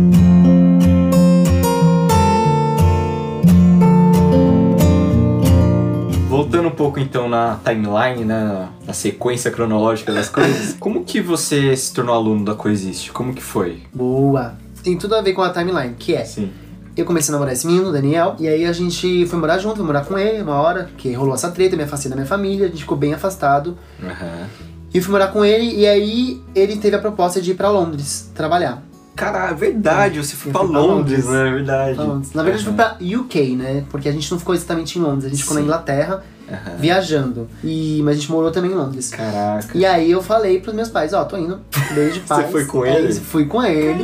Voltando 6.30 6.70
um 6.70 6.72
pouco 6.72 7.00
então 7.00 7.28
na 7.28 7.60
timeline, 7.64 8.24
né, 8.24 8.44
na- 8.44 8.70
na 8.88 8.94
sequência 8.94 9.52
cronológica 9.52 10.14
das 10.14 10.30
coisas, 10.30 10.76
como 10.80 11.04
que 11.04 11.20
você 11.22 11.76
se 11.76 11.94
tornou 11.94 12.16
aluno 12.16 12.46
da 12.46 12.56
Coexiste? 12.56 13.12
Como 13.12 13.34
que 13.34 13.42
foi? 13.44 13.80
Boa. 13.94 14.56
Tem 14.84 14.98
tudo 14.98 15.16
a 15.16 15.22
ver 15.22 15.34
com 15.34 15.42
a 15.42 15.50
timeline, 15.50 15.94
que 16.00 16.16
é. 16.16 16.24
Sim. 16.24 16.50
Eu 16.96 17.06
comecei 17.06 17.32
a 17.32 17.34
namorar 17.34 17.54
esse 17.54 17.66
menino, 17.66 17.90
o 17.90 17.92
Daniel, 17.92 18.36
e 18.38 18.48
aí 18.48 18.66
a 18.66 18.74
gente 18.74 19.26
foi 19.26 19.40
morar 19.40 19.58
junto, 19.58 19.78
foi 19.78 19.86
morar 19.86 20.06
com 20.06 20.18
ele 20.18 20.42
uma 20.42 20.56
hora, 20.56 20.90
que 20.98 21.14
rolou 21.14 21.34
essa 21.34 21.50
treta, 21.50 21.78
me 21.78 21.84
afastei 21.84 22.10
da 22.10 22.16
minha 22.16 22.28
família, 22.28 22.66
a 22.66 22.70
gente 22.70 22.82
ficou 22.82 22.98
bem 22.98 23.14
afastado. 23.14 23.78
Aham. 24.04 24.48
E 24.94 25.00
fui 25.00 25.12
morar 25.12 25.28
com 25.28 25.46
ele, 25.46 25.74
e 25.74 25.88
aí 25.88 26.42
ele 26.54 26.76
teve 26.76 26.98
a 26.98 27.00
proposta 27.00 27.42
de 27.42 27.52
ir 27.52 27.54
pra 27.56 27.70
Londres 27.70 28.30
trabalhar. 28.36 28.84
Cara, 29.22 29.50
é 29.52 29.54
verdade, 29.54 30.18
você 30.24 30.36
foi 30.36 30.50
Eu 30.50 30.54
pra 30.54 30.62
fui 30.64 30.72
pra 30.72 30.80
Londres, 30.82 31.26
Londres. 31.26 31.42
né? 31.44 31.48
É 31.48 31.52
verdade. 31.54 31.98
Londres. 32.00 32.34
Na 32.34 32.44
verdade, 32.44 32.66
eu 32.66 32.74
fui 32.74 32.76
pra 32.76 32.98
UK, 33.20 33.56
né? 33.56 33.84
Porque 33.90 34.10
a 34.10 34.12
gente 34.12 34.30
não 34.32 34.40
ficou 34.40 34.56
exatamente 34.56 34.98
em 34.98 35.02
Londres, 35.02 35.26
a 35.26 35.30
gente 35.30 35.42
ficou 35.42 35.56
na 35.56 35.62
Sim. 35.62 35.68
Inglaterra, 35.68 36.24
Aham. 36.50 36.76
viajando. 36.80 37.48
E, 37.64 38.02
mas 38.04 38.18
a 38.18 38.20
gente 38.20 38.32
morou 38.32 38.52
também 38.52 38.72
em 38.72 38.74
Londres. 38.76 39.10
Caraca. 39.10 39.78
E 39.78 39.86
aí 39.86 40.10
eu 40.12 40.22
falei 40.24 40.60
pros 40.60 40.74
meus 40.76 40.90
pais, 40.90 41.14
ó, 41.14 41.24
tô 41.24 41.38
indo, 41.38 41.60
beijo, 41.94 42.22
paz. 42.28 42.50
foi 42.52 42.66
com 42.66 42.84
É 42.84 42.96
ele? 42.98 43.10
isso, 43.10 43.22
fui 43.22 43.46
com 43.46 43.64
ele. 43.64 44.04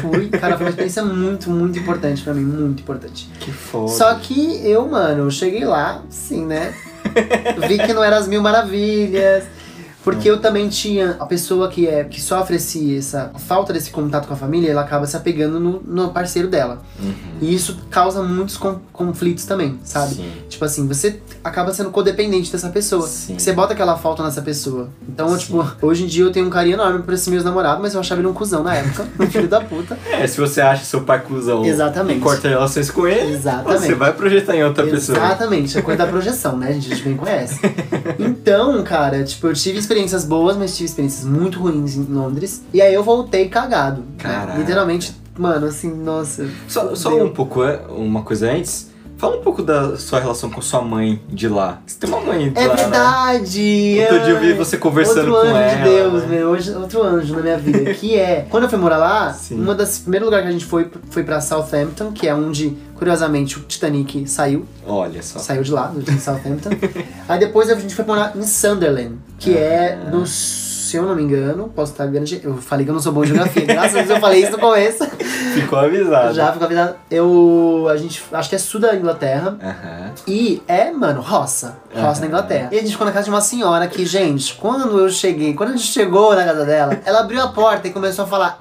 Fui, 0.00 0.28
cara, 0.28 0.56
foi 0.56 0.64
uma 0.66 0.70
experiência 0.70 1.04
muito, 1.04 1.50
muito 1.50 1.78
importante 1.78 2.22
pra 2.22 2.32
mim, 2.32 2.42
muito 2.44 2.80
importante. 2.82 3.28
Que 3.38 3.52
foda. 3.52 3.88
Só 3.92 4.14
que 4.14 4.66
eu, 4.66 4.88
mano, 4.88 5.24
eu 5.24 5.30
cheguei 5.30 5.64
lá, 5.64 6.02
sim, 6.08 6.46
né? 6.46 6.72
Vi 7.68 7.78
que 7.78 7.92
não 7.92 8.02
eram 8.02 8.16
as 8.16 8.26
mil 8.26 8.40
maravilhas. 8.42 9.44
Porque 10.04 10.30
eu 10.30 10.38
também 10.38 10.68
tinha 10.68 11.16
a 11.18 11.24
pessoa 11.24 11.68
que 11.68 11.88
é 11.88 12.04
que 12.04 12.20
sofre 12.20 12.56
esse, 12.56 12.96
essa 12.96 13.32
falta 13.48 13.72
desse 13.72 13.90
contato 13.90 14.28
com 14.28 14.34
a 14.34 14.36
família, 14.36 14.70
ela 14.70 14.82
acaba 14.82 15.06
se 15.06 15.16
apegando 15.16 15.58
no, 15.58 15.82
no 15.82 16.10
parceiro 16.10 16.46
dela. 16.46 16.82
Uhum. 17.02 17.12
E 17.40 17.54
isso 17.54 17.78
causa 17.90 18.22
muitos 18.22 18.56
con- 18.58 18.80
conflitos 18.92 19.46
também, 19.46 19.78
sabe? 19.82 20.14
Sim. 20.16 20.30
Tipo 20.48 20.64
assim, 20.66 20.86
você 20.86 21.20
acaba 21.42 21.72
sendo 21.72 21.90
codependente 21.90 22.52
dessa 22.52 22.68
pessoa. 22.68 23.06
Você 23.06 23.52
bota 23.54 23.72
aquela 23.72 23.96
falta 23.96 24.22
nessa 24.22 24.42
pessoa. 24.42 24.90
Então, 25.08 25.28
Sim. 25.30 25.38
tipo, 25.38 25.66
hoje 25.80 26.04
em 26.04 26.06
dia 26.06 26.24
eu 26.24 26.30
tenho 26.30 26.46
um 26.46 26.50
carinho 26.50 26.74
enorme 26.74 27.02
por 27.02 27.14
esse 27.14 27.30
meus 27.30 27.42
namorados, 27.42 27.80
mas 27.80 27.94
eu 27.94 28.00
achava 28.00 28.20
ele 28.20 28.28
um 28.28 28.34
cuzão 28.34 28.62
na 28.62 28.74
época, 28.74 29.06
um 29.18 29.26
filho 29.26 29.48
da 29.48 29.60
puta. 29.62 29.98
É, 30.12 30.26
se 30.26 30.38
você 30.38 30.60
acha 30.60 30.84
seu 30.84 31.00
pai 31.02 31.20
cuzão 31.22 31.64
Exatamente. 31.64 32.18
e 32.18 32.20
corta 32.22 32.46
relações 32.48 32.90
com 32.90 33.06
ele, 33.08 33.32
Exatamente. 33.32 33.86
você 33.86 33.94
vai 33.94 34.12
projetar 34.12 34.54
em 34.54 34.62
outra 34.64 34.84
pessoa. 34.86 35.16
Exatamente, 35.16 35.78
a 35.78 35.82
coisa 35.82 36.04
da 36.04 36.06
projeção, 36.10 36.58
né? 36.58 36.68
A 36.68 36.72
gente 36.72 37.02
bem 37.02 37.16
conhece. 37.16 37.58
Então, 38.18 38.82
cara, 38.84 39.24
tipo, 39.24 39.46
eu 39.48 39.54
tive 39.54 39.78
experiências 39.94 40.24
boas, 40.24 40.56
mas 40.56 40.76
tive 40.76 40.86
experiências 40.86 41.24
muito 41.24 41.60
ruins 41.60 41.94
em 41.96 42.02
Londres. 42.04 42.62
E 42.72 42.82
aí 42.82 42.92
eu 42.92 43.02
voltei 43.04 43.48
cagado. 43.48 44.02
né? 44.22 44.54
Literalmente, 44.58 45.14
mano, 45.38 45.66
assim, 45.66 45.92
nossa. 45.94 46.48
Só, 46.66 46.94
só 46.96 47.14
um 47.22 47.30
pouco, 47.30 47.62
é, 47.62 47.80
uma 47.88 48.22
coisa 48.22 48.50
antes. 48.50 48.92
Fala 49.16 49.36
um 49.36 49.42
pouco 49.42 49.62
da 49.62 49.96
sua 49.96 50.18
relação 50.18 50.50
com 50.50 50.60
sua 50.60 50.82
mãe 50.82 51.22
de 51.28 51.48
lá. 51.48 51.80
Você 51.86 51.96
tem 52.00 52.10
uma 52.10 52.20
mãe 52.20 52.50
de 52.50 52.58
É 52.58 52.66
lá, 52.66 52.74
né? 52.74 52.82
verdade! 52.82 53.98
Outro 54.00 54.20
dia 54.24 54.34
eu 54.34 54.40
vi 54.40 54.52
você 54.54 54.76
conversando 54.76 55.32
outro 55.32 55.50
com 55.50 55.56
anjo 55.56 55.56
ela. 55.56 55.76
de 55.76 55.82
Deus, 55.84 56.22
né? 56.24 56.28
meu, 56.28 56.48
hoje, 56.48 56.74
outro 56.74 57.02
anjo 57.04 57.34
na 57.36 57.40
minha 57.42 57.56
vida. 57.56 57.94
Que 57.94 58.16
é, 58.18 58.44
quando 58.50 58.64
eu 58.64 58.68
fui 58.68 58.78
morar 58.78 58.96
lá, 58.98 59.32
Sim. 59.32 59.60
uma 59.60 59.74
das 59.74 60.00
primeiros 60.00 60.26
lugares 60.26 60.44
que 60.44 60.48
a 60.50 60.52
gente 60.52 60.66
foi 60.66 60.90
foi 61.10 61.22
pra 61.22 61.40
Southampton, 61.40 62.10
que 62.10 62.26
é 62.26 62.34
onde, 62.34 62.76
curiosamente, 62.96 63.58
o 63.58 63.62
Titanic 63.62 64.26
saiu. 64.28 64.66
Olha 64.86 65.22
só. 65.22 65.38
Saiu 65.38 65.62
de 65.62 65.72
lá, 65.72 65.92
de 65.96 66.20
Southampton. 66.20 66.70
Aí 67.28 67.38
depois 67.38 67.70
a 67.70 67.74
gente 67.74 67.94
foi 67.94 68.04
morar 68.04 68.32
em 68.36 68.42
Sunderland, 68.42 69.16
que 69.38 69.56
é 69.56 69.98
Ah. 70.06 70.10
no. 70.10 70.26
Se 70.84 70.98
eu 70.98 71.02
não 71.04 71.16
me 71.16 71.22
engano, 71.22 71.68
posso 71.74 71.90
estar 71.92 72.06
grande. 72.06 72.40
Eu 72.44 72.56
falei 72.58 72.84
que 72.84 72.90
eu 72.90 72.94
não 72.94 73.00
sou 73.00 73.10
bom 73.10 73.24
em 73.24 73.26
geografia. 73.28 73.64
Graças 73.64 73.96
a 73.96 73.98
Deus 74.00 74.10
eu 74.10 74.20
falei 74.20 74.42
isso 74.42 74.52
no 74.52 74.58
começo. 74.58 75.04
Ficou 75.54 75.78
avisado. 75.78 76.34
Já 76.34 76.52
fico 76.52 76.64
avisado. 76.64 76.94
Eu. 77.10 77.86
A 77.90 77.96
gente. 77.96 78.22
Acho 78.30 78.48
que 78.50 78.54
é 78.54 78.58
sul 78.58 78.80
da 78.80 78.94
Inglaterra. 78.94 79.56
Aham. 79.60 80.12
E 80.28 80.62
é, 80.68 80.92
mano, 80.92 81.20
roça. 81.20 81.78
Roça 81.92 82.06
Aham. 82.06 82.20
na 82.20 82.26
Inglaterra. 82.26 82.68
E 82.70 82.76
a 82.76 82.80
gente 82.80 82.92
ficou 82.92 83.06
na 83.06 83.12
casa 83.12 83.24
de 83.24 83.30
uma 83.30 83.40
senhora 83.40 83.88
que, 83.88 84.04
gente, 84.04 84.54
quando 84.54 84.98
eu 84.98 85.08
cheguei, 85.08 85.54
quando 85.54 85.70
a 85.70 85.72
gente 85.72 85.86
chegou 85.86 86.34
na 86.34 86.44
casa 86.44 86.64
dela, 86.64 87.00
ela 87.04 87.20
abriu 87.20 87.40
a 87.42 87.48
porta 87.48 87.88
e 87.88 87.90
começou 87.90 88.24
a 88.26 88.28
falar. 88.28 88.56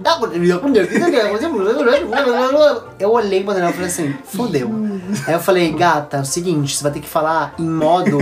Eu 3.04 3.12
olhei 3.12 3.44
pra 3.44 3.54
ela 3.60 3.70
e 3.70 3.74
falei 3.74 3.88
assim, 3.88 4.16
fodeu. 4.24 4.72
Aí 5.28 5.34
eu 5.34 5.40
falei, 5.42 5.70
gata, 5.74 6.16
é 6.18 6.22
o 6.22 6.26
seguinte, 6.26 6.74
você 6.78 6.84
vai 6.84 6.92
ter 6.94 7.02
que 7.02 7.10
falar 7.10 7.54
em 7.60 7.68
modo, 7.68 8.18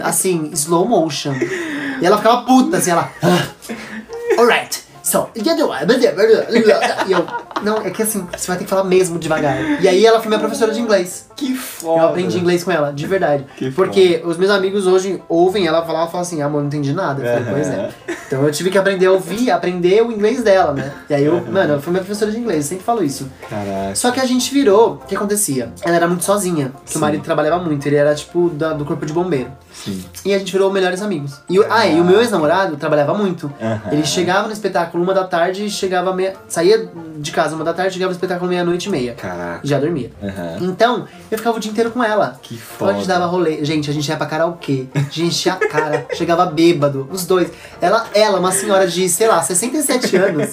assim, 0.00 0.48
slow 0.52 0.86
motion. 0.86 1.32
E 2.00 2.06
ela 2.06 2.18
ficava 2.18 2.42
puta, 2.42 2.76
assim, 2.76 2.92
ela. 2.92 3.10
"Ah, 3.20 3.48
Alright. 4.38 4.84
só. 5.02 5.28
E 5.34 7.12
eu, 7.12 7.26
não, 7.62 7.78
é 7.78 7.90
que 7.90 8.02
assim, 8.02 8.26
você 8.36 8.46
vai 8.48 8.56
ter 8.58 8.64
que 8.64 8.70
falar 8.70 8.84
mesmo 8.84 9.18
devagar. 9.18 9.80
E 9.80 9.88
aí 9.88 10.04
ela 10.04 10.18
foi 10.20 10.28
minha 10.28 10.38
professora 10.40 10.72
de 10.72 10.80
inglês. 10.80 11.28
Que 11.36 11.54
foda. 11.54 12.02
Eu 12.02 12.08
aprendi 12.08 12.38
inglês 12.38 12.62
com 12.62 12.70
ela, 12.70 12.92
de 12.92 13.06
verdade. 13.06 13.44
Que 13.56 13.70
Porque 13.70 14.22
os 14.24 14.36
meus 14.36 14.50
amigos 14.50 14.86
hoje 14.86 15.22
ouvem 15.28 15.66
ela 15.66 15.84
falar 15.84 16.04
e 16.04 16.06
falam 16.06 16.20
assim, 16.20 16.42
amor, 16.42 16.60
não 16.60 16.66
entendi 16.68 16.92
nada. 16.92 17.22
Eu 17.22 17.32
falei, 17.44 17.52
pois 17.54 17.68
é. 17.68 17.90
Então 18.26 18.44
eu 18.44 18.52
tive 18.52 18.70
que 18.70 18.78
aprender 18.78 19.06
a 19.06 19.12
ouvir, 19.12 19.50
aprender 19.50 20.02
o 20.02 20.10
inglês 20.12 20.42
dela, 20.42 20.72
né? 20.72 20.92
E 21.10 21.14
aí 21.14 21.24
eu, 21.24 21.34
mano, 21.46 21.72
ela 21.74 21.80
foi 21.82 21.92
minha 21.92 22.02
professora 22.04 22.30
de 22.30 22.38
inglês, 22.38 22.64
eu 22.64 22.68
sempre 22.70 22.84
falo 22.84 23.02
isso. 23.02 23.28
Caraca. 23.48 23.94
Só 23.94 24.10
que 24.10 24.20
a 24.20 24.24
gente 24.26 24.52
virou, 24.52 24.94
o 25.02 25.06
que 25.06 25.14
acontecia? 25.16 25.70
Ela 25.82 25.96
era 25.96 26.06
muito 26.08 26.24
sozinha, 26.24 26.72
que 26.86 26.96
o 26.96 27.00
marido 27.00 27.22
trabalhava 27.22 27.62
muito, 27.62 27.86
ele 27.86 27.96
era 27.96 28.14
tipo 28.14 28.48
da- 28.50 28.72
do 28.72 28.84
corpo 28.84 29.04
de 29.04 29.12
bombeiro. 29.12 29.50
Sim. 29.72 30.02
E 30.24 30.32
a 30.34 30.38
gente 30.38 30.52
virou 30.52 30.70
melhores 30.72 31.02
amigos. 31.02 31.40
E, 31.48 31.58
o- 31.58 31.66
ah, 31.68 31.86
e 31.86 32.00
o 32.00 32.04
meu 32.04 32.20
ex-namorado 32.20 32.76
trabalhava 32.76 33.14
muito. 33.14 33.52
Aham. 33.60 33.80
Ele 33.90 34.04
chegava 34.04 34.46
no 34.46 34.52
espetáculo 34.52 35.02
uma 35.02 35.12
da 35.14 35.24
tarde 35.24 35.64
e 35.66 35.70
chegava 35.70 36.14
meia. 36.14 36.34
saía 36.48 36.88
de 37.18 37.30
casa 37.32 37.51
uma 37.54 37.64
da 37.64 37.72
tarde, 37.72 37.92
chegava 37.94 38.10
no 38.10 38.14
espetáculo 38.16 38.48
meia-noite 38.48 38.88
e 38.88 38.90
meia. 38.90 39.14
Caraca. 39.14 39.60
Já 39.62 39.78
dormia. 39.78 40.10
Aham. 40.22 40.56
Então, 40.62 41.06
eu 41.30 41.38
ficava 41.38 41.56
o 41.56 41.60
dia 41.60 41.70
inteiro 41.70 41.90
com 41.90 42.02
ela. 42.02 42.38
Que 42.42 42.54
Então 42.54 42.66
a 42.66 42.78
foda. 42.78 42.94
gente 42.94 43.08
dava 43.08 43.26
rolê. 43.26 43.64
Gente, 43.64 43.90
a 43.90 43.92
gente 43.92 44.08
ia 44.08 44.16
pra 44.16 44.26
karaokê. 44.26 44.86
A 44.94 44.98
gente 45.00 45.22
enchia 45.24 45.52
a 45.54 45.56
cara. 45.68 46.06
chegava 46.14 46.46
bêbado. 46.46 47.08
Os 47.10 47.26
dois. 47.26 47.50
Ela, 47.80 48.06
ela, 48.14 48.38
uma 48.38 48.52
senhora 48.52 48.86
de, 48.86 49.08
sei 49.08 49.28
lá, 49.28 49.42
67 49.42 50.16
anos. 50.16 50.50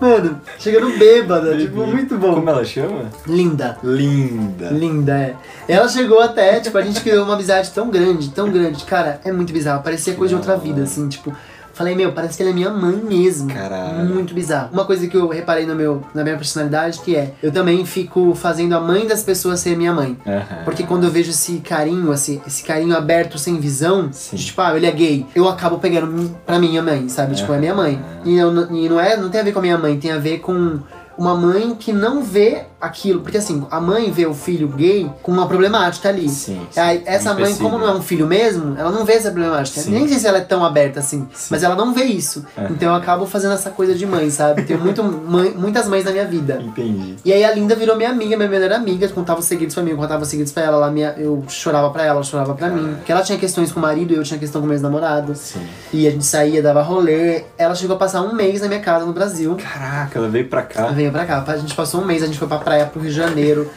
Mano, 0.00 0.40
chegando 0.58 0.96
bêbada. 0.98 1.56
tipo, 1.56 1.86
muito 1.86 2.16
bom. 2.18 2.34
Como 2.34 2.50
ela 2.50 2.64
chama? 2.64 3.10
Linda. 3.26 3.78
Linda. 3.82 4.68
Linda, 4.70 5.12
é. 5.18 5.34
Ela 5.66 5.88
chegou 5.88 6.20
até, 6.20 6.60
tipo, 6.60 6.76
a 6.76 6.82
gente 6.82 7.00
criou 7.00 7.24
uma 7.24 7.34
amizade 7.34 7.70
tão 7.70 7.88
grande, 7.90 8.30
tão 8.30 8.50
grande. 8.50 8.84
Cara, 8.84 9.20
é 9.24 9.32
muito 9.32 9.52
bizarro. 9.52 9.82
Parecia 9.82 10.14
coisa 10.14 10.30
de 10.30 10.36
outra 10.36 10.56
vida, 10.56 10.82
assim, 10.82 11.08
tipo. 11.08 11.34
Falei, 11.74 11.94
meu, 11.94 12.12
parece 12.12 12.36
que 12.36 12.42
ela 12.42 12.50
é 12.52 12.54
minha 12.54 12.70
mãe 12.70 12.96
mesmo. 12.96 13.52
Caralho. 13.52 14.08
Muito 14.08 14.32
bizarro. 14.32 14.68
Uma 14.72 14.84
coisa 14.84 15.06
que 15.08 15.16
eu 15.16 15.28
reparei 15.28 15.66
no 15.66 15.74
meu, 15.74 16.02
na 16.14 16.22
minha 16.22 16.36
personalidade, 16.36 17.00
que 17.00 17.16
é, 17.16 17.32
eu 17.42 17.50
também 17.52 17.84
fico 17.84 18.34
fazendo 18.34 18.74
a 18.74 18.80
mãe 18.80 19.06
das 19.06 19.22
pessoas 19.22 19.60
ser 19.60 19.76
minha 19.76 19.92
mãe. 19.92 20.16
Aham. 20.26 20.64
Porque 20.64 20.84
quando 20.84 21.04
eu 21.04 21.10
vejo 21.10 21.30
esse 21.30 21.58
carinho, 21.58 22.12
assim, 22.12 22.40
esse 22.46 22.62
carinho 22.62 22.96
aberto, 22.96 23.36
sem 23.38 23.58
visão, 23.58 24.08
Sim. 24.12 24.36
de 24.36 24.44
tipo, 24.46 24.60
ah, 24.60 24.76
ele 24.76 24.86
é 24.86 24.92
gay, 24.92 25.26
eu 25.34 25.48
acabo 25.48 25.78
pegando 25.78 26.30
pra 26.46 26.58
minha 26.58 26.82
mãe, 26.82 27.08
sabe? 27.08 27.34
Tipo, 27.34 27.52
é 27.52 27.58
minha 27.58 27.74
mãe. 27.74 28.00
E, 28.24 28.36
eu, 28.36 28.52
não- 28.52 28.74
e 28.74 28.88
não, 28.88 29.00
é, 29.00 29.16
não 29.16 29.28
tem 29.28 29.40
a 29.40 29.44
ver 29.44 29.52
com 29.52 29.58
a 29.58 29.62
minha 29.62 29.76
mãe, 29.78 29.98
tem 29.98 30.12
a 30.12 30.18
ver 30.18 30.38
com 30.38 30.78
uma 31.18 31.34
mãe 31.36 31.74
que 31.78 31.92
não 31.92 32.22
vê 32.22 32.62
aquilo. 32.84 33.20
Porque 33.20 33.38
assim, 33.38 33.66
a 33.70 33.80
mãe 33.80 34.10
vê 34.10 34.26
o 34.26 34.34
filho 34.34 34.68
gay 34.68 35.10
com 35.22 35.32
uma 35.32 35.46
problemática 35.46 36.08
ali. 36.08 36.28
Sim, 36.28 36.60
sim. 36.70 36.80
Aí, 36.80 37.02
essa 37.06 37.30
É 37.30 37.34
mãe, 37.34 37.54
como 37.56 37.78
não 37.78 37.88
é 37.88 37.92
um 37.94 38.02
filho 38.02 38.26
mesmo, 38.26 38.74
ela 38.78 38.90
não 38.90 39.04
vê 39.04 39.14
essa 39.14 39.30
problemática. 39.30 39.80
Sim. 39.80 39.90
Nem 39.92 40.08
sei 40.08 40.18
se 40.18 40.26
ela 40.26 40.38
é 40.38 40.42
tão 40.42 40.64
aberta 40.64 41.00
assim, 41.00 41.26
Sim. 41.34 41.48
mas 41.50 41.62
ela 41.62 41.74
não 41.74 41.92
vê 41.94 42.04
isso. 42.04 42.44
Aham. 42.56 42.68
Então 42.70 42.88
eu 42.90 42.94
acabo 42.94 43.26
fazendo 43.26 43.54
essa 43.54 43.70
coisa 43.70 43.94
de 43.94 44.06
mãe, 44.06 44.28
sabe? 44.30 44.62
Tenho 44.62 44.80
muito, 44.80 45.02
mãe- 45.02 45.52
muitas 45.56 45.86
mães 45.88 46.04
na 46.04 46.10
minha 46.10 46.26
vida. 46.26 46.60
Entendi. 46.62 47.16
E 47.24 47.32
aí 47.32 47.44
a 47.44 47.52
Linda 47.54 47.74
virou 47.74 47.96
minha 47.96 48.10
amiga, 48.10 48.36
minha 48.36 48.48
melhor 48.48 48.72
amiga, 48.72 49.08
contava 49.08 49.40
os 49.40 49.46
segredos 49.46 49.74
pra 49.74 49.82
mim, 49.84 49.90
eu 49.90 49.96
contava 49.96 50.22
os 50.22 50.28
segredos 50.28 50.52
pra 50.52 50.62
ela, 50.64 50.76
ela 50.76 50.90
minha, 50.90 51.14
eu 51.16 51.44
chorava 51.48 51.90
pra 51.90 52.02
ela, 52.02 52.14
ela 52.16 52.22
chorava 52.22 52.54
pra 52.54 52.68
mim. 52.68 52.94
Porque 52.96 53.10
ela 53.12 53.22
tinha 53.22 53.38
questões 53.38 53.72
com 53.72 53.78
o 53.78 53.82
marido, 53.82 54.12
eu 54.14 54.22
tinha 54.22 54.38
questão 54.38 54.60
com 54.60 54.66
meus 54.66 54.82
namorados. 54.82 55.38
Sim. 55.38 55.66
E 55.92 56.06
a 56.06 56.10
gente 56.10 56.24
saía, 56.24 56.62
dava 56.62 56.82
rolê. 56.82 57.44
Ela 57.56 57.74
chegou 57.74 57.96
a 57.96 57.98
passar 57.98 58.22
um 58.22 58.34
mês 58.34 58.60
na 58.60 58.68
minha 58.68 58.80
casa 58.80 59.04
no 59.06 59.12
Brasil. 59.12 59.56
Caraca, 59.56 60.18
ela 60.18 60.28
veio 60.28 60.48
pra 60.48 60.60
Ela 60.74 60.88
cá. 60.88 60.92
veio 60.92 61.10
pra 61.12 61.24
cá, 61.24 61.44
a 61.46 61.56
gente 61.56 61.74
passou 61.74 62.00
um 62.00 62.04
mês, 62.04 62.22
a 62.22 62.26
gente 62.26 62.38
foi 62.38 62.48
pra 62.48 62.58
praia 62.58 62.73
pro 62.86 63.00
Rio 63.00 63.10
de 63.10 63.16
Janeiro. 63.16 63.70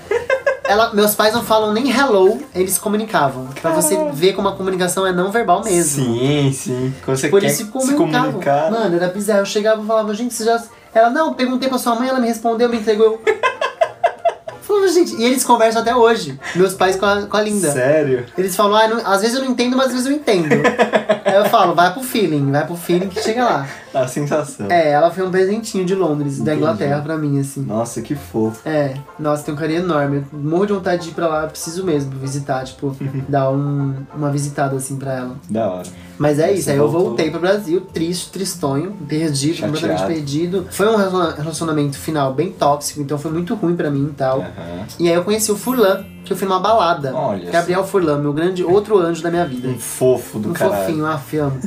Ela, 0.63 0.93
meus 0.93 1.15
pais 1.15 1.33
não 1.33 1.43
falam 1.43 1.71
nem 1.71 1.89
hello, 1.89 2.41
eles 2.53 2.73
se 2.73 2.79
comunicavam. 2.79 3.47
Pra 3.61 3.71
você 3.71 3.97
ver 4.11 4.33
como 4.33 4.49
a 4.49 4.55
comunicação 4.55 5.07
é 5.07 5.13
não 5.13 5.31
verbal 5.31 5.63
mesmo. 5.63 6.03
Sim, 6.03 6.51
sim. 6.53 6.93
Quando 7.05 7.17
você 7.17 7.29
Por 7.29 7.39
quer 7.39 7.47
isso 7.47 7.65
se 7.65 7.65
comunicar. 7.65 8.69
Mano, 8.69 8.95
era 8.95 9.07
bizarro. 9.07 9.39
Eu 9.39 9.45
chegava 9.45 9.81
e 9.81 9.85
falava, 9.85 10.13
gente, 10.13 10.33
você 10.33 10.43
já. 10.43 10.61
Ela, 10.93 11.09
não, 11.09 11.33
perguntei 11.33 11.69
pra 11.69 11.77
sua 11.77 11.95
mãe, 11.95 12.09
ela 12.09 12.19
me 12.19 12.27
respondeu, 12.27 12.67
me 12.67 12.77
entregou. 12.77 13.05
Eu. 13.05 13.21
Falava, 14.67 14.87
gente, 14.89 15.15
e 15.15 15.23
eles 15.23 15.43
conversam 15.45 15.81
até 15.81 15.95
hoje. 15.95 16.37
Meus 16.55 16.73
pais 16.73 16.95
com 16.97 17.05
a, 17.05 17.21
com 17.23 17.37
a 17.37 17.41
Linda. 17.41 17.71
Sério? 17.71 18.25
Eles 18.37 18.55
falam, 18.55 18.75
ah, 18.75 18.87
não- 18.87 19.07
às 19.11 19.21
vezes 19.21 19.37
eu 19.37 19.43
não 19.43 19.51
entendo, 19.51 19.77
mas 19.77 19.87
às 19.87 19.93
vezes 19.93 20.07
eu 20.07 20.13
entendo. 20.13 20.49
Aí 21.25 21.35
eu 21.35 21.45
falo, 21.45 21.73
vai 21.73 21.91
pro 21.93 22.01
feeling, 22.03 22.51
vai 22.51 22.65
pro 22.65 22.75
feeling 22.75 23.07
que 23.07 23.21
chega 23.21 23.43
lá. 23.43 23.67
A 23.93 24.07
sensação. 24.07 24.67
É, 24.69 24.91
ela 24.91 25.09
foi 25.09 25.25
um 25.25 25.31
presentinho 25.31 25.85
de 25.85 25.95
Londres, 25.95 26.37
da 26.37 26.51
Entendi. 26.53 26.57
Inglaterra 26.57 27.01
pra 27.01 27.17
mim, 27.17 27.39
assim. 27.39 27.61
Nossa, 27.61 28.01
que 28.01 28.13
fofo. 28.15 28.59
É, 28.67 28.93
nossa, 29.17 29.43
tem 29.43 29.53
um 29.53 29.57
carinho 29.57 29.81
enorme. 29.81 30.25
Eu 30.33 30.39
morro 30.39 30.65
de 30.65 30.73
vontade 30.73 31.03
de 31.03 31.09
ir 31.09 31.13
pra 31.13 31.27
lá, 31.27 31.43
eu 31.43 31.49
preciso 31.49 31.83
mesmo 31.85 32.11
visitar, 32.19 32.63
tipo, 32.65 32.95
dar 33.27 33.49
um, 33.51 33.95
uma 34.15 34.29
visitada 34.31 34.75
assim 34.75 34.97
pra 34.97 35.13
ela. 35.13 35.35
Da 35.49 35.67
hora. 35.69 35.87
Mas 36.17 36.39
é 36.39 36.45
Aí 36.45 36.55
isso, 36.55 36.63
você 36.65 36.71
aí 36.71 36.77
eu 36.77 36.87
voltou. 36.89 37.07
voltei 37.09 37.29
pro 37.31 37.39
Brasil, 37.39 37.81
triste, 37.93 38.31
tristonho, 38.31 38.91
perdido, 39.07 39.55
Chateado. 39.55 39.73
completamente 39.73 40.07
perdido. 40.13 40.67
Foi 40.71 40.87
um 40.87 40.95
relaciona- 40.95 41.35
relacionamento 41.35 41.97
final 41.97 42.33
bem 42.33 42.51
tóxico, 42.51 43.01
então 43.01 43.17
foi 43.17 43.31
muito 43.31 43.53
ruim 43.55 43.75
pra 43.75 43.89
mim 43.91 44.07
e 44.11 44.13
tal. 44.13 44.39
Aham. 44.39 44.85
E 44.99 45.07
aí 45.07 45.13
eu 45.15 45.23
conheci 45.23 45.51
o 45.51 45.55
Furlan, 45.55 46.03
que 46.25 46.33
eu 46.33 46.37
fui 46.37 46.47
numa 46.47 46.59
balada. 46.59 47.13
Olha 47.15 47.49
Gabriel 47.51 47.85
Furlan, 47.85 48.17
meu 48.19 48.33
grande 48.33 48.63
outro 48.63 48.97
anjo 48.99 49.21
da 49.21 49.29
minha 49.29 49.45
vida. 49.45 49.67
Um 49.69 49.77
fofo 49.79 50.39
do 50.39 50.49
Um 50.49 50.53
caralho. 50.53 50.85
fofinho, 50.85 51.05
ah, 51.05 51.21
amo. 51.41 51.59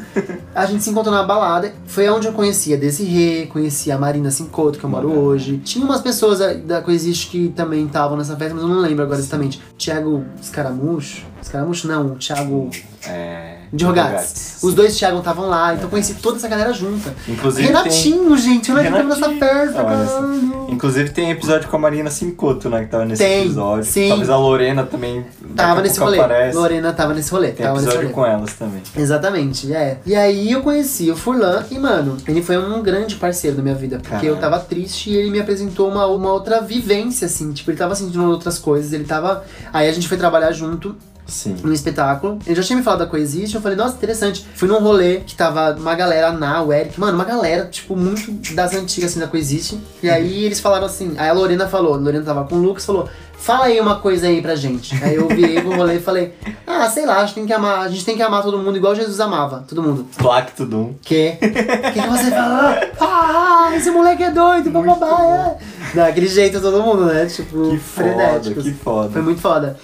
A 0.55 0.67
gente 0.67 0.83
se 0.83 0.91
encontrou 0.91 1.15
na 1.15 1.23
balada. 1.23 1.73
Foi 1.87 2.09
onde 2.11 2.27
eu 2.27 2.33
conheci 2.33 2.75
a 2.75 2.77
Desirê, 2.77 3.47
conheci 3.47 3.91
a 3.93 3.97
Marina 3.99 4.31
Cincoto, 4.31 4.79
que 4.79 4.85
eu 4.85 4.91
moro 4.91 5.09
Uhum. 5.09 5.19
hoje. 5.19 5.59
Tinha 5.59 5.85
umas 5.85 6.01
pessoas 6.03 6.41
da- 6.65 6.83
Coexiste 6.83 7.29
que 7.29 7.49
também 7.51 7.87
estavam 7.87 8.17
nessa 8.17 8.37
festa, 8.37 8.53
mas 8.55 8.63
eu 8.63 8.69
não 8.69 8.81
lembro 8.81 9.05
agora 9.05 9.19
exatamente. 9.21 9.63
Thiago 9.79 10.25
Escaramucho? 10.43 11.25
Escaramucho 11.41 11.87
não, 11.89 12.07
o 12.09 12.17
Thiago 12.17 12.69
É. 13.07 13.60
de 13.73 13.85
Rogatis. 13.85 14.59
Os 14.63 14.75
dois 14.75 14.97
Thiago 14.97 15.19
estavam 15.19 15.49
lá, 15.49 15.75
então 15.75 15.89
conheci 15.89 16.15
toda 16.15 16.39
essa 16.39 16.49
galera 16.49 16.73
junta. 16.73 17.15
Inclusive 17.29 17.67
Renatinho, 17.67 18.37
gente, 18.37 18.73
o 18.73 18.75
Renatinho 18.75 19.09
tava 19.09 19.29
nessa 19.29 19.73
caralho. 19.73 20.41
tem. 20.41 20.75
Inclusive 20.75 21.11
tem 21.11 21.31
episódio 21.31 21.69
com 21.69 21.77
a 21.77 21.79
Marina 21.79 22.11
Cincoto, 22.11 22.69
né? 22.69 22.85
Que 22.85 22.91
tava 22.91 23.05
nesse 23.05 23.23
Tem, 23.23 23.45
episódio. 23.45 23.85
sim. 23.85 24.09
Talvez 24.09 24.31
a 24.31 24.37
Lorena 24.37 24.85
também. 24.85 25.25
Tava 25.55 25.83
nesse 25.83 26.01
rolê. 26.01 26.19
Aparece. 26.19 26.57
Lorena 26.57 26.93
tava 26.93 27.15
nesse 27.15 27.31
rolê. 27.31 27.53
Tem 27.53 27.67
episódio 27.67 28.01
rolê. 28.01 28.13
com 28.13 28.27
elas 28.27 28.55
também. 28.55 28.83
Exatamente, 28.97 29.73
é. 29.73 29.99
E 30.05 30.15
aí 30.15 30.51
eu 30.51 30.63
conheci 30.63 31.11
o 31.11 31.17
Furlan 31.17 31.65
e, 31.71 31.79
mano, 31.79 32.17
ele 32.27 32.43
foi 32.43 32.57
um 32.59 32.83
grande 32.83 33.17
parceiro 33.17 33.57
da 33.57 33.63
minha 33.63 33.75
vida. 33.75 33.97
Porque 33.97 34.11
Caralho. 34.11 34.29
eu 34.31 34.37
tava 34.37 34.59
triste 34.59 35.11
e 35.11 35.17
ele 35.17 35.31
me 35.31 35.41
apresentou 35.41 35.89
uma, 35.89 36.07
uma 36.07 36.33
outra 36.33 36.61
vivência, 36.61 37.27
assim. 37.27 37.53
Tipo, 37.53 37.71
ele 37.71 37.79
tava 37.79 37.95
sentindo 37.95 38.25
outras 38.31 38.59
coisas, 38.59 38.93
ele 38.93 39.05
tava. 39.05 39.45
Aí 39.73 39.89
a 39.89 39.93
gente 39.93 40.09
foi 40.09 40.17
trabalhar 40.17 40.53
junto 40.53 40.97
Sim. 41.31 41.57
num 41.63 41.73
espetáculo. 41.73 42.39
Ele 42.47 42.55
já 42.55 42.63
tinha 42.63 42.77
me 42.77 42.83
falado 42.83 43.01
da 43.01 43.07
Coexiste, 43.07 43.55
eu 43.57 43.63
falei, 43.63 43.77
nossa, 43.77 43.95
interessante. 43.95 44.45
Fui 44.55 44.69
num 44.69 44.81
rolê 44.81 45.19
que 45.21 45.35
tava 45.35 45.75
uma 45.79 45.95
galera, 45.95 46.29
a 46.29 46.33
Ná, 46.33 46.63
o 46.63 46.73
Eric, 46.73 46.99
mano, 46.99 47.15
uma 47.15 47.25
galera, 47.25 47.67
tipo, 47.67 47.97
muito 47.97 48.33
das 48.55 48.75
antigas, 48.75 49.11
assim, 49.11 49.21
da 49.21 49.27
Coexiste. 49.27 49.81
E 50.03 50.11
aí 50.11 50.45
eles 50.45 50.61
falaram 50.61 50.87
assim, 50.87 51.15
aí 51.17 51.29
a 51.29 51.33
Lorena 51.33 51.67
falou, 51.69 51.95
a 51.95 51.97
Lorena 51.97 52.25
tava 52.25 52.45
com 52.45 52.57
o 52.57 52.63
Lucas, 52.63 52.85
falou, 52.85 53.09
fala 53.39 53.67
aí 53.67 53.81
uma 53.81 53.97
coisa 53.97 54.27
aí 54.27 54.43
pra 54.43 54.55
gente. 54.55 54.95
Aí 55.03 55.15
eu 55.15 55.29
virei 55.29 55.61
pro 55.61 55.75
rolê 55.77 55.97
e 55.97 56.01
falei, 56.01 56.35
ah, 56.67 56.89
sei 56.91 57.07
lá, 57.07 57.19
a 57.19 57.25
gente 57.27 57.35
tem 57.35 57.47
que 57.47 57.53
amar, 57.53 57.81
a 57.81 57.89
gente 57.89 58.05
tem 58.05 58.17
que 58.17 58.23
amar 58.23 58.43
todo 58.43 58.59
mundo 58.59 58.77
igual 58.77 58.95
Jesus 58.95 59.19
amava, 59.21 59.65
todo 59.69 59.83
mundo. 59.83 60.07
Plaque 60.19 60.53
Tudum. 60.57 60.95
Que? 61.03 61.37
O 61.41 61.93
que, 61.93 62.01
você 62.09 62.31
falou? 62.31 62.91
Ah, 63.01 63.71
esse 63.75 63.91
moleque 63.91 64.23
é 64.25 64.31
doido, 64.31 64.71
bababá. 64.71 65.57
é. 65.57 65.81
Daquele 65.95 66.29
jeito 66.29 66.61
todo 66.61 66.83
mundo, 66.83 67.07
né? 67.07 67.27
Tipo, 67.27 67.71
Que 67.71 67.79
foda, 67.79 68.09
frenéticos. 68.09 68.65
que 68.65 68.73
foda. 68.73 69.11
Foi 69.11 69.23
muito 69.23 69.41
foda. 69.41 69.77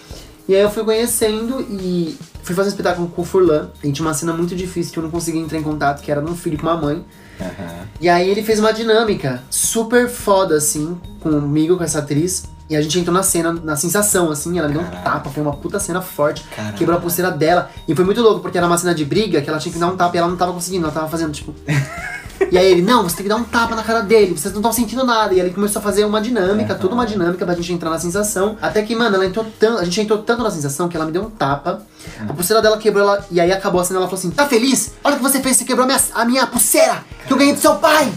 E 0.48 0.54
aí 0.54 0.62
eu 0.62 0.70
fui 0.70 0.84
conhecendo 0.84 1.60
e 1.60 2.16
fui 2.42 2.54
fazer 2.54 2.68
um 2.68 2.72
espetáculo 2.72 3.08
com 3.08 3.22
o 3.22 3.24
Furlan. 3.24 3.70
A 3.82 3.86
gente 3.86 3.96
tinha 3.96 4.06
uma 4.06 4.14
cena 4.14 4.32
muito 4.32 4.54
difícil 4.54 4.92
que 4.92 4.98
eu 4.98 5.02
não 5.02 5.10
conseguia 5.10 5.40
entrar 5.40 5.58
em 5.58 5.62
contato, 5.62 6.02
que 6.02 6.10
era 6.10 6.22
de 6.22 6.30
um 6.30 6.36
filho 6.36 6.56
com 6.56 6.66
uma 6.66 6.76
mãe. 6.76 7.04
Aham. 7.40 7.86
E 8.00 8.08
aí 8.08 8.30
ele 8.30 8.42
fez 8.42 8.60
uma 8.60 8.72
dinâmica 8.72 9.42
super 9.50 10.08
foda, 10.08 10.56
assim, 10.56 10.96
comigo, 11.20 11.76
com 11.76 11.82
essa 11.82 11.98
atriz. 11.98 12.44
E 12.68 12.76
a 12.76 12.82
gente 12.82 12.98
entrou 12.98 13.14
na 13.14 13.22
cena, 13.22 13.52
na 13.52 13.76
sensação, 13.76 14.30
assim, 14.30 14.58
ela 14.58 14.68
me 14.68 14.74
deu 14.74 14.82
um 14.82 14.90
tapa, 14.90 15.30
foi 15.30 15.42
uma 15.42 15.52
puta 15.52 15.78
cena 15.78 16.00
forte. 16.00 16.44
Quebrou 16.76 16.96
a 16.96 17.00
pulseira 17.00 17.30
dela. 17.30 17.70
E 17.86 17.94
foi 17.94 18.04
muito 18.04 18.20
louco, 18.20 18.40
porque 18.40 18.58
era 18.58 18.66
uma 18.66 18.78
cena 18.78 18.94
de 18.94 19.04
briga 19.04 19.40
que 19.40 19.48
ela 19.48 19.58
tinha 19.58 19.72
que 19.72 19.78
dar 19.78 19.88
um 19.88 19.96
tapa 19.96 20.16
e 20.16 20.18
ela 20.18 20.28
não 20.28 20.36
tava 20.36 20.52
conseguindo, 20.52 20.84
ela 20.84 20.94
tava 20.94 21.08
fazendo, 21.08 21.32
tipo. 21.32 21.54
E 22.52 22.58
aí 22.58 22.70
ele, 22.70 22.82
não, 22.82 23.02
você 23.02 23.16
tem 23.16 23.22
que 23.24 23.28
dar 23.28 23.36
um 23.36 23.44
tapa 23.44 23.74
na 23.74 23.82
cara 23.82 24.00
dele, 24.00 24.36
vocês 24.36 24.52
não 24.52 24.60
estão 24.60 24.72
sentindo 24.72 25.04
nada. 25.04 25.32
E 25.34 25.40
aí 25.40 25.46
ele 25.46 25.54
começou 25.54 25.80
a 25.80 25.82
fazer 25.82 26.04
uma 26.04 26.20
dinâmica, 26.20 26.72
Aham. 26.74 26.80
toda 26.80 26.94
uma 26.94 27.06
dinâmica 27.06 27.44
pra 27.44 27.54
gente 27.54 27.72
entrar 27.72 27.90
na 27.90 27.98
sensação. 27.98 28.56
Até 28.60 28.82
que, 28.82 28.94
mano, 28.94 29.16
ela 29.16 29.26
entrou 29.26 29.44
tanto, 29.58 29.78
a 29.80 29.84
gente 29.84 30.00
entrou 30.02 30.18
tanto 30.22 30.42
na 30.42 30.50
sensação 30.50 30.88
que 30.88 30.96
ela 30.96 31.06
me 31.06 31.12
deu 31.12 31.22
um 31.22 31.30
tapa. 31.30 31.82
A 32.28 32.32
pulseira 32.32 32.60
dela 32.62 32.76
quebrou, 32.78 33.02
ela, 33.08 33.26
e 33.30 33.40
aí 33.40 33.50
acabou 33.50 33.80
a 33.80 33.84
cena, 33.84 33.98
ela 34.00 34.06
falou 34.06 34.18
assim, 34.18 34.30
tá 34.30 34.46
feliz? 34.46 34.92
Olha 35.02 35.14
o 35.14 35.18
que 35.18 35.22
você 35.24 35.40
fez, 35.40 35.56
você 35.56 35.64
quebrou 35.64 35.84
a 35.84 35.86
minha, 35.86 36.00
a 36.14 36.24
minha 36.24 36.46
pulseira, 36.46 37.04
que 37.26 37.32
eu 37.32 37.36
ganhei 37.36 37.54
do 37.54 37.60
seu 37.60 37.74
pai. 37.76 38.12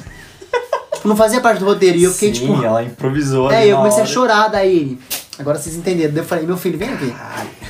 tipo, 0.94 1.08
não 1.08 1.16
fazia 1.16 1.40
parte 1.42 1.60
do 1.60 1.66
roteiro. 1.66 1.98
E 1.98 2.04
eu 2.04 2.12
fiquei, 2.12 2.34
Sim, 2.36 2.42
tipo, 2.48 2.64
ela 2.64 2.84
improvisou 2.84 3.50
é, 3.52 3.68
eu 3.68 3.78
comecei 3.78 4.02
a 4.02 4.04
hora. 4.04 4.12
chorar, 4.14 4.48
daí. 4.50 5.00
Agora 5.40 5.58
vocês 5.58 5.76
entenderam. 5.76 6.14
Daí 6.14 6.22
eu 6.24 6.28
falei, 6.28 6.46
meu 6.46 6.58
filho, 6.58 6.78
vem 6.78 6.90
aqui. 6.90 7.14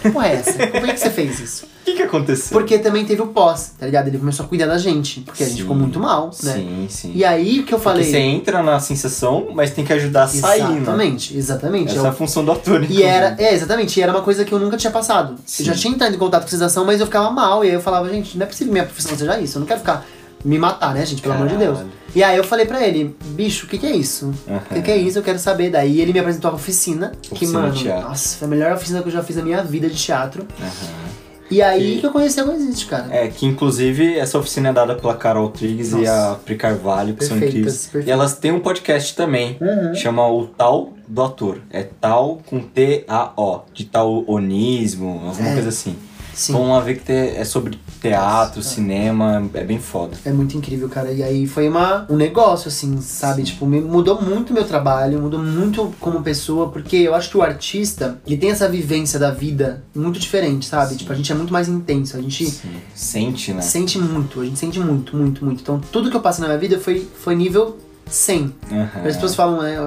Que 0.02 0.10
porra 0.12 0.28
é 0.28 0.34
essa? 0.36 0.68
Como 0.68 0.86
é 0.88 0.94
que 0.94 1.00
você 1.00 1.10
fez 1.10 1.40
isso? 1.40 1.66
O 1.66 1.70
que 1.86 1.94
que 1.94 2.04
aconteceu? 2.04 2.58
Porque 2.58 2.78
também 2.80 3.06
teve 3.06 3.22
o 3.22 3.28
pós, 3.28 3.74
tá 3.80 3.86
ligado? 3.86 4.08
Ele 4.08 4.18
começou 4.18 4.46
a 4.46 4.50
cuidar 4.50 4.66
da 4.66 4.78
gente, 4.78 5.22
porque 5.22 5.44
a 5.44 5.46
gente 5.46 5.56
Sim. 5.58 5.62
ficou 5.64 5.76
muito 5.76 6.00
mal, 6.00 6.32
né? 6.44 6.54
Sim, 6.54 6.88
sim. 6.90 7.12
E 7.16 7.24
aí 7.24 7.64
que 7.64 7.74
eu 7.74 7.80
Porque 7.80 7.84
falei. 7.84 8.04
você 8.04 8.18
entra 8.18 8.62
na 8.64 8.80
sensação, 8.80 9.50
mas 9.54 9.72
tem 9.72 9.84
que 9.86 9.94
ajudar 9.94 10.24
a 10.24 10.28
sair, 10.28 10.64
né? 10.64 10.78
exatamente, 10.78 11.38
exatamente. 11.38 11.98
Essa 11.98 12.08
é 12.08 12.10
a 12.10 12.14
função 12.14 12.44
do 12.46 12.52
ator. 12.52 12.82
E 12.82 12.86
inclusive. 12.86 13.04
era, 13.04 13.36
é, 13.40 13.54
exatamente, 13.54 14.00
e 14.00 14.04
era 14.04 14.12
uma 14.12 14.22
coisa 14.22 14.44
que 14.46 14.52
eu 14.54 14.60
nunca 14.60 14.78
tinha 14.78 14.92
passado. 14.92 15.36
Sim. 15.46 15.64
Eu 15.64 15.68
já 15.68 15.74
tinha 15.76 15.94
entrado 15.94 16.14
em 16.16 16.18
contato 16.20 16.44
com 16.44 16.50
sensação, 16.50 16.86
mas 16.86 17.00
eu 17.00 17.06
ficava 17.06 17.30
mal. 17.32 17.64
E 17.64 17.70
aí 17.70 17.74
eu 17.74 17.82
falava, 17.82 18.10
gente, 18.10 18.38
não 18.38 18.44
é 18.44 18.48
possível 18.48 18.68
que 18.68 18.74
minha 18.74 18.86
profissão 18.86 19.18
seja 19.18 19.40
isso. 19.40 19.58
Eu 19.58 19.62
não 19.62 19.68
quero 19.68 19.80
ficar 19.80 20.06
me 20.44 20.58
matar, 20.58 20.94
né, 20.94 21.06
gente? 21.06 21.22
Pelo 21.22 21.34
amor 21.36 21.48
de 21.48 21.56
Deus. 21.58 21.78
Caralho. 21.78 21.94
E 22.16 22.24
aí 22.24 22.38
eu 22.38 22.44
falei 22.44 22.66
pra 22.66 22.86
ele, 22.86 23.16
bicho, 23.34 23.66
o 23.66 23.70
que, 23.70 23.78
que 23.78 23.86
é 23.86 23.96
isso? 23.96 24.34
O 24.48 24.74
que, 24.74 24.82
que 24.82 24.92
é 24.92 24.98
isso? 24.98 25.20
Eu 25.20 25.24
quero 25.24 25.38
saber. 25.38 25.70
Daí 25.70 26.02
ele 26.02 26.12
me 26.14 26.20
apresentou 26.20 26.50
a 26.52 26.54
oficina, 26.56 27.12
que, 27.22 27.34
Oficina 27.34 27.60
mano, 27.60 27.74
de 27.74 27.84
teatro. 27.84 28.08
nossa, 28.10 28.38
foi 28.38 28.48
a 28.48 28.50
melhor 28.50 28.72
oficina 28.74 29.02
que 29.02 29.08
eu 29.10 29.12
já 29.14 29.22
fiz 29.24 29.36
na 29.36 29.44
minha 29.44 29.64
vida 29.64 29.88
de 29.90 29.96
teatro. 29.96 30.48
Aham. 30.60 31.10
E 31.52 31.64
aí 31.64 31.96
Que- 31.96 32.02
que, 32.02 32.06
eu 32.06 32.12
conheci 32.12 32.40
a 32.40 32.44
Coexiste, 32.44 32.86
cara. 32.86 33.08
É, 33.10 33.28
que 33.28 33.44
inclusive 33.44 34.16
essa 34.20 34.38
oficina 34.38 34.70
é 34.70 34.74
dada 34.74 34.94
pela 34.96 35.16
Carol 35.16 35.50
Triggs 35.50 35.96
e 35.96 36.02
Nossa. 36.02 36.32
a 36.34 36.36
Pri 36.36 36.56
Carvalho, 36.56 37.16
que 37.16 37.26
são 37.26 37.38
incríveis. 37.38 37.86
perfeitas. 37.86 38.08
E 38.08 38.12
elas 38.12 38.36
têm 38.38 38.52
um 38.52 38.60
podcast 38.60 39.16
também, 39.16 39.58
Uhum. 39.60 39.96
chama 39.96 40.28
o 40.30 40.46
Tal 40.46 40.94
do 41.08 41.24
Ator. 41.24 41.58
É 41.72 41.84
Tal 42.00 42.40
com 42.46 42.60
T-A-O, 42.60 43.62
de 43.74 43.86
taonismo, 43.86 45.22
alguma 45.26 45.50
É. 45.50 45.54
coisa 45.54 45.70
assim. 45.70 45.96
Sim. 46.36 46.54
Vamos 46.54 46.70
lá 46.70 46.80
ver 46.82 47.00
que 47.00 47.12
é 47.12 47.44
sobre 47.44 47.80
teatro, 48.02 48.62
cinema, 48.62 49.50
é 49.54 49.64
bem 49.64 49.80
foda. 49.80 50.18
É 50.24 50.32
muito 50.32 50.58
incrível, 50.58 50.90
cara. 50.90 51.12
E 51.12 51.22
aí 51.22 51.48
foi 51.48 51.68
uma, 51.68 52.06
um 52.10 52.16
negócio, 52.16 52.68
assim, 52.70 53.00
sabe? 53.02 53.44
Tipo, 53.44 53.66
me 53.66 53.82
mudou 53.82 54.22
muito 54.22 54.54
meu 54.54 54.64
trabalho, 54.64 55.22
mudou 55.22 55.40
muito 55.40 55.94
como 56.00 56.22
pessoa, 56.22 56.70
porque 56.70 56.98
eu 56.98 57.14
acho 57.14 57.30
que 57.30 57.38
o 57.38 57.42
artista, 57.42 58.20
ele 58.26 58.38
tem 58.38 58.52
essa 58.52 58.68
vivência 58.68 59.20
da 59.20 59.32
vida 59.32 59.84
muito 59.96 60.20
diferente, 60.20 60.66
sabe? 60.66 60.92
Sim. 60.92 60.98
Tipo, 60.98 61.12
a 61.12 61.16
gente 61.16 61.32
é 61.32 61.36
muito 61.36 61.52
mais 61.54 61.68
intenso, 61.68 62.18
a 62.18 62.22
gente 62.22 62.46
Sim. 62.50 62.70
Sente, 62.94 63.54
né? 63.54 63.62
sente 63.62 64.00
muito, 64.00 64.42
a 64.42 64.46
gente 64.46 64.60
sente 64.60 64.80
muito, 64.80 65.16
muito, 65.16 65.44
muito. 65.44 65.62
Então, 65.62 65.80
tudo 65.92 66.10
que 66.10 66.16
eu 66.16 66.22
passei 66.22 66.42
na 66.42 66.48
minha 66.48 66.60
vida 66.60 66.80
foi, 66.80 67.08
foi 67.20 67.36
nível 67.36 67.78
100. 68.10 68.56
Aham. 68.72 68.90
As 69.06 69.16
pessoas 69.16 69.36
falam, 69.36 69.62
né, 69.62 69.78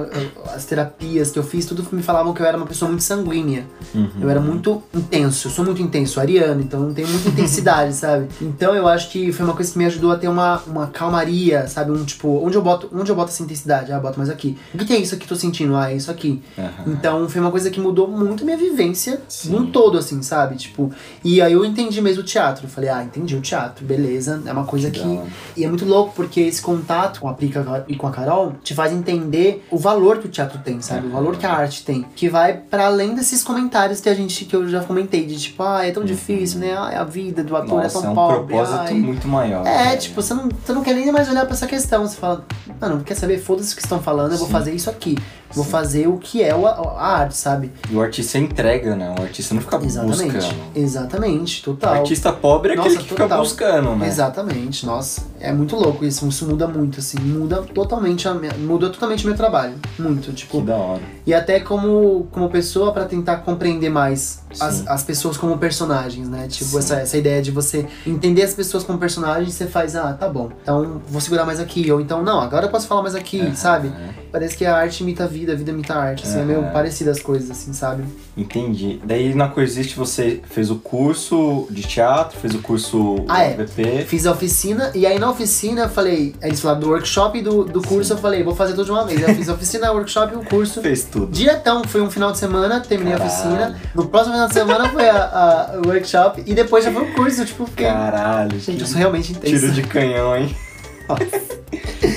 as 0.53 0.65
terapias 0.65 1.31
que 1.31 1.39
eu 1.39 1.43
fiz, 1.43 1.65
tudo 1.65 1.85
me 1.91 2.01
falavam 2.01 2.33
que 2.33 2.41
eu 2.41 2.45
era 2.45 2.57
uma 2.57 2.65
pessoa 2.65 2.89
muito 2.89 3.03
sanguínea. 3.03 3.65
Uhum. 3.93 4.09
Eu 4.21 4.29
era 4.29 4.39
muito 4.39 4.81
intenso, 4.93 5.47
eu 5.47 5.51
sou 5.51 5.65
muito 5.65 5.81
intenso, 5.81 6.19
ariano, 6.19 6.61
então 6.61 6.87
eu 6.87 6.93
tenho 6.93 7.07
muita 7.07 7.29
intensidade, 7.29 7.93
sabe? 7.95 8.27
Então 8.41 8.75
eu 8.75 8.87
acho 8.87 9.09
que 9.09 9.31
foi 9.31 9.45
uma 9.45 9.55
coisa 9.55 9.71
que 9.71 9.77
me 9.77 9.85
ajudou 9.85 10.11
a 10.11 10.17
ter 10.17 10.27
uma, 10.27 10.61
uma 10.65 10.87
calmaria, 10.87 11.67
sabe? 11.67 11.91
Um 11.91 12.03
tipo, 12.03 12.27
onde 12.43 12.55
eu 12.57 12.61
boto, 12.61 12.89
onde 12.93 13.11
eu 13.11 13.15
boto 13.15 13.31
essa 13.31 13.43
intensidade? 13.43 13.91
Ah, 13.91 13.95
eu 13.95 14.01
boto 14.01 14.17
mais 14.17 14.29
aqui. 14.29 14.57
O 14.73 14.77
que, 14.77 14.85
que 14.85 14.93
é 14.93 14.97
isso 14.97 15.15
aqui 15.15 15.25
que 15.25 15.33
eu 15.33 15.37
tô 15.37 15.41
sentindo? 15.41 15.75
Ah, 15.75 15.91
é 15.91 15.95
isso 15.95 16.11
aqui. 16.11 16.41
Aham. 16.57 16.71
Então 16.87 17.29
foi 17.29 17.41
uma 17.41 17.51
coisa 17.51 17.69
que 17.69 17.79
mudou 17.79 18.07
muito 18.07 18.43
minha 18.43 18.57
vivência 18.57 19.21
Sim. 19.27 19.51
num 19.51 19.71
todo, 19.71 19.97
assim, 19.97 20.21
sabe? 20.21 20.55
Tipo, 20.55 20.91
e 21.23 21.41
aí 21.41 21.53
eu 21.53 21.63
entendi 21.63 22.01
mesmo 22.01 22.21
o 22.21 22.25
teatro. 22.25 22.65
Eu 22.65 22.69
falei, 22.69 22.89
ah, 22.89 23.03
entendi 23.03 23.35
o 23.35 23.41
teatro, 23.41 23.85
beleza. 23.85 24.41
É 24.45 24.51
uma 24.51 24.65
coisa 24.65 24.89
Que 24.89 24.99
que. 24.99 25.21
E 25.57 25.63
é 25.63 25.67
muito 25.67 25.85
louco 25.85 26.13
porque 26.15 26.41
esse 26.41 26.61
contato 26.61 27.19
com 27.19 27.27
a 27.27 27.33
Prica 27.33 27.85
e 27.87 27.95
com 27.95 28.07
a 28.07 28.11
Carol 28.13 28.53
te 28.63 28.73
faz 28.73 28.93
entender 28.93 29.65
o 29.69 29.77
valor 29.77 30.19
que 30.19 30.27
o 30.27 30.29
teatro 30.29 30.59
tem, 30.59 30.81
sabe? 30.81 31.07
O 31.07 31.09
valor 31.09 31.35
que 31.37 31.45
a 31.45 31.53
arte 31.53 31.83
tem. 31.83 32.05
Que 32.15 32.29
vai 32.29 32.53
para 32.53 32.85
além 32.85 33.15
desses 33.15 33.43
comentários 33.43 33.99
que 33.99 34.09
a 34.09 34.13
gente, 34.13 34.45
que 34.45 34.55
eu 34.55 34.67
já 34.69 34.83
comentei, 34.83 35.25
de 35.25 35.39
tipo, 35.39 35.63
ah, 35.63 35.85
é 35.85 35.91
tão 35.91 36.05
difícil, 36.05 36.59
né? 36.59 36.73
Ah, 36.73 37.01
a 37.01 37.03
vida 37.03 37.43
do 37.43 37.55
ator 37.55 37.83
Nossa, 37.83 37.97
é 37.97 38.01
tão 38.01 38.09
é 38.09 38.11
um 38.11 38.15
pobre. 38.15 38.37
propósito 38.55 38.79
ai. 38.79 38.93
muito 38.93 39.27
maior. 39.27 39.65
É, 39.65 39.85
né? 39.85 39.97
tipo, 39.97 40.21
você 40.21 40.33
não, 40.33 40.49
você 40.49 40.73
não 40.73 40.83
quer 40.83 40.93
nem 40.93 41.11
mais 41.11 41.29
olhar 41.29 41.45
pra 41.45 41.53
essa 41.53 41.67
questão. 41.67 42.07
Você 42.07 42.15
fala, 42.17 42.45
mano, 42.79 43.03
quer 43.03 43.15
saber? 43.15 43.39
Foda-se 43.39 43.73
o 43.73 43.75
que 43.75 43.81
estão 43.81 44.01
falando, 44.01 44.31
eu 44.31 44.37
vou 44.37 44.47
Sim. 44.47 44.53
fazer 44.53 44.73
isso 44.73 44.89
aqui. 44.89 45.17
Vou 45.53 45.63
Sim. 45.63 45.69
fazer 45.71 46.07
o 46.07 46.17
que 46.17 46.41
é 46.43 46.55
o- 46.55 46.65
a, 46.67 46.71
a 46.71 47.07
arte, 47.19 47.35
sabe? 47.37 47.71
E 47.89 47.95
o 47.95 48.01
artista 48.01 48.37
entrega, 48.37 48.95
né? 48.95 49.13
O 49.17 49.21
artista 49.21 49.53
não 49.53 49.61
fica 49.61 49.77
Exatamente. 49.83 50.31
buscando. 50.33 50.55
Exatamente, 50.75 51.61
O 51.61 51.73
total. 51.73 51.93
artista 51.95 52.31
pobre 52.31 52.73
é 52.73 52.75
Nossa, 52.75 52.89
aquele 52.89 53.03
que 53.03 53.09
fica 53.09 53.23
total. 53.23 53.39
buscando, 53.39 53.95
né? 53.95 54.07
Exatamente, 54.07 54.85
nossa, 54.85 55.21
é 55.39 55.51
muito 55.51 55.75
louco 55.75 56.05
isso, 56.05 56.27
isso 56.27 56.45
muda 56.47 56.67
muito, 56.67 56.99
assim, 56.99 57.19
muda 57.19 57.61
totalmente 57.61 58.27
a 58.27 58.33
minha, 58.33 58.53
muda 58.53 58.89
totalmente 58.89 59.23
o 59.25 59.27
meu 59.27 59.35
trabalho, 59.35 59.75
muito, 59.99 60.27
Que 60.29 60.33
tipo, 60.33 60.61
da 60.61 60.75
hora. 60.75 61.01
e 61.25 61.33
até 61.33 61.59
como, 61.59 62.27
como 62.31 62.49
pessoa 62.49 62.91
pra 62.93 63.05
tentar 63.05 63.37
compreender 63.37 63.89
mais 63.89 64.41
as, 64.59 64.87
as 64.87 65.03
pessoas 65.03 65.35
como 65.35 65.57
personagens, 65.57 66.29
né, 66.29 66.47
tipo, 66.47 66.69
Sim. 66.71 66.77
essa, 66.79 66.95
essa 66.95 67.17
ideia 67.17 67.41
de 67.41 67.51
você 67.51 67.85
entender 68.07 68.43
as 68.43 68.53
pessoas 68.53 68.83
como 68.83 68.97
personagens, 68.97 69.53
você 69.53 69.67
faz, 69.67 69.95
ah, 69.95 70.13
tá 70.13 70.29
bom, 70.29 70.49
então 70.61 71.01
vou 71.09 71.19
segurar 71.19 71.43
mais 71.45 71.59
aqui, 71.59 71.91
ou 71.91 71.99
então, 71.99 72.23
não, 72.23 72.39
agora 72.39 72.67
eu 72.67 72.69
posso 72.71 72.87
falar 72.87 73.01
mais 73.01 73.15
aqui, 73.15 73.41
Aham. 73.41 73.55
sabe, 73.55 73.91
parece 74.31 74.55
que 74.55 74.65
a 74.65 74.77
arte 74.77 75.01
imita 75.03 75.25
a 75.25 75.27
vida, 75.27 75.42
a 75.51 75.55
vida 75.55 75.71
imita 75.71 75.93
a 75.93 76.01
arte, 76.03 76.23
assim, 76.23 76.39
é 76.39 76.43
meio 76.45 76.59
Aham. 76.61 76.71
parecido 76.71 77.09
as 77.11 77.19
coisas, 77.19 77.51
assim, 77.51 77.73
sabe. 77.73 78.03
Entendi. 78.37 78.99
Daí 79.03 79.33
na 79.35 79.47
Coexiste 79.47 79.95
você 79.95 80.41
fez 80.49 80.71
o 80.71 80.77
curso 80.77 81.67
de 81.69 81.81
teatro, 81.83 82.39
fez 82.39 82.55
o 82.55 82.59
curso 82.59 83.17
Ah, 83.27 83.43
é. 83.43 83.53
VP. 83.55 84.05
Fiz 84.07 84.25
a 84.25 84.31
oficina, 84.31 84.91
e 84.95 85.05
aí 85.05 85.19
na 85.19 85.29
oficina 85.29 85.81
eu 85.83 85.89
falei, 85.89 86.33
eles 86.41 86.59
falaram 86.59 86.79
do 86.81 86.89
workshop 86.89 87.37
e 87.37 87.41
do, 87.41 87.63
do 87.65 87.81
curso, 87.81 88.13
eu 88.13 88.17
falei, 88.17 88.43
vou 88.43 88.55
fazer 88.55 88.73
tudo 88.73 88.85
de 88.85 88.91
uma 88.91 89.05
vez. 89.05 89.21
Eu 89.21 89.35
fiz 89.35 89.49
a 89.49 89.53
oficina, 89.53 89.91
o 89.91 89.95
workshop 89.97 90.33
e 90.33 90.37
o 90.37 90.43
curso. 90.45 90.81
Fez 90.81 91.03
tudo. 91.03 91.31
Diretão, 91.31 91.83
foi 91.83 92.01
um 92.01 92.09
final 92.09 92.31
de 92.31 92.37
semana, 92.37 92.79
terminei 92.79 93.13
Caralho. 93.13 93.31
a 93.31 93.33
oficina. 93.35 93.81
No 93.93 94.07
próximo 94.07 94.33
final 94.33 94.47
de 94.47 94.53
semana 94.53 94.89
foi 94.89 95.07
a, 95.09 95.23
a- 95.23 95.81
o 95.83 95.87
workshop 95.89 96.43
e 96.45 96.53
depois 96.53 96.83
já 96.83 96.91
foi 96.91 97.03
o 97.03 97.13
curso, 97.13 97.45
tipo, 97.45 97.65
fiquei. 97.67 97.85
Caralho. 97.87 98.59
Gente, 98.59 98.77
que 98.77 98.83
eu 98.83 98.87
sou 98.87 98.97
realmente 98.97 99.31
intenso. 99.31 99.59
Tiro 99.59 99.71
de 99.71 99.83
canhão, 99.83 100.35
hein? 100.35 100.55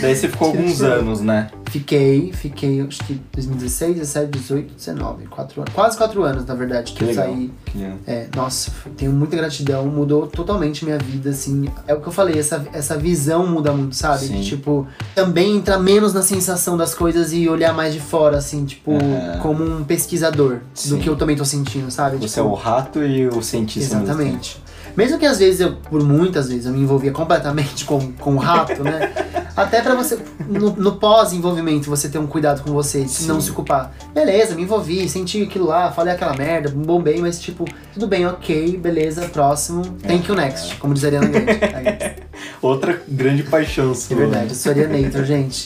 Daí 0.00 0.14
você 0.14 0.28
ficou 0.28 0.52
de 0.52 0.58
alguns 0.58 0.82
anos, 0.82 1.20
né? 1.20 1.48
Fiquei, 1.70 2.32
fiquei, 2.32 2.80
acho 2.80 3.04
que 3.04 3.20
2016, 3.32 3.96
17, 3.96 4.30
18, 4.30 4.74
19, 4.74 5.26
4 5.26 5.60
anos. 5.62 5.74
Quase 5.74 5.96
4 5.98 6.22
anos, 6.22 6.46
na 6.46 6.54
verdade, 6.54 6.92
que, 6.92 6.98
Que 6.98 7.04
eu 7.04 7.08
legal. 7.08 7.24
saí. 7.26 7.50
Que 7.66 7.78
legal. 7.78 7.96
É, 8.06 8.28
nossa, 8.34 8.70
tenho 8.96 9.12
muita 9.12 9.36
gratidão, 9.36 9.86
mudou 9.86 10.26
totalmente 10.26 10.84
minha 10.84 10.98
vida, 10.98 11.30
assim. 11.30 11.68
É 11.86 11.94
o 11.94 12.00
que 12.00 12.06
eu 12.06 12.12
falei, 12.12 12.38
essa, 12.38 12.66
essa 12.72 12.96
visão 12.96 13.46
muda 13.46 13.72
muito, 13.72 13.96
sabe? 13.96 14.26
Sim. 14.26 14.40
Tipo, 14.42 14.86
também 15.14 15.56
entrar 15.56 15.78
menos 15.78 16.12
na 16.14 16.22
sensação 16.22 16.76
das 16.76 16.94
coisas 16.94 17.32
e 17.32 17.48
olhar 17.48 17.74
mais 17.74 17.92
de 17.92 18.00
fora, 18.00 18.38
assim, 18.38 18.64
tipo, 18.64 18.92
Aham. 18.92 19.38
como 19.40 19.64
um 19.64 19.84
pesquisador 19.84 20.58
Sim. 20.72 20.90
do 20.90 20.98
que 20.98 21.08
eu 21.08 21.16
também 21.16 21.36
tô 21.36 21.44
sentindo, 21.44 21.90
sabe? 21.90 22.16
Você 22.16 22.28
tipo, 22.28 22.40
é 22.40 22.42
o 22.42 22.54
rato 22.54 23.02
e 23.02 23.26
o 23.28 23.42
cientista. 23.42 23.96
Exatamente. 23.96 24.62
Mesmo 24.96 25.18
que 25.18 25.26
às 25.26 25.38
vezes 25.38 25.60
eu, 25.60 25.74
por 25.76 26.02
muitas 26.02 26.48
vezes, 26.48 26.66
eu 26.66 26.72
me 26.72 26.80
envolvia 26.80 27.12
completamente 27.12 27.84
com, 27.84 28.12
com 28.12 28.34
o 28.34 28.38
rato, 28.38 28.82
né? 28.82 29.12
Até 29.56 29.80
pra 29.80 29.94
você, 29.94 30.18
no, 30.48 30.70
no 30.72 30.96
pós-envolvimento, 30.96 31.88
você 31.88 32.08
ter 32.08 32.18
um 32.18 32.26
cuidado 32.26 32.62
com 32.62 32.72
você, 32.72 33.06
Sim. 33.08 33.26
não 33.26 33.40
se 33.40 33.50
culpar. 33.52 33.92
Beleza, 34.14 34.54
me 34.54 34.62
envolvi, 34.62 35.08
senti 35.08 35.42
aquilo 35.42 35.66
lá, 35.66 35.90
falei 35.92 36.14
aquela 36.14 36.34
merda, 36.34 36.68
bombei, 36.70 37.18
mas 37.20 37.40
tipo, 37.40 37.64
tudo 37.94 38.06
bem, 38.06 38.26
ok, 38.26 38.76
beleza, 38.76 39.22
próximo, 39.28 39.82
thank 40.06 40.28
you 40.28 40.34
next, 40.34 40.76
como 40.76 40.92
diz 40.92 41.04
a 41.04 41.06
Ariana 41.08 41.26
Grande. 41.28 41.54
Tempo. 41.96 42.22
Outra 42.60 43.00
grande 43.08 43.42
paixão 43.44 43.92
É 43.92 43.94
sua. 43.94 44.16
verdade, 44.16 44.48
eu 44.50 44.54
sou 44.54 44.72
Arianator, 44.72 45.24
gente. 45.24 45.64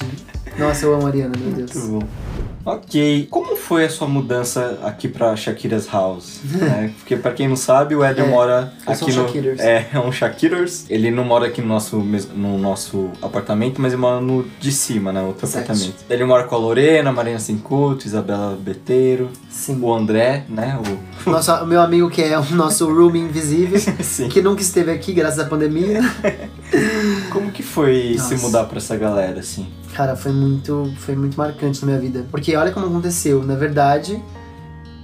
Nossa, 0.56 0.84
eu 0.86 0.94
amo 0.94 1.06
a 1.06 1.08
Ariana, 1.08 1.32
meu 1.36 1.52
Deus. 1.52 1.74
Muito 1.74 1.88
bom. 2.04 2.29
Ok, 2.62 3.26
como 3.30 3.56
foi 3.56 3.86
a 3.86 3.88
sua 3.90 4.06
mudança 4.06 4.78
aqui 4.84 5.08
pra 5.08 5.34
Shakira's 5.34 5.88
House? 5.90 6.40
né? 6.44 6.92
Porque 7.00 7.16
pra 7.16 7.32
quem 7.32 7.48
não 7.48 7.56
sabe, 7.56 7.94
o 7.96 8.04
Éder 8.04 8.24
É, 8.26 8.28
mora 8.28 8.72
aqui 8.86 9.06
no 9.06 9.26
Shakirers. 9.26 9.60
é, 9.60 9.88
é 9.94 9.98
um 9.98 10.12
Shakirers. 10.12 10.84
Ele 10.90 11.10
não 11.10 11.24
mora 11.24 11.46
aqui 11.46 11.62
no 11.62 11.68
nosso 11.68 11.96
no 11.96 12.58
nosso 12.58 13.08
apartamento, 13.22 13.80
mas 13.80 13.92
ele 13.94 14.00
mora 14.02 14.20
no 14.20 14.44
de 14.60 14.70
cima, 14.72 15.10
né, 15.10 15.22
outro 15.22 15.46
Certo. 15.46 15.64
apartamento. 15.70 15.96
Ele 16.10 16.24
mora 16.24 16.44
com 16.44 16.54
a 16.54 16.58
Lorena, 16.58 17.10
Marina 17.10 17.38
Cincuto, 17.38 18.06
Isabela 18.06 18.54
Beteiro, 18.60 19.30
Sim. 19.48 19.80
o 19.80 19.94
André, 19.94 20.44
né, 20.48 20.78
o 20.78 21.00
Nosso, 21.30 21.64
meu 21.66 21.80
amigo 21.80 22.10
que 22.10 22.22
é 22.22 22.38
o 22.38 22.44
nosso 22.54 22.86
roomie 22.92 23.22
invisível, 23.22 23.80
Sim. 24.04 24.28
que 24.28 24.42
nunca 24.42 24.60
esteve 24.60 24.90
aqui 24.92 25.12
graças 25.14 25.38
à 25.38 25.44
pandemia. 25.46 26.00
Como 27.32 27.50
que 27.50 27.62
foi 27.62 28.16
se 28.18 28.32
Nossa. 28.34 28.46
mudar 28.46 28.64
pra 28.64 28.76
essa 28.78 28.96
galera 28.96 29.40
assim? 29.40 29.66
Cara, 30.00 30.16
foi 30.16 30.32
muito, 30.32 30.90
foi 30.96 31.14
muito 31.14 31.36
marcante 31.36 31.78
na 31.82 31.88
minha 31.88 32.00
vida. 32.00 32.26
Porque 32.30 32.56
olha 32.56 32.72
como 32.72 32.86
aconteceu. 32.86 33.42
Na 33.42 33.54
verdade, 33.54 34.18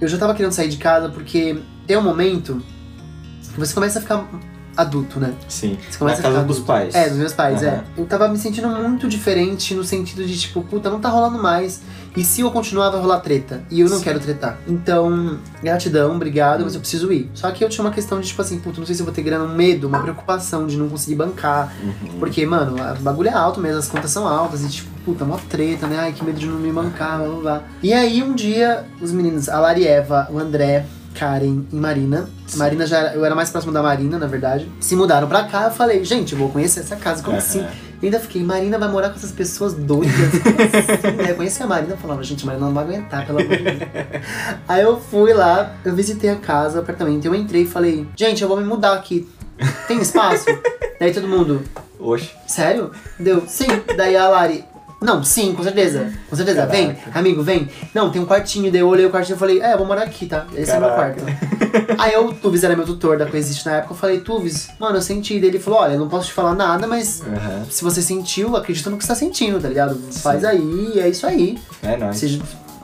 eu 0.01 0.07
já 0.07 0.17
tava 0.17 0.33
querendo 0.33 0.53
sair 0.53 0.69
de 0.69 0.77
casa 0.77 1.07
porque 1.07 1.59
tem 1.85 1.95
um 1.95 2.01
momento 2.01 2.59
que 3.53 3.59
você 3.59 3.75
começa 3.75 3.99
a 3.99 4.01
ficar 4.01 4.27
adulto, 4.75 5.19
né? 5.19 5.35
Sim. 5.47 5.77
Você 5.87 5.91
Na 5.91 5.99
começa 5.99 6.19
a 6.21 6.23
casa 6.23 6.43
dos 6.43 6.61
pais. 6.61 6.95
É, 6.95 7.09
dos 7.09 7.17
meus 7.19 7.31
pais, 7.31 7.61
é. 7.61 7.69
Aham. 7.69 7.83
Eu 7.95 8.07
tava 8.07 8.27
me 8.27 8.39
sentindo 8.39 8.67
muito 8.69 9.07
diferente 9.07 9.75
no 9.75 9.83
sentido 9.83 10.25
de, 10.25 10.35
tipo, 10.35 10.63
puta, 10.63 10.89
não 10.89 10.99
tá 10.99 11.09
rolando 11.09 11.37
mais. 11.37 11.83
E 12.17 12.23
se 12.23 12.41
eu 12.41 12.49
continuar, 12.49 12.89
vai 12.89 12.99
rolar 12.99 13.19
treta. 13.19 13.61
E 13.69 13.79
eu 13.79 13.87
não 13.87 13.99
Sim. 13.99 14.03
quero 14.05 14.19
tretar. 14.19 14.57
Então, 14.67 15.37
gratidão, 15.61 16.15
obrigado, 16.15 16.63
mas 16.63 16.73
eu 16.73 16.79
preciso 16.79 17.11
ir. 17.13 17.29
Só 17.35 17.51
que 17.51 17.63
eu 17.63 17.69
tinha 17.69 17.85
uma 17.85 17.93
questão 17.93 18.19
de, 18.19 18.27
tipo 18.27 18.41
assim, 18.41 18.57
puta, 18.57 18.79
não 18.79 18.87
sei 18.87 18.95
se 18.95 19.01
eu 19.01 19.05
vou 19.05 19.13
ter 19.13 19.21
grana, 19.21 19.43
um 19.43 19.55
medo, 19.55 19.87
uma 19.87 19.99
preocupação 19.99 20.65
de 20.65 20.77
não 20.77 20.89
conseguir 20.89 21.13
bancar. 21.13 21.71
Uhum. 21.79 22.17
Porque, 22.19 22.43
mano, 22.43 22.75
o 22.75 23.03
bagulho 23.03 23.29
é 23.29 23.33
alto 23.33 23.59
mesmo, 23.59 23.77
as 23.77 23.87
contas 23.87 24.09
são 24.09 24.27
altas 24.27 24.63
e, 24.63 24.67
tipo, 24.67 24.89
puta, 25.05 25.23
mó 25.25 25.37
treta, 25.47 25.85
né? 25.85 25.99
Ai, 25.99 26.11
que 26.11 26.25
medo 26.25 26.39
de 26.39 26.47
não 26.47 26.57
me 26.57 26.71
bancar, 26.71 27.19
blá 27.19 27.27
blá 27.27 27.39
blá. 27.39 27.63
E 27.83 27.93
aí, 27.93 28.23
um 28.23 28.33
dia, 28.33 28.85
os 28.99 29.11
meninos, 29.11 29.47
a 29.47 29.59
Larieva, 29.59 30.27
o 30.31 30.39
André, 30.39 30.87
Karen 31.13 31.65
e 31.71 31.75
Marina. 31.75 32.27
Marina 32.55 32.85
já 32.85 32.97
era, 32.97 33.13
eu 33.15 33.25
era 33.25 33.35
mais 33.35 33.49
próximo 33.49 33.73
da 33.73 33.81
Marina, 33.83 34.17
na 34.17 34.27
verdade. 34.27 34.67
Se 34.79 34.95
mudaram 34.95 35.27
pra 35.27 35.43
cá, 35.43 35.65
eu 35.65 35.71
falei, 35.71 36.03
gente, 36.03 36.33
eu 36.33 36.39
vou 36.39 36.49
conhecer 36.49 36.79
essa 36.79 36.95
casa, 36.95 37.21
como 37.21 37.37
Aham. 37.37 37.45
assim? 37.45 37.65
E 38.01 38.05
ainda 38.05 38.19
fiquei, 38.19 38.43
Marina 38.43 38.77
vai 38.77 38.89
morar 38.89 39.09
com 39.09 39.15
essas 39.15 39.31
pessoas 39.31 39.73
doidas. 39.73 40.13
Como 40.43 40.61
assim? 40.61 41.17
né? 41.17 41.31
Eu 41.31 41.35
conheci 41.35 41.63
a 41.63 41.67
Marina 41.67 41.95
e 41.95 41.97
falava, 41.97 42.23
gente, 42.23 42.45
Marina 42.45 42.65
não 42.65 42.73
vai 42.73 42.83
aguentar, 42.83 43.25
pelo 43.25 43.39
amor 43.39 43.57
de 43.57 43.63
Deus. 43.63 43.77
Aí 44.67 44.81
eu 44.83 44.99
fui 44.99 45.33
lá, 45.33 45.75
eu 45.83 45.95
visitei 45.95 46.29
a 46.29 46.35
casa, 46.35 46.79
o 46.79 46.81
apartamento, 46.81 47.25
eu 47.25 47.33
entrei 47.33 47.63
e 47.63 47.67
falei, 47.67 48.07
gente, 48.15 48.41
eu 48.41 48.47
vou 48.47 48.57
me 48.57 48.63
mudar 48.63 48.93
aqui. 48.93 49.27
Tem 49.87 49.99
espaço? 49.99 50.45
Daí 50.99 51.13
todo 51.13 51.27
mundo, 51.27 51.63
Oxe. 51.99 52.31
Sério? 52.47 52.91
Deu, 53.19 53.43
sim. 53.47 53.67
Daí 53.95 54.15
a 54.15 54.27
Lari, 54.29 54.63
não, 54.99 55.23
sim, 55.23 55.53
com 55.53 55.61
certeza. 55.63 56.11
Com 56.29 56.35
certeza, 56.35 56.65
vem, 56.65 56.95
Caraca. 56.95 57.19
amigo, 57.19 57.43
vem. 57.43 57.69
Não, 57.93 58.09
tem 58.09 58.21
um 58.21 58.25
quartinho. 58.25 58.71
Daí 58.71 58.81
eu 58.81 58.87
olhei 58.87 59.05
o 59.05 59.09
quartinho 59.11 59.35
e 59.35 59.39
falei, 59.39 59.61
é, 59.61 59.73
eu 59.73 59.77
vou 59.77 59.85
morar 59.85 60.03
aqui, 60.03 60.25
tá? 60.25 60.45
Esse 60.55 60.71
é 60.71 60.79
Caraca. 60.79 61.21
meu 61.21 61.25
quarto. 61.25 61.97
Aí 62.01 62.15
o 62.17 62.33
Tuvis 62.33 62.63
era 62.63 62.75
meu 62.75 62.85
tutor 62.85 63.17
da 63.17 63.25
Coexiste 63.25 63.65
na 63.65 63.77
época, 63.77 63.93
eu 63.93 63.97
falei, 63.97 64.19
Tuvis, 64.21 64.69
mano, 64.79 64.97
eu 64.97 65.01
senti. 65.01 65.39
Daí 65.39 65.49
ele 65.49 65.59
falou, 65.59 65.79
olha, 65.79 65.93
eu 65.93 65.99
não 65.99 66.07
posso 66.09 66.27
te 66.27 66.33
falar 66.33 66.55
nada, 66.55 66.87
mas 66.87 67.21
Aham. 67.21 67.65
se 67.69 67.83
você 67.83 68.01
sentiu, 68.01 68.55
acredita 68.55 68.89
no 68.89 68.97
que 68.97 69.03
você 69.03 69.09
tá 69.09 69.15
sentindo, 69.15 69.59
tá 69.59 69.67
ligado? 69.69 69.95
Faz 70.13 70.43
aí, 70.43 70.93
é 70.99 71.07
isso 71.09 71.27
aí. 71.27 71.57
É 71.83 71.95
nóis. 71.97 72.17
Você 72.17 72.39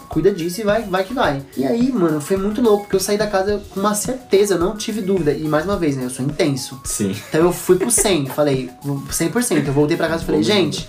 cuida 0.10 0.32
disso 0.32 0.62
e 0.62 0.64
vai, 0.64 0.84
vai 0.84 1.04
que 1.04 1.14
vai. 1.16 1.42
E 1.58 1.66
aí, 1.66 1.92
mano, 1.92 2.22
foi 2.22 2.38
muito 2.38 2.62
louco, 2.62 2.84
porque 2.84 2.96
eu 2.98 3.00
saí 3.00 3.18
da 3.18 3.26
casa 3.26 3.60
com 3.72 3.80
uma 3.80 3.96
certeza, 3.96 4.54
eu 4.54 4.60
não 4.60 4.76
tive 4.78 5.02
dúvida. 5.02 5.32
E 5.32 5.44
mais 5.46 5.66
uma 5.66 5.76
vez, 5.76 5.98
né, 5.98 6.06
eu 6.06 6.10
sou 6.12 6.24
intenso. 6.24 6.80
Sim. 6.86 7.16
Então 7.30 7.42
eu 7.42 7.52
fui 7.52 7.76
pro 7.78 7.90
100, 7.90 8.28
falei, 8.28 8.70
100%. 8.86 9.66
Eu 9.66 9.74
voltei 9.74 9.98
pra 9.98 10.08
casa 10.08 10.22
e 10.22 10.26
falei, 10.28 10.44
gente, 10.44 10.88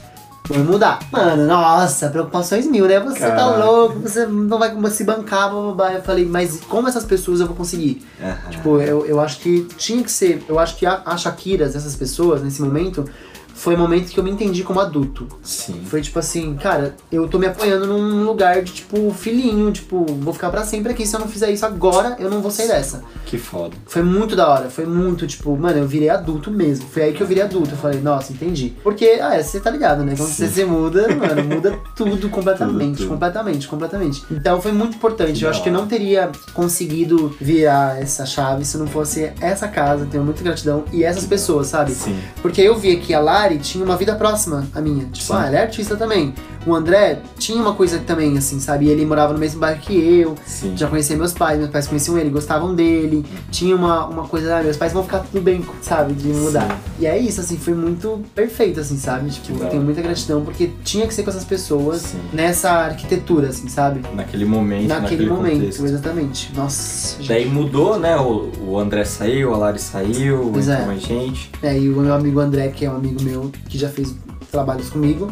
vou 0.48 0.58
mudar. 0.58 0.98
Mano, 1.10 1.46
nossa, 1.46 2.10
preocupações 2.10 2.66
mil, 2.66 2.86
né? 2.86 3.00
Você 3.00 3.20
tá 3.20 3.28
Caraca. 3.34 3.64
louco, 3.64 4.00
você 4.00 4.26
não 4.26 4.58
vai 4.58 4.74
se 4.90 5.04
bancar, 5.04 5.50
blá, 5.50 5.62
blá, 5.62 5.72
blá. 5.72 5.92
Eu 5.94 6.02
falei, 6.02 6.26
mas 6.26 6.60
como 6.68 6.86
essas 6.86 7.04
pessoas 7.04 7.40
eu 7.40 7.46
vou 7.46 7.56
conseguir? 7.56 8.06
Aham. 8.20 8.50
Tipo, 8.50 8.80
eu, 8.80 9.06
eu 9.06 9.20
acho 9.20 9.38
que 9.40 9.66
tinha 9.78 10.02
que 10.02 10.10
ser. 10.12 10.44
Eu 10.48 10.58
acho 10.58 10.76
que 10.76 10.84
a, 10.84 11.00
a 11.04 11.16
Shakiras, 11.16 11.74
essas 11.74 11.96
pessoas, 11.96 12.42
nesse 12.42 12.60
momento, 12.60 13.08
foi 13.54 13.74
o 13.74 13.78
momento 13.78 14.10
que 14.10 14.18
eu 14.18 14.24
me 14.24 14.30
entendi 14.30 14.62
como 14.62 14.80
adulto. 14.80 15.26
Sim. 15.42 15.80
Foi 15.86 16.02
tipo 16.02 16.18
assim, 16.18 16.54
cara, 16.56 16.94
eu 17.10 17.26
tô 17.28 17.38
me 17.38 17.46
apoiando 17.46 17.86
num 17.86 18.24
lugar 18.24 18.62
de 18.62 18.72
tipo 18.72 19.10
filhinho, 19.12 19.70
tipo, 19.72 20.04
vou 20.04 20.34
ficar 20.34 20.50
pra 20.50 20.64
sempre 20.64 20.92
aqui. 20.92 21.06
Se 21.06 21.14
eu 21.16 21.20
não 21.20 21.28
fizer 21.28 21.50
isso 21.50 21.64
agora, 21.64 22.16
eu 22.18 22.28
não 22.28 22.40
vou 22.42 22.50
sair 22.50 22.68
dessa. 22.68 23.02
Que 23.24 23.38
foda. 23.38 23.74
Foi 23.86 24.02
muito 24.02 24.36
da 24.36 24.48
hora, 24.48 24.68
foi 24.68 24.84
muito, 24.84 25.26
tipo, 25.26 25.56
mano, 25.56 25.78
eu 25.78 25.86
virei 25.86 26.10
adulto 26.10 26.50
mesmo. 26.50 26.86
Foi 26.88 27.04
aí 27.04 27.12
que 27.12 27.22
eu 27.22 27.26
virei 27.26 27.42
adulto. 27.44 27.70
Eu 27.70 27.76
falei, 27.78 28.00
nossa, 28.00 28.32
entendi. 28.32 28.74
Porque, 28.82 29.18
ah, 29.22 29.36
é, 29.36 29.42
você 29.42 29.60
tá 29.60 29.70
ligado, 29.70 30.02
né? 30.04 30.14
Quando 30.16 30.28
Sim. 30.28 30.46
você 30.46 30.48
se 30.48 30.64
muda, 30.64 31.08
mano, 31.14 31.44
muda 31.44 31.78
tudo 31.94 32.28
completamente, 32.28 32.78
Tudo, 32.78 32.96
tudo. 32.98 33.08
completamente, 33.10 33.68
completamente. 33.68 34.24
Então 34.30 34.60
foi 34.60 34.72
muito 34.72 34.96
importante. 34.96 35.38
Que 35.38 35.44
eu 35.44 35.50
acho 35.50 35.62
que 35.62 35.68
eu 35.68 35.72
não 35.72 35.86
teria 35.86 36.30
conseguido 36.52 37.34
virar 37.40 38.00
essa 38.00 38.26
chave 38.26 38.64
se 38.64 38.76
não 38.76 38.86
fosse 38.86 39.32
essa 39.40 39.68
casa. 39.68 40.06
Tenho 40.10 40.24
muita 40.24 40.42
gratidão. 40.42 40.84
E 40.92 41.04
essas 41.04 41.24
pessoas, 41.24 41.68
sabe? 41.68 41.92
Sim. 41.92 42.18
Porque 42.42 42.60
eu 42.60 42.76
via 42.76 42.96
que 42.98 43.12
a 43.14 43.20
Tinha 43.58 43.84
uma 43.84 43.96
vida 43.96 44.14
próxima 44.14 44.66
à 44.74 44.80
minha. 44.80 45.04
Tipo, 45.06 45.26
Sim. 45.26 45.32
ah, 45.34 45.46
ela 45.46 45.56
é 45.56 45.62
artista 45.62 45.96
também. 45.96 46.34
O 46.66 46.74
André 46.74 47.20
tinha 47.38 47.60
uma 47.60 47.74
coisa 47.74 47.98
também, 47.98 48.36
assim, 48.38 48.58
sabe? 48.58 48.88
Ele 48.88 49.04
morava 49.04 49.32
no 49.32 49.38
mesmo 49.38 49.60
bairro 49.60 49.80
que 49.80 49.92
eu. 49.94 50.34
Sim. 50.46 50.74
Já 50.76 50.88
conhecia 50.88 51.16
meus 51.16 51.32
pais, 51.32 51.58
meus 51.58 51.70
pais 51.70 51.86
conheciam 51.86 52.16
ele, 52.18 52.30
gostavam 52.30 52.74
dele. 52.74 53.24
Tinha 53.50 53.76
uma, 53.76 54.06
uma 54.06 54.26
coisa, 54.26 54.56
ah, 54.58 54.62
meus 54.62 54.76
pais 54.76 54.92
vão 54.92 55.02
ficar 55.02 55.18
tudo 55.20 55.42
bem, 55.42 55.64
sabe? 55.82 56.14
De 56.14 56.28
mudar. 56.28 56.68
Sim. 56.70 56.76
E 57.00 57.06
é 57.06 57.18
isso, 57.18 57.40
assim, 57.40 57.56
foi 57.58 57.74
muito 57.74 58.20
perfeito, 58.34 58.80
assim, 58.80 58.96
sabe? 58.96 59.30
Tipo, 59.30 59.62
eu 59.62 59.68
tenho 59.68 59.82
muita 59.82 60.00
gratidão 60.00 60.42
porque 60.42 60.70
tinha 60.82 61.06
que 61.06 61.12
ser 61.12 61.22
com 61.22 61.30
essas 61.30 61.44
pessoas 61.44 62.00
Sim. 62.00 62.18
nessa 62.32 62.70
arquitetura, 62.70 63.48
assim, 63.48 63.68
sabe? 63.68 64.00
Naquele 64.14 64.44
momento, 64.44 64.88
Naquele, 64.88 65.02
naquele 65.26 65.30
momento, 65.30 65.54
contexto. 65.60 65.84
exatamente. 65.84 66.52
Nossa, 66.54 67.16
gente. 67.18 67.28
Daí 67.28 67.46
mudou, 67.48 67.98
né? 67.98 68.16
O, 68.16 68.50
o 68.66 68.78
André 68.78 69.04
saiu, 69.04 69.52
a 69.52 69.56
Lari 69.58 69.78
saiu, 69.80 70.50
Pois 70.52 70.68
é. 70.68 70.84
mais 70.86 71.02
gente. 71.02 71.50
É, 71.62 71.78
e 71.78 71.88
o 71.90 72.00
meu 72.00 72.14
amigo 72.14 72.40
André, 72.40 72.68
que 72.68 72.84
é 72.86 72.90
um 72.90 72.96
amigo 72.96 73.22
meu 73.22 73.50
que 73.68 73.76
já 73.76 73.88
fez 73.88 74.14
trabalhos 74.50 74.88
comigo, 74.88 75.30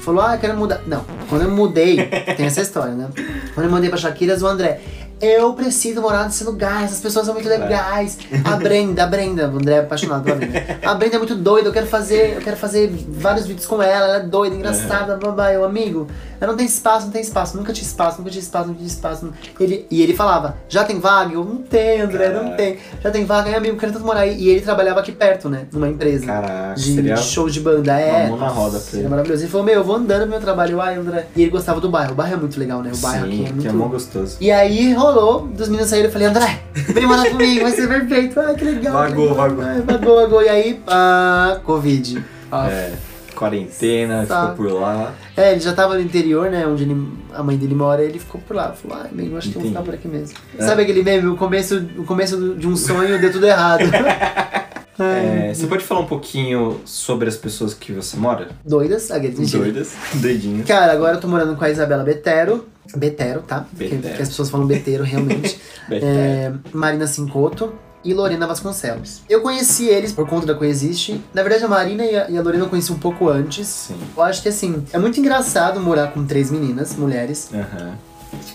falou: 0.00 0.22
Ah, 0.22 0.34
eu 0.34 0.38
quero 0.38 0.56
mudar. 0.56 0.80
Não, 0.86 1.04
quando 1.28 1.42
eu 1.42 1.50
mudei, 1.50 2.08
tem 2.36 2.46
essa 2.46 2.60
história, 2.60 2.92
né? 2.92 3.08
Quando 3.54 3.66
eu 3.66 3.72
mudei 3.72 3.88
pra 3.88 3.98
Shakiras, 3.98 4.42
o 4.42 4.46
André. 4.46 4.80
Eu 5.20 5.52
preciso 5.52 6.00
morar 6.00 6.24
nesse 6.24 6.42
lugar, 6.44 6.82
essas 6.82 6.98
pessoas 6.98 7.26
são 7.26 7.34
muito 7.34 7.46
legais. 7.46 8.16
A 8.42 8.56
Brenda, 8.56 9.04
a 9.04 9.06
Brenda, 9.06 9.50
o 9.50 9.56
André 9.56 9.74
é 9.74 9.80
apaixonado 9.80 10.24
pela 10.24 10.36
Brenda. 10.36 10.78
A 10.82 10.94
Brenda 10.94 11.16
é 11.16 11.18
muito 11.18 11.34
doida, 11.34 11.68
eu 11.68 11.72
quero 11.74 11.86
fazer, 11.86 12.36
eu 12.36 12.40
quero 12.40 12.56
fazer 12.56 12.90
vários 13.06 13.46
vídeos 13.46 13.66
com 13.66 13.82
ela, 13.82 14.06
ela 14.06 14.16
é 14.16 14.20
doida, 14.20 14.56
engraçada, 14.56 15.18
babá. 15.18 15.52
Eu, 15.52 15.62
amigo, 15.62 16.06
eu 16.40 16.46
não 16.48 16.56
tenho 16.56 16.68
espaço, 16.68 17.06
não 17.06 17.12
tem 17.12 17.22
espaço, 17.22 17.56
nunca 17.56 17.72
tinha 17.72 17.86
espaço, 17.86 18.18
nunca 18.18 18.30
tinha 18.30 18.40
espaço, 18.42 18.66
nunca 18.68 18.78
tinha 18.78 18.88
espaço. 18.88 19.32
Ele, 19.58 19.86
e 19.90 20.02
ele 20.02 20.14
falava, 20.14 20.56
já 20.68 20.84
tem 20.84 20.98
vaga? 20.98 21.34
Eu 21.34 21.44
não 21.44 21.56
tenho, 21.56 22.04
André, 22.04 22.28
não 22.30 22.40
Caraca. 22.44 22.56
tem. 22.56 22.78
Já 23.02 23.10
tem 23.10 23.24
vaga, 23.24 23.48
aí, 23.50 23.54
amigo, 23.56 23.76
quero 23.76 23.92
tanto 23.92 24.04
morar 24.04 24.20
aí. 24.20 24.36
E 24.40 24.48
ele 24.48 24.60
trabalhava 24.60 25.00
aqui 25.00 25.12
perto, 25.12 25.48
né? 25.48 25.66
Numa 25.72 25.88
empresa 25.88 26.24
Caraca, 26.26 26.74
de 26.74 26.94
seria 26.94 27.16
show 27.16 27.48
de 27.48 27.60
banda. 27.60 27.92
É. 28.00 28.28
mão 28.28 28.38
na 28.38 28.48
roda 28.48 28.78
pra 28.80 28.98
ele. 28.98 29.08
maravilhoso. 29.08 29.42
Ele 29.42 29.50
falou, 29.50 29.66
meu, 29.66 29.74
eu 29.74 29.84
vou 29.84 29.96
andando 29.96 30.22
pro 30.22 30.30
meu 30.30 30.40
trabalho, 30.40 30.80
ai, 30.80 30.96
André. 30.96 31.26
E 31.36 31.42
ele 31.42 31.50
gostava 31.50 31.80
do 31.80 31.88
bairro. 31.90 32.12
O 32.12 32.14
bairro 32.14 32.34
é 32.34 32.36
muito 32.38 32.58
legal, 32.58 32.82
né? 32.82 32.90
O 32.94 32.96
bairro 32.98 33.26
Sim, 33.26 33.32
aqui 33.32 33.40
é 33.40 33.48
muito. 33.52 33.60
que 33.62 33.68
é 33.68 33.72
mó 33.72 33.86
gostoso. 33.88 34.36
E 34.40 34.50
aí 34.50 34.92
rolou, 34.94 35.46
dos 35.46 35.68
meninos 35.68 35.90
saíram, 35.90 36.06
eu 36.08 36.12
falei, 36.12 36.28
André, 36.28 36.60
vem 36.74 37.06
morar 37.06 37.28
comigo, 37.30 37.62
vai 37.62 37.72
ser 37.72 37.88
perfeito. 37.88 38.40
Ai, 38.40 38.54
que 38.54 38.64
legal. 38.64 38.92
Vagou, 38.94 39.34
vagou. 39.34 39.64
Vagou, 39.86 40.16
vagou. 40.16 40.42
E 40.42 40.48
aí, 40.48 40.74
pá, 40.74 41.60
Covid. 41.64 42.24
Ah, 42.52 42.68
É, 42.70 42.92
quarentena, 43.40 44.26
Tá. 44.26 44.50
ficou 44.50 44.56
por 44.66 44.72
lá. 44.80 45.14
É, 45.36 45.52
ele 45.52 45.60
já 45.60 45.72
tava 45.72 45.94
no 45.94 46.00
interior, 46.00 46.50
né? 46.50 46.66
Onde 46.66 46.84
ele- 46.84 47.08
a 47.34 47.42
mãe 47.42 47.56
dele 47.56 47.74
mora, 47.74 48.02
ele 48.04 48.18
ficou 48.18 48.40
por 48.40 48.54
lá. 48.54 48.72
Falou, 48.72 48.98
ai, 49.02 49.08
amigo, 49.10 49.36
acho 49.36 49.48
que 49.50 49.56
eu 49.56 49.60
vou 49.62 49.70
Entendi. 49.70 49.74
ficar 49.74 49.82
por 49.82 49.94
aqui 49.94 50.08
mesmo. 50.08 50.36
É. 50.58 50.62
Sabe 50.66 50.82
aquele 50.82 51.02
meme? 51.02 51.28
O 51.28 51.36
começo, 51.36 51.84
o 51.96 52.04
começo 52.04 52.54
de 52.54 52.66
um 52.68 52.76
sonho 52.76 53.20
deu 53.20 53.32
tudo 53.32 53.46
errado. 53.46 53.80
É, 55.02 55.54
você 55.54 55.66
pode 55.66 55.82
falar 55.82 56.02
um 56.02 56.06
pouquinho 56.06 56.78
sobre 56.84 57.26
as 57.26 57.34
pessoas 57.34 57.72
que 57.72 57.90
você 57.90 58.18
mora? 58.18 58.48
Doidas, 58.62 59.10
aqueles 59.10 59.38
mentira. 59.38 59.62
Doidas, 59.64 59.94
doidinhas. 60.12 60.66
Cara, 60.66 60.92
agora 60.92 61.14
eu 61.16 61.20
tô 61.22 61.26
morando 61.26 61.56
com 61.56 61.64
a 61.64 61.70
Isabela 61.70 62.04
Betero. 62.04 62.66
Betero, 62.94 63.40
tá? 63.40 63.60
Porque, 63.70 63.84
Betero. 63.94 64.02
porque 64.08 64.22
as 64.22 64.28
pessoas 64.28 64.50
falam 64.50 64.66
Betero, 64.68 65.02
realmente. 65.02 65.58
é, 65.90 66.52
Marina 66.74 67.06
Cincoto 67.06 67.72
e 68.04 68.14
Lorena 68.14 68.46
Vasconcelos. 68.46 69.22
Eu 69.28 69.40
conheci 69.40 69.86
eles 69.86 70.12
por 70.12 70.26
conta 70.28 70.46
da 70.46 70.54
Coexiste. 70.54 71.22
Na 71.34 71.42
verdade, 71.42 71.64
a 71.64 71.68
Marina 71.68 72.04
e 72.04 72.16
a, 72.16 72.30
e 72.30 72.38
a 72.38 72.42
Lorena 72.42 72.64
eu 72.64 72.68
conheci 72.68 72.92
um 72.92 72.98
pouco 72.98 73.28
antes. 73.28 73.66
Sim. 73.66 73.96
Eu 74.16 74.22
acho 74.22 74.42
que 74.42 74.48
assim, 74.48 74.84
é 74.92 74.98
muito 74.98 75.20
engraçado 75.20 75.80
morar 75.80 76.08
com 76.12 76.24
três 76.24 76.50
meninas, 76.50 76.96
mulheres, 76.96 77.50
Aham. 77.52 77.94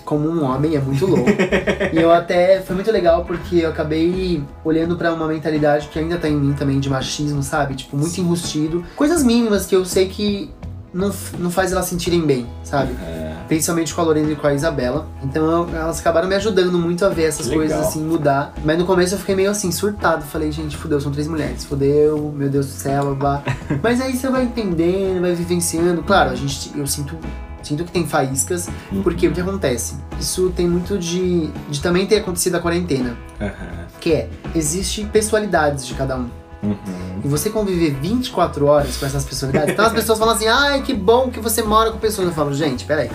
como 0.03 0.27
um 0.29 0.43
homem, 0.43 0.75
é 0.75 0.79
muito 0.79 1.05
louco. 1.05 1.29
e 1.93 1.97
eu 1.97 2.11
até. 2.11 2.61
Foi 2.61 2.75
muito 2.75 2.91
legal 2.91 3.23
porque 3.25 3.57
eu 3.57 3.69
acabei 3.69 4.43
olhando 4.63 4.95
pra 4.97 5.13
uma 5.13 5.27
mentalidade 5.27 5.87
que 5.89 5.99
ainda 5.99 6.17
tá 6.17 6.27
em 6.27 6.35
mim 6.35 6.53
também 6.53 6.79
de 6.79 6.89
machismo, 6.89 7.43
sabe? 7.43 7.75
Tipo, 7.75 7.95
muito 7.97 8.17
enrustido. 8.19 8.83
Coisas 8.95 9.23
mínimas 9.23 9.65
que 9.65 9.75
eu 9.75 9.85
sei 9.85 10.07
que 10.07 10.49
não, 10.93 11.13
não 11.37 11.51
faz 11.51 11.71
elas 11.71 11.85
sentirem 11.85 12.21
bem, 12.21 12.47
sabe? 12.63 12.95
É, 13.03 13.24
Principalmente 13.47 13.93
com 13.93 14.01
a 14.01 14.03
Lorena 14.03 14.31
e 14.31 14.35
com 14.35 14.47
a 14.47 14.53
Isabela. 14.53 15.07
Então 15.23 15.67
elas 15.73 15.99
acabaram 15.99 16.27
me 16.27 16.35
ajudando 16.35 16.77
muito 16.79 17.05
a 17.05 17.09
ver 17.09 17.25
essas 17.25 17.47
Que 17.47 17.55
coisas 17.55 17.75
legal. 17.75 17.89
assim, 17.89 18.03
mudar. 18.03 18.53
Mas 18.63 18.77
no 18.79 18.85
começo 18.85 19.13
eu 19.15 19.19
fiquei 19.19 19.35
meio 19.35 19.51
assim, 19.51 19.71
surtado. 19.71 20.23
Falei, 20.25 20.51
gente, 20.51 20.75
fudeu, 20.75 20.99
são 20.99 21.11
três 21.11 21.27
mulheres. 21.27 21.63
Fudeu, 21.63 22.33
meu 22.35 22.49
Deus 22.49 22.65
do 22.65 22.71
céu, 22.71 23.13
babá. 23.15 23.43
Mas 23.83 24.01
aí 24.01 24.15
você 24.17 24.29
vai 24.29 24.43
entendendo, 24.43 25.21
vai 25.21 25.33
vivenciando. 25.35 26.01
Claro, 26.03 26.31
a 26.31 26.35
gente, 26.35 26.71
eu 26.77 26.87
sinto. 26.87 27.17
Sinto 27.61 27.83
que 27.83 27.91
tem 27.91 28.05
faíscas, 28.07 28.67
Uhum. 28.91 29.01
porque 29.01 29.27
o 29.27 29.31
que 29.31 29.41
acontece? 29.41 29.95
Isso 30.19 30.53
tem 30.55 30.67
muito 30.69 30.99
de, 30.99 31.47
de 31.67 31.81
também 31.81 32.05
ter 32.05 32.17
acontecido 32.17 32.53
a 32.55 32.59
quarentena. 32.59 33.17
Aham. 33.41 33.87
Que 33.99 34.11
é, 34.13 34.29
existe 34.53 35.03
pessoalidades 35.05 35.83
de 35.87 35.95
cada 35.95 36.15
um. 36.15 36.29
Uhum. 36.61 36.75
E 37.23 37.27
você 37.27 37.49
conviver 37.49 37.95
24 37.99 38.67
horas 38.67 38.97
com 38.97 39.05
essas 39.07 39.25
personalidades, 39.25 39.73
então 39.73 39.83
as 39.85 39.93
pessoas 39.93 40.19
falam 40.19 40.35
assim, 40.35 40.47
ai, 40.47 40.83
que 40.83 40.93
bom 40.93 41.31
que 41.31 41.39
você 41.39 41.63
mora 41.63 41.89
com 41.91 41.97
pessoas. 41.97 42.27
Eu 42.27 42.33
falo, 42.35 42.53
gente, 42.53 42.85
peraí. 42.85 43.09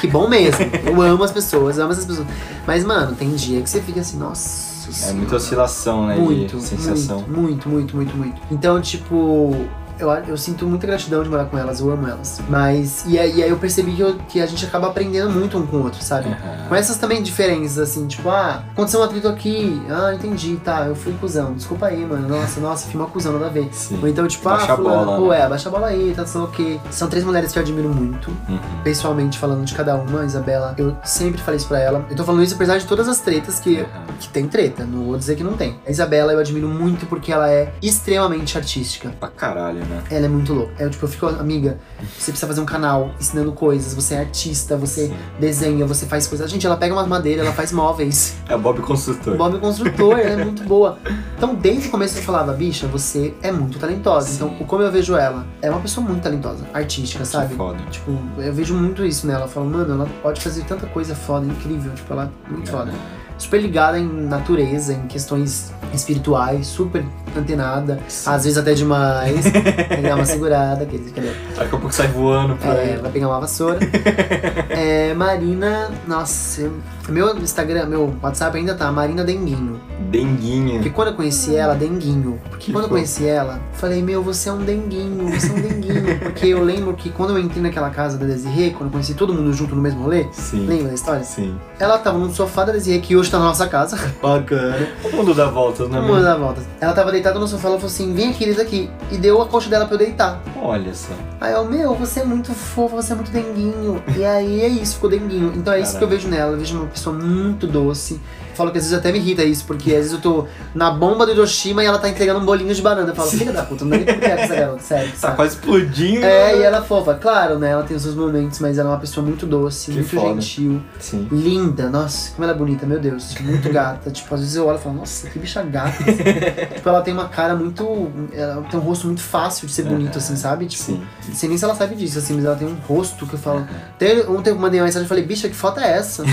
Que 0.00 0.06
bom 0.06 0.28
mesmo. 0.28 0.64
Eu 0.86 1.00
amo 1.00 1.22
as 1.24 1.32
pessoas, 1.32 1.78
eu 1.78 1.84
amo 1.84 1.92
essas 1.92 2.04
pessoas. 2.04 2.26
Mas, 2.66 2.84
mano, 2.84 3.14
tem 3.14 3.34
dia 3.34 3.62
que 3.62 3.70
você 3.70 3.80
fica 3.80 4.00
assim, 4.00 4.18
nossa. 4.18 4.74
É 5.08 5.12
muita 5.12 5.36
oscilação, 5.36 6.06
né? 6.06 6.16
Muito, 6.16 6.60
sensação. 6.60 7.24
muito, 7.26 7.68
muito, 7.68 7.96
muito, 7.96 7.96
muito, 7.96 8.16
muito. 8.16 8.42
Então, 8.50 8.80
tipo, 8.80 9.66
eu, 9.98 10.08
eu 10.10 10.36
sinto 10.36 10.66
muita 10.66 10.86
gratidão 10.86 11.22
de 11.22 11.28
morar 11.28 11.44
com 11.46 11.58
elas, 11.58 11.80
eu 11.80 11.90
amo 11.90 12.06
elas. 12.08 12.40
Mas, 12.48 13.04
e 13.06 13.18
aí, 13.18 13.36
e 13.38 13.42
aí 13.42 13.50
eu 13.50 13.56
percebi 13.56 13.92
que, 13.92 14.00
eu- 14.00 14.18
que 14.28 14.40
a 14.40 14.46
gente 14.46 14.64
acaba 14.64 14.88
aprendendo 14.88 15.30
muito 15.30 15.56
um 15.58 15.66
com 15.66 15.76
o 15.78 15.82
outro, 15.84 16.02
sabe? 16.02 16.28
Aham. 16.28 16.68
Com 16.68 16.74
essas 16.74 16.96
também 16.96 17.22
diferenças, 17.22 17.78
assim, 17.78 18.06
tipo, 18.06 18.28
ah, 18.28 18.62
aconteceu 18.72 19.00
um 19.00 19.02
atrito 19.04 19.28
aqui, 19.28 19.80
ah, 19.90 20.14
entendi, 20.14 20.56
tá, 20.64 20.86
eu 20.86 20.94
fui 20.94 21.12
cuzão, 21.20 21.54
desculpa 21.54 21.86
aí, 21.86 22.04
mano, 22.04 22.28
nossa, 22.28 22.60
nossa, 22.60 22.86
fui 22.88 23.00
uma 23.00 23.08
cuzão, 23.08 23.32
nada 23.34 23.46
a 23.46 23.50
ver. 23.50 23.68
Sim. 23.72 23.98
Ou 24.00 24.08
então, 24.08 24.26
tipo, 24.26 24.44
Baixa 24.44 24.70
ah, 24.70 24.74
a 24.74 24.76
fulano, 24.76 25.04
bola, 25.04 25.16
pô, 25.18 25.28
né? 25.30 25.40
é, 25.40 25.48
baixa 25.48 25.68
a 25.68 25.72
bola 25.72 25.86
aí, 25.88 26.12
tá 26.16 26.24
sendo 26.26 26.44
ok. 26.44 26.80
São 26.90 27.08
três 27.08 27.24
mulheres 27.24 27.52
que 27.52 27.58
eu 27.58 27.62
admiro 27.62 27.88
muito, 27.88 28.30
Uhum. 28.48 28.58
pessoalmente 28.82 29.38
falando 29.38 29.64
de 29.64 29.74
cada 29.74 29.94
uma, 29.96 30.20
a 30.22 30.24
Isabela, 30.24 30.74
eu 30.78 30.96
sempre 31.04 31.40
falei 31.40 31.56
isso 31.58 31.68
pra 31.68 31.78
ela. 31.80 32.04
Eu 32.10 32.16
tô 32.16 32.24
falando 32.24 32.42
isso 32.42 32.54
apesar 32.54 32.78
de 32.78 32.86
todas 32.86 33.08
as 33.08 33.20
tretas 33.20 33.58
que, 33.60 33.80
Aham. 33.80 33.86
que 34.20 34.28
tem 34.28 34.46
treta, 34.48 34.84
não 34.84 35.04
vou 35.06 35.16
dizer 35.18 35.36
que 35.36 35.42
não 35.44 35.54
tem. 35.56 35.78
A 35.86 35.90
Isabela 35.90 36.32
eu 36.32 36.38
admiro 36.38 36.68
muito 36.68 37.06
porque 37.06 37.32
ela 37.32 37.50
é 37.50 37.72
extremamente 37.82 38.56
artística. 38.58 39.10
Pra 39.18 39.28
caralho, 39.28 39.83
né? 39.84 40.02
Ela 40.10 40.26
é 40.26 40.28
muito 40.28 40.52
louca. 40.52 40.72
Eu, 40.82 40.90
tipo, 40.90 41.04
eu 41.04 41.08
fico, 41.08 41.26
amiga, 41.26 41.78
você 42.18 42.30
precisa 42.30 42.46
fazer 42.46 42.60
um 42.60 42.66
canal 42.66 43.10
ensinando 43.20 43.52
coisas, 43.52 43.94
você 43.94 44.14
é 44.14 44.20
artista, 44.20 44.76
você 44.76 45.08
Sim. 45.08 45.14
desenha, 45.38 45.86
você 45.86 46.06
faz 46.06 46.26
coisas. 46.26 46.50
Gente, 46.50 46.66
ela 46.66 46.76
pega 46.76 46.94
umas 46.94 47.06
madeiras, 47.06 47.44
ela 47.44 47.54
faz 47.54 47.72
móveis. 47.72 48.36
É 48.48 48.54
o 48.54 48.58
Bob 48.58 48.80
Construtor. 48.80 49.34
O 49.34 49.36
Bob 49.36 49.56
é 49.56 49.58
construtor, 49.58 50.18
ela 50.18 50.40
é 50.40 50.44
muito 50.44 50.64
boa. 50.64 50.98
Então, 51.36 51.54
desde 51.54 51.88
o 51.88 51.90
começo 51.90 52.18
eu 52.18 52.22
falava, 52.22 52.52
bicha, 52.52 52.86
você 52.86 53.34
é 53.42 53.50
muito 53.50 53.78
talentosa. 53.78 54.28
Sim. 54.28 54.34
Então, 54.36 54.66
como 54.66 54.82
eu 54.82 54.90
vejo 54.90 55.16
ela, 55.16 55.46
é 55.62 55.70
uma 55.70 55.80
pessoa 55.80 56.06
muito 56.06 56.22
talentosa, 56.22 56.64
artística, 56.72 57.24
sabe? 57.24 57.48
Que 57.48 57.56
foda. 57.56 57.78
Tipo, 57.90 58.18
eu 58.38 58.52
vejo 58.52 58.74
muito 58.74 59.04
isso 59.04 59.26
nela. 59.26 59.44
Eu 59.44 59.48
falo, 59.48 59.66
mano, 59.66 59.94
ela 59.94 60.08
pode 60.22 60.40
fazer 60.40 60.64
tanta 60.64 60.86
coisa 60.86 61.14
foda, 61.14 61.46
incrível. 61.46 61.92
Tipo, 61.94 62.12
ela 62.12 62.32
é 62.48 62.50
muito 62.50 62.70
foda. 62.70 62.92
Super 63.38 63.60
ligada 63.60 63.98
em 63.98 64.06
natureza, 64.08 64.92
em 64.92 65.06
questões 65.06 65.72
espirituais, 65.92 66.66
super 66.66 67.04
antenada, 67.36 67.98
às 68.26 68.44
vezes 68.44 68.56
até 68.58 68.74
demais. 68.74 69.42
Tem 69.50 69.62
que 69.96 70.02
dar 70.02 70.14
uma 70.16 70.24
segurada, 70.24 70.84
aqueles 70.84 71.12
cadê? 71.12 71.28
Daqui 71.56 71.62
a 71.74 71.78
pouco 71.78 71.92
sai 71.92 72.08
voando 72.08 72.56
por 72.56 72.66
É, 72.68 72.92
aí. 72.94 72.96
vai 72.96 73.10
pegar 73.10 73.28
uma 73.28 73.40
vassoura. 73.40 73.78
é, 74.70 75.14
Marina, 75.14 75.90
nossa, 76.06 76.62
eu- 76.62 76.72
meu 77.08 77.36
Instagram, 77.38 77.86
meu 77.86 78.14
WhatsApp 78.22 78.56
ainda 78.56 78.74
tá 78.74 78.90
Marina 78.90 79.22
Denguinho. 79.24 79.78
Denguinha. 80.10 80.74
Porque 80.74 80.90
quando 80.90 81.08
eu 81.08 81.14
conheci 81.14 81.54
ela, 81.54 81.74
Denguinho. 81.74 82.40
Porque 82.48 82.66
Que 82.66 82.72
quando 82.72 82.84
eu 82.84 82.88
fofo. 82.88 82.94
conheci 82.94 83.26
ela, 83.26 83.54
eu 83.56 83.78
falei, 83.78 84.02
meu, 84.02 84.22
você 84.22 84.48
é 84.48 84.52
um 84.52 84.58
Denguinho, 84.64 85.28
você 85.28 85.48
é 85.48 85.52
um 85.52 85.60
Denguinho. 85.60 86.18
Porque 86.20 86.46
eu 86.46 86.62
lembro 86.64 86.94
que 86.94 87.10
quando 87.10 87.30
eu 87.30 87.38
entrei 87.38 87.62
naquela 87.62 87.90
casa 87.90 88.16
da 88.16 88.24
Desirê, 88.24 88.70
quando 88.70 88.86
eu 88.86 88.90
conheci 88.92 89.12
todo 89.14 89.34
mundo 89.34 89.52
junto 89.52 89.74
no 89.76 89.82
mesmo 89.82 90.02
rolê, 90.02 90.26
Sim. 90.32 90.66
lembra 90.66 90.88
da 90.88 90.94
história? 90.94 91.24
Sim. 91.24 91.56
Ela 91.78 91.98
tava 91.98 92.16
no 92.16 92.32
sofá 92.32 92.64
da 92.64 92.72
Desirê, 92.72 93.00
que 93.00 93.14
hoje 93.16 93.23
tá 93.30 93.38
na 93.38 93.44
nossa 93.44 93.66
casa. 93.66 93.96
Bacana. 94.22 94.88
O 95.04 95.16
mundo 95.16 95.34
dá 95.34 95.46
voltas, 95.46 95.88
né? 95.88 95.98
Vamos 95.98 96.16
amigo? 96.16 96.24
dar 96.24 96.36
volta. 96.36 96.62
Ela 96.80 96.92
tava 96.92 97.10
deitada 97.12 97.38
no 97.38 97.46
sofá, 97.46 97.68
ela 97.68 97.76
falou 97.78 97.92
assim, 97.92 98.12
vem 98.14 98.30
aqui, 98.30 98.44
deita 98.46 98.62
aqui. 98.62 98.90
E 99.10 99.16
deu 99.16 99.40
a 99.42 99.46
coxa 99.46 99.68
dela 99.68 99.86
pra 99.86 99.94
eu 99.94 99.98
deitar. 99.98 100.40
Olha 100.60 100.94
só. 100.94 101.12
Aí 101.40 101.52
eu, 101.52 101.64
meu, 101.64 101.94
você 101.94 102.20
é 102.20 102.24
muito 102.24 102.52
fofo, 102.52 102.96
você 102.96 103.12
é 103.12 103.16
muito 103.16 103.30
denguinho. 103.30 104.02
E 104.16 104.24
aí 104.24 104.60
é 104.62 104.68
isso, 104.68 104.94
ficou 104.94 105.10
denguinho. 105.10 105.52
Então 105.56 105.72
é 105.72 105.80
isso 105.80 105.96
que 105.98 106.04
eu 106.04 106.08
vejo 106.08 106.28
nela. 106.28 106.52
Eu 106.52 106.58
vejo 106.58 106.76
uma 106.76 106.86
pessoa 106.86 107.14
muito 107.16 107.66
doce. 107.66 108.20
Falo 108.54 108.70
que 108.70 108.78
às 108.78 108.84
vezes 108.84 108.98
até 108.98 109.10
me 109.12 109.18
irrita 109.18 109.42
isso, 109.44 109.64
porque 109.64 109.90
às 109.90 109.96
vezes 109.98 110.12
eu 110.12 110.20
tô 110.20 110.46
na 110.74 110.90
bomba 110.90 111.26
do 111.26 111.32
Hiroshima 111.32 111.82
e 111.82 111.86
ela 111.86 111.98
tá 111.98 112.08
entregando 112.08 112.40
um 112.40 112.44
bolinho 112.44 112.74
de 112.74 112.80
banana. 112.82 113.08
Eu 113.10 113.14
falo, 113.14 113.30
filha 113.30 113.52
da 113.52 113.62
puta, 113.62 113.84
não 113.84 113.90
dá 113.90 113.96
nem 113.96 114.04
pra 114.04 114.14
brincar 114.14 114.36
com 114.36 114.42
essa 114.42 114.54
garota, 114.54 114.82
sério. 114.82 115.10
Tá 115.12 115.16
sabe? 115.18 115.36
quase 115.36 115.54
explodindo. 115.56 116.24
É, 116.24 116.58
e 116.58 116.62
ela 116.62 116.78
é 116.78 116.82
fofa. 116.82 117.14
Claro, 117.14 117.58
né? 117.58 117.70
Ela 117.70 117.82
tem 117.82 117.96
os 117.96 118.02
seus 118.02 118.14
momentos, 118.14 118.58
mas 118.60 118.78
ela 118.78 118.90
é 118.90 118.92
uma 118.92 118.98
pessoa 119.00 119.24
muito 119.24 119.46
doce, 119.46 119.90
Que 119.90 119.98
muito 119.98 120.08
foda. 120.10 120.40
gentil, 120.40 120.82
Sim. 120.98 121.28
linda. 121.30 121.88
Nossa, 121.90 122.30
como 122.32 122.44
ela 122.44 122.52
é 122.52 122.56
bonita, 122.56 122.86
meu 122.86 122.98
Deus. 123.00 123.34
Muito 123.40 123.70
gata. 123.72 124.10
tipo, 124.10 124.34
às 124.34 124.40
vezes 124.40 124.56
eu 124.56 124.66
olho 124.66 124.78
e 124.78 124.80
falo, 124.82 124.96
nossa, 124.96 125.28
que 125.28 125.38
bicha 125.38 125.62
gata. 125.62 126.02
tipo, 126.74 126.88
ela 126.88 127.02
tem 127.02 127.12
uma 127.14 127.28
cara 127.28 127.54
muito. 127.54 128.10
Ela 128.32 128.62
tem 128.70 128.78
um 128.78 128.82
rosto 128.82 129.06
muito 129.06 129.20
fácil 129.22 129.66
de 129.66 129.72
ser 129.72 129.82
bonito, 129.84 130.18
assim, 130.18 130.36
sabe? 130.36 130.66
Tipo, 130.66 130.82
Sim. 130.84 131.02
sei 131.32 131.48
nem 131.48 131.58
se 131.58 131.64
ela 131.64 131.74
sabe 131.74 131.94
disso, 131.94 132.18
assim, 132.18 132.34
mas 132.34 132.44
ela 132.44 132.56
tem 132.56 132.66
um 132.68 132.76
rosto 132.86 133.26
que 133.26 133.34
eu 133.34 133.38
falo. 133.38 133.66
Até 133.94 134.26
ontem 134.28 134.50
eu 134.50 134.56
mandei 134.56 134.80
uma 134.80 134.86
mensagem 134.86 135.06
e 135.06 135.08
falei, 135.08 135.24
bicha, 135.24 135.48
que 135.48 135.54
foto 135.54 135.80
é 135.80 135.98
essa? 135.98 136.24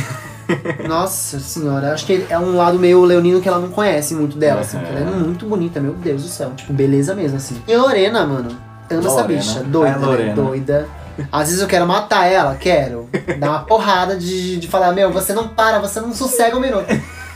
Nossa 0.87 1.39
senhora, 1.39 1.93
acho 1.93 2.05
que 2.05 2.25
é 2.29 2.37
um 2.37 2.55
lado 2.57 2.77
meio 2.79 3.03
leonino 3.03 3.41
que 3.41 3.47
ela 3.47 3.59
não 3.59 3.69
conhece 3.69 4.13
muito 4.13 4.37
dela, 4.37 4.61
assim, 4.61 4.77
porque 4.77 4.95
ela 4.95 5.09
é 5.11 5.13
muito 5.13 5.45
bonita, 5.45 5.79
meu 5.79 5.93
Deus 5.93 6.23
do 6.23 6.27
céu. 6.29 6.51
Tipo, 6.55 6.73
beleza 6.73 7.13
mesmo, 7.15 7.37
assim. 7.37 7.61
E 7.67 7.75
Lorena, 7.75 8.25
mano, 8.25 8.49
amo 8.89 8.99
essa 8.99 9.21
Lorena. 9.21 9.27
bicha, 9.27 9.63
doida, 9.63 9.95
Ah, 9.95 9.99
né? 9.99 10.05
Lorena. 10.05 10.33
Doida. 10.35 10.87
Às 11.31 11.47
vezes 11.49 11.61
eu 11.61 11.67
quero 11.67 11.85
matar 11.85 12.25
ela, 12.25 12.55
quero. 12.55 13.07
Dar 13.37 13.49
uma 13.49 13.59
porrada 13.59 14.15
de, 14.17 14.57
de 14.57 14.67
falar, 14.67 14.91
meu, 14.93 15.11
você 15.11 15.33
não 15.33 15.47
para, 15.49 15.77
você 15.79 15.99
não 15.99 16.13
sossega 16.13 16.55
um 16.57 16.59
minuto. 16.61 16.85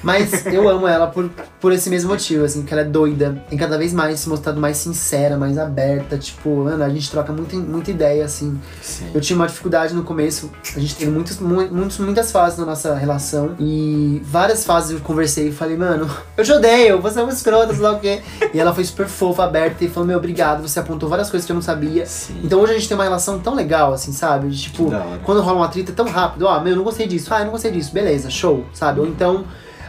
Mas 0.06 0.46
eu 0.46 0.70
amo 0.70 0.88
ela 0.88 1.08
por, 1.08 1.28
por 1.60 1.74
esse 1.74 1.90
mesmo 1.90 2.12
motivo, 2.12 2.46
assim, 2.46 2.62
que 2.62 2.72
ela 2.72 2.84
é 2.84 2.86
doida. 2.86 3.44
Tem 3.50 3.58
cada 3.58 3.76
vez 3.76 3.92
mais 3.92 4.20
se 4.20 4.30
mostrado 4.30 4.62
mais 4.62 4.78
sincera, 4.78 5.36
mais 5.36 5.58
aberta. 5.58 6.16
Tipo, 6.18 6.64
mano, 6.66 6.84
a 6.84 6.90
gente 6.90 7.10
troca 7.10 7.34
muito, 7.34 7.56
muita 7.58 7.90
ideia, 7.90 8.24
assim. 8.24 8.60
Sim. 8.84 9.08
Eu 9.16 9.20
tinha 9.20 9.36
uma 9.36 9.48
dificuldade 9.48 9.96
no 9.96 10.04
começo. 10.04 10.52
A 10.76 10.80
gente 10.80 10.96
teve 10.96 11.10
muitos, 11.10 11.40
mu- 11.40 11.68
muitos, 11.72 11.98
muitas 11.98 12.32
fases 12.32 12.60
na 12.60 12.66
nossa 12.66 12.94
relação. 12.94 13.56
E 13.60 14.22
várias 14.24 14.64
fases 14.64 14.92
eu 14.92 15.00
conversei 15.00 15.50
e 15.50 15.52
falei, 15.52 15.76
mano, 15.76 16.08
eu 16.38 16.44
te 16.44 16.52
odeio, 16.52 17.02
você 17.02 17.20
é 17.20 17.24
um 17.24 17.30
escroto, 17.30 17.74
sei 17.74 17.82
lá 17.82 17.94
o 17.94 18.00
quê. 18.00 18.22
E 18.54 18.60
ela 18.60 18.74
foi 18.76 18.84
super 18.84 19.08
fofa, 19.08 19.44
aberta 19.44 19.84
e 19.84 19.90
falou, 19.90 20.06
meu, 20.06 20.18
obrigado, 20.20 20.62
você 20.62 20.80
apontou 20.80 21.10
várias 21.10 21.32
coisas 21.32 21.48
que 21.48 21.52
eu 21.52 21.56
não 21.56 21.64
sabia. 21.64 22.06
Sim. 22.06 22.42
Então 22.44 22.60
hoje 22.60 22.74
a 22.74 22.76
gente 22.76 22.88
tem 22.88 22.96
uma 22.96 23.04
relação 23.04 23.40
tão 23.40 23.56
legal, 23.56 23.92
assim, 23.92 24.12
sabe? 24.12 24.50
De, 24.50 24.62
tipo, 24.62 24.92
quando 25.24 25.42
rola 25.42 25.58
uma 25.58 25.68
treta 25.68 25.92
é 25.92 25.96
tão 25.96 26.06
rápido, 26.06 26.46
ó, 26.46 26.60
meu, 26.60 26.74
eu 26.74 26.78
não 26.78 26.84
gostei 26.84 27.08
disso, 27.08 27.34
ah, 27.34 27.40
eu 27.40 27.46
não 27.46 27.52
gostei 27.52 27.72
disso, 27.72 27.92
beleza, 27.92 28.30
show, 28.30 28.64
sabe? 28.72 29.00
Ou 29.00 29.08
então, 29.08 29.46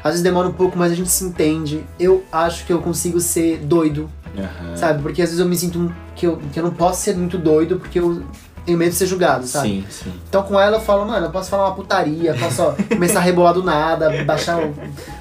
às 0.06 0.12
vezes 0.12 0.22
demora 0.22 0.48
um 0.48 0.52
pouco, 0.52 0.78
mas 0.78 0.92
a 0.92 0.94
gente 0.94 1.10
se 1.10 1.24
entende. 1.24 1.84
Eu 1.98 2.24
acho 2.32 2.64
que 2.66 2.72
eu 2.72 2.80
consigo 2.80 3.20
ser 3.20 3.58
doido, 3.58 4.10
Aham. 4.36 4.76
sabe? 4.76 5.02
Porque 5.02 5.22
às 5.22 5.28
vezes 5.28 5.40
eu 5.40 5.48
me 5.48 5.56
sinto 5.56 5.92
que 6.14 6.26
eu, 6.26 6.38
que 6.52 6.58
eu 6.58 6.64
não 6.64 6.70
posso 6.72 7.02
ser 7.02 7.16
muito 7.16 7.38
doido 7.38 7.78
porque 7.78 7.98
eu 7.98 8.22
tenho 8.64 8.76
medo 8.76 8.90
de 8.90 8.96
ser 8.96 9.06
julgado, 9.06 9.46
sabe? 9.46 9.68
Sim, 9.68 9.84
sim. 9.88 10.12
Então 10.28 10.42
com 10.42 10.58
ela 10.58 10.78
eu 10.78 10.80
falo, 10.80 11.06
mano, 11.06 11.26
eu 11.26 11.30
posso 11.30 11.48
falar 11.48 11.66
uma 11.68 11.74
putaria, 11.74 12.34
posso 12.34 12.62
ó, 12.62 12.74
começar 12.88 13.20
a 13.20 13.22
rebolar 13.22 13.54
do 13.54 13.62
nada, 13.62 14.24
baixar 14.24 14.58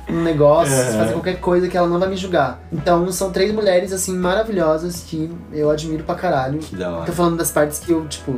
um, 0.10 0.24
negócio, 0.24 0.74
É. 0.74 0.98
fazer 0.98 1.14
qualquer 1.14 1.40
coisa 1.40 1.68
que 1.68 1.76
ela 1.78 1.88
não 1.88 2.00
vai 2.00 2.10
me 2.10 2.16
julgar. 2.16 2.60
Então 2.72 3.12
são 3.12 3.32
três 3.32 3.54
mulheres, 3.54 3.92
assim, 3.92 4.16
maravilhosas 4.18 5.04
que 5.08 5.32
eu 5.52 5.70
admiro 5.70 6.04
pra 6.04 6.16
caralho. 6.16 6.60
Que 6.60 6.76
da 6.76 6.92
hora. 6.92 7.06
Tô 7.06 7.12
falando 7.12 7.38
das 7.38 7.52
partes 7.52 7.80
que 7.80 7.92
eu, 7.92 8.06
tipo, 8.08 8.36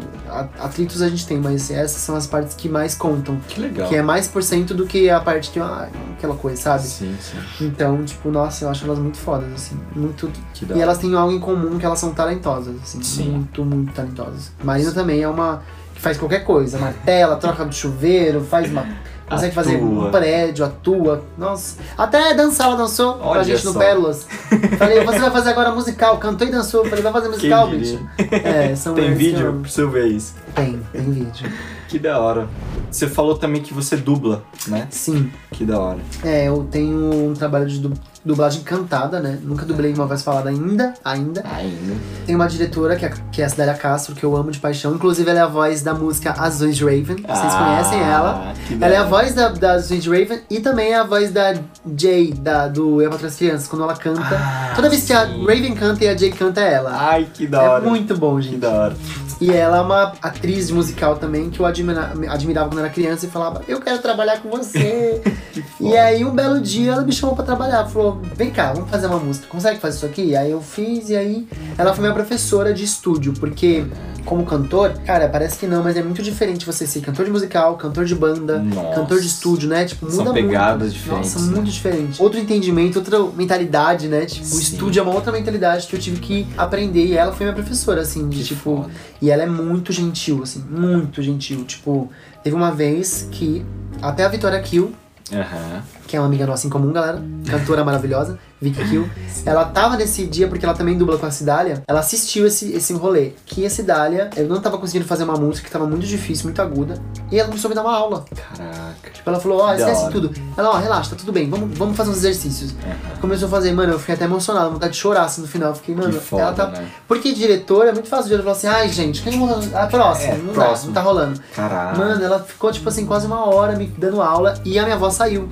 atritos 0.60 1.02
a 1.02 1.10
gente 1.10 1.28
tem, 1.28 1.38
mas 1.40 1.70
essas 1.72 2.02
são 2.02 2.16
as 2.16 2.28
partes 2.28 2.56
que 2.56 2.70
mais 2.70 2.96
contam. 2.96 3.38
Que 3.48 3.62
legal. 3.62 3.88
Que 3.90 3.96
é 3.96 4.02
mais 4.02 4.28
por 4.28 4.44
cento 4.44 4.74
do 4.74 4.86
que 4.86 5.10
a 5.10 5.20
parte 5.20 5.52
que, 5.52 5.60
ah, 5.60 5.90
aquela 6.18 6.36
coisa, 6.36 6.62
sabe? 6.62 6.84
Sim, 6.84 7.16
sim. 7.20 7.66
Então, 7.66 8.04
tipo, 8.06 8.30
nossa, 8.30 8.66
eu 8.66 8.70
acho 8.70 8.86
elas 8.86 9.00
muito 9.00 9.18
fodas, 9.18 9.52
assim. 9.54 9.78
Muito. 9.96 10.32
Que 10.54 10.66
da 10.66 10.76
E 10.76 10.82
elas 10.82 10.98
têm 10.98 11.14
algo 11.16 11.32
em 11.32 11.40
comum 11.40 11.78
que 11.78 11.86
elas 11.86 12.00
são 12.00 12.14
talentosas, 12.14 12.76
assim. 12.82 13.02
Sim. 13.04 13.32
Muito, 13.32 13.64
muito 13.66 13.94
talentosas. 13.94 14.52
Marina 14.64 14.92
também 14.92 15.22
é 15.22 15.28
uma 15.28 15.62
que 15.94 16.02
faz 16.02 16.18
qualquer 16.18 16.44
coisa. 16.44 16.78
Martela, 16.78 17.36
troca 17.38 17.66
do 17.66 17.74
chuveiro, 17.74 18.42
faz 18.42 18.70
uma. 18.72 18.86
Consegue 19.30 19.54
fazer 19.54 19.76
Atua. 19.76 19.88
um 20.08 20.12
prédio, 20.12 20.66
atua. 20.66 21.24
Nossa. 21.38 21.76
Até 21.98 22.34
dançar, 22.34 22.68
ela 22.68 22.78
dançou 22.78 23.20
Olha 23.22 23.42
a 23.42 23.44
gente 23.44 23.66
no 23.66 23.74
só. 23.74 23.80
Pérolas. 23.80 24.26
Falei, 24.80 25.04
você 25.04 25.20
vai 25.20 25.32
fazer 25.32 25.50
agora 25.50 25.72
musical. 25.72 26.18
Cantou 26.18 26.48
e 26.48 26.52
dançou. 26.52 26.86
Falei, 26.86 27.04
vai 27.04 27.12
fazer 27.12 27.28
musical, 27.28 27.68
bicho. 27.68 28.00
É, 28.32 28.74
são 28.76 28.96
Tem 28.96 29.14
vídeo 29.14 29.60
pra 29.62 29.70
você 29.70 29.86
ver 29.86 30.08
isso. 30.08 30.34
Tem, 30.56 30.82
tem 30.94 31.02
vídeo. 31.12 31.52
Que 31.88 31.98
da 32.00 32.20
hora. 32.20 32.48
Você 32.92 33.08
falou 33.08 33.38
também 33.38 33.62
que 33.62 33.74
você 33.74 33.96
dubla, 33.98 34.44
né? 34.68 34.88
Sim. 34.90 35.32
Que 35.52 35.66
da 35.66 35.80
hora. 35.80 36.00
É, 36.24 36.48
eu 36.48 36.68
tenho 36.72 37.30
um 37.30 37.34
trabalho 37.34 37.68
de 37.68 37.80
du- 37.80 37.94
dublagem 38.26 38.62
cantada, 38.64 39.20
né? 39.20 39.38
Nunca 39.42 39.66
dublei 39.66 39.94
uma 39.94 40.06
voz 40.06 40.22
falada 40.24 40.50
ainda, 40.50 40.94
ainda. 41.04 41.44
Ainda. 41.54 41.96
Tem 42.26 42.36
uma 42.36 42.48
diretora, 42.48 42.96
que 42.96 43.06
é, 43.06 43.14
que 43.32 43.42
é 43.42 43.46
a 43.46 43.50
Cidélia 43.50 43.74
Castro, 43.74 44.16
que 44.16 44.24
eu 44.24 44.36
amo 44.36 44.52
de 44.52 44.60
paixão. 44.60 44.94
Inclusive, 44.96 45.30
ela 45.30 45.40
é 45.40 45.44
a 45.44 45.48
voz 45.48 45.82
da 45.82 45.94
música 45.94 46.34
Azuis 46.38 46.76
de 46.78 46.84
Raven. 46.84 47.18
Vocês 47.18 47.54
conhecem 47.54 48.00
ela. 48.00 48.52
Ah, 48.52 48.54
que 48.68 48.76
da 48.76 48.86
Ela 48.86 48.96
é 48.96 48.98
a 49.00 49.04
voz 49.04 49.34
da, 49.34 49.50
da 49.50 49.72
Azuis 49.74 50.04
de 50.04 50.10
Raven 50.10 50.42
e 50.50 50.60
também 50.60 50.92
é 50.92 50.98
a 51.00 51.04
voz 51.04 51.32
da 51.32 51.54
Jay, 51.98 52.34
da, 52.34 52.68
do 52.68 53.02
Eu 53.02 53.12
as 53.14 53.36
Crianças, 53.36 53.68
quando 53.68 53.84
ela 53.84 53.96
canta. 53.96 54.22
Ah, 54.32 54.74
Toda 54.76 54.90
vez 54.90 55.04
que 55.06 55.14
a 55.14 55.26
sim. 55.28 55.46
Raven 55.46 55.74
canta 55.76 56.04
e 56.04 56.08
a 56.08 56.16
Jay 56.18 56.32
canta, 56.32 56.62
é 56.62 56.74
ela. 56.74 56.92
Ai, 56.94 57.28
que 57.34 57.46
da 57.48 57.64
é 57.64 57.70
hora. 57.70 57.86
muito 57.90 58.16
bom, 58.18 58.36
Que 58.38 58.44
gente. 58.44 58.58
da 58.58 58.70
hora. 58.72 58.96
E 59.40 59.52
ela 59.52 59.78
é 59.78 59.82
uma 59.82 60.14
atriz 60.22 60.72
musical 60.72 61.18
também 61.18 61.50
que 61.50 61.60
eu 61.60 61.66
admira- 61.66 62.14
admirava 62.30 62.70
quando 62.70 62.80
era 62.80 62.90
criança 62.90 63.26
e 63.26 63.30
falava, 63.30 63.62
eu 63.68 63.80
quero 63.80 64.00
trabalhar 64.00 64.42
com 64.42 64.50
você. 64.50 65.22
e 65.80 65.96
aí 65.96 66.26
um 66.26 66.32
belo 66.32 66.60
dia 66.60 66.94
ela 66.94 67.04
me 67.04 67.12
chamou 67.12 67.36
pra 67.36 67.46
trabalhar, 67.46 67.86
falou, 67.86 68.20
vem 68.36 68.50
cá, 68.50 68.74
vamos 68.74 68.90
fazer 68.90 69.08
uma 69.08 69.20
música, 69.20 69.48
consegue 69.48 69.80
fazer 69.80 69.98
isso 69.98 70.06
aqui? 70.06 70.36
Aí 70.36 70.50
eu 70.52 70.62
fiz 70.62 71.10
e 71.10 71.16
aí 71.16 71.48
ela 71.78 71.94
foi 71.94 72.02
minha 72.02 72.14
professora 72.14 72.74
de 72.74 72.84
estúdio, 72.84 73.34
porque 73.40 73.86
como 74.28 74.46
cantor, 74.46 74.92
cara, 75.06 75.30
parece 75.30 75.58
que 75.58 75.66
não, 75.66 75.82
mas 75.82 75.96
é 75.96 76.04
muito 76.04 76.22
diferente 76.22 76.66
você 76.66 76.86
ser 76.86 77.00
cantor 77.00 77.24
de 77.24 77.32
musical, 77.32 77.78
cantor 77.78 78.04
de 78.04 78.14
banda, 78.14 78.60
Nossa. 78.60 79.00
cantor 79.00 79.22
de 79.22 79.28
estúdio, 79.28 79.70
né? 79.70 79.86
Tipo, 79.86 80.12
São 80.12 80.26
muda 80.26 80.34
pegadas 80.34 80.90
muito. 80.90 80.94
diferentes, 80.94 81.34
Nossa, 81.34 81.46
né? 81.46 81.56
muito 81.56 81.72
diferente. 81.72 82.22
Outro 82.22 82.38
entendimento, 82.38 82.98
outra 83.00 83.24
mentalidade, 83.24 84.10
né? 84.10 84.26
Tipo, 84.26 84.46
o 84.46 84.50
Sim. 84.50 84.60
estúdio 84.60 85.00
é 85.00 85.04
uma 85.04 85.14
outra 85.14 85.32
mentalidade 85.32 85.88
que 85.88 85.96
eu 85.96 86.00
tive 86.00 86.20
que 86.20 86.46
aprender 86.58 87.06
e 87.06 87.14
ela 87.16 87.32
foi 87.32 87.46
minha 87.46 87.56
professora, 87.56 88.02
assim, 88.02 88.28
de 88.28 88.40
Que 88.40 88.44
tipo, 88.44 88.82
foda. 88.84 88.92
e 89.22 89.32
ela 89.32 89.44
é 89.44 89.48
muito 89.48 89.94
gentil, 89.94 90.44
assim, 90.44 90.60
muito 90.70 91.22
gentil. 91.22 91.64
Tipo, 91.64 92.12
teve 92.44 92.54
uma 92.54 92.72
vez 92.72 93.30
que 93.32 93.66
até 94.02 94.26
a 94.26 94.28
Vitória 94.28 94.60
Kill, 94.60 94.92
Aham. 95.32 95.84
Que 96.08 96.16
é 96.16 96.20
uma 96.20 96.26
amiga 96.26 96.48
nossa 96.48 96.66
em 96.66 96.70
comum, 96.70 96.92
galera, 96.92 97.22
cantora 97.46 97.84
maravilhosa, 97.84 98.40
Vicky 98.60 98.84
Kill, 98.90 99.08
ela 99.46 99.66
tava 99.66 99.98
nesse 99.98 100.26
dia, 100.26 100.48
porque 100.48 100.66
ela 100.66 100.74
também 100.74 100.98
dubla 100.98 101.18
com 101.18 101.26
a 101.26 101.32
Cidália, 101.32 101.84
ela 101.88 102.00
assistiu 102.00 102.48
esse, 102.48 102.72
esse 102.74 102.92
rolê. 102.94 103.34
Que 103.46 103.66
a 103.66 103.70
Cidália, 103.70 104.30
eu 104.36 104.48
não 104.48 104.60
tava 104.60 104.78
conseguindo 104.78 105.06
fazer 105.06 105.26
uma 105.26 105.36
música 105.36 105.68
que 105.68 105.72
tava 105.72 105.86
muito 105.86 106.08
difícil, 106.08 106.46
muito 106.46 106.62
aguda, 106.62 107.00
e 107.32 107.38
ela 107.38 107.50
começou 107.50 107.68
a 107.68 107.70
me 107.70 107.76
dar 107.76 107.82
uma 107.84 107.96
aula. 107.96 108.26
Caraca. 108.34 109.12
Tipo, 109.14 109.30
ela 109.30 109.40
falou, 109.40 109.60
ó, 109.62 109.68
Da 109.68 109.78
esquece 109.78 110.10
tudo. 110.10 110.32
Ela, 110.56 110.70
ó, 110.72 110.78
relaxa, 110.78 111.12
tá 111.12 111.16
tudo 111.18 111.32
bem, 111.32 111.50
vamos, 111.50 111.78
vamos 111.78 111.96
fazer 111.96 112.10
uns 112.10 112.18
exercícios. 112.18 112.74
Aham. 112.84 113.22
Começou 113.22 113.48
a 113.48 113.52
fazer, 113.52 113.72
mano, 113.74 113.94
eu 113.94 114.00
fiquei 114.00 114.16
até 114.16 114.26
emocionado, 114.26 114.72
vontade 114.72 114.94
de 114.94 115.00
chorar 115.00 115.26
assim 115.26 115.42
no 115.42 115.48
final. 115.48 115.70
Eu 115.70 115.76
Fiquei, 115.76 115.94
mano, 115.94 116.14
foda, 116.20 116.44
ela 116.44 116.54
tá. 116.54 116.68
né? 116.68 116.88
Porque 117.08 117.34
diretor 117.34 117.86
é 117.88 117.92
muito 117.92 118.08
fácil 118.08 118.24
de 118.26 118.30
diretor 118.30 118.56
falar 118.56 118.58
assim, 118.58 118.68
ai 118.68 118.90
gente, 118.90 119.22
quem 119.22 119.34
a 119.76 119.88
próxima? 119.88 120.34
É, 120.34 120.38
não 120.38 120.54
dá, 120.54 120.76
não 120.84 120.94
tá 120.94 121.02
rolando. 121.02 121.40
Caraca. 121.56 121.98
Mano, 121.98 122.24
ela 122.24 122.40
ficou, 122.40 122.72
tipo 122.72 122.88
assim, 122.90 123.06
quase 123.06 123.28
uma 123.28 123.46
hora 123.46 123.76
me 123.76 123.86
dando 123.98 124.22
aula 124.22 124.60
e 124.66 124.80
a 124.80 124.84
minha 124.84 124.98
voz 124.98 125.14
saiu. 125.14 125.48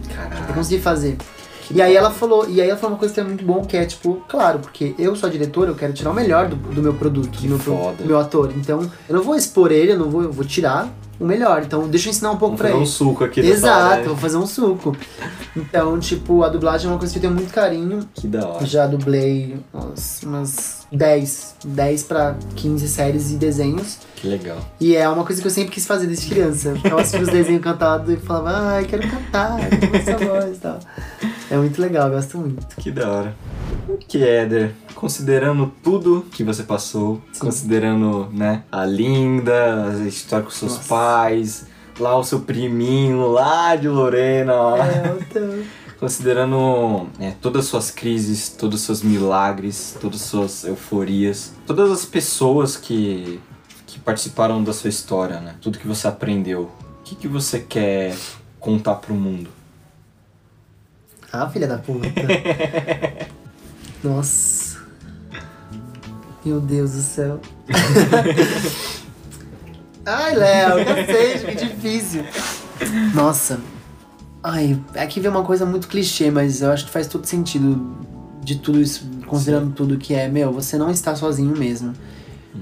Eu 0.48 0.54
consegui 0.54 0.82
fazer. 0.82 1.18
E 1.72 1.82
aí 1.82 1.96
ela 1.96 2.12
falou, 2.12 2.48
e 2.48 2.62
aí 2.62 2.70
ela 2.70 2.78
falou 2.78 2.94
uma 2.94 3.00
coisa 3.00 3.12
que 3.14 3.20
é 3.20 3.24
muito 3.24 3.44
bom, 3.44 3.66
que 3.66 3.76
é 3.76 3.86
tipo, 3.86 4.22
claro, 4.30 4.60
porque 4.60 4.94
eu 5.00 5.16
sou 5.16 5.28
a 5.28 5.32
diretora, 5.32 5.72
eu 5.72 5.76
quero 5.76 5.94
tirar 5.94 6.12
o 6.12 6.14
melhor 6.14 6.48
do, 6.48 6.56
do 6.56 6.80
meu 6.82 6.94
produto, 6.94 7.40
do 7.42 7.48
meu, 7.48 7.58
pro- 7.58 7.76
foda. 7.76 7.96
do 7.98 8.06
meu 8.06 8.20
ator. 8.20 8.52
Então, 8.56 8.82
eu 9.10 9.16
não 9.16 9.24
vou 9.24 9.36
expor 9.36 9.72
ele, 9.72 9.94
eu 9.94 9.98
não 9.98 10.10
vou, 10.10 10.22
eu 10.22 10.32
vou 10.32 10.46
tirar 10.46 10.88
o 11.20 11.26
melhor. 11.26 11.64
Então, 11.66 11.88
deixa 11.88 12.08
eu 12.08 12.12
ensinar 12.12 12.32
um 12.32 12.38
pouco 12.38 12.56
Vamos 12.58 12.60
pra 12.60 12.68
fazer 12.70 12.78
ele. 12.80 12.84
um 12.84 12.92
suco 12.92 13.24
aqui 13.24 13.40
Exato, 13.42 14.02
né? 14.02 14.08
vou 14.08 14.18
fazer 14.18 14.38
um 14.38 14.46
suco. 14.48 14.96
Então, 15.56 15.98
tipo, 16.00 16.44
a 16.44 16.50
dublagem 16.50 16.88
é 16.88 16.92
uma 16.92 17.00
coisa 17.00 17.14
que 17.14 17.18
eu 17.20 17.22
tenho 17.22 17.34
muito 17.34 17.54
carinho. 17.54 18.08
Que 18.14 18.28
da 18.28 18.48
hora. 18.48 18.66
Já 18.66 18.86
dublei 18.88 19.58
nossa, 19.74 20.26
umas 20.26 20.86
10, 20.92 21.56
10 21.66 22.04
pra 22.04 22.36
15 22.56 22.88
séries 22.88 23.32
e 23.32 23.36
desenhos. 23.36 24.00
Que 24.16 24.28
legal. 24.28 24.58
E 24.80 24.96
é 24.96 25.08
uma 25.08 25.24
coisa 25.24 25.42
que 25.42 25.48
eu 25.48 25.52
sempre 25.52 25.72
quis 25.72 25.86
fazer 25.86 26.08
desde 26.08 26.28
criança. 26.30 26.70
Eu 26.70 26.76
ficava 26.78 27.02
assistindo 27.02 27.24
os 27.24 27.30
desenhos 27.32 27.62
cantados 27.64 28.14
e 28.14 28.18
falava, 28.18 28.52
ai, 28.76 28.86
quero 28.86 29.08
cantar, 29.10 29.58
quero 29.70 29.96
essa 29.96 30.18
voz 30.18 30.58
e 30.58 30.60
tal. 30.60 30.80
É 31.50 31.58
muito 31.58 31.80
legal, 31.82 32.10
gosto 32.10 32.38
muito. 32.38 32.76
Que 32.78 32.92
da 32.92 33.10
hora. 33.10 33.36
O 33.88 33.98
que, 33.98 34.24
Éder? 34.24 34.74
Considerando 34.96 35.72
tudo 35.84 36.26
que 36.32 36.44
você 36.44 36.64
passou, 36.64 37.22
considerando, 37.38 38.30
né, 38.32 38.64
a 38.72 38.86
linda, 38.86 39.90
a 39.90 40.08
história 40.08 40.44
com 40.44 40.52
seus 40.52 40.78
Nossa. 40.78 40.90
pais, 40.90 41.68
lá 42.00 42.18
o 42.18 42.24
seu 42.24 42.40
priminho, 42.40 43.28
lá 43.28 43.76
de 43.76 43.88
Lorena, 43.88 44.54
ó. 44.54 44.78
É, 44.78 45.18
então... 45.20 45.64
Considerando 46.00 47.08
é, 47.20 47.32
todas 47.42 47.66
as 47.66 47.70
suas 47.70 47.90
crises, 47.90 48.50
todos 48.50 48.82
os 48.82 48.86
seus 48.86 49.02
milagres, 49.02 49.98
todas 50.00 50.22
as 50.22 50.28
suas 50.28 50.64
euforias, 50.66 51.54
todas 51.66 51.90
as 51.90 52.04
pessoas 52.04 52.76
que, 52.76 53.40
que 53.88 53.98
participaram 54.00 54.62
da 54.62 54.74
sua 54.74 54.90
história, 54.90 55.40
né? 55.40 55.56
Tudo 55.62 55.80
que 55.80 55.88
você 55.88 56.06
aprendeu. 56.06 56.70
O 57.00 57.04
que, 57.06 57.16
que 57.16 57.30
você 57.30 57.60
quer 57.60 58.14
contar 58.60 58.96
pro 58.96 59.16
mundo? 59.16 59.50
Ah, 61.44 61.50
filha 61.50 61.68
da 61.68 61.78
puta. 61.78 62.08
Nossa. 64.04 64.78
Meu 66.46 66.62
Deus 66.62 66.92
do 66.92 67.02
céu. 67.02 67.40
Ai, 70.06 70.36
Léo, 70.36 70.86
cacete, 70.86 71.46
que 71.46 71.56
difícil. 71.66 72.24
Nossa. 73.14 73.60
Ai, 74.44 74.80
aqui 74.96 75.20
vem 75.20 75.32
uma 75.32 75.44
coisa 75.44 75.66
muito 75.66 75.88
clichê, 75.88 76.30
mas 76.30 76.62
eu 76.62 76.72
acho 76.72 76.86
que 76.86 76.92
faz 76.92 77.08
todo 77.08 77.26
sentido 77.26 77.98
de 78.44 78.58
tudo 78.58 78.80
isso, 78.80 79.10
considerando 79.26 79.74
tudo 79.74 79.98
que 79.98 80.14
é, 80.14 80.30
meu, 80.30 80.54
você 80.54 80.78
não 80.78 80.92
está 80.92 81.16
sozinho 81.16 81.58
mesmo. 81.58 81.94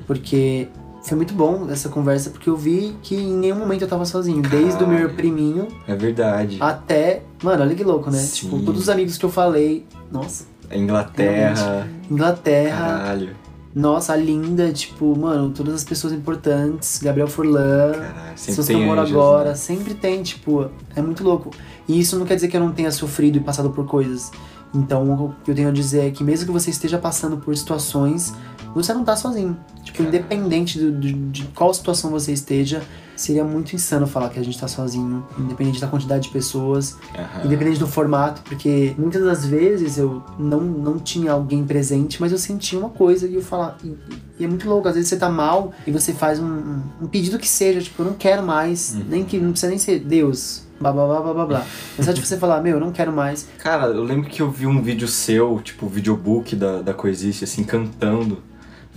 Porque 0.07 0.69
foi 1.05 1.17
muito 1.17 1.33
bom 1.33 1.67
essa 1.69 1.89
conversa, 1.89 2.29
porque 2.29 2.49
eu 2.49 2.55
vi 2.55 2.95
que 3.01 3.15
em 3.15 3.33
nenhum 3.33 3.57
momento 3.57 3.81
eu 3.81 3.87
tava 3.87 4.05
sozinho. 4.05 4.41
Desde 4.41 4.83
o 4.83 4.87
meu 4.87 4.97
Caralho. 4.99 5.15
priminho 5.15 5.67
É 5.87 5.95
verdade. 5.95 6.57
até. 6.59 7.21
Mano, 7.43 7.61
olha 7.63 7.75
que 7.75 7.83
louco, 7.83 8.09
né? 8.09 8.17
Sim. 8.19 8.45
Tipo, 8.47 8.59
todos 8.61 8.81
os 8.83 8.89
amigos 8.89 9.17
que 9.17 9.25
eu 9.25 9.29
falei. 9.29 9.85
Nossa, 10.11 10.45
Inglaterra, 10.71 11.87
Inglaterra. 12.09 12.77
caralho. 12.99 13.35
Nossa, 13.75 14.13
a 14.13 14.15
Linda, 14.15 14.71
tipo, 14.71 15.17
mano, 15.17 15.49
todas 15.49 15.73
as 15.73 15.83
pessoas 15.83 16.13
importantes. 16.13 16.99
Gabriel 17.01 17.27
Furlan. 17.27 17.91
Caralho, 17.93 18.13
sempre 18.37 18.45
Pessoas 18.45 18.67
que 18.67 18.73
tem 18.73 18.81
eu 18.83 18.87
moro 18.87 19.01
agora. 19.01 19.49
né? 19.49 19.55
Sempre 19.55 19.93
tem, 19.95 20.21
tipo, 20.21 20.69
é 20.95 21.01
muito 21.01 21.23
louco. 21.23 21.49
E 21.87 21.99
isso 21.99 22.17
não 22.19 22.25
quer 22.25 22.35
dizer 22.35 22.49
que 22.49 22.55
eu 22.55 22.61
não 22.61 22.71
tenha 22.71 22.91
sofrido 22.91 23.37
e 23.37 23.39
passado 23.41 23.71
por 23.71 23.85
coisas. 23.87 24.31
Então, 24.75 25.11
o 25.11 25.33
que 25.43 25.49
eu 25.51 25.55
tenho 25.55 25.69
a 25.69 25.71
dizer 25.71 26.05
é 26.07 26.11
que 26.11 26.23
mesmo 26.23 26.45
que 26.45 26.51
você 26.51 26.69
esteja 26.69 26.97
passando 26.99 27.37
por 27.37 27.55
situações, 27.57 28.33
você 28.75 28.93
não 28.93 29.03
tá 29.03 29.15
sozinho. 29.15 29.57
Tipo, 29.83 30.03
independente 30.03 30.79
do- 30.79 30.91
do- 30.91 31.29
de 31.31 31.43
qual 31.55 31.73
situação 31.73 32.09
você 32.09 32.31
esteja, 32.31 32.81
seria 33.15 33.43
muito 33.43 33.75
insano 33.75 34.07
falar 34.07 34.29
que 34.29 34.39
a 34.39 34.43
gente 34.43 34.59
tá 34.59 34.67
sozinho. 34.67 35.25
Independente 35.37 35.79
da 35.79 35.87
quantidade 35.87 36.23
de 36.23 36.29
pessoas. 36.29 36.97
Aham. 37.15 37.45
Independente 37.45 37.79
do 37.79 37.87
formato, 37.87 38.41
porque 38.41 38.95
muitas 38.97 39.23
das 39.23 39.45
vezes 39.45 39.97
eu 39.97 40.23
não, 40.39 40.59
não 40.61 40.97
tinha 40.99 41.31
alguém 41.31 41.63
presente, 41.63 42.19
mas 42.19 42.31
eu 42.31 42.37
sentia 42.37 42.79
uma 42.79 42.89
coisa 42.89 43.27
e 43.27 43.35
eu 43.35 43.41
falava. 43.41 43.77
E, 43.83 43.95
e 44.39 44.45
é 44.45 44.47
muito 44.47 44.67
louco, 44.67 44.87
às 44.87 44.95
vezes 44.95 45.09
você 45.09 45.17
tá 45.17 45.29
mal 45.29 45.71
e 45.85 45.91
você 45.91 46.11
faz 46.13 46.39
um, 46.39 46.45
um- 46.45 46.81
um 47.03 47.07
pedido 47.07 47.37
que 47.37 47.47
seja, 47.47 47.81
tipo, 47.81 48.01
eu 48.01 48.07
não 48.07 48.13
quero 48.13 48.41
mais, 48.43 48.95
Uhum. 48.95 49.05
nem 49.09 49.23
que 49.23 49.37
não 49.37 49.51
precisa 49.51 49.69
nem 49.69 49.77
ser 49.77 49.99
Deus, 49.99 50.63
blá 50.81 50.91
blá 50.91 51.05
blá 51.05 51.21
blá 51.21 51.33
blá 51.33 51.45
blá. 51.45 51.65
Mas 51.95 52.05
só 52.07 52.11
de 52.11 52.25
você 52.25 52.35
falar, 52.37 52.61
meu, 52.61 52.77
eu 52.77 52.79
não 52.79 52.91
quero 52.91 53.11
mais. 53.13 53.47
Cara, 53.59 53.85
eu 53.87 54.03
lembro 54.03 54.27
que 54.27 54.41
eu 54.41 54.49
vi 54.49 54.65
um 54.65 54.81
vídeo 54.81 55.07
seu, 55.07 55.61
tipo, 55.63 55.87
videobook 55.87 56.55
da, 56.55 56.81
da 56.81 56.93
Coexiste, 56.95 57.43
assim, 57.43 57.63
cantando. 57.63 58.39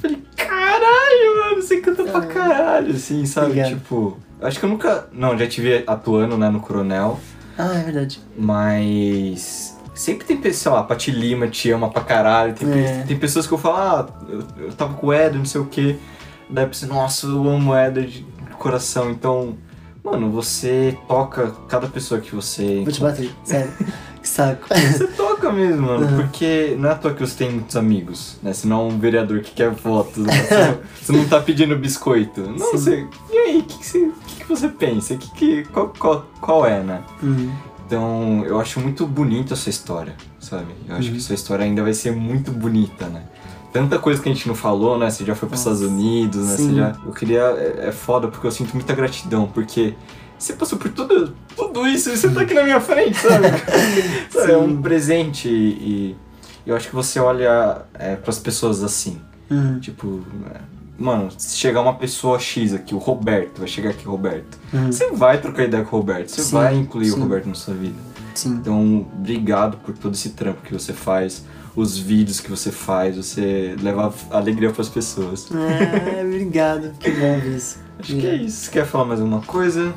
Falei, 0.01 0.23
caralho, 0.36 1.36
mano, 1.40 1.62
você 1.62 1.81
canta 1.81 2.05
pra 2.05 2.20
caralho, 2.23 2.94
assim, 2.94 3.24
sabe? 3.27 3.47
Obrigado. 3.48 3.68
Tipo, 3.70 4.18
eu 4.40 4.47
acho 4.47 4.59
que 4.59 4.64
eu 4.64 4.68
nunca. 4.70 5.09
Não, 5.12 5.36
já 5.39 5.47
tive 5.47 5.82
atuando, 5.86 6.36
né, 6.36 6.48
no 6.51 6.60
Coronel, 6.60 7.18
Ah, 7.59 7.74
é 7.78 7.82
verdade. 7.82 8.20
mas. 8.36 9.74
Sempre 9.94 10.27
tem 10.27 10.36
pessoa, 10.36 10.74
sei 10.74 10.78
lá, 10.81 10.82
Pati 10.82 11.10
Lima 11.10 11.48
te 11.48 11.70
ama 11.70 11.89
pra 11.89 12.02
caralho. 12.02 12.52
Tem, 12.55 12.68
É. 12.70 13.05
tem 13.09 13.16
pessoas 13.18 13.47
que 13.47 13.55
eu 13.55 13.59
falo, 13.59 13.77
ah, 13.78 14.06
eu, 14.28 14.44
eu 14.66 14.73
tava 14.73 14.93
com 14.93 15.06
o 15.06 15.12
Éder, 15.12 15.39
não 15.39 15.47
sei 15.47 15.59
o 15.60 15.64
quê. 15.66 15.97
Daí 16.51 16.64
eu 16.64 16.68
pensei, 16.68 16.86
nossa, 16.86 17.27
eu 17.27 17.48
amo 17.48 17.73
o 17.73 17.74
Éder 17.74 18.05
de 18.05 18.23
coração. 18.59 19.10
Então, 19.10 19.56
mano, 20.05 20.31
você 20.31 20.98
toca 21.09 21.51
cada 21.66 21.86
pessoa 21.86 22.20
que 22.20 22.35
você. 22.35 22.82
Vou 22.85 22.93
te 22.93 23.01
bater, 23.01 23.31
sério. 23.43 23.73
saco. 24.28 24.66
Você 24.68 25.06
toca 25.08 25.50
mesmo, 25.52 25.82
mano, 25.86 26.06
Uhum. 26.06 26.16
porque 26.22 26.76
não 26.78 26.88
é 26.88 26.92
à 26.92 26.94
toa 26.94 27.14
que 27.14 27.20
você 27.20 27.36
tem 27.36 27.50
muitos 27.50 27.76
amigos, 27.76 28.36
né? 28.42 28.52
Você 28.52 28.66
não 28.66 28.80
é 28.80 28.84
um 28.92 28.98
vereador 28.98 29.40
que 29.40 29.52
quer 29.52 29.70
votos, 29.70 30.24
né? 30.24 30.32
você, 30.42 30.54
não, 30.66 30.78
você 31.02 31.12
não 31.12 31.24
tá 31.28 31.40
pedindo 31.40 31.76
biscoito. 31.76 32.40
Não, 32.42 32.58
Sim. 32.58 32.72
você. 32.72 33.06
E 33.32 33.36
aí, 33.38 33.58
o 33.58 33.62
que, 33.64 33.78
que, 33.78 33.86
você, 33.86 34.10
que, 34.26 34.34
que 34.36 34.44
você 34.48 34.68
pensa? 34.68 35.16
Que, 35.16 35.30
que, 35.34 35.64
qual, 35.72 35.92
qual, 35.98 36.26
qual 36.40 36.66
é, 36.66 36.82
né? 36.82 37.02
Hum, 37.22 37.50
Então, 37.86 38.42
eu 38.46 38.58
acho 38.60 38.80
muito 38.80 39.06
bonita 39.06 39.54
essa 39.54 39.70
história, 39.70 40.14
sabe? 40.40 40.66
Eu 40.88 40.96
acho 40.96 41.08
Uhum. 41.08 41.14
que 41.14 41.20
sua 41.20 41.34
história 41.34 41.64
ainda 41.64 41.82
vai 41.82 41.92
ser 41.94 42.10
muito 42.12 42.50
bonita, 42.50 43.06
né? 43.06 43.22
Tanta 43.72 43.98
coisa 43.98 44.22
que 44.22 44.28
a 44.28 44.32
gente 44.32 44.48
não 44.48 44.54
falou, 44.54 44.98
né? 44.98 45.10
Você 45.10 45.24
já 45.24 45.34
foi 45.34 45.48
para 45.48 45.54
os. 45.54 45.60
Estados 45.60 45.82
Unidos, 45.82 46.46
né? 46.46 46.56
Você 46.56 46.62
Sim. 46.62 46.76
já... 46.76 46.96
Eu 47.04 47.12
queria... 47.12 47.40
É, 47.42 47.88
é 47.88 47.92
foda, 47.92 48.26
porque 48.28 48.46
eu 48.46 48.50
sinto 48.50 48.72
muita 48.74 48.94
gratidão, 48.94 49.46
porque 49.52 49.94
você 50.38 50.52
passou 50.52 50.78
por 50.78 50.90
tudo, 50.90 51.34
tudo 51.56 51.86
isso 51.86 52.10
e 52.10 52.16
você 52.16 52.28
tá 52.30 52.42
aqui 52.42 52.54
na 52.54 52.62
minha 52.62 52.80
frente, 52.80 53.16
sabe? 53.16 53.46
Sabe, 54.30 54.52
é 54.52 54.56
um 54.56 54.80
presente 54.80 55.48
e, 55.48 56.16
e 56.64 56.70
eu 56.70 56.76
acho 56.76 56.88
que 56.88 56.94
você 56.94 57.18
olha 57.18 57.82
é, 57.94 58.16
para 58.16 58.30
as 58.30 58.38
pessoas 58.38 58.82
assim, 58.82 59.20
hum, 59.50 59.78
tipo... 59.80 60.22
é, 60.54 60.76
Mano, 60.98 61.28
se 61.36 61.58
chegar 61.58 61.82
uma 61.82 61.94
pessoa 61.94 62.38
X 62.38 62.72
aqui, 62.72 62.94
o 62.94 62.98
Roberto, 62.98 63.58
vai 63.58 63.68
chegar 63.68 63.90
aqui 63.90 64.08
o 64.08 64.10
Roberto. 64.10 64.58
hum. 64.72 64.86
Você 64.90 65.10
vai 65.10 65.38
trocar 65.38 65.64
ideia 65.64 65.84
com 65.84 65.94
o 65.94 66.00
Roberto, 66.00 66.30
você 66.30 66.42
Sim, 66.42 66.52
vai 66.54 66.74
incluir 66.74 67.10
o 67.10 67.14
sim. 67.14 67.20
Roberto 67.20 67.46
na 67.46 67.54
sua 67.54 67.74
vida. 67.74 67.98
Sim. 68.34 68.50
Então, 68.60 69.06
obrigado 69.14 69.76
por 69.78 69.96
todo 69.96 70.14
esse 70.14 70.30
trampo 70.30 70.62
que 70.62 70.72
você 70.72 70.94
faz, 70.94 71.44
os 71.74 71.98
vídeos 71.98 72.40
que 72.40 72.48
você 72.48 72.72
faz, 72.72 73.16
você 73.16 73.76
leva 73.82 74.12
alegria 74.30 74.70
para 74.70 74.80
as 74.80 74.88
pessoas. 74.88 75.46
É, 75.52 76.24
obrigado. 76.24 76.92
Que 76.98 77.10
bom 77.10 77.38
ver 77.40 77.56
isso. 77.56 77.78
Acho 77.98 78.16
que 78.16 78.26
é 78.26 78.34
isso. 78.36 78.64
Você 78.64 78.70
quer 78.70 78.86
falar 78.86 79.04
mais 79.04 79.20
alguma 79.20 79.42
coisa? 79.42 79.92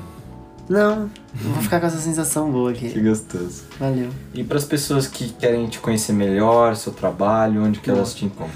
Não, 0.70 1.10
vou 1.34 1.62
ficar 1.64 1.80
com 1.80 1.88
essa 1.88 1.98
sensação 1.98 2.52
boa 2.52 2.72
Que 2.74 2.88
aqui. 2.88 3.00
gostoso. 3.02 3.64
Valeu. 3.80 4.10
E 4.34 4.44
para 4.44 4.58
as 4.58 4.66
pessoas 4.66 5.08
que 5.08 5.30
querem 5.30 5.68
te 5.68 5.80
conhecer 5.80 6.14
melhor, 6.14 6.76
seu 6.76 6.94
trabalho, 6.94 7.64
onde 7.64 7.80
que 7.80 7.90
elas 7.90 8.14
te 8.14 8.26
encontram? 8.26 8.54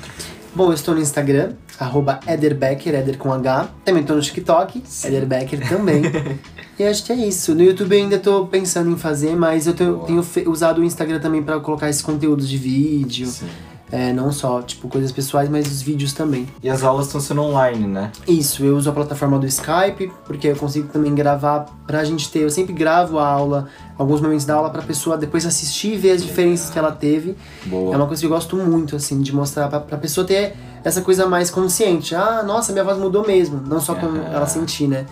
Bom, 0.56 0.68
eu 0.68 0.74
estou 0.74 0.94
no 0.94 1.02
Instagram, 1.02 1.54
arroba 1.80 2.20
Ederbecker, 2.28 2.94
Eder 2.94 3.18
com 3.18 3.34
H. 3.34 3.70
Também 3.84 4.02
estou 4.02 4.16
no 4.16 4.22
TikTok, 4.22 4.84
Sim. 4.86 5.08
Ederbecker 5.08 5.68
também. 5.68 6.04
e 6.78 6.84
acho 6.84 7.04
que 7.04 7.12
é 7.12 7.16
isso. 7.16 7.56
No 7.56 7.64
YouTube 7.64 7.96
eu 7.98 8.04
ainda 8.04 8.18
estou 8.18 8.46
pensando 8.46 8.92
em 8.92 8.96
fazer, 8.98 9.36
mas 9.36 9.66
eu 9.66 9.74
tenho 9.74 10.22
fe- 10.22 10.48
usado 10.48 10.82
o 10.82 10.84
Instagram 10.84 11.20
também 11.20 11.42
para 11.42 11.60
colocar 11.60 11.90
esses 11.90 12.04
conteúdos 12.04 12.48
de 12.48 12.58
vídeo. 12.60 13.26
Sim. 13.26 13.48
É, 13.96 14.12
não 14.12 14.32
só, 14.32 14.60
tipo, 14.64 14.88
coisas 14.88 15.12
pessoais, 15.12 15.48
mas 15.48 15.68
os 15.68 15.84
vídeos 15.84 16.14
também. 16.14 16.48
E 16.64 16.68
as 16.68 16.82
aulas 16.82 17.06
estão 17.06 17.22
sendo 17.22 17.44
online, 17.44 17.86
né? 17.86 18.12
Isso, 18.28 18.66
eu 18.66 18.76
uso 18.76 18.90
a 18.90 18.92
plataforma 18.92 19.38
do 19.38 19.46
Skype, 19.46 20.12
porque 20.26 20.48
eu 20.48 20.56
consigo 20.56 20.88
também 20.88 21.14
gravar 21.14 21.68
pra 21.86 22.04
gente 22.04 22.32
ter. 22.32 22.40
Eu 22.40 22.50
sempre 22.50 22.74
gravo 22.74 23.20
a 23.20 23.28
aula, 23.28 23.68
alguns 23.96 24.20
momentos 24.20 24.46
da 24.46 24.56
aula 24.56 24.72
pra 24.72 24.82
pessoa 24.82 25.16
depois 25.16 25.46
assistir 25.46 25.94
e 25.94 25.98
ver 25.98 26.10
as 26.14 26.24
diferenças 26.24 26.72
que 26.72 26.80
ela 26.80 26.92
teve. 26.92 27.38
Boa. 27.68 27.94
É 27.94 27.98
uma 27.98 28.08
coisa 28.08 28.20
que 28.20 28.26
eu 28.26 28.32
gosto 28.32 28.56
muito, 28.56 28.96
assim, 28.96 29.22
de 29.22 29.32
mostrar 29.32 29.68
pra, 29.68 29.80
pra 29.80 29.98
pessoa 30.00 30.26
ter 30.26 30.56
essa 30.84 31.02
coisa 31.04 31.28
mais 31.28 31.52
consciente. 31.52 32.16
Ah, 32.16 32.42
nossa, 32.42 32.72
minha 32.72 32.84
voz 32.84 32.98
mudou 32.98 33.28
mesmo. 33.28 33.62
Não 33.64 33.80
só 33.80 33.94
com 33.94 34.08
Aham. 34.08 34.26
ela 34.34 34.48
sentir, 34.48 34.88
né? 34.88 35.06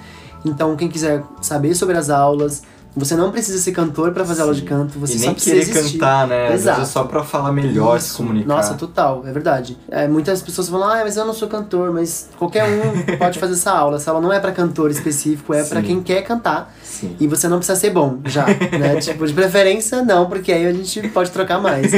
Então, 0.43 0.75
quem 0.75 0.89
quiser 0.89 1.23
saber 1.39 1.75
sobre 1.75 1.95
as 1.95 2.09
aulas, 2.09 2.63
você 2.95 3.15
não 3.15 3.31
precisa 3.31 3.57
ser 3.57 3.71
cantor 3.71 4.11
pra 4.11 4.25
fazer 4.25 4.41
aula 4.41 4.53
de 4.53 4.61
Sim. 4.61 4.65
canto, 4.65 4.99
você 4.99 5.13
e 5.15 5.19
só 5.19 5.25
nem 5.27 5.33
precisa 5.33 5.55
querer 5.55 5.69
existir. 5.79 5.97
cantar, 5.97 6.27
né? 6.27 6.47
Às 6.47 6.53
Exato. 6.55 6.77
vezes 6.79 6.89
é 6.89 6.93
só 6.93 7.03
pra 7.05 7.23
falar 7.23 7.51
melhor, 7.51 7.99
se 7.99 8.07
Isso. 8.07 8.17
comunicar. 8.17 8.47
Nossa, 8.55 8.73
total, 8.73 9.23
é 9.25 9.31
verdade. 9.31 9.77
É, 9.89 10.07
muitas 10.07 10.41
pessoas 10.41 10.67
falam, 10.67 10.89
ah, 10.89 11.01
mas 11.03 11.15
eu 11.15 11.25
não 11.25 11.33
sou 11.33 11.47
cantor, 11.47 11.91
mas 11.93 12.29
qualquer 12.37 12.65
um 12.65 13.01
pode 13.17 13.39
fazer 13.39 13.53
essa 13.53 13.71
aula. 13.71 13.97
Essa 13.97 14.11
aula 14.11 14.21
não 14.21 14.33
é 14.33 14.39
pra 14.39 14.51
cantor 14.51 14.91
específico, 14.91 15.53
é 15.53 15.63
pra 15.63 15.79
Sim. 15.81 15.87
quem 15.87 16.03
quer 16.03 16.21
cantar. 16.23 16.73
Sim. 16.83 17.15
E 17.19 17.27
você 17.27 17.47
não 17.47 17.57
precisa 17.57 17.79
ser 17.79 17.91
bom 17.91 18.19
já, 18.25 18.45
né? 18.45 18.95
tipo, 19.01 19.25
de 19.25 19.33
preferência 19.33 20.03
não, 20.03 20.27
porque 20.27 20.51
aí 20.51 20.65
a 20.67 20.73
gente 20.73 21.07
pode 21.09 21.31
trocar 21.31 21.59
mais. 21.61 21.91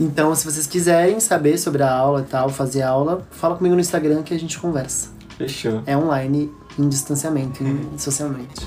Então, 0.00 0.34
se 0.34 0.44
vocês 0.44 0.66
quiserem 0.66 1.20
saber 1.20 1.56
sobre 1.58 1.82
a 1.82 1.92
aula 1.92 2.20
e 2.20 2.24
tal, 2.24 2.48
fazer 2.48 2.82
aula, 2.82 3.26
fala 3.30 3.54
comigo 3.56 3.74
no 3.74 3.80
Instagram 3.80 4.22
que 4.22 4.34
a 4.34 4.38
gente 4.38 4.58
conversa. 4.58 5.08
Fechou. 5.38 5.82
É 5.86 5.96
online, 5.96 6.50
em 6.78 6.88
distanciamento, 6.88 7.62
em, 7.62 7.96
socialmente. 7.96 8.66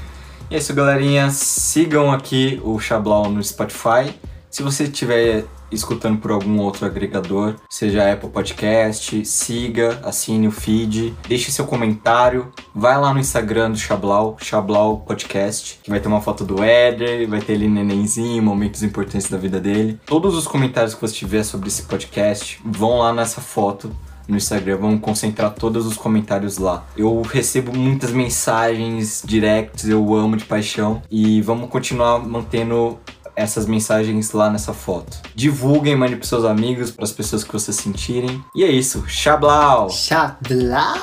E 0.50 0.56
é 0.56 0.58
isso, 0.60 0.74
galerinha. 0.76 1.32
Sigam 1.32 2.12
aqui 2.12 2.62
o 2.64 2.80
Xablau 2.80 3.30
no 3.30 3.44
Spotify. 3.44 4.14
Se 4.50 4.62
você 4.62 4.84
estiver 4.84 5.46
escutando 5.72 6.20
por 6.20 6.32
algum 6.32 6.60
outro 6.60 6.86
agregador, 6.86 7.56
seja 7.70 8.12
Apple 8.12 8.30
Podcast, 8.30 9.26
siga, 9.26 10.00
assine 10.04 10.48
o 10.48 10.52
feed, 10.52 11.14
deixe 11.28 11.52
seu 11.52 11.66
comentário, 11.66 12.54
vai 12.74 12.98
lá 12.98 13.14
no 13.14 13.20
Instagram 13.20 13.72
do 13.72 13.78
Chablau, 13.78 14.38
Chablau 14.40 15.00
Podcast, 15.00 15.80
que 15.84 15.90
vai 15.90 16.00
ter 16.00 16.08
uma 16.08 16.22
foto 16.22 16.46
do 16.46 16.64
Éder, 16.64 17.28
vai 17.28 17.42
ter 17.42 17.54
ele 17.54 17.68
nenenzinho, 17.68 18.42
momentos 18.42 18.84
importantes 18.84 19.30
da 19.30 19.38
vida 19.38 19.60
dele. 19.60 20.00
Todos 20.06 20.36
os 20.36 20.48
comentários 20.48 20.94
que 20.94 21.02
você 21.02 21.16
tiver 21.16 21.44
sobre 21.44 21.68
esse 21.68 21.84
podcast 21.84 22.62
vão 22.64 23.00
lá 23.00 23.12
nessa 23.12 23.42
foto 23.42 23.92
no 24.28 24.38
Instagram, 24.38 24.78
vamos 24.78 25.02
concentrar 25.02 25.52
todos 25.54 25.86
os 25.86 25.98
comentários 25.98 26.58
lá. 26.58 26.86
Eu 26.98 27.22
recebo 27.22 27.76
muitas 27.76 28.12
mensagens 28.12 29.24
directs, 29.26 29.88
eu 29.88 30.14
amo 30.16 30.38
de 30.38 30.46
paixão 30.46 31.02
e 31.10 31.42
vamos 31.42 31.70
continuar 31.70 32.20
mantendo 32.20 32.98
essas 33.36 33.66
mensagens 33.66 34.32
lá 34.32 34.50
nessa 34.50 34.74
foto. 34.74 35.18
Divulguem, 35.36 35.96
mande 35.96 36.16
pros 36.16 36.30
seus 36.30 36.46
amigos, 36.46 36.92
pras 36.92 37.12
pessoas 37.12 37.44
que 37.44 37.52
vocês 37.52 37.76
sentirem. 37.76 38.42
E 38.56 38.64
é 38.64 38.72
isso, 38.72 39.04
Xablau! 39.08 39.90
Xablau! 39.90 40.96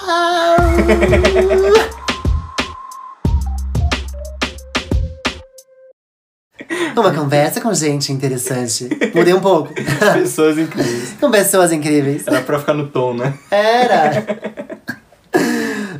Uma 6.97 7.13
conversa 7.13 7.61
com 7.61 7.73
gente 7.75 8.13
interessante. 8.13 8.89
Mudei 9.15 9.33
um 9.35 9.41
pouco. 9.41 9.73
Pessoas 10.15 10.59
incríveis. 10.59 11.15
com 11.21 11.31
pessoas 11.31 11.73
incríveis. 11.73 12.27
Era 12.27 12.41
pra 12.43 12.59
ficar 12.59 12.75
no 12.75 12.87
tom, 12.89 13.15
né? 13.15 13.35
Era! 13.51 14.25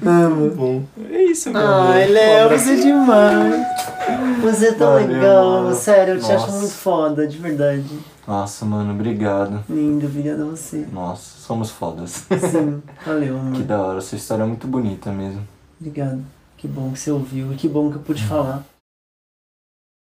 Amo. 0.05 0.51
Bom, 0.51 0.83
é 1.11 1.23
isso, 1.25 1.51
meu 1.51 1.61
Ai. 1.67 2.09
Léo, 2.09 2.49
você 2.51 2.73
é 2.73 2.77
demais. 2.77 3.67
Você 4.43 4.67
é 4.69 4.73
tão 4.73 4.93
Valeu, 4.95 5.07
legal. 5.09 5.63
mano. 5.63 5.75
Sério, 5.77 6.15
eu 6.15 6.21
te 6.21 6.33
acho 6.33 6.51
muito 6.53 6.73
foda, 6.73 7.27
de 7.27 7.39
verdade. 7.39 7.85
Nossa, 8.27 8.65
mano, 8.65 8.93
obrigado. 8.93 9.63
Lindo, 9.71 10.07
obrigada 10.07 10.43
a 10.43 10.47
você. 10.47 10.87
Nossa, 10.93 11.39
somos 11.47 11.71
fodas. 11.71 12.25
Sim, 12.51 12.83
valeu, 13.07 13.35
que 13.35 13.41
amor. 13.41 13.63
da 13.63 13.81
hora, 13.81 14.01
sua 14.01 14.17
história 14.17 14.43
é 14.43 14.47
muito 14.47 14.67
bonita 14.67 15.11
mesmo. 15.13 15.47
Obrigado. 15.81 16.21
Que 16.57 16.67
bom 16.69 16.91
que 16.93 16.99
você 16.99 17.11
ouviu 17.11 17.53
e 17.53 17.57
que 17.57 17.69
bom 17.69 17.89
que 17.91 17.97
eu 17.97 18.03
pude 18.03 18.25
falar. 18.25 18.65